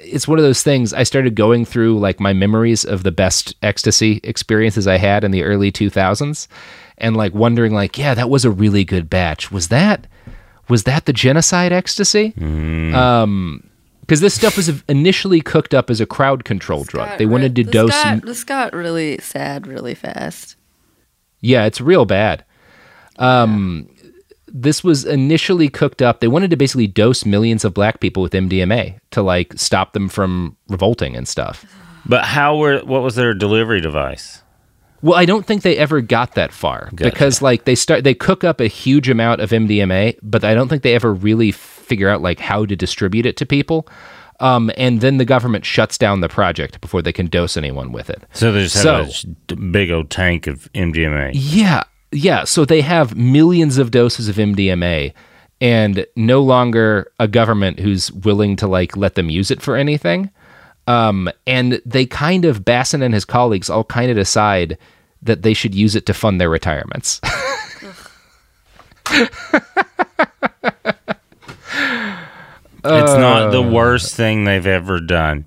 it's 0.06 0.28
one 0.28 0.38
of 0.40 0.44
those 0.44 0.64
things 0.64 0.94
I 0.94 1.04
started 1.04 1.36
going 1.36 1.66
through 1.66 2.00
like 2.00 2.20
my 2.20 2.34
memories 2.34 2.86
of 2.86 3.04
the 3.04 3.12
best 3.12 3.56
ecstasy 3.62 4.20
experiences 4.24 4.88
I 4.88 4.98
had 4.98 5.24
in 5.24 5.32
the 5.32 5.44
early 5.44 5.72
2000s 5.72 6.48
and 6.98 7.18
like 7.18 7.34
wondering 7.34 7.74
like 7.74 7.98
yeah 7.98 8.14
that 8.14 8.30
was 8.30 8.46
a 8.46 8.52
really 8.52 8.84
good 8.84 9.10
batch. 9.10 9.52
Was 9.52 9.68
that 9.70 10.08
was 10.70 10.84
that 10.84 11.06
the 11.06 11.14
genocide 11.14 11.72
ecstasy? 11.74 12.34
Um 12.94 13.70
because 14.02 14.22
this 14.22 14.36
stuff 14.36 14.56
was 14.56 14.84
initially 14.88 15.42
cooked 15.42 15.74
up 15.74 15.90
as 15.90 16.00
a 16.00 16.06
crowd 16.06 16.46
control 16.46 16.84
drug. 16.84 17.18
they 17.18 17.26
wanted 17.26 17.56
to 17.56 17.64
re- 17.64 17.72
dose 17.72 17.92
This 17.92 18.04
got, 18.04 18.26
this 18.26 18.44
got 18.44 18.74
really 18.74 19.18
sad 19.18 19.66
really 19.66 19.96
fast. 19.96 20.58
Yeah, 21.42 21.66
it's 21.66 21.82
real 21.82 22.06
bad. 22.06 22.46
Um, 23.18 23.90
this 24.58 24.84
was 24.84 25.04
initially 25.04 25.68
cooked 25.68 26.02
up. 26.02 26.22
They 26.22 26.30
wanted 26.30 26.50
to 26.52 26.56
basically 26.56 26.88
dose 26.88 27.26
millions 27.26 27.66
of 27.66 27.74
black 27.74 28.00
people 28.00 28.24
with 28.24 28.32
MDMA 28.32 28.98
to 29.12 29.22
like 29.22 29.54
stop 29.58 29.92
them 29.92 30.08
from 30.08 30.56
revolting 30.70 31.16
and 31.16 31.28
stuff. 31.28 31.66
But 32.06 32.24
how 32.24 32.56
were, 32.58 32.80
what 32.80 33.02
was 33.04 33.16
their 33.16 33.34
delivery 33.34 33.82
device? 33.82 34.42
Well, 35.02 35.16
I 35.20 35.26
don't 35.26 35.46
think 35.46 35.62
they 35.64 35.78
ever 35.78 36.00
got 36.02 36.36
that 36.36 36.54
far 36.54 36.90
Gotcha. 36.96 37.12
because 37.12 37.42
like 37.42 37.66
they 37.66 37.76
start 37.76 38.04
they 38.06 38.14
cook 38.16 38.44
up 38.44 38.60
a 38.62 38.68
huge 38.68 39.10
amount 39.10 39.42
of 39.42 39.50
MDMA, 39.52 40.18
but 40.24 40.44
I 40.44 40.54
don't 40.54 40.68
think 40.70 40.84
they 40.84 40.96
ever 40.96 41.14
really 41.14 41.52
figure 41.52 42.08
out 42.10 42.22
like 42.22 42.40
how 42.40 42.66
to 42.66 42.76
distribute 42.76 43.26
it 43.26 43.36
to 43.38 43.46
people. 43.46 43.88
Um, 44.40 44.72
and 44.78 45.02
then 45.02 45.18
the 45.18 45.26
government 45.26 45.64
shuts 45.66 45.98
down 45.98 46.22
the 46.22 46.28
project 46.30 46.82
before 46.82 47.02
they 47.02 47.14
can 47.14 47.28
dose 47.28 47.56
anyone 47.56 47.92
with 47.92 48.10
it. 48.10 48.24
So 48.34 48.52
they 48.52 48.64
just 48.64 48.84
have 48.84 49.12
So- 49.12 49.30
a 49.52 49.56
big 49.56 49.92
old 49.92 50.10
tank 50.10 50.48
of 50.48 50.70
MDMA. 50.74 51.32
Yeah, 51.34 51.84
yeah. 52.16 52.44
So 52.44 52.66
they 52.66 52.82
have 52.82 53.16
millions 53.16 53.78
of 53.78 53.92
doses 53.92 54.28
of 54.28 54.36
MDMA, 54.36 55.14
and 55.62 56.06
no 56.16 56.42
longer 56.42 57.12
a 57.20 57.28
government 57.28 57.80
who's 57.80 58.12
willing 58.12 58.56
to 58.58 58.68
like 58.68 58.98
let 58.98 59.16
them 59.16 59.30
use 59.30 59.52
it 59.52 59.62
for 59.62 59.76
anything. 59.76 60.32
Um, 60.88 61.30
and 61.48 61.82
they 61.86 62.06
kind 62.06 62.46
of 62.46 62.64
Basson 62.64 63.02
and 63.02 63.14
his 63.14 63.26
colleagues 63.26 63.70
all 63.70 63.84
kind 63.84 64.12
of 64.12 64.18
decide 64.18 64.78
that 65.24 65.42
they 65.42 65.54
should 65.54 65.74
use 65.74 65.96
it 65.96 66.06
to 66.06 66.14
fund 66.14 66.40
their 66.40 66.50
retirements. 66.50 67.20
It's 72.88 73.14
not 73.14 73.50
the 73.52 73.64
worst 73.64 74.14
thing 74.16 74.44
they've 74.44 74.68
ever 74.68 75.00
done. 75.00 75.46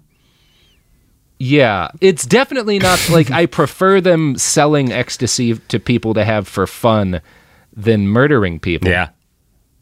Yeah, 1.38 1.88
it's 2.00 2.26
definitely 2.26 2.78
not 2.78 3.08
like 3.10 3.30
I 3.30 3.46
prefer 3.46 4.00
them 4.00 4.36
selling 4.36 4.92
ecstasy 4.92 5.54
to 5.54 5.78
people 5.78 6.14
to 6.14 6.24
have 6.24 6.48
for 6.48 6.66
fun 6.66 7.20
than 7.76 8.08
murdering 8.08 8.58
people. 8.58 8.88
Yeah. 8.88 9.10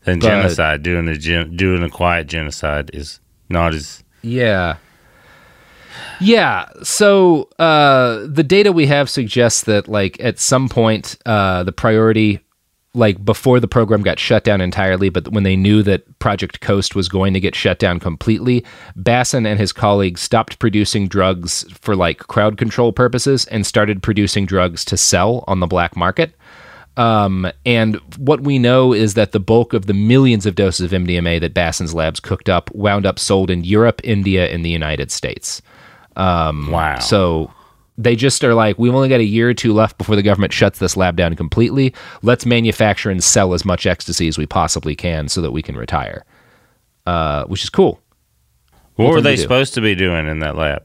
But- 0.04 0.20
genocide, 0.20 0.82
doing 0.82 1.08
a 1.08 1.16
gen- 1.16 1.56
doing 1.56 1.82
a 1.82 1.90
quiet 1.90 2.26
genocide 2.28 2.90
is 2.92 3.20
not 3.48 3.74
as 3.74 4.04
Yeah. 4.22 4.76
Yeah. 6.20 6.66
So 6.82 7.48
uh, 7.58 8.26
the 8.26 8.44
data 8.44 8.70
we 8.72 8.86
have 8.86 9.10
suggests 9.10 9.62
that, 9.64 9.88
like, 9.88 10.18
at 10.20 10.38
some 10.38 10.68
point, 10.68 11.16
uh, 11.26 11.62
the 11.64 11.72
priority, 11.72 12.40
like, 12.96 13.24
before 13.24 13.60
the 13.60 13.68
program 13.68 14.02
got 14.02 14.18
shut 14.18 14.42
down 14.42 14.60
entirely, 14.60 15.08
but 15.10 15.28
when 15.28 15.44
they 15.44 15.54
knew 15.56 15.82
that 15.82 16.18
Project 16.18 16.60
Coast 16.60 16.94
was 16.94 17.08
going 17.08 17.34
to 17.34 17.40
get 17.40 17.54
shut 17.54 17.78
down 17.78 18.00
completely, 18.00 18.64
Basson 18.98 19.46
and 19.46 19.60
his 19.60 19.72
colleagues 19.72 20.20
stopped 20.20 20.58
producing 20.58 21.06
drugs 21.06 21.64
for, 21.80 21.94
like, 21.94 22.18
crowd 22.18 22.56
control 22.56 22.92
purposes 22.92 23.44
and 23.46 23.66
started 23.66 24.02
producing 24.02 24.46
drugs 24.46 24.84
to 24.86 24.96
sell 24.96 25.44
on 25.46 25.60
the 25.60 25.66
black 25.66 25.96
market. 25.96 26.34
Um, 26.96 27.50
and 27.66 27.96
what 28.16 28.40
we 28.40 28.58
know 28.58 28.94
is 28.94 29.14
that 29.14 29.32
the 29.32 29.40
bulk 29.40 29.74
of 29.74 29.84
the 29.84 29.92
millions 29.92 30.46
of 30.46 30.54
doses 30.54 30.90
of 30.90 30.98
MDMA 30.98 31.40
that 31.40 31.52
Basson's 31.52 31.92
labs 31.92 32.20
cooked 32.20 32.48
up 32.48 32.74
wound 32.74 33.04
up 33.04 33.18
sold 33.18 33.50
in 33.50 33.64
Europe, 33.64 34.00
India, 34.02 34.46
and 34.46 34.64
the 34.64 34.70
United 34.70 35.10
States. 35.10 35.60
Um, 36.16 36.70
Wow. 36.70 36.98
So 37.00 37.52
they 37.98 38.16
just 38.16 38.44
are 38.44 38.54
like, 38.54 38.78
we've 38.78 38.94
only 38.94 39.08
got 39.08 39.20
a 39.20 39.24
year 39.24 39.48
or 39.48 39.54
two 39.54 39.72
left 39.72 39.98
before 39.98 40.16
the 40.16 40.22
government 40.22 40.52
shuts 40.52 40.78
this 40.78 40.96
lab 40.96 41.16
down 41.16 41.34
completely. 41.34 41.94
Let's 42.22 42.44
manufacture 42.44 43.10
and 43.10 43.22
sell 43.22 43.54
as 43.54 43.64
much 43.64 43.86
ecstasy 43.86 44.28
as 44.28 44.38
we 44.38 44.46
possibly 44.46 44.94
can 44.94 45.28
so 45.28 45.40
that 45.40 45.52
we 45.52 45.62
can 45.62 45.76
retire, 45.76 46.24
uh, 47.06 47.44
which 47.44 47.64
is 47.64 47.70
cool. 47.70 48.00
What 48.96 49.06
What 49.06 49.14
were 49.14 49.20
they 49.20 49.36
supposed 49.36 49.74
to 49.74 49.80
be 49.80 49.94
doing 49.94 50.26
in 50.28 50.40
that 50.40 50.56
lab? 50.56 50.82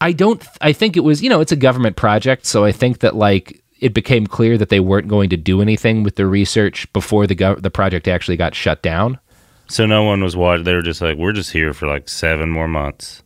I 0.00 0.12
don't. 0.12 0.44
I 0.60 0.72
think 0.72 0.96
it 0.96 1.00
was. 1.00 1.22
You 1.22 1.30
know, 1.30 1.40
it's 1.40 1.52
a 1.52 1.56
government 1.56 1.96
project, 1.96 2.46
so 2.46 2.64
I 2.64 2.72
think 2.72 2.98
that 3.00 3.14
like 3.14 3.62
it 3.80 3.94
became 3.94 4.26
clear 4.26 4.58
that 4.58 4.68
they 4.70 4.80
weren't 4.80 5.08
going 5.08 5.30
to 5.30 5.36
do 5.36 5.62
anything 5.62 6.02
with 6.02 6.16
the 6.16 6.26
research 6.26 6.92
before 6.92 7.26
the 7.26 7.36
gov- 7.36 7.62
the 7.62 7.70
project 7.70 8.08
actually 8.08 8.36
got 8.36 8.54
shut 8.54 8.82
down. 8.82 9.18
So 9.68 9.86
no 9.86 10.02
one 10.02 10.22
was 10.22 10.36
watching. 10.36 10.64
They 10.64 10.74
were 10.74 10.82
just 10.82 11.00
like, 11.00 11.16
we're 11.16 11.32
just 11.32 11.52
here 11.52 11.72
for 11.74 11.86
like 11.86 12.08
seven 12.08 12.50
more 12.50 12.68
months. 12.68 13.22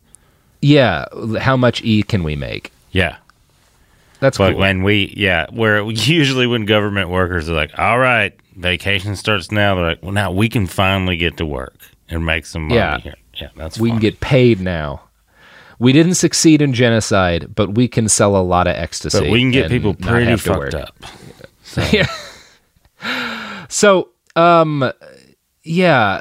Yeah, 0.63 1.05
how 1.39 1.57
much 1.57 1.83
E 1.83 2.03
can 2.03 2.23
we 2.23 2.35
make? 2.35 2.71
Yeah. 2.91 3.17
That's 4.21 4.39
like 4.39 4.53
cool. 4.53 4.61
when 4.61 4.83
we, 4.83 5.13
yeah, 5.17 5.47
where 5.51 5.81
usually 5.91 6.47
when 6.47 6.63
government 6.65 7.09
workers 7.09 7.49
are 7.49 7.53
like, 7.53 7.77
all 7.77 7.99
right, 7.99 8.33
vacation 8.55 9.17
starts 9.17 9.51
now. 9.51 9.75
They're 9.75 9.83
like, 9.83 10.01
well, 10.01 10.13
now 10.13 10.31
we 10.31 10.47
can 10.47 10.65
finally 10.67 11.17
get 11.17 11.35
to 11.37 11.45
work 11.45 11.75
and 12.07 12.25
make 12.25 12.45
some 12.45 12.63
money 12.63 12.75
Yeah. 12.75 12.99
here. 12.99 13.15
Yeah, 13.35 13.49
that's 13.57 13.77
we 13.79 13.89
can 13.89 13.99
get 13.99 14.19
paid 14.21 14.61
now. 14.61 15.01
We 15.79 15.91
didn't 15.91 16.13
succeed 16.13 16.61
in 16.61 16.71
genocide, 16.73 17.53
but 17.53 17.73
we 17.75 17.87
can 17.89 18.07
sell 18.07 18.37
a 18.37 18.43
lot 18.43 18.67
of 18.67 18.75
ecstasy. 18.75 19.19
But 19.19 19.29
we 19.29 19.39
can 19.41 19.51
get 19.51 19.69
people 19.69 19.93
pretty 19.95 20.37
fucked 20.37 20.75
up. 20.75 20.95
yeah. 21.91 22.05
So, 23.69 24.09
um, 24.35 24.91
yeah, 25.63 26.19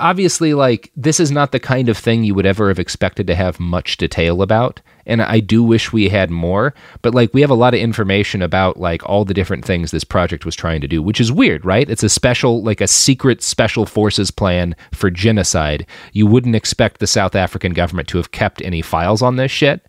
obviously, 0.00 0.54
like 0.54 0.90
this 0.96 1.20
is 1.20 1.30
not 1.30 1.52
the 1.52 1.60
kind 1.60 1.88
of 1.88 1.96
thing 1.98 2.24
you 2.24 2.34
would 2.34 2.46
ever 2.46 2.68
have 2.68 2.78
expected 2.78 3.26
to 3.26 3.34
have 3.34 3.60
much 3.60 3.96
detail 3.96 4.42
about, 4.42 4.80
and 5.06 5.22
I 5.22 5.40
do 5.40 5.62
wish 5.62 5.92
we 5.92 6.08
had 6.08 6.30
more. 6.30 6.74
But 7.02 7.14
like, 7.14 7.32
we 7.34 7.40
have 7.40 7.50
a 7.50 7.54
lot 7.54 7.74
of 7.74 7.80
information 7.80 8.42
about 8.42 8.78
like 8.78 9.02
all 9.08 9.24
the 9.24 9.34
different 9.34 9.64
things 9.64 9.90
this 9.90 10.04
project 10.04 10.44
was 10.44 10.54
trying 10.56 10.80
to 10.80 10.88
do, 10.88 11.02
which 11.02 11.20
is 11.20 11.32
weird, 11.32 11.64
right? 11.64 11.88
It's 11.88 12.02
a 12.02 12.08
special, 12.08 12.62
like 12.62 12.80
a 12.80 12.86
secret 12.88 13.42
special 13.42 13.86
forces 13.86 14.30
plan 14.30 14.74
for 14.92 15.10
genocide. 15.10 15.86
You 16.12 16.26
wouldn't 16.26 16.56
expect 16.56 16.98
the 17.00 17.06
South 17.06 17.34
African 17.34 17.72
government 17.72 18.08
to 18.08 18.18
have 18.18 18.32
kept 18.32 18.62
any 18.62 18.82
files 18.82 19.22
on 19.22 19.36
this 19.36 19.50
shit. 19.50 19.86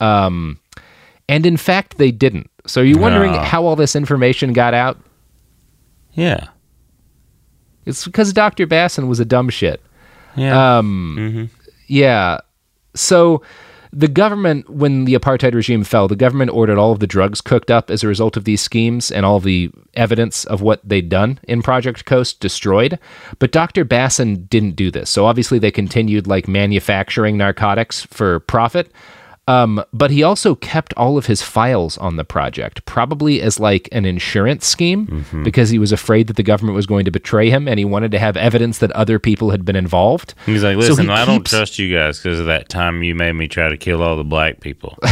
Um, 0.00 0.58
and 1.28 1.46
in 1.46 1.56
fact, 1.56 1.98
they 1.98 2.10
didn't. 2.10 2.50
So 2.66 2.80
are 2.80 2.84
you 2.84 2.98
wondering 2.98 3.32
No. 3.32 3.40
how 3.40 3.64
all 3.64 3.76
this 3.76 3.96
information 3.96 4.52
got 4.52 4.74
out? 4.74 4.98
Yeah. 6.14 6.48
It's 7.84 8.04
because 8.04 8.32
Dr. 8.32 8.66
Basson 8.66 9.08
was 9.08 9.20
a 9.20 9.24
dumb 9.24 9.48
shit. 9.48 9.80
Yeah. 10.36 10.78
Um, 10.78 11.50
Yeah. 11.86 12.38
So 12.94 13.42
the 13.92 14.08
government, 14.08 14.70
when 14.70 15.04
the 15.04 15.14
apartheid 15.14 15.54
regime 15.54 15.84
fell, 15.84 16.08
the 16.08 16.16
government 16.16 16.50
ordered 16.52 16.78
all 16.78 16.92
of 16.92 17.00
the 17.00 17.06
drugs 17.06 17.42
cooked 17.42 17.70
up 17.70 17.90
as 17.90 18.02
a 18.02 18.08
result 18.08 18.38
of 18.38 18.44
these 18.44 18.62
schemes 18.62 19.10
and 19.10 19.26
all 19.26 19.36
of 19.36 19.42
the 19.42 19.70
evidence 19.94 20.44
of 20.46 20.62
what 20.62 20.80
they'd 20.82 21.10
done 21.10 21.38
in 21.42 21.62
Project 21.62 22.06
Coast 22.06 22.40
destroyed. 22.40 22.98
But 23.38 23.52
Dr. 23.52 23.84
Basson 23.84 24.48
didn't 24.48 24.76
do 24.76 24.90
this. 24.90 25.10
So 25.10 25.26
obviously 25.26 25.58
they 25.58 25.70
continued 25.70 26.26
like 26.26 26.48
manufacturing 26.48 27.36
narcotics 27.36 28.02
for 28.06 28.40
profit. 28.40 28.90
Um, 29.48 29.82
but 29.92 30.12
he 30.12 30.22
also 30.22 30.54
kept 30.54 30.94
all 30.94 31.18
of 31.18 31.26
his 31.26 31.42
files 31.42 31.98
on 31.98 32.14
the 32.14 32.22
project, 32.24 32.84
probably 32.86 33.42
as 33.42 33.58
like 33.58 33.88
an 33.90 34.04
insurance 34.04 34.64
scheme, 34.66 35.26
because 35.42 35.70
he 35.70 35.78
was 35.80 35.90
afraid 35.90 36.28
that 36.28 36.36
the 36.36 36.44
government 36.44 36.76
was 36.76 36.86
going 36.86 37.04
to 37.06 37.10
betray 37.10 37.50
him, 37.50 37.66
and 37.66 37.76
he 37.78 37.84
wanted 37.84 38.12
to 38.12 38.20
have 38.20 38.36
evidence 38.36 38.78
that 38.78 38.92
other 38.92 39.18
people 39.18 39.50
had 39.50 39.64
been 39.64 39.74
involved. 39.74 40.34
He's 40.46 40.62
like, 40.62 40.74
So 40.74 40.88
listen, 40.90 41.06
he 41.06 41.10
I 41.12 41.24
don't 41.24 41.44
trust 41.44 41.78
you 41.78 41.92
guys 41.92 42.18
because 42.20 42.38
of 42.38 42.46
that 42.46 42.68
time 42.68 43.02
you 43.02 43.16
made 43.16 43.32
me 43.32 43.48
try 43.48 43.68
to 43.68 43.76
kill 43.76 44.00
all 44.02 44.16
the 44.16 44.24
black 44.24 44.60
people. 44.60 44.96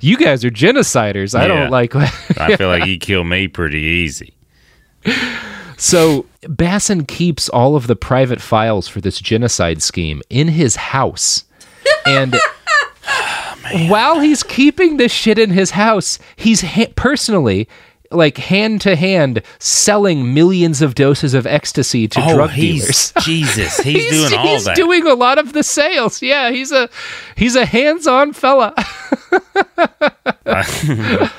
You 0.00 0.16
guys 0.18 0.44
are 0.44 0.50
genociders. 0.50 1.36
I 1.38 1.42
Yeah. 1.42 1.48
don't 1.48 1.70
like. 1.70 1.94
I 1.96 2.56
feel 2.56 2.68
like 2.68 2.86
you 2.86 2.98
kill 2.98 3.24
me 3.24 3.48
pretty 3.48 3.78
easy. 3.80 4.34
So 5.76 6.26
Basson 6.42 7.06
keeps 7.08 7.48
all 7.48 7.74
of 7.76 7.86
the 7.86 7.96
private 7.96 8.40
files 8.40 8.88
for 8.88 9.00
this 9.00 9.18
genocide 9.20 9.82
scheme 9.82 10.22
in 10.28 10.48
his 10.48 10.76
house. 10.76 11.44
And 12.06 12.36
while 13.88 14.20
he's 14.20 14.42
keeping 14.42 14.96
this 14.96 15.12
shit 15.12 15.38
in 15.38 15.50
his 15.50 15.72
house, 15.72 16.18
he's 16.36 16.62
ha- 16.62 16.92
personally 16.96 17.68
like 18.10 18.38
hand 18.38 18.80
to 18.80 18.96
hand 18.96 19.42
selling 19.58 20.32
millions 20.32 20.80
of 20.80 20.94
doses 20.94 21.34
of 21.34 21.46
ecstasy 21.46 22.08
to 22.08 22.20
Oh, 22.24 22.34
drug 22.36 22.50
he's- 22.50 23.12
dealers. 23.12 23.12
Jesus, 23.26 23.76
he's 23.80 24.10
doing 24.10 24.34
all 24.34 24.46
he's 24.46 24.64
that. 24.64 24.76
doing 24.76 25.06
a 25.06 25.12
lot 25.14 25.36
of 25.36 25.52
the 25.52 25.62
sales. 25.62 26.22
Yeah, 26.22 26.50
he's 26.50 26.72
a 26.72 26.88
he's 27.36 27.54
a 27.56 27.66
hands-on 27.66 28.32
fella. 28.32 28.74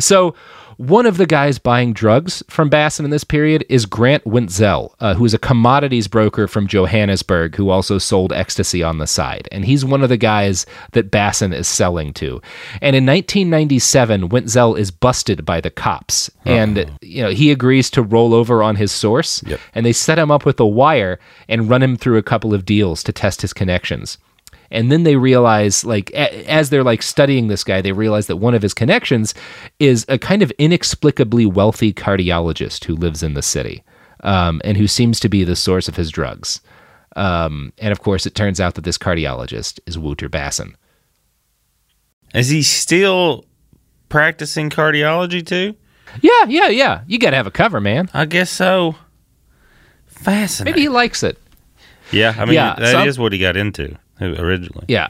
So, 0.00 0.34
one 0.76 1.06
of 1.06 1.16
the 1.16 1.26
guys 1.26 1.58
buying 1.58 1.92
drugs 1.92 2.42
from 2.48 2.70
Basson 2.70 3.04
in 3.04 3.10
this 3.10 3.24
period 3.24 3.64
is 3.68 3.86
Grant 3.86 4.24
Wintzel, 4.24 4.94
uh, 5.00 5.14
who 5.14 5.24
is 5.24 5.34
a 5.34 5.38
commodities 5.38 6.08
broker 6.08 6.48
from 6.48 6.66
Johannesburg 6.66 7.54
who 7.56 7.70
also 7.70 7.98
sold 7.98 8.32
ecstasy 8.32 8.82
on 8.82 8.98
the 8.98 9.06
side. 9.06 9.48
And 9.52 9.64
he's 9.64 9.84
one 9.84 10.02
of 10.02 10.08
the 10.08 10.16
guys 10.16 10.66
that 10.92 11.10
Basson 11.10 11.54
is 11.54 11.68
selling 11.68 12.12
to. 12.14 12.40
And 12.80 12.96
in 12.96 13.06
1997, 13.06 14.28
Wintzel 14.28 14.78
is 14.78 14.90
busted 14.90 15.44
by 15.44 15.60
the 15.60 15.70
cops. 15.70 16.30
And, 16.44 16.90
you 17.00 17.22
know, 17.22 17.30
he 17.30 17.50
agrees 17.50 17.90
to 17.90 18.02
roll 18.02 18.34
over 18.34 18.62
on 18.62 18.76
his 18.76 18.92
source. 18.92 19.42
And 19.74 19.84
they 19.86 19.92
set 19.92 20.18
him 20.18 20.30
up 20.30 20.44
with 20.44 20.58
a 20.60 20.66
wire 20.66 21.18
and 21.48 21.68
run 21.68 21.82
him 21.82 21.96
through 21.96 22.18
a 22.18 22.22
couple 22.22 22.52
of 22.54 22.64
deals 22.64 23.02
to 23.04 23.12
test 23.12 23.42
his 23.42 23.52
connections 23.52 24.18
and 24.74 24.90
then 24.92 25.04
they 25.04 25.16
realize 25.16 25.84
like 25.84 26.10
a- 26.10 26.50
as 26.50 26.68
they're 26.70 26.84
like 26.84 27.02
studying 27.02 27.48
this 27.48 27.64
guy 27.64 27.80
they 27.80 27.92
realize 27.92 28.26
that 28.26 28.36
one 28.36 28.54
of 28.54 28.60
his 28.62 28.74
connections 28.74 29.32
is 29.78 30.04
a 30.08 30.18
kind 30.18 30.42
of 30.42 30.50
inexplicably 30.58 31.46
wealthy 31.46 31.92
cardiologist 31.92 32.84
who 32.84 32.94
lives 32.94 33.22
in 33.22 33.34
the 33.34 33.42
city 33.42 33.82
um, 34.22 34.60
and 34.64 34.76
who 34.76 34.86
seems 34.86 35.20
to 35.20 35.28
be 35.28 35.44
the 35.44 35.56
source 35.56 35.88
of 35.88 35.96
his 35.96 36.10
drugs 36.10 36.60
um, 37.16 37.72
and 37.78 37.92
of 37.92 38.00
course 38.00 38.26
it 38.26 38.34
turns 38.34 38.60
out 38.60 38.74
that 38.74 38.84
this 38.84 38.98
cardiologist 38.98 39.80
is 39.86 39.96
wouter 39.98 40.28
basson 40.28 40.74
Is 42.34 42.48
he 42.48 42.62
still 42.62 43.44
practicing 44.08 44.70
cardiology 44.70 45.44
too? 45.46 45.74
yeah 46.22 46.44
yeah 46.48 46.68
yeah 46.68 47.02
you 47.06 47.18
gotta 47.18 47.36
have 47.36 47.46
a 47.46 47.50
cover 47.50 47.80
man 47.80 48.08
I 48.14 48.24
guess 48.26 48.50
so. 48.50 48.94
Fascinating. 50.06 50.72
maybe 50.72 50.82
he 50.82 50.88
likes 50.88 51.22
it 51.22 51.38
Yeah, 52.12 52.34
I 52.38 52.44
mean 52.44 52.54
Yeah, 52.54 52.74
that 52.78 53.06
is 53.08 53.16
so- 53.16 53.22
what 53.22 53.32
he 53.32 53.38
got 53.38 53.56
into 53.56 53.96
originally. 54.20 54.84
Yeah. 54.88 55.08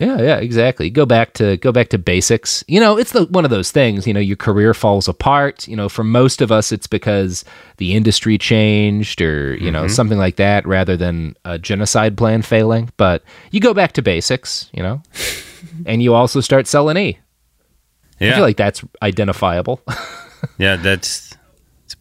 Yeah, 0.00 0.20
yeah, 0.20 0.36
exactly. 0.38 0.90
Go 0.90 1.06
back 1.06 1.34
to 1.34 1.56
go 1.58 1.70
back 1.70 1.88
to 1.90 1.98
basics. 1.98 2.64
You 2.66 2.80
know, 2.80 2.98
it's 2.98 3.12
the 3.12 3.26
one 3.26 3.44
of 3.44 3.52
those 3.52 3.70
things, 3.70 4.08
you 4.08 4.12
know, 4.12 4.18
your 4.20 4.36
career 4.36 4.74
falls 4.74 5.06
apart. 5.06 5.68
You 5.68 5.76
know, 5.76 5.88
for 5.88 6.02
most 6.02 6.42
of 6.42 6.50
us 6.50 6.72
it's 6.72 6.88
because 6.88 7.44
the 7.76 7.94
industry 7.94 8.36
changed 8.36 9.20
or, 9.22 9.54
you 9.54 9.70
know, 9.70 9.84
Mhm. 9.84 9.90
something 9.92 10.18
like 10.18 10.34
that 10.36 10.66
rather 10.66 10.96
than 10.96 11.36
a 11.44 11.58
genocide 11.60 12.16
plan 12.16 12.42
failing. 12.42 12.90
But 12.96 13.22
you 13.52 13.60
go 13.60 13.72
back 13.72 13.92
to 13.92 14.02
basics, 14.02 14.68
you 14.72 14.82
know. 14.82 15.00
and 15.86 16.02
you 16.02 16.12
also 16.12 16.40
start 16.40 16.66
selling 16.66 16.96
E. 16.96 17.18
I 18.20 18.24
Yeah. 18.24 18.34
feel 18.34 18.42
like 18.44 18.56
that's 18.56 18.82
identifiable. 19.00 19.80
Yeah, 20.58 20.74
that's 20.74 21.36
it's 21.84 21.94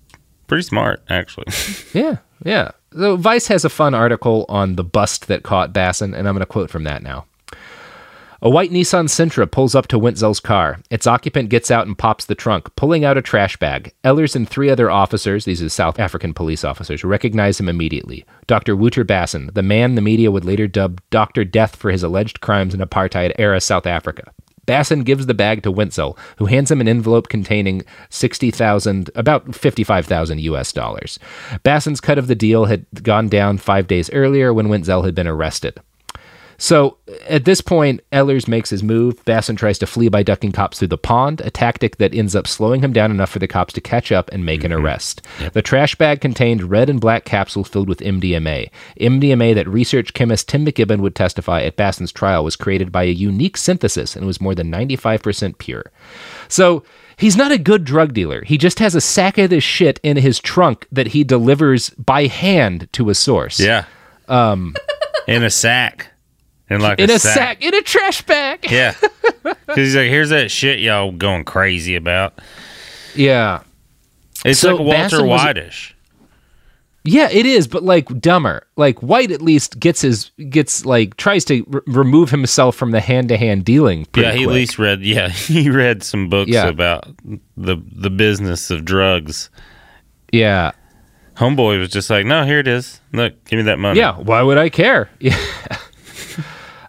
pretty 0.47 0.63
smart 0.63 1.03
actually. 1.09 1.45
Yeah, 1.93 2.17
yeah. 2.43 2.71
So 2.95 3.15
Vice 3.15 3.47
has 3.47 3.65
a 3.65 3.69
fun 3.69 3.93
article 3.93 4.45
on 4.49 4.75
the 4.75 4.83
bust 4.83 5.27
that 5.27 5.43
caught 5.43 5.73
Basson, 5.73 6.15
and 6.15 6.27
I'm 6.27 6.35
going 6.35 6.39
to 6.39 6.45
quote 6.45 6.69
from 6.69 6.83
that 6.83 7.01
now. 7.01 7.25
A 8.41 8.49
white 8.49 8.71
Nissan 8.71 9.05
Sentra 9.05 9.49
pulls 9.49 9.73
up 9.73 9.87
to 9.87 9.97
Wintzel's 9.97 10.41
car. 10.41 10.79
Its 10.89 11.07
occupant 11.07 11.47
gets 11.47 11.71
out 11.71 11.87
and 11.87 11.97
pops 11.97 12.25
the 12.25 12.35
trunk, 12.35 12.75
pulling 12.75 13.05
out 13.05 13.17
a 13.17 13.21
trash 13.21 13.55
bag. 13.55 13.93
Ellers 14.03 14.35
and 14.35 14.49
three 14.49 14.69
other 14.69 14.91
officers, 14.91 15.45
these 15.45 15.63
are 15.63 15.69
South 15.69 15.97
African 15.97 16.33
police 16.33 16.65
officers, 16.65 17.05
recognize 17.05 17.57
him 17.57 17.69
immediately. 17.69 18.25
Dr. 18.45 18.75
Wouter 18.75 19.05
Basson, 19.05 19.53
the 19.53 19.63
man 19.63 19.95
the 19.95 20.01
media 20.01 20.29
would 20.29 20.43
later 20.43 20.67
dub 20.67 20.99
Dr. 21.09 21.45
Death 21.45 21.77
for 21.77 21.89
his 21.89 22.03
alleged 22.03 22.41
crimes 22.41 22.73
in 22.73 22.81
apartheid 22.81 23.31
era 23.39 23.61
South 23.61 23.87
Africa. 23.87 24.33
Basson 24.67 25.03
gives 25.03 25.25
the 25.25 25.33
bag 25.33 25.63
to 25.63 25.71
Wenzel, 25.71 26.17
who 26.37 26.45
hands 26.45 26.71
him 26.71 26.81
an 26.81 26.87
envelope 26.87 27.27
containing 27.27 27.83
60,000, 28.09 29.09
about 29.15 29.55
55,000 29.55 30.39
US 30.41 30.71
dollars. 30.71 31.19
Basson's 31.63 32.01
cut 32.01 32.17
of 32.17 32.27
the 32.27 32.35
deal 32.35 32.65
had 32.65 32.85
gone 33.03 33.29
down 33.29 33.57
five 33.57 33.87
days 33.87 34.09
earlier 34.11 34.53
when 34.53 34.69
Wenzel 34.69 35.03
had 35.03 35.15
been 35.15 35.27
arrested. 35.27 35.79
So 36.63 36.95
at 37.27 37.43
this 37.43 37.59
point, 37.59 37.99
Ehlers 38.13 38.47
makes 38.47 38.69
his 38.69 38.81
move. 38.81 39.21
Basson 39.25 39.57
tries 39.57 39.77
to 39.79 39.85
flee 39.85 40.07
by 40.07 40.23
ducking 40.23 40.53
cops 40.53 40.79
through 40.79 40.87
the 40.87 40.97
pond, 40.97 41.41
a 41.41 41.51
tactic 41.51 41.97
that 41.97 42.13
ends 42.13 42.37
up 42.37 42.47
slowing 42.47 42.81
him 42.81 42.93
down 42.93 43.11
enough 43.11 43.31
for 43.31 43.39
the 43.39 43.49
cops 43.49 43.73
to 43.73 43.81
catch 43.81 44.13
up 44.13 44.29
and 44.31 44.45
make 44.45 44.63
an 44.63 44.71
arrest. 44.71 45.21
The 45.51 45.61
trash 45.61 45.95
bag 45.95 46.21
contained 46.21 46.71
red 46.71 46.89
and 46.89 47.01
black 47.01 47.25
capsules 47.25 47.67
filled 47.67 47.89
with 47.89 47.99
MDMA. 47.99 48.69
MDMA 48.97 49.53
that 49.55 49.67
research 49.67 50.13
chemist 50.13 50.47
Tim 50.47 50.65
McGibbon 50.65 51.01
would 51.01 51.15
testify 51.15 51.63
at 51.63 51.75
Basson's 51.75 52.13
trial 52.13 52.45
was 52.45 52.55
created 52.55 52.93
by 52.93 53.03
a 53.03 53.07
unique 53.07 53.57
synthesis 53.57 54.15
and 54.15 54.25
was 54.25 54.39
more 54.39 54.55
than 54.55 54.71
95% 54.71 55.57
pure. 55.57 55.91
So 56.47 56.85
he's 57.17 57.35
not 57.35 57.51
a 57.51 57.57
good 57.57 57.83
drug 57.83 58.13
dealer. 58.13 58.41
He 58.45 58.57
just 58.57 58.79
has 58.79 58.95
a 58.95 59.01
sack 59.01 59.37
of 59.37 59.49
this 59.49 59.65
shit 59.65 59.99
in 60.01 60.15
his 60.15 60.39
trunk 60.39 60.87
that 60.93 61.07
he 61.07 61.25
delivers 61.25 61.89
by 61.89 62.27
hand 62.27 62.87
to 62.93 63.09
a 63.09 63.15
source. 63.15 63.59
Yeah. 63.59 63.83
Um, 64.29 64.75
in 65.27 65.43
a 65.43 65.49
sack. 65.49 66.12
In 66.69 66.81
like 66.81 66.99
in 66.99 67.09
a, 67.09 67.15
a 67.15 67.19
sack, 67.19 67.61
in 67.63 67.73
a 67.75 67.81
trash 67.81 68.21
bag. 68.23 68.69
Yeah. 68.69 68.93
Because 69.43 69.75
he's 69.75 69.95
like, 69.95 70.09
here's 70.09 70.29
that 70.29 70.49
shit 70.51 70.79
y'all 70.79 71.11
going 71.11 71.43
crazy 71.43 71.95
about. 71.95 72.39
Yeah. 73.15 73.63
It's 74.45 74.59
So 74.59 74.75
like 74.75 74.85
Walter 74.85 75.25
was- 75.25 75.41
Whitish. 75.41 75.95
Yeah, 77.05 77.29
it 77.29 77.45
is, 77.45 77.67
but 77.67 77.83
like 77.83 78.07
dumber. 78.21 78.65
Like 78.77 78.99
White 79.03 79.31
at 79.31 79.41
least 79.41 79.77
gets 79.79 80.01
his 80.01 80.31
gets 80.49 80.85
like 80.85 81.17
tries 81.17 81.43
to 81.45 81.65
r- 81.73 81.83
remove 81.87 82.29
himself 82.29 82.77
from 82.77 82.91
the 82.91 83.01
hand 83.01 83.27
to 83.29 83.37
hand 83.37 83.65
dealing. 83.65 84.05
pretty 84.05 84.29
Yeah, 84.29 84.33
he 84.35 84.43
at 84.43 84.49
least 84.49 84.79
read. 84.79 85.01
Yeah, 85.03 85.27
he 85.27 85.69
read 85.69 86.01
some 86.03 86.29
books 86.29 86.51
Yeah. 86.51 86.67
about 86.67 87.07
the 87.57 87.75
the 87.91 88.09
business 88.09 88.71
of 88.71 88.85
drugs. 88.85 89.49
Yeah. 90.31 90.71
Homeboy 91.35 91.79
was 91.79 91.89
just 91.89 92.09
like, 92.09 92.25
no, 92.25 92.45
here 92.45 92.59
it 92.59 92.67
is. 92.69 93.01
Look, 93.11 93.43
give 93.45 93.57
me 93.57 93.63
that 93.63 93.79
money. 93.79 93.99
Yeah, 93.99 94.17
why 94.17 94.41
would 94.41 94.57
I 94.57 94.69
care? 94.69 95.09
Yeah. 95.19 95.37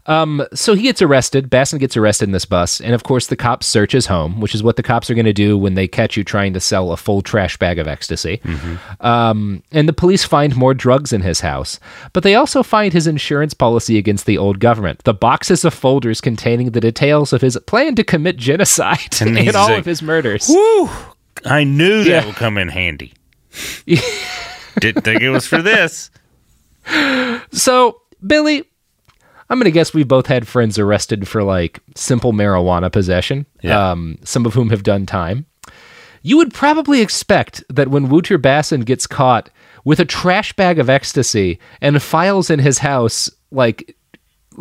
Um, 0.06 0.46
so 0.52 0.74
he 0.74 0.82
gets 0.82 1.00
arrested. 1.00 1.50
Basson 1.50 1.78
gets 1.78 1.96
arrested 1.96 2.24
in 2.28 2.32
this 2.32 2.44
bus, 2.44 2.80
and 2.80 2.94
of 2.94 3.04
course, 3.04 3.26
the 3.28 3.36
cops 3.36 3.66
search 3.66 3.92
his 3.92 4.06
home, 4.06 4.40
which 4.40 4.54
is 4.54 4.62
what 4.62 4.76
the 4.76 4.82
cops 4.82 5.08
are 5.10 5.14
going 5.14 5.24
to 5.24 5.32
do 5.32 5.56
when 5.56 5.74
they 5.74 5.88
catch 5.88 6.16
you 6.16 6.24
trying 6.24 6.52
to 6.52 6.60
sell 6.60 6.92
a 6.92 6.96
full 6.96 7.22
trash 7.22 7.56
bag 7.56 7.78
of 7.78 7.88
ecstasy. 7.88 8.40
Um, 9.00 9.62
and 9.72 9.88
the 9.88 9.92
police 9.92 10.24
find 10.24 10.54
more 10.56 10.74
drugs 10.74 11.12
in 11.12 11.22
his 11.22 11.40
house, 11.40 11.80
but 12.12 12.22
they 12.22 12.34
also 12.34 12.62
find 12.62 12.92
his 12.92 13.06
insurance 13.06 13.54
policy 13.54 13.96
against 13.98 14.26
the 14.26 14.36
old 14.38 14.60
government. 14.60 15.02
The 15.04 15.14
boxes 15.14 15.64
of 15.64 15.72
folders 15.74 16.20
containing 16.20 16.70
the 16.72 16.80
details 16.80 17.32
of 17.32 17.40
his 17.40 17.58
plan 17.66 17.94
to 17.94 18.04
commit 18.04 18.36
genocide 18.36 19.20
And 19.20 19.38
and, 19.38 19.56
all 19.56 19.68
like, 19.70 19.78
of 19.78 19.84
his 19.86 20.02
murders. 20.02 20.46
Whew! 20.48 20.90
I 21.44 21.64
knew 21.64 22.04
that 22.04 22.10
Yeah. 22.10 22.26
would 22.26 22.36
come 22.36 22.58
in 22.58 22.68
handy. 22.68 23.12
Didn't 24.80 25.02
think 25.02 25.22
it 25.22 25.30
was 25.30 25.46
for 25.46 25.62
this. 25.62 26.10
So, 27.52 28.00
Billy, 28.26 28.64
I'm 29.50 29.58
going 29.58 29.64
to 29.64 29.70
guess 29.70 29.92
we've 29.94 30.08
both 30.08 30.26
had 30.26 30.48
friends 30.48 30.78
arrested 30.78 31.28
for 31.28 31.42
like 31.42 31.80
simple 31.94 32.32
marijuana 32.32 32.90
possession, 32.90 33.46
Yeah. 33.62 33.90
um, 33.92 34.18
some 34.24 34.46
of 34.46 34.54
whom 34.54 34.70
have 34.70 34.82
done 34.82 35.06
time. 35.06 35.46
You 36.22 36.38
would 36.38 36.54
probably 36.54 37.02
expect 37.02 37.62
that 37.68 37.88
when 37.88 38.08
Wouter 38.08 38.38
Basson 38.38 38.84
gets 38.86 39.06
caught 39.06 39.50
with 39.84 40.00
a 40.00 40.06
trash 40.06 40.54
bag 40.54 40.78
of 40.78 40.88
ecstasy 40.88 41.58
and 41.82 42.02
files 42.02 42.48
in 42.48 42.58
his 42.60 42.78
house, 42.78 43.28
like 43.50 43.94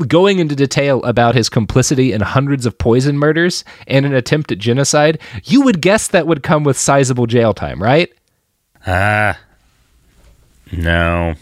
going 0.07 0.39
into 0.39 0.55
detail 0.55 1.01
about 1.03 1.35
his 1.35 1.47
complicity 1.47 2.11
in 2.11 2.19
hundreds 2.19 2.65
of 2.65 2.77
poison 2.77 3.18
murders 3.18 3.64
and 3.88 4.05
an 4.05 4.14
attempt 4.14 4.51
at 4.51 4.57
genocide, 4.60 5.19
you 5.45 5.61
would 5.61 5.80
guess 5.81 6.10
that 6.10 6.27
would 6.27 6.43
come 6.43 6.65
with 6.65 6.77
sizable 6.77 7.27
jail 7.27 7.53
time, 7.53 7.81
right? 7.81 8.11
Ah. 8.85 9.39
no. 10.72 11.35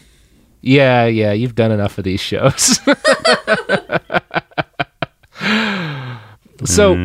Yeah, 0.61 1.05
yeah, 1.05 1.31
you've 1.31 1.55
done 1.55 1.71
enough 1.71 1.97
of 1.97 2.03
these 2.03 2.21
shows. 2.21 2.79
so, 6.65 6.95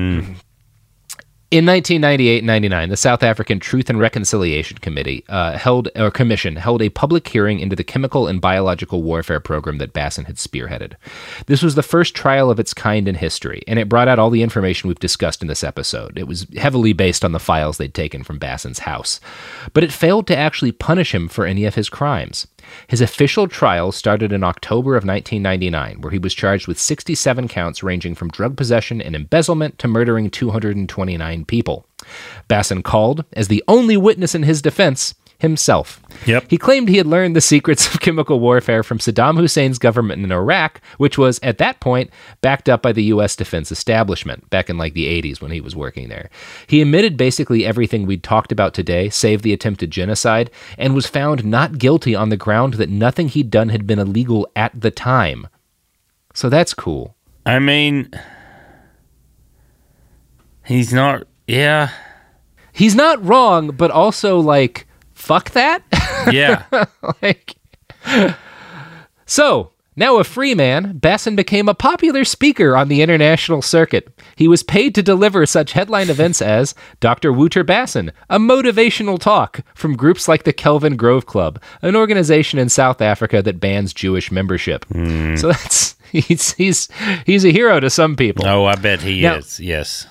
in 1.53 1.65
1998 1.65 2.45
99, 2.45 2.89
the 2.89 2.97
South 2.97 3.23
African 3.23 3.61
Truth 3.61 3.89
and 3.89 4.01
Reconciliation 4.01 4.79
Committee 4.79 5.25
uh, 5.29 5.57
held, 5.57 5.89
or 5.95 6.11
commission 6.11 6.57
held 6.57 6.83
a 6.83 6.91
public 6.91 7.29
hearing 7.29 7.61
into 7.61 7.77
the 7.77 7.85
chemical 7.85 8.27
and 8.27 8.41
biological 8.41 9.03
warfare 9.03 9.39
program 9.39 9.79
that 9.79 9.93
Basson 9.93 10.27
had 10.27 10.37
spearheaded. 10.37 10.95
This 11.47 11.63
was 11.63 11.77
the 11.77 11.85
first 11.85 12.17
trial 12.17 12.51
of 12.51 12.59
its 12.59 12.75
kind 12.75 13.07
in 13.07 13.15
history, 13.15 13.63
and 13.69 13.79
it 13.79 13.89
brought 13.89 14.09
out 14.09 14.19
all 14.19 14.29
the 14.29 14.43
information 14.43 14.89
we've 14.89 14.99
discussed 14.99 15.41
in 15.41 15.49
this 15.49 15.63
episode. 15.63 16.19
It 16.19 16.27
was 16.27 16.49
heavily 16.57 16.93
based 16.93 17.25
on 17.25 17.31
the 17.31 17.39
files 17.39 17.79
they'd 17.79 17.95
taken 17.95 18.25
from 18.25 18.41
Basson's 18.41 18.81
house, 18.81 19.21
but 19.73 19.85
it 19.85 19.93
failed 19.93 20.27
to 20.27 20.37
actually 20.37 20.73
punish 20.73 21.15
him 21.15 21.29
for 21.29 21.47
any 21.47 21.65
of 21.65 21.77
his 21.77 21.89
crimes. 21.89 22.49
His 22.89 23.01
official 23.01 23.49
trial 23.49 23.93
started 23.93 24.33
in 24.33 24.45
October 24.45 24.97
of 24.97 25.05
1999, 25.05 26.01
where 26.01 26.13
he 26.13 26.19
was 26.19 26.35
charged 26.35 26.67
with 26.67 26.79
67 26.79 27.49
counts 27.49 27.83
ranging 27.83 28.15
from 28.15 28.31
drug 28.31 28.57
possession 28.57 29.01
and 29.01 29.15
embezzlement 29.15 29.79
to 29.79 29.89
murdering 29.89 30.31
229 30.31 31.45
people. 31.45 31.87
Basson 32.49 32.83
called, 32.83 33.25
as 33.33 33.49
the 33.49 33.65
only 33.69 33.97
witness 33.97 34.35
in 34.35 34.43
his 34.43 34.63
defense, 34.63 35.15
himself. 35.39 36.01
Yep. 36.27 36.47
He 36.49 36.57
claimed 36.57 36.89
he 36.89 36.97
had 36.97 37.07
learned 37.07 37.37
the 37.37 37.41
secrets 37.41 37.93
of 37.93 38.01
chemical 38.01 38.41
warfare 38.41 38.83
from 38.83 38.99
Saddam 38.99 39.37
Hussein's 39.37 39.79
government 39.79 40.25
in 40.25 40.33
Iraq, 40.33 40.81
which 40.99 41.19
was, 41.19 41.39
at 41.43 41.59
that 41.59 41.81
point, 41.81 42.11
backed 42.41 42.69
up 42.69 42.83
by 42.83 42.93
the 42.93 43.05
U.S. 43.05 43.37
defense 43.37 43.71
establishment 43.71 44.49
back 44.51 44.71
in 44.71 44.79
like 44.79 44.95
the 44.95 45.07
80s 45.23 45.41
when 45.41 45.51
he 45.51 45.61
was 45.61 45.77
working 45.77 46.09
there. 46.09 46.31
He 46.67 46.81
admitted 46.81 47.17
basically 47.17 47.67
everything 47.67 48.07
we'd 48.07 48.23
talked 48.23 48.53
about 48.53 48.75
today, 48.75 49.11
save 49.11 49.43
the 49.43 49.53
attempted 49.53 49.91
genocide, 49.91 50.51
and 50.79 50.95
was 50.95 51.07
found 51.07 51.45
not 51.45 51.79
guilty 51.79 52.15
on 52.15 52.31
the 52.31 52.37
ground 52.37 52.75
that 52.75 52.89
nothing 52.89 53.29
he'd 53.29 53.51
done 53.51 53.69
had 53.69 53.87
been 53.87 53.99
illegal 53.99 54.49
at 54.57 54.79
the 54.81 54.91
time. 54.91 55.49
So 56.35 56.49
that's 56.49 56.75
cool. 56.75 57.15
I 57.45 57.59
mean, 57.59 58.11
he's 60.65 60.93
not. 60.93 61.27
Yeah. 61.47 61.91
He's 62.73 62.95
not 62.95 63.25
wrong, 63.25 63.69
but 63.69 63.91
also 63.91 64.39
like, 64.39 64.86
fuck 65.27 65.51
that. 65.51 65.83
Yeah. 66.33 66.65
like, 67.23 67.55
so 69.27 69.71
now 69.95 70.19
a 70.19 70.25
free 70.25 70.55
man, 70.57 70.99
Basson 70.99 71.37
became 71.37 71.69
a 71.69 71.75
popular 71.75 72.25
speaker 72.25 72.77
on 72.77 72.89
the 72.89 73.01
international 73.01 73.63
circuit. 73.63 74.09
He 74.35 74.49
was 74.49 74.63
paid 74.65 74.95
to 74.97 75.03
deliver 75.05 75.47
such 75.47 75.73
headline 75.73 76.11
events 76.11 76.43
as 76.43 76.75
Dr. 77.01 77.33
Wouter 77.33 77.65
Basson, 77.65 78.11
a 78.29 78.39
motivational 78.41 79.19
talk 79.21 79.61
from 79.75 79.97
groups 79.97 80.27
like 80.27 80.43
the 80.43 80.53
Kelvin 80.53 80.97
Grove 80.97 81.27
Club, 81.27 81.63
an 81.81 81.95
organization 81.97 82.59
in 82.59 82.69
South 82.69 83.01
Africa 83.01 83.41
that 83.43 83.61
bans 83.61 83.95
Jewish 83.95 84.33
membership. 84.33 84.85
Hmm. 84.87 85.37
So 85.37 85.49
that's 85.49 85.95
he's 86.13 86.55
he's 86.55 86.89
he's 87.25 87.45
a 87.45 87.53
hero 87.53 87.79
to 87.81 87.89
some 87.89 88.17
people. 88.17 88.47
Oh, 88.47 88.65
I 88.65 88.75
bet 88.75 89.01
he 89.01 89.23
Now- 89.23 89.37
is. 89.37 89.61
Yes. 89.61 90.07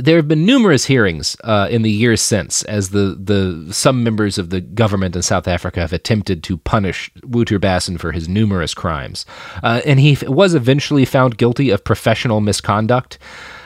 There 0.00 0.14
have 0.14 0.28
been 0.28 0.46
numerous 0.46 0.84
hearings 0.84 1.36
uh, 1.42 1.66
in 1.72 1.82
the 1.82 1.90
years 1.90 2.20
since, 2.20 2.62
as 2.62 2.90
the, 2.90 3.18
the 3.20 3.74
some 3.74 4.04
members 4.04 4.38
of 4.38 4.50
the 4.50 4.60
government 4.60 5.16
in 5.16 5.22
South 5.22 5.48
Africa 5.48 5.80
have 5.80 5.92
attempted 5.92 6.44
to 6.44 6.56
punish 6.56 7.10
Wouter 7.24 7.58
Basson 7.58 7.98
for 7.98 8.12
his 8.12 8.28
numerous 8.28 8.74
crimes, 8.74 9.26
uh, 9.64 9.80
and 9.84 9.98
he 9.98 10.16
was 10.28 10.54
eventually 10.54 11.04
found 11.04 11.36
guilty 11.36 11.70
of 11.70 11.82
professional 11.82 12.40
misconduct. 12.40 13.18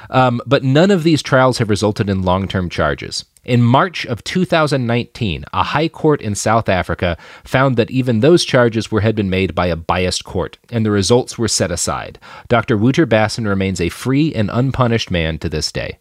Um, 0.09 0.41
but 0.47 0.65
none 0.65 0.91
of 0.91 1.03
these 1.03 1.23
trials 1.23 1.59
have 1.59 1.69
resulted 1.69 2.09
in 2.09 2.23
long 2.23 2.49
term 2.49 2.71
charges. 2.71 3.27
In 3.45 3.63
March 3.63 4.07
of 4.07 4.25
2019, 4.25 5.45
a 5.53 5.63
high 5.63 5.89
court 5.89 6.23
in 6.23 6.35
South 6.35 6.71
Africa 6.71 7.19
found 7.45 7.77
that 7.77 7.91
even 7.91 8.21
those 8.21 8.47
charges 8.47 8.91
were 8.91 9.03
had 9.03 9.15
been 9.15 9.29
made 9.29 9.55
by 9.55 9.67
a 9.67 9.77
biased 9.77 10.25
court, 10.25 10.57
and 10.71 10.87
the 10.87 10.91
results 10.91 11.37
were 11.37 11.49
set 11.49 11.71
aside. 11.71 12.19
Dr. 12.49 12.79
Wouter 12.79 13.07
Basson 13.07 13.47
remains 13.47 13.83
a 13.83 13.91
free 13.91 14.35
and 14.35 14.49
unpunished 14.51 15.11
man 15.11 15.39
to 15.39 15.51
this 15.51 15.71
day. 15.71 15.99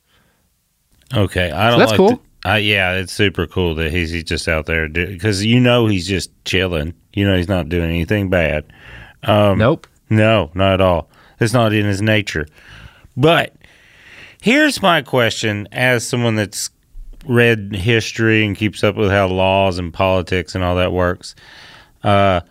Okay. 1.14 1.52
I 1.52 1.70
don't 1.70 1.80
that's 1.80 1.92
like 1.92 1.98
cool. 1.98 2.10
the- 2.10 2.20
I, 2.44 2.58
yeah, 2.58 2.94
it's 2.94 3.14
super 3.14 3.46
cool 3.46 3.76
that 3.76 3.92
he's, 3.92 4.10
he's 4.10 4.24
just 4.24 4.48
out 4.48 4.66
there 4.66 4.90
because 4.90 5.46
you 5.46 5.60
know 5.60 5.86
he's 5.86 6.08
just 6.08 6.32
chilling. 6.44 6.96
You 7.14 7.28
know 7.28 7.38
he's 7.38 7.48
not 7.48 7.70
doing 7.70 7.90
anything 7.92 8.30
bad. 8.32 8.66
Um, 9.24 9.60
Nope. 9.60 9.86
No, 10.10 10.50
not 10.56 10.74
at 10.74 10.82
all. 10.82 11.08
It's 11.40 11.54
not 11.54 11.72
in 11.72 11.86
his 11.86 12.02
nature. 12.02 12.48
But 13.16 13.56
here's 14.42 14.82
my 14.82 15.04
question 15.04 15.68
as 15.72 16.08
someone 16.08 16.36
that's 16.36 16.72
read 17.28 17.76
history 17.76 18.44
and 18.44 18.58
keeps 18.58 18.84
up 18.84 18.96
with 18.96 19.12
how 19.12 19.28
laws 19.28 19.78
and 19.78 19.94
politics 19.94 20.56
and 20.56 20.64
all 20.64 20.76
that 20.78 20.92
works. 20.92 21.36
Uh, 22.04 22.42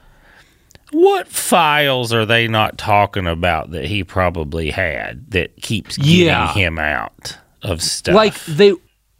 what 0.92 1.26
files 1.28 2.12
are 2.12 2.24
they 2.26 2.46
not 2.46 2.78
talking 2.78 3.26
about 3.26 3.72
that 3.72 3.84
he 3.86 4.04
probably 4.04 4.70
had 4.70 5.28
that 5.32 5.56
keeps 5.60 5.96
getting 5.96 6.26
Yeah. 6.26 6.52
him 6.52 6.78
out 6.78 7.36
of 7.62 7.82
stuff? 7.82 8.14
Like 8.14 8.42
they 8.44 8.74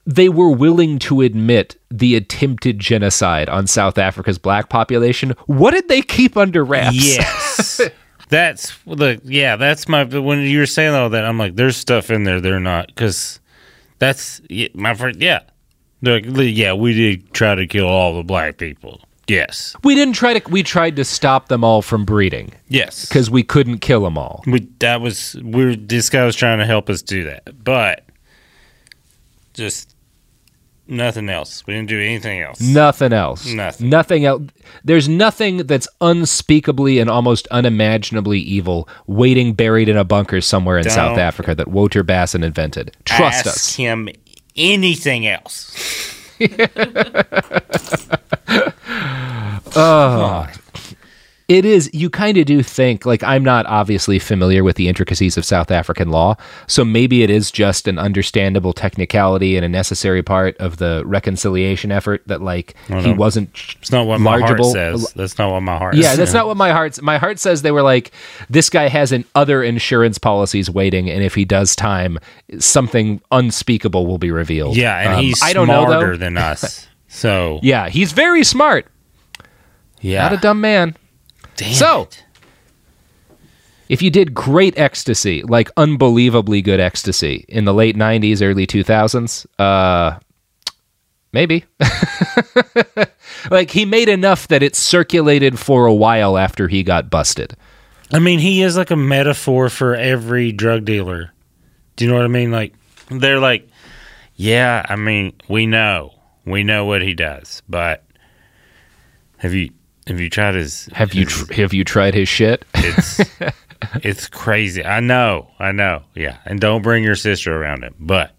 they 0.06 0.28
were 0.28 0.50
willing 0.50 0.98
to 1.00 1.20
admit 1.20 1.76
the 1.90 2.16
attempted 2.16 2.78
genocide 2.78 3.48
on 3.48 3.66
South 3.66 3.98
Africa's 3.98 4.38
black 4.38 4.68
population. 4.68 5.34
What 5.46 5.72
did 5.72 5.88
they 5.88 6.02
keep 6.02 6.36
under 6.36 6.64
wraps? 6.64 6.96
Yes. 6.96 7.80
That's 8.28 8.76
the 8.86 9.20
yeah. 9.24 9.56
That's 9.56 9.88
my 9.88 10.04
when 10.04 10.40
you 10.40 10.60
were 10.60 10.66
saying 10.66 10.94
all 10.94 11.10
that, 11.10 11.24
I'm 11.24 11.36
like, 11.36 11.56
there's 11.56 11.76
stuff 11.76 12.10
in 12.10 12.22
there 12.22 12.40
they're 12.40 12.60
not 12.60 12.86
because 12.86 13.40
that's 13.98 14.40
my 14.72 14.94
friend. 14.94 15.20
Yeah, 15.20 15.40
They're 16.00 16.20
like, 16.20 16.56
yeah, 16.56 16.72
we 16.72 16.94
did 16.94 17.32
try 17.34 17.56
to 17.56 17.66
kill 17.66 17.88
all 17.88 18.16
the 18.16 18.22
black 18.22 18.56
people. 18.56 19.00
Yes, 19.26 19.76
We 19.84 19.94
didn't 19.94 20.14
try 20.14 20.38
to. 20.38 20.50
We 20.50 20.64
tried 20.64 20.96
to 20.96 21.04
stop 21.04 21.48
them 21.48 21.62
all 21.62 21.82
from 21.82 22.04
breeding 22.04 22.52
yes. 22.68 23.06
because 23.06 23.30
we 23.30 23.44
couldn't 23.44 23.78
kill 23.78 24.02
them 24.02 24.18
all. 24.18 24.42
we 24.44 24.66
that 24.80 25.00
was 25.00 25.36
we 25.42 25.76
this 25.76 26.10
guy 26.10 26.24
was 26.24 26.34
trying 26.34 26.58
to 26.58 26.66
help 26.66 26.90
us 26.90 27.00
do 27.00 27.22
that, 27.24 27.62
but 27.62 28.04
just 29.60 29.94
nothing 30.88 31.28
else. 31.28 31.64
We 31.66 31.74
didn't 31.74 31.88
do 31.88 32.00
anything 32.00 32.40
else. 32.40 32.60
Nothing 32.60 33.12
else. 33.12 33.46
Nothing. 33.46 33.88
Nothing 33.88 34.24
else. 34.24 34.42
There's 34.82 35.08
nothing 35.08 35.58
that's 35.58 35.86
unspeakably 36.00 36.98
and 36.98 37.08
almost 37.08 37.46
unimaginably 37.48 38.40
evil 38.40 38.88
waiting 39.06 39.52
buried 39.52 39.88
in 39.88 39.96
a 39.96 40.04
bunker 40.04 40.40
somewhere 40.40 40.78
in 40.78 40.84
South 40.84 41.10
Don't 41.16 41.18
Africa 41.20 41.54
that 41.54 41.68
Wouter 41.68 42.02
Basson 42.02 42.42
invented. 42.42 42.96
Trust 43.04 43.46
us. 43.46 43.56
Ask 43.68 43.76
him 43.76 44.08
anything 44.56 45.26
else. 45.26 46.16
Oh, 49.76 50.48
It 51.50 51.64
is, 51.64 51.90
you 51.92 52.10
kind 52.10 52.38
of 52.38 52.46
do 52.46 52.62
think, 52.62 53.04
like, 53.04 53.24
I'm 53.24 53.42
not 53.42 53.66
obviously 53.66 54.20
familiar 54.20 54.62
with 54.62 54.76
the 54.76 54.86
intricacies 54.86 55.36
of 55.36 55.44
South 55.44 55.72
African 55.72 56.08
law, 56.10 56.36
so 56.68 56.84
maybe 56.84 57.24
it 57.24 57.28
is 57.30 57.50
just 57.50 57.88
an 57.88 57.98
understandable 57.98 58.72
technicality 58.72 59.56
and 59.56 59.64
a 59.64 59.68
necessary 59.68 60.22
part 60.22 60.56
of 60.58 60.76
the 60.76 61.02
reconciliation 61.04 61.90
effort 61.90 62.22
that, 62.26 62.40
like, 62.40 62.76
he 62.86 63.12
wasn't. 63.12 63.50
It's 63.80 63.90
not 63.90 64.06
what 64.06 64.20
my 64.20 64.38
heart 64.38 64.64
says. 64.64 65.12
That's 65.14 65.38
not 65.38 65.50
what 65.50 65.62
my 65.62 65.76
heart. 65.76 65.96
Yeah, 65.96 66.10
says. 66.10 66.18
that's 66.18 66.32
not 66.32 66.46
what 66.46 66.56
my 66.56 66.70
heart. 66.70 67.02
My 67.02 67.18
heart 67.18 67.40
says 67.40 67.62
they 67.62 67.72
were 67.72 67.82
like, 67.82 68.12
this 68.48 68.70
guy 68.70 68.86
has 68.86 69.10
an 69.10 69.24
other 69.34 69.64
insurance 69.64 70.18
policies 70.18 70.70
waiting, 70.70 71.10
and 71.10 71.24
if 71.24 71.34
he 71.34 71.44
does 71.44 71.74
time, 71.74 72.20
something 72.60 73.20
unspeakable 73.32 74.06
will 74.06 74.18
be 74.18 74.30
revealed. 74.30 74.76
Yeah, 74.76 74.96
and 75.00 75.14
Um, 75.14 75.20
he's 75.24 75.42
I 75.42 75.52
don't 75.52 75.66
know 75.66 75.84
smarter 75.84 76.12
though. 76.12 76.16
than 76.16 76.36
us. 76.36 76.86
So 77.08 77.58
Yeah, 77.64 77.88
he's 77.88 78.12
very 78.12 78.44
smart. 78.44 78.86
yeah, 80.00 80.22
Not 80.22 80.32
a 80.34 80.36
dumb 80.36 80.60
man. 80.60 80.96
Damn 81.60 81.74
So- 81.74 82.02
it. 82.02 82.24
If 83.90 84.02
you 84.02 84.10
did 84.10 84.34
great 84.34 84.78
ecstasy, 84.78 85.42
like 85.42 85.68
unbelievably 85.76 86.62
good 86.62 86.78
ecstasy 86.78 87.44
in 87.48 87.64
the 87.64 87.74
late 87.74 87.96
'90s, 87.96 88.40
early 88.40 88.64
2000s, 88.64 89.46
uh, 89.58 90.16
maybe. 91.32 91.64
like 93.50 93.72
he 93.72 93.84
made 93.84 94.08
enough 94.08 94.46
that 94.46 94.62
it 94.62 94.76
circulated 94.76 95.58
for 95.58 95.86
a 95.86 95.92
while 95.92 96.38
after 96.38 96.68
he 96.68 96.84
got 96.84 97.10
busted. 97.10 97.56
I 98.12 98.20
mean, 98.20 98.38
he 98.38 98.62
is 98.62 98.76
like 98.76 98.92
a 98.92 98.96
metaphor 98.96 99.68
for 99.68 99.96
every 99.96 100.52
drug 100.52 100.84
dealer. 100.84 101.32
Do 101.96 102.04
you 102.04 102.10
know 102.12 102.16
what 102.16 102.24
I 102.24 102.28
mean? 102.28 102.52
Like 102.52 102.74
they're 103.10 103.40
like, 103.40 103.68
yeah. 104.36 104.86
I 104.88 104.94
mean, 104.94 105.32
we 105.48 105.66
know, 105.66 106.14
we 106.44 106.62
know 106.62 106.84
what 106.84 107.02
he 107.02 107.12
does, 107.12 107.60
but 107.68 108.04
have 109.38 109.52
you 109.52 109.70
have 110.06 110.20
you 110.20 110.30
tried 110.30 110.54
his? 110.54 110.86
Have 110.92 111.14
you 111.14 111.24
tr- 111.26 111.52
have 111.54 111.74
you 111.74 111.84
tried 111.84 112.14
his 112.14 112.28
shit? 112.28 112.64
it's 112.74 113.20
it's 114.02 114.26
crazy. 114.28 114.84
I 114.84 115.00
know, 115.00 115.50
I 115.58 115.72
know. 115.72 116.02
Yeah, 116.14 116.38
and 116.44 116.60
don't 116.60 116.82
bring 116.82 117.04
your 117.04 117.16
sister 117.16 117.54
around 117.54 117.84
him, 117.84 117.94
but 117.98 118.32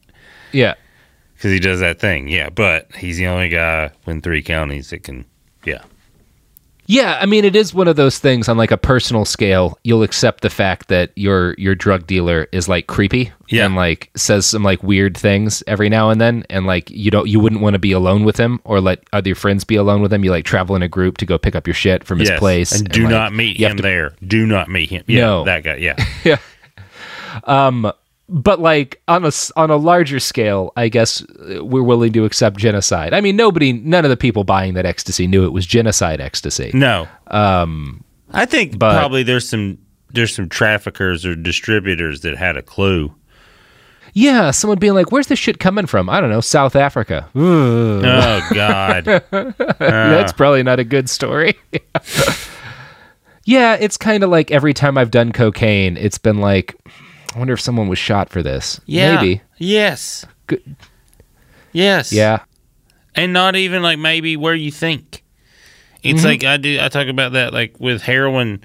yeah. 0.52 0.76
because 1.36 1.52
he 1.52 1.60
does 1.60 1.80
that 1.80 2.00
thing. 2.00 2.28
Yeah, 2.28 2.50
but 2.50 2.94
he's 2.96 3.18
the 3.18 3.28
only 3.28 3.50
guy 3.50 3.92
in 4.06 4.22
three 4.22 4.42
counties 4.42 4.90
that 4.90 5.04
can. 5.04 5.26
Yeah, 6.88 7.18
I 7.22 7.26
mean, 7.26 7.46
it 7.46 7.56
is 7.56 7.74
one 7.74 7.88
of 7.88 7.96
those 7.96 8.20
things 8.20 8.50
on 8.50 8.58
like 8.58 8.72
a 8.72 8.78
personal 8.78 9.24
scale. 9.24 9.80
You'll 9.84 10.04
accept 10.04 10.42
the 10.42 10.50
fact 10.50 10.90
that 10.90 11.12
your 11.16 11.54
your 11.58 11.74
drug 11.74 12.06
dealer 12.06 12.48
is 12.52 12.68
like 12.68 12.88
creepy 12.88 13.32
Yeah. 13.48 13.66
and 13.66 13.76
like 13.76 14.10
says 14.16 14.46
some 14.46 14.64
like 14.64 14.84
weird 14.84 15.16
things 15.16 15.64
every 15.68 15.88
now 15.88 16.10
and 16.10 16.20
then, 16.20 16.44
and 16.50 16.66
like 16.66 16.90
you 16.90 17.10
don't 17.10 17.28
you 17.30 17.40
wouldn't 17.40 17.62
want 17.62 17.76
to 17.76 17.80
be 17.80 17.94
alone 17.94 18.26
with 18.26 18.36
him 18.36 18.60
or 18.66 18.82
let 18.82 19.04
other 19.14 19.36
friends 19.36 19.64
be 19.64 19.76
alone 19.76 20.02
with 20.02 20.12
him. 20.12 20.26
You 20.26 20.32
like 20.32 20.44
travel 20.44 20.76
in 20.76 20.82
a 20.82 20.90
group 20.90 21.18
to 21.20 21.26
go 21.26 21.38
pick 21.38 21.56
up 21.56 21.66
your 21.66 21.74
shit 21.76 22.04
from 22.04 22.20
his 22.20 22.32
place, 22.32 22.74
and 22.74 22.90
do 22.90 23.04
like, 23.04 23.12
not 23.12 23.34
meet 23.34 23.58
him 23.58 23.78
to- 23.78 23.84
there. 23.84 24.14
Do 24.28 24.46
not 24.46 24.68
meet 24.70 24.90
him. 24.90 25.04
Yeah, 25.08 25.22
No. 25.22 25.44
that 25.46 25.64
guy. 25.64 25.76
Yeah. 25.76 25.96
Yeah, 26.26 26.38
um, 27.46 27.92
But 28.34 28.62
like 28.62 29.02
on 29.10 29.26
a 29.26 29.32
on 29.58 29.70
a 29.72 29.76
larger 29.76 30.18
scale, 30.22 30.72
I 30.78 30.88
guess 30.88 31.22
uh, 31.22 31.66
we're 31.66 31.84
willing 31.84 32.14
to 32.14 32.24
accept 32.24 32.58
genocide. 32.58 33.14
I 33.14 33.20
mean, 33.20 33.36
nobody, 33.36 33.74
none 33.74 34.06
of 34.06 34.10
the 34.10 34.16
people 34.16 34.46
buying 34.46 34.74
that 34.76 34.86
ecstasy 34.86 35.28
knew 35.28 35.44
it 35.44 35.52
was 35.52 35.66
genocide 35.66 36.22
ecstasy. 36.22 36.72
no. 36.74 37.10
Um, 37.28 38.06
I 38.32 38.46
think 38.46 38.80
but- 38.80 38.98
probably 38.98 39.24
there's 39.24 39.50
some 39.50 39.80
there's 40.14 40.34
some 40.34 40.48
traffickers 40.48 41.26
or 41.26 41.36
distributors 41.36 42.22
that 42.22 42.38
had 42.38 42.56
a 42.56 42.62
clue. 42.62 43.14
Yeah, 44.14 44.52
someone 44.52 44.80
being 44.80 44.94
like, 44.94 45.12
"Where's 45.12 45.28
this 45.28 45.40
shit 45.40 45.60
coming 45.60 45.86
from?" 45.86 46.10
I 46.10 46.22
don't 46.22 46.30
know, 46.30 46.42
South 46.42 46.76
Africa. 46.78 47.28
Ugh. 47.36 47.42
Oh 48.06 48.48
God. 48.54 49.06
That's 49.80 50.32
probably 50.34 50.64
not 50.64 50.80
a 50.80 50.84
good 50.86 51.10
story. 51.10 51.58
yeah, 53.46 53.76
it's 53.80 53.98
kind 53.98 54.24
of 54.24 54.30
like 54.30 54.52
every 54.52 54.74
time 54.74 54.98
I've 54.98 55.12
done 55.12 55.32
cocaine, 55.32 55.98
it's 55.98 56.18
been 56.18 56.40
like, 56.40 56.76
I 57.34 57.40
wonder 57.40 57.54
if 57.54 57.62
someone 57.62 57.88
was 57.88 58.00
shot 58.00 58.30
for 58.30 58.44
this. 58.44 58.80
Yeah. 58.86 59.16
Maybe. 59.16 59.42
Yes. 59.58 60.26
Good. 60.48 60.76
Yes. 61.72 62.12
Yeah. 62.12 62.40
and 63.16 63.32
not 63.34 63.56
even 63.56 63.82
like 63.82 64.00
maybe 64.00 64.36
where 64.38 64.56
you 64.56 64.72
think. 64.72 65.24
It's 66.04 66.26
like 66.26 66.44
I 66.44 66.58
do. 66.58 66.80
I 66.82 66.90
talk 66.90 67.08
about 67.08 67.34
that 67.34 67.54
like 67.54 67.80
with 67.80 68.02
heroin. 68.02 68.64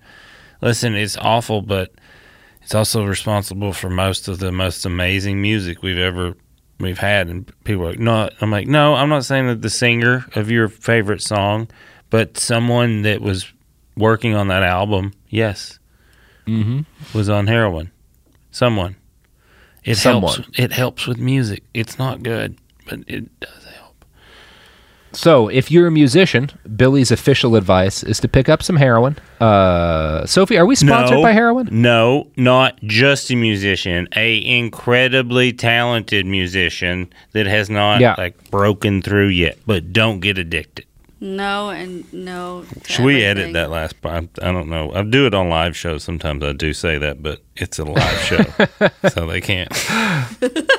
Listen, 0.63 0.95
it's 0.95 1.19
awful, 1.19 1.61
but 1.61 1.93
it's 2.63 2.75
also 2.75 3.05
responsible 3.05 3.73
for 3.75 3.91
most 3.91 4.27
of 4.27 4.39
the 4.39 4.51
most 4.51 4.87
amazing 4.87 5.43
music 5.43 5.83
we've 5.83 5.99
ever 5.99 6.35
we've 6.81 6.99
had. 6.99 7.29
And 7.29 7.47
people 7.65 7.85
are 7.85 7.91
like, 7.91 7.99
no, 7.99 8.31
I'm 8.41 8.51
like, 8.51 8.67
no, 8.69 8.95
I'm 8.95 9.11
not 9.11 9.25
saying 9.27 9.49
that 9.49 9.61
the 9.61 9.69
singer 9.71 10.25
of 10.35 10.51
your 10.51 10.69
favorite 10.69 11.21
song, 11.23 11.69
but 12.09 12.39
someone 12.39 13.03
that 13.03 13.21
was 13.21 13.53
working 13.99 14.35
on 14.35 14.49
that 14.49 14.63
album, 14.63 15.13
yes, 15.29 15.79
Mm-hmm. 16.47 16.83
was 17.17 17.29
on 17.29 17.47
heroin. 17.49 17.91
Someone. 18.57 18.97
It 19.85 19.97
Someone. 19.97 20.33
helps. 20.33 20.59
It 20.59 20.73
helps 20.73 21.07
with 21.07 21.19
music. 21.19 21.63
It's 21.75 21.99
not 21.99 22.23
good, 22.23 22.57
but 22.89 23.01
it 23.07 23.29
does 23.39 23.65
help. 23.79 24.05
So, 25.13 25.49
if 25.49 25.71
you're 25.71 25.87
a 25.87 25.91
musician, 25.91 26.49
Billy's 26.75 27.11
official 27.11 27.55
advice 27.55 28.03
is 28.03 28.19
to 28.21 28.29
pick 28.29 28.49
up 28.49 28.63
some 28.63 28.77
heroin. 28.77 29.17
Uh, 29.41 30.25
Sophie, 30.25 30.57
are 30.57 30.65
we 30.65 30.75
sponsored 30.75 31.19
No, 31.19 31.23
by 31.23 31.33
heroin? 31.33 31.69
No, 31.71 32.31
not 32.39 32.81
just 32.83 33.31
a 33.31 33.37
musician, 33.37 34.09
a 34.17 34.43
incredibly 34.59 35.53
talented 35.53 36.25
musician 36.25 37.13
that 37.33 37.45
has 37.47 37.69
not 37.69 38.01
Yeah. 38.01 38.15
like 38.17 38.51
broken 38.51 39.03
through 39.03 39.29
yet. 39.29 39.59
But 39.67 39.93
don't 39.93 40.21
get 40.21 40.39
addicted. 40.39 40.87
No 41.19 41.71
and 41.71 42.13
no. 42.13 42.65
to 42.83 42.93
Should 42.93 43.05
we 43.05 43.25
everything. 43.25 43.51
edit 43.51 43.53
that 43.55 43.71
last 43.71 44.03
part? 44.03 44.29
I 44.43 44.53
don't 44.53 44.69
know. 44.69 44.93
I 44.93 45.03
do 45.03 45.27
it 45.27 45.35
on 45.35 45.49
live 45.49 45.77
shows. 45.77 46.05
Sometimes 46.05 46.45
I 46.45 46.53
do 46.53 46.73
say 46.75 46.99
that, 46.99 47.23
but 47.23 47.41
it's 47.57 47.79
a 47.79 47.85
live 47.85 48.19
show, 48.21 48.45
so 49.09 49.27
they 49.27 49.41
can't. 49.41 49.73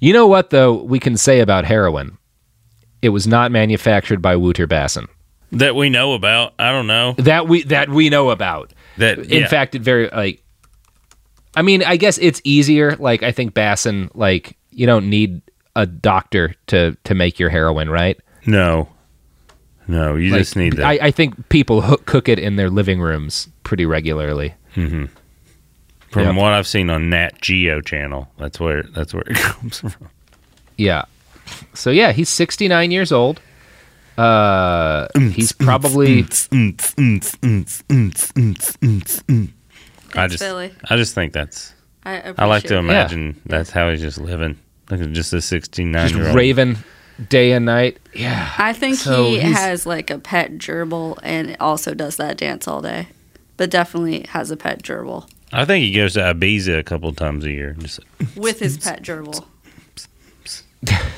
You 0.00 0.12
know 0.12 0.26
what, 0.26 0.50
though, 0.50 0.74
we 0.82 1.00
can 1.00 1.16
say 1.16 1.40
about 1.40 1.64
heroin? 1.64 2.18
It 3.00 3.08
was 3.08 3.26
not 3.26 3.50
manufactured 3.50 4.20
by 4.20 4.36
Wouter 4.36 4.66
Basson. 4.66 5.06
That 5.50 5.76
we 5.76 5.88
know 5.88 6.12
about. 6.12 6.52
I 6.58 6.72
don't 6.72 6.86
know. 6.86 7.14
That 7.16 7.48
we 7.48 7.62
that 7.62 7.88
we 7.88 8.10
know 8.10 8.28
about. 8.28 8.74
That 8.98 9.18
in 9.20 9.42
yeah. 9.42 9.46
fact 9.46 9.74
it 9.74 9.80
very 9.80 10.10
like 10.10 10.42
i 11.56 11.62
mean 11.62 11.82
i 11.82 11.96
guess 11.96 12.18
it's 12.18 12.40
easier 12.44 12.96
like 12.96 13.22
i 13.22 13.32
think 13.32 13.54
basson 13.54 14.10
like 14.14 14.56
you 14.70 14.86
don't 14.86 15.08
need 15.08 15.40
a 15.74 15.86
doctor 15.86 16.54
to 16.66 16.96
to 17.04 17.14
make 17.14 17.38
your 17.38 17.48
heroin 17.48 17.88
right 17.88 18.18
no, 18.46 18.88
no. 19.86 20.16
You 20.16 20.30
Like, 20.30 20.40
just 20.40 20.56
need 20.56 20.74
that. 20.74 20.86
I, 20.86 20.98
I 21.02 21.10
think 21.10 21.48
people 21.48 21.82
hook, 21.82 22.06
cook 22.06 22.28
it 22.28 22.38
in 22.38 22.56
their 22.56 22.70
living 22.70 23.00
rooms 23.00 23.48
pretty 23.64 23.86
regularly 23.86 24.54
From 24.74 25.08
Yep. 26.14 26.34
what 26.36 26.52
I've 26.52 26.66
seen 26.66 26.90
on 26.90 27.10
Nat 27.10 27.40
Geo 27.40 27.80
channel, 27.80 28.28
that's 28.38 28.58
where 28.60 28.82
that's 28.84 29.12
where 29.14 29.24
it 29.26 29.36
comes 29.36 29.80
from. 29.80 30.08
yeah 30.76 31.04
so 31.74 31.90
yeah 31.90 32.12
he's 32.12 32.28
69 32.30 32.90
years 32.90 33.12
old 33.12 33.40
uh 34.16 35.08
he's 35.34 35.52
probably 35.52 36.22
I 40.16 40.28
just, 40.28 40.40
Billy. 40.40 40.72
I 40.88 40.96
just 40.96 41.14
think 41.14 41.32
that's. 41.32 41.72
I, 42.04 42.32
I 42.38 42.44
like 42.46 42.62
to 42.64 42.76
appreciate 42.76 42.76
it. 42.76 42.78
imagine 42.78 43.40
that's 43.46 43.70
how 43.70 43.90
he's 43.90 44.00
just 44.00 44.18
living. 44.20 44.58
Look 44.90 45.00
at 45.00 45.10
just 45.12 45.32
a 45.32 45.40
sixty-nine 45.40 46.08
just 46.08 46.14
year 46.18 46.26
old. 46.28 46.36
raving 46.36 46.76
day 47.28 47.52
and 47.52 47.64
night 47.64 47.98
yeah 48.12 48.52
I 48.58 48.72
think 48.72 48.96
So 48.96 49.24
he 49.26 49.40
he's- 49.40 49.58
has 49.58 49.86
like 49.86 50.10
a 50.10 50.18
pet 50.18 50.52
gerbil 50.58 51.18
and 51.22 51.56
also 51.60 51.94
does 51.94 52.16
that 52.16 52.36
dance 52.36 52.66
all 52.66 52.82
day, 52.82 53.08
but 53.56 53.70
definitely 53.70 54.26
has 54.30 54.50
a 54.50 54.56
pet 54.56 54.82
gerbil 54.82 55.28
I 55.52 55.64
think 55.64 55.84
he 55.84 55.92
goes 55.92 56.14
to 56.14 56.20
Ibiza 56.20 56.78
a 56.78 56.82
couple 56.82 57.12
times 57.12 57.44
a 57.44 57.50
year. 57.52 57.76
Just 57.78 58.00
with 58.36 58.58
his 58.58 58.76
pet 58.76 59.02
gerbil. 59.02 59.44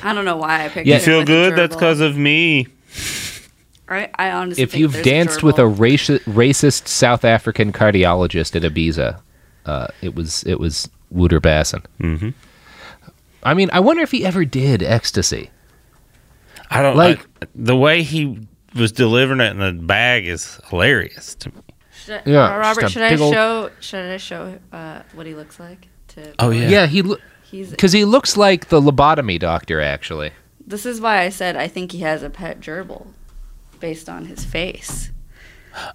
I 0.03 0.13
don't 0.13 0.25
know 0.25 0.37
why 0.37 0.65
I 0.65 0.69
picked. 0.69 0.85
Yeah. 0.87 0.95
him 0.95 0.99
you 0.99 1.05
feel 1.05 1.25
good? 1.25 1.55
That's 1.55 1.75
because 1.75 1.99
of 2.01 2.15
me. 2.17 2.67
Right? 3.89 4.11
I 4.15 4.31
honestly 4.31 4.63
if 4.63 4.71
think 4.71 4.81
you've 4.81 4.93
there's 4.93 5.05
danced 5.05 5.41
with 5.43 5.57
a 5.57 5.63
raci- 5.63 6.19
racist 6.25 6.87
South 6.87 7.25
African 7.25 7.71
cardiologist 7.73 8.55
at 8.55 8.61
Ibiza, 8.61 9.19
uh, 9.65 9.87
it 10.01 10.13
was 10.13 10.43
it 10.43 10.59
was 10.59 10.87
Wouter 11.09 11.41
Basson. 11.41 11.83
Mm-hmm. 11.99 12.29
I 13.43 13.53
mean, 13.53 13.69
I 13.73 13.79
wonder 13.79 14.03
if 14.03 14.11
he 14.11 14.25
ever 14.25 14.45
did 14.45 14.83
ecstasy. 14.83 15.49
I 16.77 16.81
don't 16.81 16.95
Like- 16.95 17.19
like 17.41 17.49
the 17.55 17.75
way 17.75 18.03
he 18.03 18.39
was 18.75 18.91
delivering 18.91 19.39
it 19.41 19.51
in 19.51 19.59
the 19.59 19.71
bag 19.73 20.27
is 20.27 20.59
hilarious 20.69 21.35
to 21.35 21.49
me. 21.49 21.61
Should 22.05 22.15
I, 22.25 22.29
Yeah, 22.29 22.55
Robert, 22.55 22.89
should 22.91 23.01
I 23.01 23.15
old- 23.17 23.33
show 23.33 23.71
should 23.79 24.11
I 24.11 24.17
show 24.17 24.57
uh, 24.71 25.01
what 25.13 25.25
he 25.25 25.33
looks 25.35 25.59
like? 25.59 25.87
To 26.09 26.33
Oh, 26.39 26.51
yeah. 26.51 26.69
Yeah, 26.69 26.85
he 26.85 27.03
He's 27.49 27.71
because 27.71 27.93
he 27.93 28.03
looks 28.05 28.35
like 28.37 28.67
the 28.69 28.81
lobotomy 28.81 29.39
doctor. 29.39 29.81
Actually, 29.81 30.31
This 30.65 30.85
is 30.85 30.99
why 31.01 31.21
I 31.21 31.29
said 31.29 31.55
I 31.55 31.67
think 31.67 31.91
he 31.93 31.99
has 31.99 32.21
a 32.23 32.29
pet 32.29 32.59
gerbil 32.59 33.07
based 33.79 34.09
on 34.09 34.25
his 34.25 34.43
face. 34.45 35.11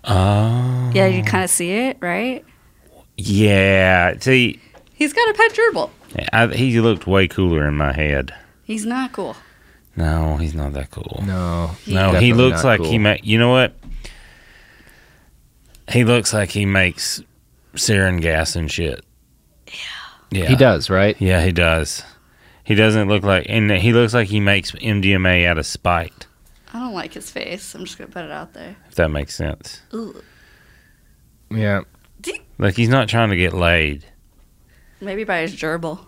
Oh, 0.05 0.91
Yeah, 0.95 1.07
you 1.07 1.23
kind 1.25 1.45
of 1.45 1.51
see 1.51 1.73
it, 1.73 1.99
right? 2.01 2.45
yeah. 3.17 4.15
See, 4.19 4.61
He's 4.95 5.13
got 5.13 5.29
a 5.29 5.35
pet 5.35 5.53
gerbil. 5.53 5.91
I, 6.33 6.47
he 6.49 6.81
looked 6.81 7.07
way 7.07 7.27
cooler 7.27 7.67
in 7.67 7.77
my 7.77 7.93
head. 7.93 8.33
He's 8.63 8.87
not 8.87 9.13
cool. 9.13 9.37
No, 9.97 10.37
he's 10.37 10.55
not 10.55 10.73
that 10.73 10.91
cool. 10.91 11.23
no, 11.27 11.73
No, 11.87 12.13
he 12.13 12.33
looks 12.33 12.63
not 12.63 12.69
like 12.69 12.81
he 12.81 12.93
cool. 12.93 12.99
ma 12.99 13.17
You 13.23 13.39
know 13.39 13.51
what? 13.51 13.75
He 15.91 16.05
looks 16.05 16.33
like 16.33 16.51
he 16.51 16.65
makes 16.65 17.23
sarin 17.75 18.21
gas 18.21 18.57
and 18.57 18.71
shit. 18.71 19.05
Yeah, 20.31 20.47
He 20.47 20.57
does, 20.57 20.89
right? 20.89 21.21
Yeah, 21.21 21.45
he 21.45 21.53
does. 21.53 22.03
He 22.65 22.75
doesn't 22.75 23.09
look 23.09 23.23
like, 23.23 23.47
and 23.49 23.71
he 23.71 23.93
looks 23.93 24.15
like 24.15 24.29
he 24.29 24.41
makes 24.41 24.71
MDMA 24.73 25.47
out 25.47 25.59
of 25.59 25.67
spite. 25.67 26.27
I 26.73 26.79
don't 26.79 26.95
like 26.95 27.13
his 27.13 27.31
face. 27.31 27.75
I'm 27.75 27.85
just 27.85 27.99
gonna 27.99 28.11
put 28.11 28.25
it 28.25 28.31
out 28.31 28.55
there. 28.55 28.77
If 28.89 28.95
that 28.95 29.11
makes 29.11 29.35
sense. 29.35 29.83
Ooh. 29.93 30.23
Yeah. 31.51 31.83
Like 32.59 32.77
he's 32.77 32.89
not 32.89 33.09
trying 33.09 33.31
to 33.31 33.37
get 33.37 33.53
laid. 33.53 34.05
Maybe 35.01 35.25
by 35.25 35.41
his 35.41 35.55
gerbil. 35.55 35.99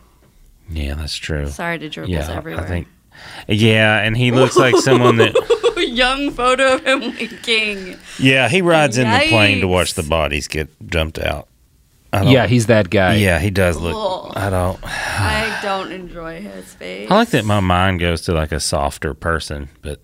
Yeah, 0.70 0.94
that's 0.94 1.16
true. 1.16 1.48
Sorry 1.48 1.78
to 1.78 1.90
gerbils 1.90 2.08
yeah, 2.08 2.30
everywhere. 2.30 2.64
I 2.64 2.68
think. 2.68 2.88
Yeah, 3.48 3.98
and 4.00 4.16
he 4.16 4.30
looks 4.30 4.56
like 4.56 4.76
someone 4.76 5.16
that. 5.16 5.34
Young 5.88 6.30
photo 6.32 6.74
of 6.74 6.84
him 6.86 7.00
winking. 7.00 7.96
Yeah, 8.18 8.48
he 8.48 8.62
rides 8.62 8.96
in 8.98 9.08
the 9.08 9.26
plane 9.28 9.60
to 9.60 9.68
watch 9.68 9.94
the 9.94 10.02
bodies 10.02 10.48
get 10.48 10.68
dumped 10.88 11.18
out. 11.18 11.48
Yeah, 12.12 12.46
he's 12.46 12.66
that 12.66 12.90
guy. 12.90 13.16
Yeah, 13.16 13.38
he 13.38 13.50
does 13.50 13.76
look. 13.76 13.94
Ugh. 13.94 14.32
I 14.36 14.50
don't. 14.50 14.78
I 14.84 15.58
don't 15.62 15.92
enjoy 15.92 16.40
his 16.40 16.72
face. 16.74 17.10
I 17.10 17.14
like 17.14 17.30
that 17.30 17.44
my 17.44 17.60
mind 17.60 18.00
goes 18.00 18.22
to 18.22 18.32
like 18.32 18.50
a 18.52 18.60
softer 18.60 19.14
person, 19.14 19.68
but 19.82 20.00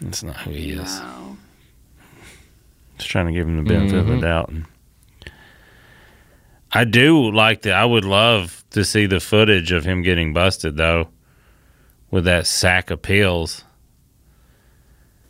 that's 0.00 0.22
not 0.22 0.36
who 0.38 0.50
he 0.52 0.70
is. 0.70 0.98
No. 1.00 1.36
Just 2.98 3.10
trying 3.10 3.26
to 3.26 3.32
give 3.32 3.46
him 3.48 3.56
the 3.56 3.68
benefit 3.68 3.98
of 3.98 4.06
Mhm. 4.06 4.20
the 4.20 4.26
doubt. 4.26 4.52
I 6.72 6.84
do 6.84 7.30
like 7.30 7.62
that. 7.62 7.74
I 7.74 7.84
would 7.84 8.04
love 8.04 8.64
to 8.70 8.84
see 8.84 9.06
the 9.06 9.20
footage 9.20 9.70
of 9.72 9.84
him 9.84 10.02
getting 10.02 10.32
busted 10.32 10.76
though, 10.76 11.08
with 12.10 12.24
that 12.24 12.46
sack 12.46 12.90
of 12.90 13.02
pills. 13.02 13.64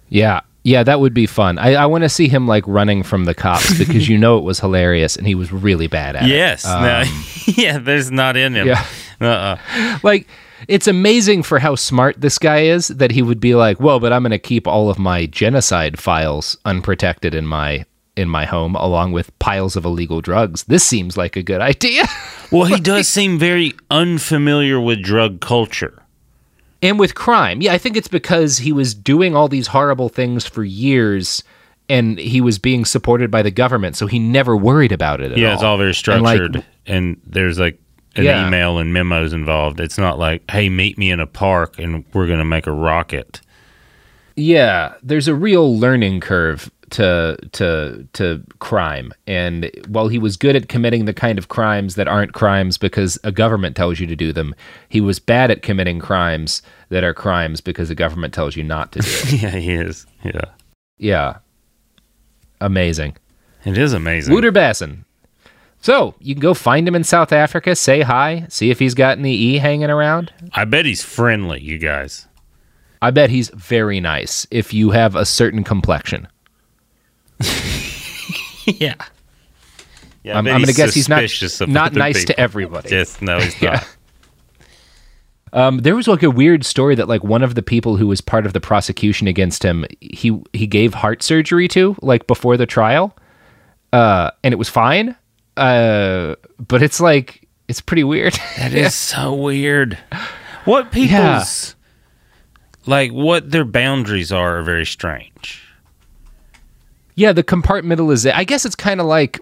Yeah. 0.08 0.40
Yeah, 0.66 0.82
that 0.82 0.98
would 1.00 1.12
be 1.12 1.26
fun. 1.26 1.58
I, 1.58 1.74
I 1.74 1.86
want 1.86 2.04
to 2.04 2.08
see 2.08 2.26
him 2.28 2.46
like 2.48 2.64
running 2.66 3.02
from 3.02 3.24
the 3.26 3.34
cops 3.34 3.76
because 3.78 4.08
you 4.08 4.16
know 4.16 4.38
it 4.38 4.44
was 4.44 4.60
hilarious 4.60 5.14
and 5.16 5.26
he 5.26 5.34
was 5.34 5.52
really 5.52 5.88
bad 5.88 6.16
at 6.16 6.26
Yes. 6.26 6.64
it. 6.64 6.68
Yes. 6.68 7.46
Um, 7.46 7.54
yeah. 7.62 7.78
There's 7.78 8.10
not 8.10 8.36
in 8.36 8.54
him. 8.54 8.68
Yeah. 8.68 8.84
Uh-uh. 9.20 9.98
like 10.02 10.26
it's 10.66 10.88
amazing 10.88 11.42
for 11.44 11.58
how 11.60 11.76
smart 11.76 12.20
this 12.20 12.36
guy 12.38 12.62
is 12.62 12.88
that 12.88 13.12
he 13.12 13.22
would 13.22 13.38
be 13.38 13.54
like, 13.54 13.78
"Well, 13.78 14.00
but 14.00 14.12
I'm 14.12 14.22
going 14.22 14.32
to 14.32 14.38
keep 14.40 14.66
all 14.66 14.90
of 14.90 14.98
my 14.98 15.26
genocide 15.26 15.98
files 16.00 16.56
unprotected 16.64 17.32
in 17.34 17.46
my 17.46 17.84
in 18.16 18.28
my 18.28 18.44
home 18.44 18.74
along 18.74 19.12
with 19.12 19.36
piles 19.38 19.76
of 19.76 19.84
illegal 19.84 20.20
drugs. 20.20 20.64
This 20.64 20.82
seems 20.84 21.16
like 21.16 21.36
a 21.36 21.42
good 21.44 21.60
idea." 21.60 22.04
Well, 22.50 22.64
he 22.64 22.80
does 22.80 23.06
seem 23.08 23.38
very 23.38 23.72
unfamiliar 23.90 24.80
with 24.80 25.00
drug 25.02 25.40
culture. 25.40 26.02
And 26.84 26.98
with 26.98 27.14
crime. 27.16 27.60
Yeah, 27.62 27.72
I 27.72 27.78
think 27.78 27.96
it's 27.96 28.08
because 28.08 28.58
he 28.58 28.72
was 28.72 28.94
doing 28.94 29.34
all 29.34 29.48
these 29.48 29.66
horrible 29.68 30.08
things 30.08 30.46
for 30.46 30.62
years 30.62 31.42
and 31.88 32.18
he 32.18 32.40
was 32.40 32.58
being 32.58 32.84
supported 32.84 33.30
by 33.30 33.42
the 33.42 33.50
government, 33.50 33.96
so 33.96 34.06
he 34.06 34.18
never 34.18 34.56
worried 34.56 34.92
about 34.92 35.20
it 35.20 35.32
at 35.32 35.38
yeah, 35.38 35.48
all. 35.48 35.54
it's 35.54 35.62
all 35.62 35.76
very 35.76 35.88
And, 36.16 36.22
like, 36.22 36.36
structured, 36.36 36.64
and, 36.86 37.16
there's 37.26 37.58
like 37.58 37.78
an 38.16 38.24
Yeah. 38.24 38.46
email 38.46 38.78
and 38.78 38.92
memos 38.94 39.32
involved. 39.32 39.80
It's 39.80 39.98
not 39.98 40.18
like, 40.18 40.48
"Hey, 40.50 40.68
meet 40.68 40.96
me 40.96 41.10
in 41.10 41.20
a 41.20 41.26
park 41.26 41.78
and 41.78 42.04
we're 42.14 42.26
going 42.26 42.38
to 42.38 42.44
make 42.44 42.66
a 42.66 42.72
rocket." 42.72 43.40
Yeah, 44.36 44.94
there's 45.02 45.28
a 45.28 45.34
real 45.34 45.78
learning 45.78 46.20
curve 46.20 46.70
to 46.94 47.36
to 47.52 48.06
to 48.12 48.40
crime. 48.60 49.12
And 49.26 49.70
while 49.88 50.06
he 50.06 50.18
was 50.18 50.36
good 50.36 50.54
at 50.54 50.68
committing 50.68 51.06
the 51.06 51.12
kind 51.12 51.38
of 51.38 51.48
crimes 51.48 51.96
that 51.96 52.06
aren't 52.06 52.32
crimes 52.32 52.78
because 52.78 53.18
a 53.24 53.32
government 53.32 53.74
tells 53.74 53.98
you 53.98 54.06
to 54.06 54.14
do 54.14 54.32
them, 54.32 54.54
he 54.88 55.00
was 55.00 55.18
bad 55.18 55.50
at 55.50 55.62
committing 55.62 55.98
crimes 55.98 56.62
that 56.90 57.02
are 57.02 57.12
crimes 57.12 57.60
because 57.60 57.88
the 57.88 57.96
government 57.96 58.32
tells 58.32 58.54
you 58.54 58.62
not 58.62 58.92
to 58.92 59.00
do 59.00 59.08
it. 59.08 59.32
yeah, 59.42 59.50
he 59.50 59.72
is. 59.72 60.06
Yeah, 60.22 60.44
yeah. 60.98 61.38
Amazing. 62.60 63.16
it 63.64 63.76
is 63.76 63.92
amazing. 63.92 64.32
Wouter 64.32 64.52
Basson. 64.52 65.04
So, 65.80 66.14
you 66.18 66.34
can 66.34 66.40
go 66.40 66.54
find 66.54 66.88
him 66.88 66.94
in 66.94 67.04
South 67.04 67.30
Africa, 67.30 67.76
say 67.76 68.00
hi, 68.00 68.46
see 68.48 68.70
if 68.70 68.78
he's 68.78 68.94
got 68.94 69.18
any 69.18 69.34
E 69.34 69.58
hanging 69.58 69.90
around. 69.90 70.32
I 70.54 70.64
bet 70.64 70.86
he's 70.86 71.02
friendly, 71.02 71.60
you 71.60 71.76
guys. 71.76 72.26
I 73.02 73.10
bet 73.10 73.28
he's 73.28 73.50
very 73.50 74.00
nice 74.00 74.46
if 74.50 74.72
you 74.72 74.92
have 74.92 75.14
a 75.14 75.26
certain 75.26 75.62
complexion. 75.62 76.26
yeah. 78.66 78.94
Yeah, 80.22 80.34
I 80.36 80.38
I'm, 80.38 80.46
I'm 80.46 80.54
going 80.62 80.66
to 80.66 80.72
guess 80.72 80.94
he's 80.94 81.08
not 81.08 81.20
suspicious 81.20 81.60
of 81.60 81.68
not 81.68 81.88
other 81.92 81.98
nice 81.98 82.24
to 82.24 82.40
everybody. 82.40 82.90
Yes, 82.90 83.20
no, 83.20 83.38
he's 83.40 83.60
Yeah. 83.62 83.72
not. 83.72 83.86
Um, 85.52 85.78
there 85.78 85.94
was 85.94 86.08
like 86.08 86.22
a 86.24 86.30
weird 86.30 86.64
story 86.64 86.94
that 86.96 87.06
like 87.08 87.22
one 87.22 87.42
of 87.42 87.54
the 87.54 87.62
people 87.62 87.96
who 87.96 88.08
was 88.08 88.20
part 88.20 88.44
of 88.44 88.52
the 88.54 88.60
prosecution 88.60 89.28
against 89.28 89.62
him, 89.62 89.84
he 90.00 90.40
he 90.52 90.66
gave 90.66 90.94
heart 90.94 91.22
surgery 91.22 91.68
to 91.68 91.94
like 92.02 92.26
before 92.26 92.56
the 92.56 92.66
trial, 92.66 93.16
uh, 93.92 94.30
and 94.42 94.52
it 94.52 94.56
was 94.56 94.68
fine. 94.68 95.14
Uh, 95.56 96.34
but 96.58 96.82
it's 96.82 97.00
like 97.00 97.46
it's 97.68 97.80
pretty 97.80 98.02
weird. 98.02 98.34
That 98.56 98.74
is 98.74 98.94
so 98.94 99.32
weird. 99.34 99.96
What 100.64 100.90
people's 100.90 101.76
like 102.86 103.12
what 103.12 103.50
their 103.50 103.64
boundaries 103.64 104.32
are 104.32 104.58
are 104.58 104.62
very 104.62 104.86
strange. 104.86 105.63
Yeah, 107.14 107.32
the 107.32 107.44
compartmentalization. 107.44 108.32
I 108.34 108.44
guess 108.44 108.64
it's 108.64 108.74
kind 108.76 109.00
of 109.00 109.06
like 109.06 109.40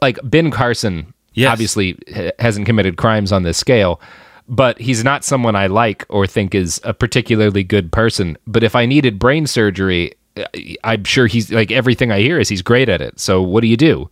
like 0.00 0.18
Ben 0.22 0.50
Carson. 0.50 1.14
Yes. 1.34 1.50
Obviously, 1.52 1.98
hasn't 2.38 2.66
committed 2.66 2.96
crimes 2.98 3.32
on 3.32 3.42
this 3.42 3.56
scale, 3.56 4.00
but 4.48 4.78
he's 4.78 5.02
not 5.02 5.24
someone 5.24 5.56
I 5.56 5.66
like 5.66 6.04
or 6.10 6.26
think 6.26 6.54
is 6.54 6.80
a 6.84 6.92
particularly 6.92 7.64
good 7.64 7.90
person. 7.90 8.36
But 8.46 8.62
if 8.62 8.76
I 8.76 8.84
needed 8.84 9.18
brain 9.18 9.46
surgery, 9.46 10.12
I- 10.36 10.76
I'm 10.84 11.04
sure 11.04 11.26
he's 11.26 11.50
like 11.50 11.70
everything 11.70 12.12
I 12.12 12.20
hear 12.20 12.38
is 12.38 12.48
he's 12.50 12.60
great 12.62 12.88
at 12.90 13.00
it. 13.00 13.18
So 13.18 13.40
what 13.40 13.62
do 13.62 13.66
you 13.68 13.76
do? 13.78 14.10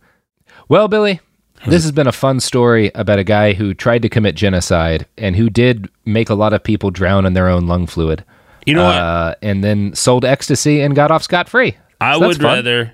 Well, 0.67 0.87
Billy, 0.87 1.19
this 1.67 1.83
has 1.83 1.91
been 1.91 2.07
a 2.07 2.11
fun 2.11 2.39
story 2.39 2.91
about 2.95 3.19
a 3.19 3.23
guy 3.23 3.53
who 3.53 3.73
tried 3.75 4.01
to 4.01 4.09
commit 4.09 4.33
genocide 4.35 5.05
and 5.17 5.35
who 5.35 5.47
did 5.49 5.89
make 6.05 6.29
a 6.29 6.35
lot 6.35 6.53
of 6.53 6.63
people 6.63 6.89
drown 6.89 7.25
in 7.27 7.33
their 7.33 7.47
own 7.49 7.67
lung 7.67 7.85
fluid. 7.85 8.23
You 8.65 8.73
know 8.75 8.83
what? 8.85 8.95
uh, 8.95 9.35
And 9.43 9.63
then 9.63 9.93
sold 9.93 10.25
ecstasy 10.25 10.81
and 10.81 10.95
got 10.95 11.11
off 11.11 11.21
scot 11.23 11.47
free. 11.49 11.77
I 12.01 12.17
So 12.19 12.27
would 12.27 12.37
fun. 12.37 12.45
rather 12.55 12.93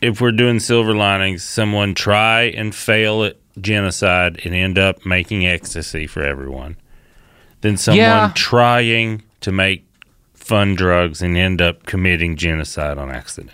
if 0.00 0.20
we're 0.20 0.32
doing 0.32 0.60
silver 0.60 0.94
linings, 0.94 1.42
someone 1.42 1.94
try 1.94 2.42
and 2.42 2.74
fail 2.74 3.24
at 3.24 3.36
genocide 3.60 4.40
and 4.44 4.54
end 4.54 4.78
up 4.78 5.04
making 5.04 5.46
ecstasy 5.46 6.06
for 6.06 6.22
everyone 6.22 6.76
than 7.60 7.76
someone 7.76 7.98
Yeah. 7.98 8.32
trying 8.34 9.22
to 9.40 9.52
make 9.52 9.84
fun 10.34 10.74
drugs 10.74 11.20
and 11.22 11.36
end 11.36 11.60
up 11.60 11.84
committing 11.86 12.36
genocide 12.36 12.96
on 12.98 13.10
accident. 13.10 13.52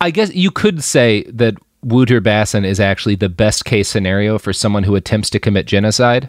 I 0.00 0.10
guess 0.10 0.34
you 0.34 0.50
could 0.50 0.82
say 0.82 1.22
that 1.32 1.54
Wouter 1.82 2.20
Basson 2.20 2.64
is 2.66 2.80
actually 2.80 3.14
the 3.14 3.28
best 3.28 3.64
case 3.64 3.88
scenario 3.88 4.38
for 4.38 4.52
someone 4.52 4.82
who 4.82 4.96
attempts 4.96 5.30
to 5.30 5.38
commit 5.38 5.66
genocide. 5.66 6.28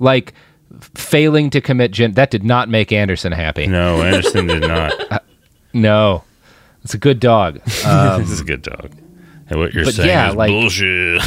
Like 0.00 0.34
failing 0.94 1.48
to 1.50 1.60
commit 1.60 1.92
gen 1.92 2.12
that 2.12 2.30
did 2.30 2.42
not 2.44 2.68
make 2.68 2.90
Anderson 2.92 3.32
happy. 3.32 3.66
No, 3.66 4.02
Anderson 4.02 4.46
did 4.48 4.62
not. 4.62 4.92
Uh, 5.10 5.18
no. 5.72 6.24
It's 6.86 6.94
a 6.94 6.98
good 6.98 7.18
dog. 7.18 7.56
Um, 7.84 8.20
this 8.22 8.30
is 8.30 8.40
a 8.40 8.44
good 8.44 8.62
dog. 8.62 8.92
And 9.48 9.58
what 9.58 9.74
you're 9.74 9.86
but 9.86 9.94
saying 9.94 10.08
yeah, 10.08 10.28
is 10.28 10.36
like- 10.36 10.50
bullshit. 10.50 11.20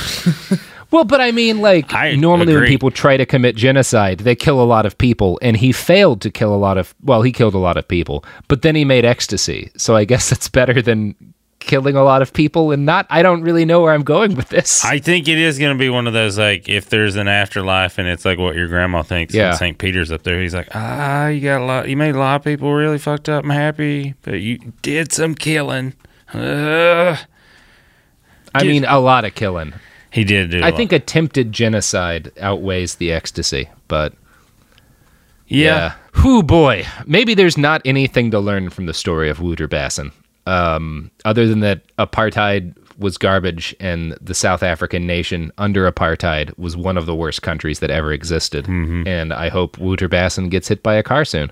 well, 0.92 1.04
but 1.04 1.20
I 1.20 1.34
mean 1.34 1.60
like 1.60 1.94
I 1.94 2.16
normally 2.16 2.56
when 2.56 2.66
people 2.66 2.92
try 2.92 3.18
to 3.18 3.26
commit 3.26 3.58
genocide, 3.58 4.20
they 4.20 4.36
kill 4.36 4.62
a 4.62 4.64
lot 4.64 4.86
of 4.86 4.98
people 4.98 5.38
and 5.42 5.58
he 5.58 5.74
failed 5.74 6.22
to 6.22 6.32
kill 6.32 6.56
a 6.56 6.56
lot 6.56 6.78
of 6.78 6.96
well, 7.04 7.24
he 7.24 7.34
killed 7.34 7.56
a 7.56 7.58
lot 7.60 7.76
of 7.76 7.86
people, 7.90 8.24
but 8.48 8.62
then 8.62 8.74
he 8.74 8.86
made 8.86 9.04
ecstasy. 9.04 9.70
So 9.76 9.98
I 9.98 10.06
guess 10.06 10.30
that's 10.30 10.48
better 10.48 10.82
than 10.82 11.14
killing 11.70 11.96
a 11.96 12.04
lot 12.04 12.22
of 12.22 12.34
people 12.34 12.72
and 12.72 12.86
not. 12.86 13.06
I 13.10 13.22
don't 13.22 13.42
really 13.44 13.64
know 13.64 13.80
where 13.82 13.94
I'm 13.94 14.04
going 14.04 14.36
with 14.36 14.50
this. 14.50 14.84
I 14.84 15.00
think 15.00 15.28
it 15.28 15.38
is 15.38 15.58
going 15.60 15.78
to 15.78 15.80
be 15.80 15.90
one 15.90 16.08
of 16.08 16.14
those 16.14 16.38
like 16.38 16.68
if 16.68 16.90
there's 16.90 17.16
an 17.16 17.28
afterlife 17.28 17.98
and 17.98 18.08
it's 18.08 18.26
like 18.26 18.38
what 18.40 18.56
your 18.56 18.68
grandma 18.68 19.04
thinks. 19.04 19.34
Yeah. 19.34 19.52
Yeah. 19.52 19.56
St. 19.56 19.78
Peter's 19.78 20.12
up 20.12 20.24
there. 20.24 20.42
He's 20.42 20.54
like, 20.54 20.68
ah, 20.74 21.28
you 21.28 21.40
got 21.42 21.62
a 21.62 21.66
lot. 21.66 21.88
You 21.88 21.96
made 21.96 22.16
a 22.16 22.20
lot 22.20 22.36
of 22.38 22.44
people 22.44 22.74
really 22.74 22.98
fucked 22.98 23.30
up 23.30 23.44
and 23.44 23.54
happy, 23.54 24.16
but 24.24 24.42
you 24.42 24.58
did 24.82 25.14
some 25.14 25.36
killing. 25.36 25.94
Ugh. 26.34 27.18
I 28.56 28.64
mean, 28.64 28.84
a 28.86 29.00
lot 29.00 29.26
of 29.26 29.36
killing. 29.36 29.74
He 30.12 30.24
did 30.24 30.50
do. 30.50 30.62
I 30.64 30.72
think 30.72 30.92
attempted 30.92 31.52
genocide 31.52 32.32
outweighs 32.42 32.96
the 32.96 33.12
ecstasy, 33.12 33.70
but 33.88 34.14
Yeah. 35.48 35.94
Whew, 36.16 36.44
boy. 36.44 36.86
Maybe 37.06 37.34
there's 37.36 37.58
not 37.58 37.82
anything 37.86 38.32
to 38.32 38.40
learn 38.40 38.70
from 38.72 38.88
the 38.88 38.94
story 38.94 39.30
of 39.30 39.40
Wouter 39.40 39.68
Basson, 39.68 40.12
um, 40.50 41.12
other 41.26 41.48
than 41.48 41.60
that 41.62 41.82
apartheid 41.98 42.76
was 42.98 43.18
garbage 43.18 43.74
and 43.80 44.12
the 44.20 44.34
South 44.34 44.62
African 44.64 45.08
nation 45.08 45.52
under 45.58 45.90
apartheid 45.90 46.58
was 46.58 46.76
one 46.76 46.98
of 46.98 47.06
the 47.06 47.16
worst 47.16 47.42
countries 47.42 47.80
that 47.80 47.90
ever 47.90 48.12
existed. 48.12 48.66
Mm-hmm. 48.66 49.08
And 49.08 49.32
I 49.34 49.48
hope 49.50 49.78
Wouter 49.78 50.10
Basson 50.10 50.50
gets 50.50 50.68
hit 50.68 50.84
by 50.84 50.96
a 50.96 51.04
car 51.04 51.24
soon 51.24 51.50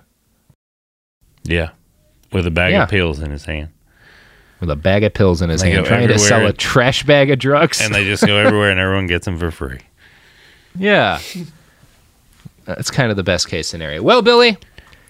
Yeah. 1.44 1.70
With 2.34 2.46
a 2.46 2.52
bag 2.52 2.74
Yeah. 2.74 2.84
of 2.84 2.90
pills 2.90 3.20
in 3.22 3.32
his 3.32 3.46
hand. 3.46 3.70
with 4.60 4.70
a 4.72 4.76
bag 4.76 5.04
of 5.04 5.14
pills 5.14 5.42
in 5.42 5.50
his 5.50 5.62
hand, 5.62 5.86
trying 5.86 6.08
to 6.10 6.18
sell 6.20 6.46
a 6.48 6.52
trash 6.52 7.04
bag 7.04 7.30
of 7.32 7.38
drugs. 7.40 7.80
And 7.80 7.94
they 7.96 8.04
just 8.04 8.26
go 8.26 8.36
everywhere 8.46 8.72
and 8.72 8.80
everyone 8.80 9.08
gets 9.08 9.24
them 9.26 9.38
for 9.38 9.52
free. 9.52 9.80
yeah. 10.78 11.20
That's 12.66 12.92
kind 12.92 13.10
of 13.12 13.16
the 13.18 13.24
best 13.24 13.48
case 13.50 13.68
scenario. 13.70 14.02
Well, 14.02 14.22
Billy, 14.22 14.58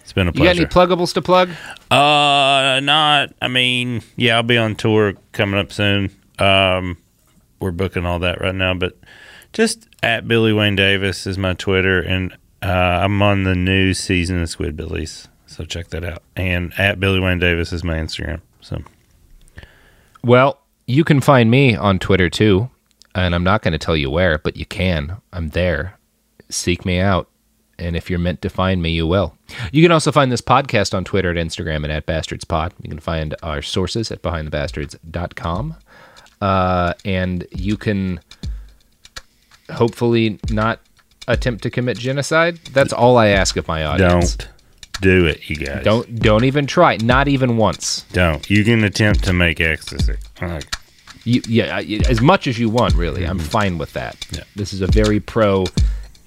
It's 0.07 0.13
been 0.13 0.29
a 0.29 0.31
you 0.31 0.45
got 0.45 0.55
any 0.55 0.65
pleasure. 0.65 0.95
pluggables 0.95 1.13
to 1.15 1.21
plug? 1.21 1.49
Uh, 1.91 2.79
not. 2.79 3.33
I 3.41 3.49
mean, 3.49 4.01
yeah, 4.15 4.37
I'll 4.37 4.43
be 4.43 4.57
on 4.57 4.75
tour 4.75 5.15
coming 5.33 5.59
up 5.59 5.73
soon. 5.73 6.11
Um, 6.39 6.97
we're 7.59 7.71
booking 7.71 8.05
all 8.05 8.19
that 8.19 8.39
right 8.39 8.55
now, 8.55 8.73
but 8.73 8.97
just 9.51 9.89
at 10.01 10.25
Billy 10.25 10.53
Wayne 10.53 10.77
Davis 10.77 11.27
is 11.27 11.37
my 11.37 11.55
Twitter, 11.55 11.99
and 11.99 12.31
uh, 12.61 12.67
I'm 12.67 13.21
on 13.21 13.43
the 13.43 13.53
new 13.53 13.93
season 13.93 14.41
of 14.41 14.47
Squidbillies, 14.47 15.27
so 15.45 15.65
check 15.65 15.89
that 15.89 16.05
out. 16.05 16.23
And 16.37 16.71
at 16.79 17.01
Billy 17.01 17.19
Wayne 17.19 17.39
Davis 17.39 17.73
is 17.73 17.83
my 17.83 17.95
Instagram. 17.95 18.39
So 18.61 18.81
Well, 20.23 20.61
you 20.85 21.03
can 21.03 21.19
find 21.19 21.51
me 21.51 21.75
on 21.75 21.99
Twitter 21.99 22.29
too, 22.29 22.69
and 23.13 23.35
I'm 23.35 23.43
not 23.43 23.61
going 23.61 23.73
to 23.73 23.77
tell 23.77 23.97
you 23.97 24.09
where, 24.09 24.37
but 24.37 24.55
you 24.55 24.65
can. 24.65 25.17
I'm 25.33 25.49
there. 25.49 25.99
Seek 26.47 26.85
me 26.85 27.01
out. 27.01 27.27
And 27.79 27.95
if 27.95 28.09
you're 28.09 28.19
meant 28.19 28.41
to 28.41 28.49
find 28.49 28.81
me, 28.81 28.89
you 28.91 29.05
will. 29.05 29.35
You 29.71 29.83
can 29.83 29.91
also 29.91 30.11
find 30.11 30.31
this 30.31 30.41
podcast 30.41 30.93
on 30.95 31.03
Twitter 31.03 31.29
and 31.29 31.37
Instagram 31.37 31.83
and 31.83 31.91
at 31.91 32.05
bastardspod. 32.07 32.71
You 32.81 32.89
can 32.89 32.99
find 32.99 33.35
our 33.43 33.61
sources 33.61 34.11
at 34.11 34.21
behindthebastards.com. 34.23 35.75
Uh, 36.41 36.93
and 37.05 37.45
you 37.51 37.77
can 37.77 38.19
hopefully 39.71 40.39
not 40.49 40.79
attempt 41.27 41.63
to 41.63 41.69
commit 41.69 41.97
genocide. 41.97 42.57
That's 42.73 42.93
all 42.93 43.17
I 43.17 43.27
ask 43.27 43.57
of 43.57 43.67
my 43.67 43.83
audience. 43.85 44.35
don't 44.35 44.49
do 45.01 45.25
it, 45.25 45.49
you 45.49 45.55
guys. 45.57 45.83
Don't 45.83 46.19
don't 46.19 46.43
even 46.45 46.65
try. 46.65 46.97
Not 46.97 47.27
even 47.27 47.57
once. 47.57 48.03
don't. 48.13 48.47
You 48.49 48.63
can 48.63 48.83
attempt 48.83 49.23
to 49.25 49.33
make 49.33 49.59
ecstasy. 49.61 50.15
Like, 50.41 50.65
You, 51.23 51.41
yeah, 51.47 51.79
as 52.07 52.21
much 52.21 52.47
as 52.47 52.57
you 52.57 52.69
want, 52.69 52.95
really. 52.95 53.25
I'm 53.25 53.39
fine 53.39 53.77
with 53.77 53.93
that. 53.93 54.25
Yeah. 54.31 54.43
This 54.55 54.73
is 54.73 54.81
a 54.81 54.87
very 54.87 55.19
pro 55.19 55.65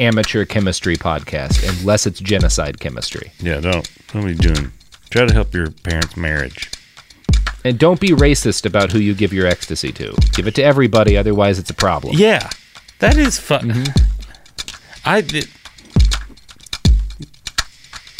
amateur 0.00 0.44
chemistry 0.44 0.96
podcast, 0.96 1.62
unless 1.80 2.06
it's 2.06 2.18
genocide 2.20 2.80
chemistry. 2.80 3.32
yeah, 3.40 3.60
don't 3.60 3.88
don't 4.12 4.24
be 4.26 4.34
doing. 4.34 4.72
Try 5.10 5.26
to 5.26 5.32
help 5.32 5.54
your 5.54 5.70
parents' 5.70 6.16
marriage. 6.16 6.70
And 7.64 7.78
don't 7.78 8.00
be 8.00 8.08
racist 8.08 8.64
about 8.64 8.90
who 8.92 8.98
you 8.98 9.14
give 9.14 9.32
your 9.32 9.46
ecstasy 9.46 9.92
to. 9.92 10.16
Give 10.32 10.46
it 10.46 10.54
to 10.54 10.62
everybody, 10.62 11.16
otherwise 11.16 11.58
it's 11.58 11.68
a 11.70 11.74
problem. 11.74 12.14
Yeah, 12.16 12.48
that 13.00 13.16
is 13.18 13.38
fun. 13.38 13.70
Mm-hmm. 13.70 15.08
I 15.08 15.20
did. 15.20 15.48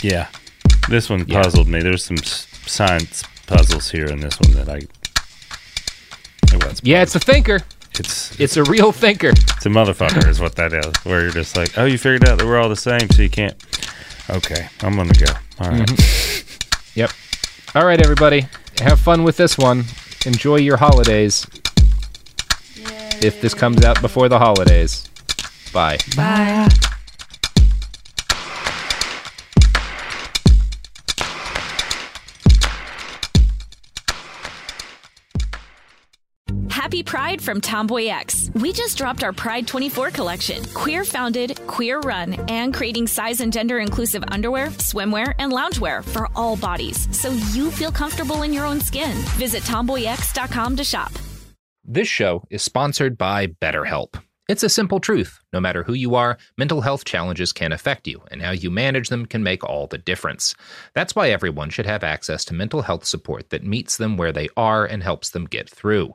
Yeah, 0.03 0.29
this 0.89 1.09
one 1.11 1.25
Yeah. 1.27 1.43
puzzled 1.43 1.69
me. 1.69 1.81
There's 1.81 2.05
some 2.05 2.17
science 2.19 3.23
puzzles 3.47 3.91
here 3.91 4.07
in 4.07 4.21
this 4.21 4.39
one 4.41 4.53
that 4.55 4.69
I. 4.69 4.81
It 6.55 6.65
was. 6.65 6.81
Yeah, 6.83 7.03
it's 7.03 7.15
a 7.15 7.21
thinker. 7.21 7.61
It's 8.01 8.39
It's 8.41 8.57
a 8.57 8.65
real 8.65 8.91
thinker. 8.93 9.29
it's 9.29 9.67
a 9.67 9.69
motherfucker, 9.69 10.27
is 10.27 10.41
what 10.41 10.57
that 10.57 10.73
is. 10.73 10.93
Where 11.05 11.21
you're 11.23 11.31
just 11.31 11.57
like, 11.57 11.77
oh, 11.79 11.85
you 11.85 11.99
figured 11.99 12.29
out 12.29 12.39
that 12.39 12.47
we're 12.47 12.59
all 12.59 12.69
the 12.69 12.77
same, 12.77 13.09
so 13.11 13.23
you 13.23 13.31
can't. 13.31 13.55
Okay, 14.29 14.69
I'm 14.83 14.97
gonna 14.97 15.13
go. 15.13 15.33
All 15.61 15.71
right. 15.71 15.87
Mm-hmm. 15.87 16.99
Yep. 16.99 17.11
All 17.75 17.85
right, 17.87 18.01
everybody. 18.01 18.47
Have 18.81 18.99
fun 19.01 19.23
with 19.23 19.37
this 19.37 19.57
one. 19.59 19.85
Enjoy 20.27 20.57
your 20.57 20.77
holidays. 20.77 21.47
If 23.23 23.41
this 23.43 23.53
comes 23.55 23.85
out 23.85 24.01
before 24.01 24.29
the 24.29 24.39
holidays. 24.39 25.07
Bye. 25.73 25.99
Bye. 26.17 26.69
Happy 36.91 37.05
Pride 37.05 37.41
from 37.41 37.61
TomboyX. 37.61 38.53
We 38.61 38.73
just 38.73 38.99
dropped 38.99 39.23
our 39.23 39.33
Pride 39.33 39.65
24 39.69 40.11
collection. 40.11 40.65
Queer 40.75 41.05
founded, 41.05 41.65
queer 41.69 42.01
run, 42.01 42.33
and 42.51 42.75
creating 42.75 43.07
size 43.07 43.41
and 43.41 43.53
gender 43.53 43.79
inclusive 43.79 44.25
underwear, 44.27 44.71
swimwear, 44.71 45.33
and 45.39 45.53
loungewear 45.53 46.03
for 46.03 46.27
all 46.35 46.57
bodies 46.57 47.07
so 47.17 47.31
you 47.53 47.71
feel 47.71 47.93
comfortable 47.93 48.43
in 48.43 48.53
your 48.53 48.67
own 48.67 48.81
skin. 48.81 49.17
Visit 49.39 49.63
tomboyx.com 49.63 50.77
to 50.79 50.83
shop. 50.83 51.13
This 51.85 52.09
show 52.09 52.43
is 52.51 52.61
sponsored 52.61 53.17
by 53.17 53.47
BetterHelp. 53.47 54.21
It's 54.49 54.65
a 54.65 54.69
simple 54.69 54.99
truth. 54.99 55.39
No 55.53 55.61
matter 55.61 55.85
who 55.85 55.95
you 55.95 56.17
are, 56.17 56.39
mental 56.59 56.81
health 56.81 57.05
challenges 57.05 57.53
can 57.53 57.71
affect 57.71 58.09
you, 58.09 58.21
and 58.33 58.43
how 58.43 58.51
you 58.51 58.69
manage 58.69 59.11
them 59.11 59.27
can 59.27 59.45
make 59.45 59.63
all 59.63 59.87
the 59.87 59.97
difference. 59.97 60.57
That's 60.93 61.15
why 61.15 61.31
everyone 61.31 61.71
should 61.71 61.87
have 61.87 62.03
access 62.03 62.45
to 62.47 62.55
mental 62.55 62.83
health 62.83 63.05
support 63.05 63.51
that 63.51 63.63
meets 63.63 63.97
them 63.97 64.17
where 64.17 64.33
they 64.33 64.49
are 64.57 64.85
and 64.85 65.05
helps 65.05 65.31
them 65.31 65.45
get 65.45 65.71
through. 65.71 66.15